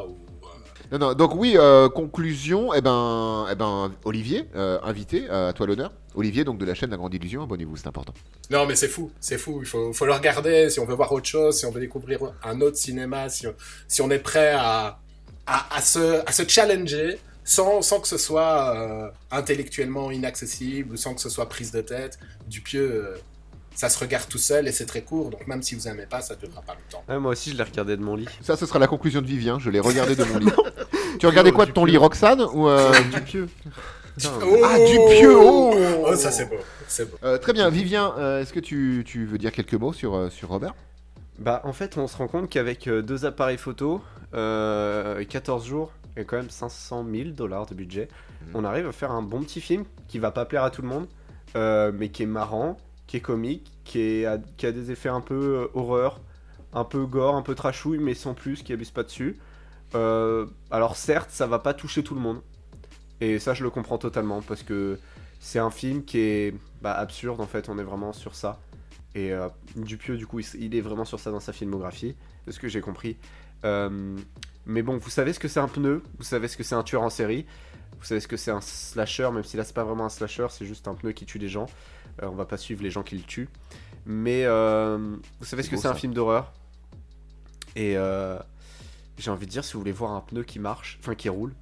Ou, 0.08 0.12
euh, 0.44 0.48
Non, 0.92 0.98
non, 0.98 1.14
donc 1.14 1.34
oui, 1.34 1.54
euh, 1.56 1.88
conclusion, 1.88 2.72
eh 2.74 2.80
ben, 2.80 3.46
eh 3.50 3.54
ben, 3.54 3.92
Olivier, 4.04 4.48
invité, 4.82 5.28
à 5.30 5.52
toi 5.52 5.66
l'honneur. 5.66 5.92
Olivier, 6.14 6.44
donc 6.44 6.58
de 6.58 6.64
la 6.64 6.74
chaîne 6.74 6.90
La 6.90 6.96
Grande 6.96 7.12
Illusion, 7.14 7.42
abonnez-vous, 7.42 7.76
c'est 7.76 7.88
important. 7.88 8.14
Non, 8.50 8.66
mais 8.66 8.74
c'est 8.76 8.88
fou, 8.88 9.10
c'est 9.20 9.36
fou. 9.38 9.58
Il 9.62 9.66
faut, 9.66 9.92
faut 9.92 10.06
le 10.06 10.12
regarder 10.12 10.70
si 10.70 10.80
on 10.80 10.86
veut 10.86 10.94
voir 10.94 11.12
autre 11.12 11.26
chose, 11.26 11.58
si 11.58 11.66
on 11.66 11.70
veut 11.70 11.80
découvrir 11.80 12.20
un 12.42 12.60
autre 12.60 12.76
cinéma, 12.76 13.28
si 13.28 13.46
on, 13.46 13.54
si 13.88 14.00
on 14.02 14.10
est 14.10 14.18
prêt 14.18 14.52
à, 14.52 14.98
à, 15.46 15.76
à 15.76 15.80
se, 15.82 16.22
à 16.26 16.32
se 16.32 16.46
challenger 16.48 17.18
sans, 17.46 17.80
sans 17.80 18.00
que 18.00 18.08
ce 18.08 18.18
soit 18.18 18.74
euh, 18.76 19.08
intellectuellement 19.30 20.10
inaccessible 20.10 20.92
ou 20.92 20.96
sans 20.98 21.14
que 21.14 21.20
ce 21.22 21.30
soit 21.30 21.48
prise 21.48 21.70
de 21.72 21.80
tête. 21.80 22.18
Dupieux, 22.48 22.90
euh, 22.92 23.16
ça 23.74 23.88
se 23.88 23.98
regarde 23.98 24.28
tout 24.28 24.36
seul 24.38 24.66
et 24.68 24.72
c'est 24.72 24.84
très 24.86 25.02
court, 25.02 25.30
donc 25.30 25.46
même 25.46 25.62
si 25.62 25.74
vous 25.74 25.86
aimez 25.88 26.06
pas, 26.06 26.20
ça 26.20 26.34
durera 26.34 26.60
pas 26.62 26.74
longtemps. 26.74 27.04
Ouais, 27.08 27.18
moi 27.18 27.32
aussi, 27.32 27.50
je 27.52 27.56
l'ai 27.56 27.62
regardé 27.62 27.96
de 27.96 28.02
mon 28.02 28.16
lit. 28.16 28.26
Ça, 28.42 28.56
ce 28.56 28.66
sera 28.66 28.78
la 28.78 28.86
conclusion 28.88 29.22
de 29.22 29.26
Vivien, 29.26 29.58
je 29.58 29.70
l'ai 29.70 29.80
regardé 29.80 30.16
de 30.16 30.24
mon 30.24 30.38
lit. 30.40 30.50
tu 31.20 31.26
regardais 31.26 31.52
quoi 31.52 31.66
de 31.66 31.70
ton 31.72 31.84
lit, 31.84 31.96
Roxane 31.96 32.42
ou 32.52 32.68
euh, 32.68 32.92
Dupieux. 33.14 33.48
Putain, 34.16 34.30
Oh 34.42 34.56
Ah, 34.64 34.78
Dupieux, 34.78 35.36
oh 35.38 35.74
Oh, 36.08 36.16
ça 36.16 36.30
c'est 36.32 36.46
beau, 36.46 36.56
c'est 36.88 37.10
beau. 37.10 37.16
Euh, 37.22 37.38
Très 37.38 37.52
bien, 37.52 37.68
Vivien, 37.70 38.14
euh, 38.18 38.40
est-ce 38.42 38.52
que 38.52 38.60
tu, 38.60 39.04
tu 39.06 39.24
veux 39.26 39.38
dire 39.38 39.52
quelques 39.52 39.74
mots 39.74 39.92
sur, 39.92 40.14
euh, 40.16 40.30
sur 40.30 40.48
Robert? 40.48 40.74
Bah, 41.38 41.60
en 41.64 41.72
fait, 41.74 41.98
on 41.98 42.08
se 42.08 42.16
rend 42.16 42.28
compte 42.28 42.48
qu'avec 42.48 42.88
euh, 42.88 43.02
deux 43.02 43.26
appareils 43.26 43.58
photo, 43.58 44.00
euh, 44.34 45.22
14 45.22 45.66
jours 45.66 45.92
et 46.16 46.24
quand 46.24 46.36
même 46.36 46.50
500 46.50 47.04
000 47.10 47.30
dollars 47.30 47.66
de 47.66 47.74
budget, 47.74 48.08
Mhm. 48.42 48.50
on 48.54 48.64
arrive 48.64 48.86
à 48.86 48.92
faire 48.92 49.10
un 49.12 49.22
bon 49.22 49.42
petit 49.42 49.60
film 49.60 49.84
qui 50.08 50.18
va 50.18 50.30
pas 50.30 50.44
plaire 50.44 50.64
à 50.64 50.70
tout 50.70 50.82
le 50.82 50.88
monde, 50.88 51.06
euh, 51.56 51.92
mais 51.94 52.10
qui 52.10 52.22
est 52.24 52.26
marrant, 52.26 52.76
qui 53.06 53.16
est 53.18 53.20
comique, 53.20 53.70
qui, 53.84 54.00
est, 54.00 54.26
a, 54.26 54.38
qui 54.56 54.66
a 54.66 54.72
des 54.72 54.90
effets 54.90 55.08
un 55.08 55.20
peu 55.20 55.34
euh, 55.34 55.66
horreur, 55.74 56.20
un 56.72 56.84
peu 56.84 57.06
gore, 57.06 57.34
un 57.36 57.42
peu 57.42 57.54
trashouille, 57.54 57.98
mais 57.98 58.14
sans 58.14 58.34
plus, 58.34 58.62
qui 58.62 58.72
abuse 58.72 58.90
pas 58.90 59.02
dessus. 59.04 59.36
Euh, 59.94 60.46
alors 60.70 60.96
certes, 60.96 61.30
ça 61.30 61.46
va 61.46 61.58
pas 61.58 61.72
toucher 61.74 62.02
tout 62.02 62.14
le 62.14 62.20
monde, 62.20 62.40
et 63.20 63.38
ça 63.38 63.54
je 63.54 63.62
le 63.62 63.70
comprends 63.70 63.98
totalement 63.98 64.42
parce 64.42 64.62
que 64.62 64.98
c'est 65.38 65.58
un 65.60 65.70
film 65.70 66.04
qui 66.04 66.18
est 66.18 66.54
bah, 66.82 66.92
absurde 66.94 67.40
en 67.40 67.46
fait. 67.46 67.68
On 67.68 67.78
est 67.78 67.84
vraiment 67.84 68.12
sur 68.12 68.34
ça. 68.34 68.58
Et 69.14 69.32
Dupieux, 69.76 70.18
du 70.18 70.26
coup, 70.26 70.40
il, 70.40 70.46
il 70.58 70.74
est 70.74 70.82
vraiment 70.82 71.06
sur 71.06 71.18
ça 71.18 71.30
dans 71.30 71.40
sa 71.40 71.54
filmographie, 71.54 72.14
de 72.46 72.52
ce 72.52 72.58
que 72.60 72.68
j'ai 72.68 72.82
compris. 72.82 73.16
Euh, 73.64 74.14
mais 74.66 74.82
bon, 74.82 74.98
vous 74.98 75.10
savez 75.10 75.32
ce 75.32 75.38
que 75.38 75.48
c'est 75.48 75.60
un 75.60 75.68
pneu, 75.68 76.02
vous 76.18 76.24
savez 76.24 76.48
ce 76.48 76.56
que 76.56 76.62
c'est 76.62 76.74
un 76.74 76.82
tueur 76.82 77.02
en 77.02 77.10
série, 77.10 77.46
vous 77.98 78.04
savez 78.04 78.20
ce 78.20 78.28
que 78.28 78.36
c'est 78.36 78.50
un 78.50 78.60
slasher, 78.60 79.30
même 79.32 79.44
si 79.44 79.56
là 79.56 79.64
c'est 79.64 79.74
pas 79.74 79.84
vraiment 79.84 80.04
un 80.04 80.10
slasher, 80.10 80.48
c'est 80.50 80.66
juste 80.66 80.86
un 80.88 80.94
pneu 80.94 81.12
qui 81.12 81.24
tue 81.24 81.38
des 81.38 81.48
gens. 81.48 81.66
Euh, 82.22 82.26
on 82.26 82.34
va 82.34 82.44
pas 82.44 82.56
suivre 82.56 82.82
les 82.82 82.90
gens 82.90 83.02
qui 83.02 83.16
le 83.16 83.22
tuent. 83.22 83.48
Mais 84.04 84.44
euh, 84.44 85.16
vous 85.38 85.44
savez 85.44 85.62
ce 85.62 85.70
que 85.70 85.76
c'est 85.76 85.88
un 85.88 85.94
film 85.94 86.14
d'horreur? 86.14 86.52
Et 87.74 87.96
euh, 87.96 88.38
j'ai 89.18 89.30
envie 89.30 89.46
de 89.46 89.50
dire, 89.50 89.64
si 89.64 89.74
vous 89.74 89.80
voulez 89.80 89.92
voir 89.92 90.12
un 90.12 90.20
pneu 90.20 90.42
qui 90.44 90.58
marche, 90.58 90.98
enfin 91.00 91.14
qui 91.14 91.28
roule, 91.28 91.54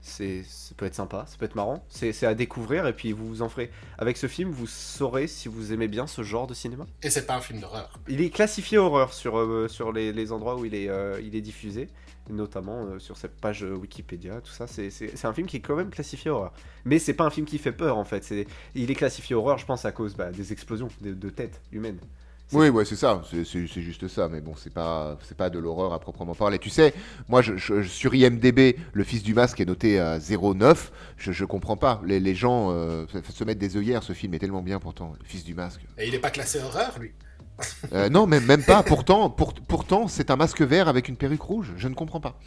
c'est, 0.00 0.44
ça 0.44 0.74
peut 0.76 0.86
être 0.86 0.94
sympa, 0.94 1.24
ça 1.26 1.36
peut 1.36 1.44
être 1.46 1.56
marrant. 1.56 1.84
C'est, 1.88 2.12
c'est 2.12 2.26
à 2.26 2.34
découvrir 2.34 2.86
et 2.86 2.92
puis 2.92 3.12
vous 3.12 3.26
vous 3.26 3.42
en 3.42 3.48
ferez. 3.48 3.70
Avec 3.98 4.16
ce 4.16 4.28
film, 4.28 4.50
vous 4.50 4.68
saurez 4.68 5.26
si 5.26 5.48
vous 5.48 5.72
aimez 5.72 5.88
bien 5.88 6.06
ce 6.06 6.22
genre 6.22 6.46
de 6.46 6.54
cinéma. 6.54 6.86
Et 7.02 7.10
c'est 7.10 7.26
pas 7.26 7.34
un 7.34 7.40
film 7.40 7.60
d'horreur. 7.60 7.98
Il 8.08 8.20
est 8.20 8.30
classifié 8.30 8.78
horreur 8.78 9.12
sur, 9.12 9.38
euh, 9.38 9.66
sur 9.68 9.92
les, 9.92 10.12
les 10.12 10.32
endroits 10.32 10.56
où 10.56 10.64
il 10.64 10.74
est, 10.74 10.88
euh, 10.88 11.20
il 11.20 11.34
est 11.34 11.40
diffusé, 11.40 11.88
notamment 12.30 12.84
euh, 12.86 12.98
sur 12.98 13.16
cette 13.16 13.36
page 13.40 13.64
euh, 13.64 13.74
Wikipédia, 13.74 14.40
tout 14.40 14.50
ça. 14.52 14.66
C'est, 14.66 14.90
c'est- 14.90 15.16
c'est 15.16 15.26
un 15.26 15.32
film 15.32 15.46
qui 15.46 15.56
est 15.58 15.60
quand 15.60 15.76
même 15.76 15.90
classifié 15.90 16.30
horreur. 16.30 16.52
Mais 16.84 16.98
c'est 16.98 17.14
pas 17.14 17.24
un 17.24 17.30
film 17.30 17.46
qui 17.46 17.58
fait 17.58 17.72
peur 17.72 17.96
en 17.98 18.04
fait. 18.04 18.24
C'est, 18.24 18.46
il 18.74 18.90
est 18.90 18.94
classifié 18.94 19.34
horreur, 19.36 19.58
je 19.58 19.66
pense, 19.66 19.84
à 19.84 19.92
cause 19.92 20.14
bah, 20.16 20.30
des 20.32 20.52
explosions 20.52 20.88
de, 21.00 21.12
de 21.14 21.30
têtes 21.30 21.60
humaines. 21.72 21.98
Oui, 22.52 22.68
ouais, 22.68 22.84
c'est 22.84 22.94
ça, 22.94 23.22
c'est- 23.28 23.66
juste 23.66 24.06
ça, 24.06 24.28
mais 24.28 24.40
bon, 24.40 24.54
c'est 24.54 24.72
pas, 24.72 25.18
c'est 25.24 25.36
pas 25.36 25.50
de 25.50 25.58
l'horreur 25.58 25.92
à 25.92 25.98
proprement 25.98 26.36
parler. 26.36 26.60
Tu 26.60 26.70
sais, 26.70 26.94
moi, 27.28 27.42
je, 27.42 27.56
je- 27.56 27.82
sur 27.82 28.14
IMDB, 28.14 28.76
le 28.92 29.02
fils 29.04 29.24
du 29.24 29.34
masque 29.34 29.58
est 29.60 29.64
noté 29.64 29.98
à 29.98 30.20
0,9, 30.20 30.92
je, 31.16 31.32
je 31.32 31.44
comprends 31.44 31.76
pas. 31.76 32.00
Les, 32.04 32.20
les 32.20 32.36
gens 32.36 32.68
euh, 32.70 33.04
se- 33.08 33.32
se 33.32 33.42
mettent 33.42 33.58
des 33.58 33.76
œillères, 33.76 34.04
ce 34.04 34.12
film 34.12 34.32
est 34.34 34.38
tellement 34.38 34.62
bien 34.62 34.78
pourtant, 34.78 35.14
le 35.18 35.24
fils 35.26 35.42
du 35.42 35.54
masque. 35.54 35.80
Et 35.98 36.06
il 36.06 36.14
est 36.14 36.20
pas 36.20 36.30
classé 36.30 36.60
horreur, 36.62 36.96
lui. 37.00 37.12
Euh, 37.92 38.08
non, 38.08 38.26
même, 38.26 38.44
même 38.44 38.62
pas, 38.62 38.82
pourtant, 38.82 39.30
pour- 39.30 39.54
pourtant, 39.54 40.08
c'est 40.08 40.30
un 40.30 40.36
masque 40.36 40.60
vert 40.62 40.88
avec 40.88 41.08
une 41.08 41.16
perruque 41.16 41.40
rouge, 41.42 41.72
je 41.76 41.88
ne 41.88 41.94
comprends 41.94 42.20
pas. 42.20 42.38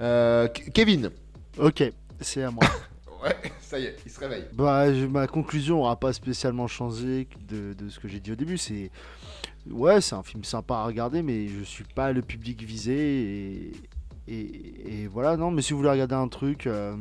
Euh, 0.00 0.48
Kevin 0.74 1.10
Ok, 1.58 1.82
c'est 2.20 2.42
à 2.42 2.50
moi. 2.50 2.64
Ouais, 3.22 3.36
ça 3.60 3.78
y 3.78 3.84
est, 3.84 3.96
il 4.06 4.10
se 4.10 4.18
réveille. 4.18 4.46
Bah, 4.54 4.90
je- 4.94 5.04
ma 5.04 5.26
conclusion 5.26 5.76
n'aura 5.76 5.96
pas 6.00 6.10
spécialement 6.14 6.66
changé 6.66 7.28
de, 7.50 7.74
de 7.74 7.90
ce 7.90 7.98
que 8.00 8.08
j'ai 8.08 8.18
dit 8.18 8.32
au 8.32 8.34
début. 8.34 8.56
C'est 8.56 8.90
ouais, 9.70 10.00
c'est 10.00 10.14
un 10.14 10.22
film 10.22 10.42
sympa 10.42 10.76
à 10.76 10.84
regarder, 10.86 11.20
mais 11.20 11.46
je 11.46 11.62
suis 11.62 11.84
pas 11.84 12.12
le 12.12 12.22
public 12.22 12.62
visé 12.62 12.94
et, 12.96 13.72
et, 14.26 15.02
et 15.02 15.06
voilà. 15.06 15.36
Non, 15.36 15.50
mais 15.50 15.60
si 15.60 15.74
vous 15.74 15.80
voulez 15.80 15.90
regarder 15.90 16.14
un 16.14 16.28
truc, 16.28 16.66
euh, 16.66 16.96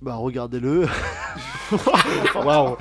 bah 0.00 0.14
regardez-le. 0.14 0.86
Waouh. 2.36 2.76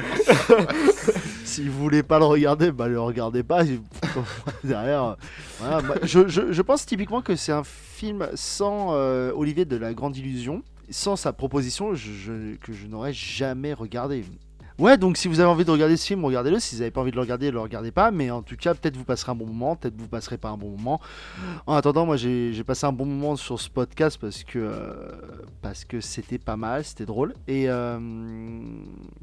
Si 1.50 1.68
vous 1.68 1.80
voulez 1.80 2.04
pas 2.04 2.20
le 2.20 2.26
regarder, 2.26 2.72
bah 2.72 2.88
le 2.88 3.02
regardez 3.02 3.43
pas. 3.43 3.64
Derrière, 4.64 5.18
je, 6.04 6.62
pense 6.62 6.86
typiquement 6.86 7.22
que 7.22 7.36
c'est 7.36 7.52
un 7.52 7.64
film 7.64 8.30
sans 8.36 8.93
euh, 8.93 9.32
Olivier 9.36 9.66
de 9.66 9.76
la 9.76 9.93
Grande 9.93 10.16
Illusion 10.16 10.64
sans 10.91 11.16
sa 11.16 11.34
proposition 11.34 11.91
que 11.91 12.74
je 12.74 12.88
n'aurais 12.88 13.14
jamais 13.14 13.74
regardé. 13.74 14.24
Ouais, 14.80 14.98
donc 14.98 15.18
si 15.18 15.28
vous 15.28 15.42
avez 15.42 15.50
envie 15.50 15.66
de 15.66 15.72
regarder 15.72 15.98
ce 15.98 16.06
film, 16.06 16.24
regardez-le. 16.24 16.58
Si 16.58 16.76
vous 16.76 16.80
n'avez 16.80 16.92
pas 16.92 17.02
envie 17.02 17.12
de 17.12 17.18
le 17.18 17.22
regarder, 17.22 17.48
ne 17.48 17.52
le 17.52 17.60
regardez 17.60 17.92
pas. 17.92 18.12
Mais 18.12 18.32
en 18.32 18.42
tout 18.42 18.56
cas, 18.56 18.74
peut-être 18.74 18.96
vous 18.96 19.04
passerez 19.04 19.34
un 19.34 19.36
bon 19.36 19.46
moment, 19.46 19.76
peut-être 19.76 19.98
vous 19.98 20.08
passerez 20.08 20.38
pas 20.38 20.48
un 20.48 20.58
bon 20.58 20.70
moment. 20.70 21.02
En 21.68 21.76
attendant, 21.76 22.06
moi 22.06 22.16
j'ai 22.16 22.64
passé 22.64 22.86
un 22.86 22.94
bon 22.94 23.06
moment 23.06 23.36
sur 23.36 23.60
ce 23.60 23.70
podcast 23.70 24.18
parce 24.22 24.46
que 24.46 24.58
euh, 24.58 25.12
parce 25.62 25.84
que 25.84 26.00
c'était 26.00 26.38
pas 26.38 26.56
mal, 26.56 26.86
c'était 26.86 27.06
drôle. 27.06 27.34
Et 27.50 27.66
euh, 27.68 28.00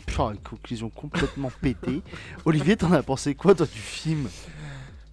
pff, 0.04 0.20
une 0.20 0.36
conclusion 0.36 0.90
complètement 0.90 1.50
pétée. 1.62 2.02
Olivier, 2.44 2.76
t'en 2.76 2.92
as 2.92 3.02
pensé 3.02 3.34
quoi 3.34 3.54
toi 3.54 3.64
du 3.64 3.78
film? 3.78 4.28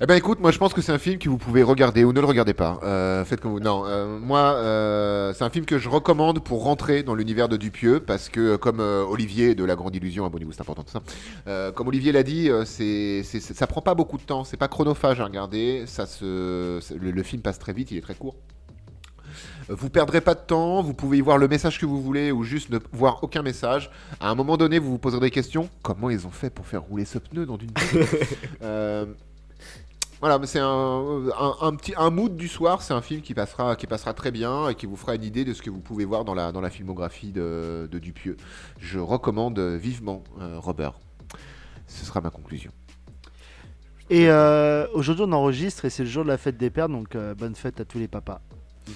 Eh 0.03 0.05
ben 0.05 0.15
écoute, 0.15 0.41
moi 0.41 0.51
je 0.51 0.57
pense 0.57 0.73
que 0.73 0.81
c'est 0.81 0.91
un 0.91 0.97
film 0.97 1.17
que 1.17 1.29
vous 1.29 1.37
pouvez 1.37 1.63
regarder 1.63 2.03
ou 2.03 2.11
ne 2.11 2.19
le 2.19 2.25
regardez 2.25 2.53
pas. 2.53 2.77
Euh, 2.83 3.23
faites 3.23 3.39
comme 3.39 3.53
vous. 3.53 3.61
Non, 3.61 3.85
euh, 3.85 4.19
moi 4.19 4.55
euh, 4.57 5.31
c'est 5.33 5.45
un 5.45 5.49
film 5.49 5.63
que 5.65 5.77
je 5.77 5.87
recommande 5.87 6.43
pour 6.43 6.65
rentrer 6.65 7.03
dans 7.03 7.15
l'univers 7.15 7.47
de 7.47 7.55
Dupieux 7.55 8.01
parce 8.01 8.27
que 8.27 8.57
comme 8.57 8.81
Olivier 8.81 9.55
de 9.55 9.63
La 9.63 9.77
Grande 9.77 9.95
Illusion, 9.95 10.25
abonnez-vous, 10.25 10.51
c'est 10.51 10.59
important 10.59 10.83
tout 10.83 10.91
ça. 10.91 11.71
Comme 11.71 11.87
Olivier 11.87 12.11
l'a 12.11 12.23
dit, 12.23 12.49
c'est, 12.65 13.23
ça 13.23 13.65
prend 13.65 13.79
pas 13.79 13.95
beaucoup 13.95 14.17
de 14.17 14.23
temps, 14.23 14.43
c'est 14.43 14.57
pas 14.57 14.67
chronophage 14.67 15.21
à 15.21 15.23
regarder. 15.23 15.85
Ça 15.87 16.05
se, 16.05 16.79
c'est- 16.81 16.97
le, 16.97 17.11
le 17.11 17.23
film 17.23 17.41
passe 17.41 17.57
très 17.57 17.71
vite, 17.71 17.89
il 17.91 17.97
est 17.97 18.01
très 18.01 18.15
court. 18.15 18.35
Vous 19.69 19.89
perdrez 19.89 20.19
pas 20.19 20.33
de 20.35 20.41
temps, 20.41 20.81
vous 20.81 20.93
pouvez 20.93 21.19
y 21.19 21.21
voir 21.21 21.37
le 21.37 21.47
message 21.47 21.79
que 21.79 21.85
vous 21.85 22.01
voulez 22.01 22.29
ou 22.33 22.43
juste 22.43 22.69
ne 22.71 22.79
voir 22.91 23.23
aucun 23.23 23.41
message. 23.41 23.89
À 24.19 24.29
un 24.29 24.35
moment 24.35 24.57
donné, 24.57 24.79
vous 24.79 24.91
vous 24.91 24.97
poserez 24.97 25.21
des 25.21 25.31
questions. 25.31 25.69
Comment 25.81 26.09
ils 26.09 26.27
ont 26.27 26.31
fait 26.31 26.49
pour 26.49 26.67
faire 26.67 26.81
rouler 26.81 27.05
ce 27.05 27.19
pneu 27.19 27.45
dans 27.45 27.57
euh, 28.61 29.05
voilà, 30.23 30.39
c'est 30.45 30.61
un, 30.61 31.03
un, 31.59 31.75
petit 31.75 31.93
un 31.97 32.09
mood 32.09 32.37
du 32.37 32.47
soir. 32.47 32.81
C'est 32.81 32.93
un 32.93 33.01
film 33.01 33.19
qui 33.19 33.33
passera, 33.33 33.75
qui 33.75 33.87
passera 33.87 34.13
très 34.13 34.31
bien 34.31 34.69
et 34.69 34.75
qui 34.75 34.85
vous 34.85 34.95
fera 34.95 35.15
une 35.15 35.23
idée 35.25 35.43
de 35.43 35.53
ce 35.53 35.61
que 35.61 35.69
vous 35.69 35.81
pouvez 35.81 36.05
voir 36.05 36.23
dans 36.23 36.33
la, 36.33 36.53
dans 36.53 36.61
la 36.61 36.69
filmographie 36.69 37.33
de, 37.33 37.89
Dupieux. 37.91 38.37
Je 38.79 38.99
recommande 38.99 39.59
vivement 39.59 40.23
euh, 40.39 40.59
Robert. 40.59 40.93
Ce 41.87 42.05
sera 42.05 42.21
ma 42.21 42.29
conclusion. 42.29 42.71
Et 44.09 44.29
euh, 44.29 44.87
aujourd'hui, 44.93 45.25
on 45.27 45.33
enregistre 45.33 45.83
et 45.83 45.89
c'est 45.89 46.03
le 46.03 46.09
jour 46.09 46.23
de 46.23 46.29
la 46.29 46.37
fête 46.37 46.55
des 46.55 46.69
pères, 46.69 46.87
donc 46.87 47.17
euh, 47.17 47.35
bonne 47.35 47.55
fête 47.55 47.81
à 47.81 47.83
tous 47.83 47.99
les 47.99 48.07
papas. 48.07 48.39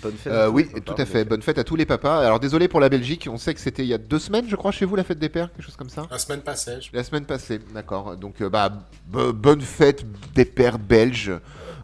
Bonne 0.01 0.13
fête. 0.13 0.33
Euh, 0.33 0.43
à 0.43 0.47
tous 0.47 0.53
oui, 0.53 0.63
les 0.63 0.81
papas, 0.81 0.93
tout 0.95 1.01
à 1.01 1.05
fait. 1.05 1.25
Bonne 1.25 1.41
fête 1.41 1.57
à 1.57 1.63
tous 1.63 1.75
les 1.75 1.85
papas. 1.85 2.19
Alors 2.19 2.39
désolé 2.39 2.67
pour 2.67 2.79
la 2.79 2.89
Belgique, 2.89 3.27
on 3.31 3.37
sait 3.37 3.53
que 3.53 3.59
c'était 3.59 3.83
il 3.83 3.87
y 3.87 3.93
a 3.93 3.97
deux 3.97 4.19
semaines, 4.19 4.45
je 4.49 4.55
crois, 4.55 4.71
chez 4.71 4.85
vous, 4.85 4.95
la 4.95 5.03
fête 5.03 5.19
des 5.19 5.29
pères, 5.29 5.51
quelque 5.53 5.65
chose 5.65 5.75
comme 5.77 5.89
ça. 5.89 6.05
La 6.11 6.19
semaine 6.19 6.41
passée. 6.41 6.73
je- 6.81 6.89
La 6.95 7.03
semaine 7.03 7.25
passée, 7.25 7.59
d'accord. 7.73 8.17
Donc 8.17 8.41
euh, 8.41 8.49
bah 8.49 8.69
bo- 9.07 9.33
bonne 9.33 9.61
fête 9.61 10.05
des 10.33 10.45
pères 10.45 10.77
belges 10.79 11.31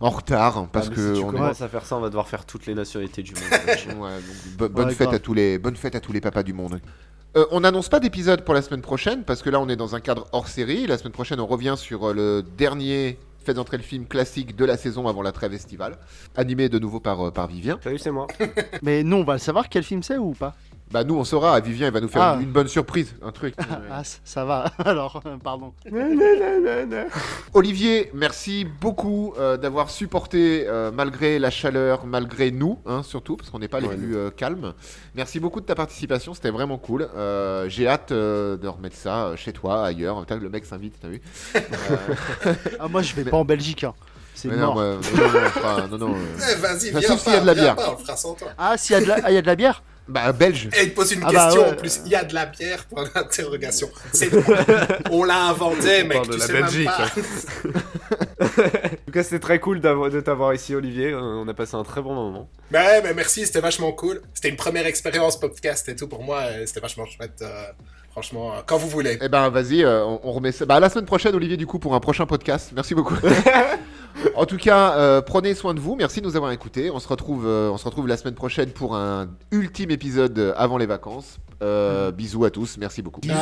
en 0.01 0.09
retard 0.09 0.67
parce 0.71 0.87
Ah, 0.87 0.89
mais 0.89 0.95
que 0.97 1.13
si 1.13 1.19
tu 1.19 1.25
on 1.25 1.29
est- 1.29 1.33
commences 1.33 1.61
à 1.61 1.67
faire 1.69 1.85
ça, 1.85 1.95
on 1.95 2.01
va 2.01 2.09
devoir 2.09 2.27
faire 2.27 2.45
toutes 2.45 2.65
les 2.65 2.75
nationalités 2.75 3.23
du 3.23 3.33
monde. 3.33 3.43
Ouais, 4.01 4.15
donc, 4.15 4.57
bo- 4.57 4.69
bonne 4.69 4.87
Ouais, 4.87 4.93
fête 4.93 5.07
grave. 5.07 5.15
à 5.15 5.19
tous 5.19 5.33
les 5.33 5.57
bonne 5.57 5.75
fête 5.77 5.95
à 5.95 5.99
tous 6.01 6.11
les 6.11 6.21
papas 6.21 6.43
du 6.43 6.53
monde. 6.53 6.79
Euh, 7.35 7.45
on 7.51 7.61
n'annonce 7.61 7.89
pas 7.89 7.99
d'épisode 7.99 8.43
pour 8.43 8.53
la 8.53 8.61
semaine 8.61 8.81
prochaine 8.81 9.23
parce 9.23 9.41
que 9.41 9.49
là 9.49 9.59
on 9.59 9.67
est 9.69 9.75
dans 9.75 9.95
un 9.95 9.99
cadre 10.01 10.27
hors 10.33 10.47
série. 10.49 10.85
La 10.87 10.97
semaine 10.97 11.13
prochaine 11.13 11.39
on 11.39 11.47
revient 11.47 11.75
sur 11.77 12.09
euh, 12.09 12.13
le 12.13 12.43
dernier 12.57 13.17
Faites 13.43 13.57
entrer 13.57 13.77
le 13.77 13.83
film 13.83 14.05
classique 14.05 14.55
de 14.55 14.63
la 14.63 14.77
saison 14.77 15.07
avant 15.07 15.21
la 15.21 15.33
trêve 15.33 15.53
estivale, 15.53 15.97
animé 16.35 16.69
de 16.69 16.79
nouveau 16.79 16.99
par, 16.99 17.27
euh, 17.27 17.31
par 17.31 17.47
Vivien. 17.47 17.77
Salut, 17.83 17.99
c'est 17.99 18.11
moi. 18.11 18.27
Mais 18.81 19.03
nous, 19.03 19.17
on 19.17 19.23
va 19.23 19.33
le 19.33 19.39
savoir 19.39 19.67
quel 19.67 19.83
film 19.83 20.01
c'est 20.01 20.17
ou 20.17 20.31
pas? 20.31 20.55
Bah 20.93 21.03
nous 21.03 21.15
on 21.15 21.23
saura, 21.23 21.59
Vivien 21.59 21.87
il 21.87 21.91
va 21.93 21.99
nous 22.01 22.07
faire 22.07 22.21
Ah. 22.21 22.33
une, 22.35 22.43
une 22.43 22.51
bonne 22.51 22.67
surprise, 22.67 23.15
un 23.23 23.31
truc. 23.31 23.55
Ah, 23.91 24.03
ça 24.23 24.45
va. 24.45 24.65
Alors, 24.85 25.23
euh, 25.25 25.37
pardon. 25.43 25.73
Olivier, 27.55 28.11
merci 28.13 28.63
beaucoup 28.79 29.33
euh, 29.39 29.57
d'avoir 29.57 29.89
supporté 29.89 30.65
euh, 30.67 30.91
malgré 30.93 31.39
la 31.39 31.49
chaleur, 31.49 32.05
malgré 32.05 32.51
nous, 32.51 32.77
hein, 32.85 33.01
surtout, 33.01 33.37
parce 33.37 33.49
qu'on 33.49 33.57
n'est 33.57 33.67
pas 33.67 33.79
les 33.79 33.87
Ouais, 33.87 33.95
plus 33.95 34.15
euh, 34.15 34.29
calmes. 34.29 34.73
Merci 35.15 35.39
beaucoup 35.39 35.61
de 35.61 35.65
ta 35.65 35.73
participation, 35.73 36.35
c'était 36.35 36.51
vraiment 36.51 36.77
cool. 36.77 37.09
Euh, 37.15 37.67
J'ai 37.69 37.87
hâte 37.87 38.11
euh, 38.11 38.55
de 38.57 38.67
remettre 38.67 38.95
ça 38.95 39.25
euh, 39.29 39.35
chez 39.35 39.51
toi, 39.51 39.85
ailleurs. 39.85 40.23
Le 40.29 40.49
mec 40.49 40.63
s'invite, 40.65 40.93
t'as 41.01 41.07
vu 41.07 41.21
Euh, 41.55 41.59
Ah, 42.79 42.87
moi, 42.87 43.01
je 43.01 43.15
vais 43.15 43.23
pas 43.23 43.37
en 43.37 43.45
Belgique. 43.45 43.83
hein. 43.83 43.93
C'est 44.35 44.47
mais 44.47 44.57
non, 44.57 44.73
mort. 44.73 44.75
non, 44.75 44.93
non, 44.93 45.87
non, 45.87 45.87
non, 45.87 46.07
non, 46.09 46.13
euh, 46.15 46.45
Eh, 46.51 46.55
vas-y, 46.59 46.91
Bah, 46.91 46.99
viens 46.99 47.09
sauf 47.09 47.19
s'il 47.21 47.33
y 47.33 47.35
a 47.35 47.39
de 47.41 47.45
la 47.45 47.53
viens 47.53 47.63
bière. 47.63 47.75
pas, 47.75 47.89
on 47.89 47.91
le 47.93 47.97
fera 47.97 48.15
sans 48.17 48.33
toi. 48.33 48.49
Ah, 48.57 48.77
s'il 48.77 48.95
y, 48.95 48.97
a 48.97 49.01
de 49.01 49.05
la- 49.07 49.17
ah, 49.23 49.31
il 49.31 49.35
y 49.35 49.37
a 49.37 49.41
de 49.41 49.47
la 49.47 49.55
bière 49.55 49.83
Bah, 50.07 50.31
belge. 50.33 50.67
Et 50.77 50.83
il 50.83 50.93
pose 50.93 51.13
une 51.13 51.21
Ah 51.23 51.31
bah 51.31 51.45
question 51.45 51.61
ouais. 51.63 51.69
en 51.71 51.75
plus. 51.75 52.01
Il 52.05 52.11
y 52.11 52.15
a 52.15 52.23
de 52.25 52.33
la 52.33 52.45
bière 52.45 52.83
pour 52.85 52.99
l'interrogation. 53.15 53.89
C'est 54.11 54.29
On 55.11 55.23
l'a 55.23 55.45
inventé, 55.47 56.03
mec. 56.03 56.13
parle 56.17 56.27
de 56.27 56.33
tu 56.33 56.39
la 56.39 56.45
sais 56.45 56.53
même 56.53 56.61
Belgique. 56.63 56.85
pas. 56.87 57.09
En 58.43 59.05
tout 59.05 59.11
cas, 59.13 59.23
c'était 59.23 59.39
très 59.39 59.59
cool 59.59 59.79
d'avoir- 59.79 60.09
de 60.09 60.19
t'avoir 60.19 60.53
ici, 60.53 60.75
Olivier. 60.75 61.11
Euh, 61.11 61.19
On 61.21 61.47
a 61.47 61.53
passé 61.53 61.75
un 61.75 61.83
très 61.83 62.01
bon 62.01 62.13
moment. 62.13 62.49
Mais, 62.71 63.01
mais 63.01 63.13
merci, 63.13 63.45
c'était 63.45 63.61
vachement 63.61 63.91
cool. 63.93 64.21
C'était 64.33 64.49
une 64.49 64.55
première 64.55 64.85
expérience 64.85 65.39
podcast 65.39 65.87
et 65.89 65.95
tout 65.95 66.07
pour 66.07 66.23
moi. 66.23 66.43
C'était 66.65 66.79
vachement 66.81 67.05
chouette. 67.05 67.39
euh, 67.41 67.63
franchement, 68.11 68.53
euh, 68.53 68.57
quand 68.65 68.77
vous 68.77 68.89
voulez. 68.89 69.17
Eh 69.21 69.29
ben, 69.29 69.49
vas-y, 69.49 69.83
euh, 69.83 70.03
on, 70.05 70.19
on 70.23 70.31
remet 70.33 70.51
ça. 70.51 70.65
Bah, 70.65 70.79
la 70.79 70.89
semaine 70.89 71.05
prochaine, 71.05 71.35
Olivier, 71.35 71.57
du 71.57 71.65
coup, 71.67 71.79
pour 71.79 71.95
un 71.95 71.99
prochain 71.99 72.25
podcast. 72.25 72.71
Merci 72.75 72.93
beaucoup. 72.95 73.15
en 74.35 74.45
tout 74.45 74.57
cas, 74.57 74.95
euh, 74.95 75.21
prenez 75.21 75.53
soin 75.55 75.73
de 75.73 75.79
vous. 75.79 75.95
Merci 75.95 76.21
de 76.21 76.25
nous 76.25 76.35
avoir 76.35 76.51
écoutés. 76.51 76.91
On 76.91 76.99
se 76.99 77.07
retrouve, 77.07 77.45
euh, 77.45 77.71
on 77.71 77.77
se 77.77 77.85
retrouve 77.85 78.07
la 78.07 78.17
semaine 78.17 78.35
prochaine 78.35 78.71
pour 78.71 78.95
un 78.95 79.29
ultime 79.51 79.91
épisode 79.91 80.53
avant 80.57 80.77
les 80.77 80.85
vacances. 80.85 81.39
Euh, 81.61 82.11
Bisous 82.11 82.45
à 82.45 82.49
tous. 82.49 82.77
Merci 82.77 83.01
beaucoup. 83.01 83.21
Bisous. 83.21 83.33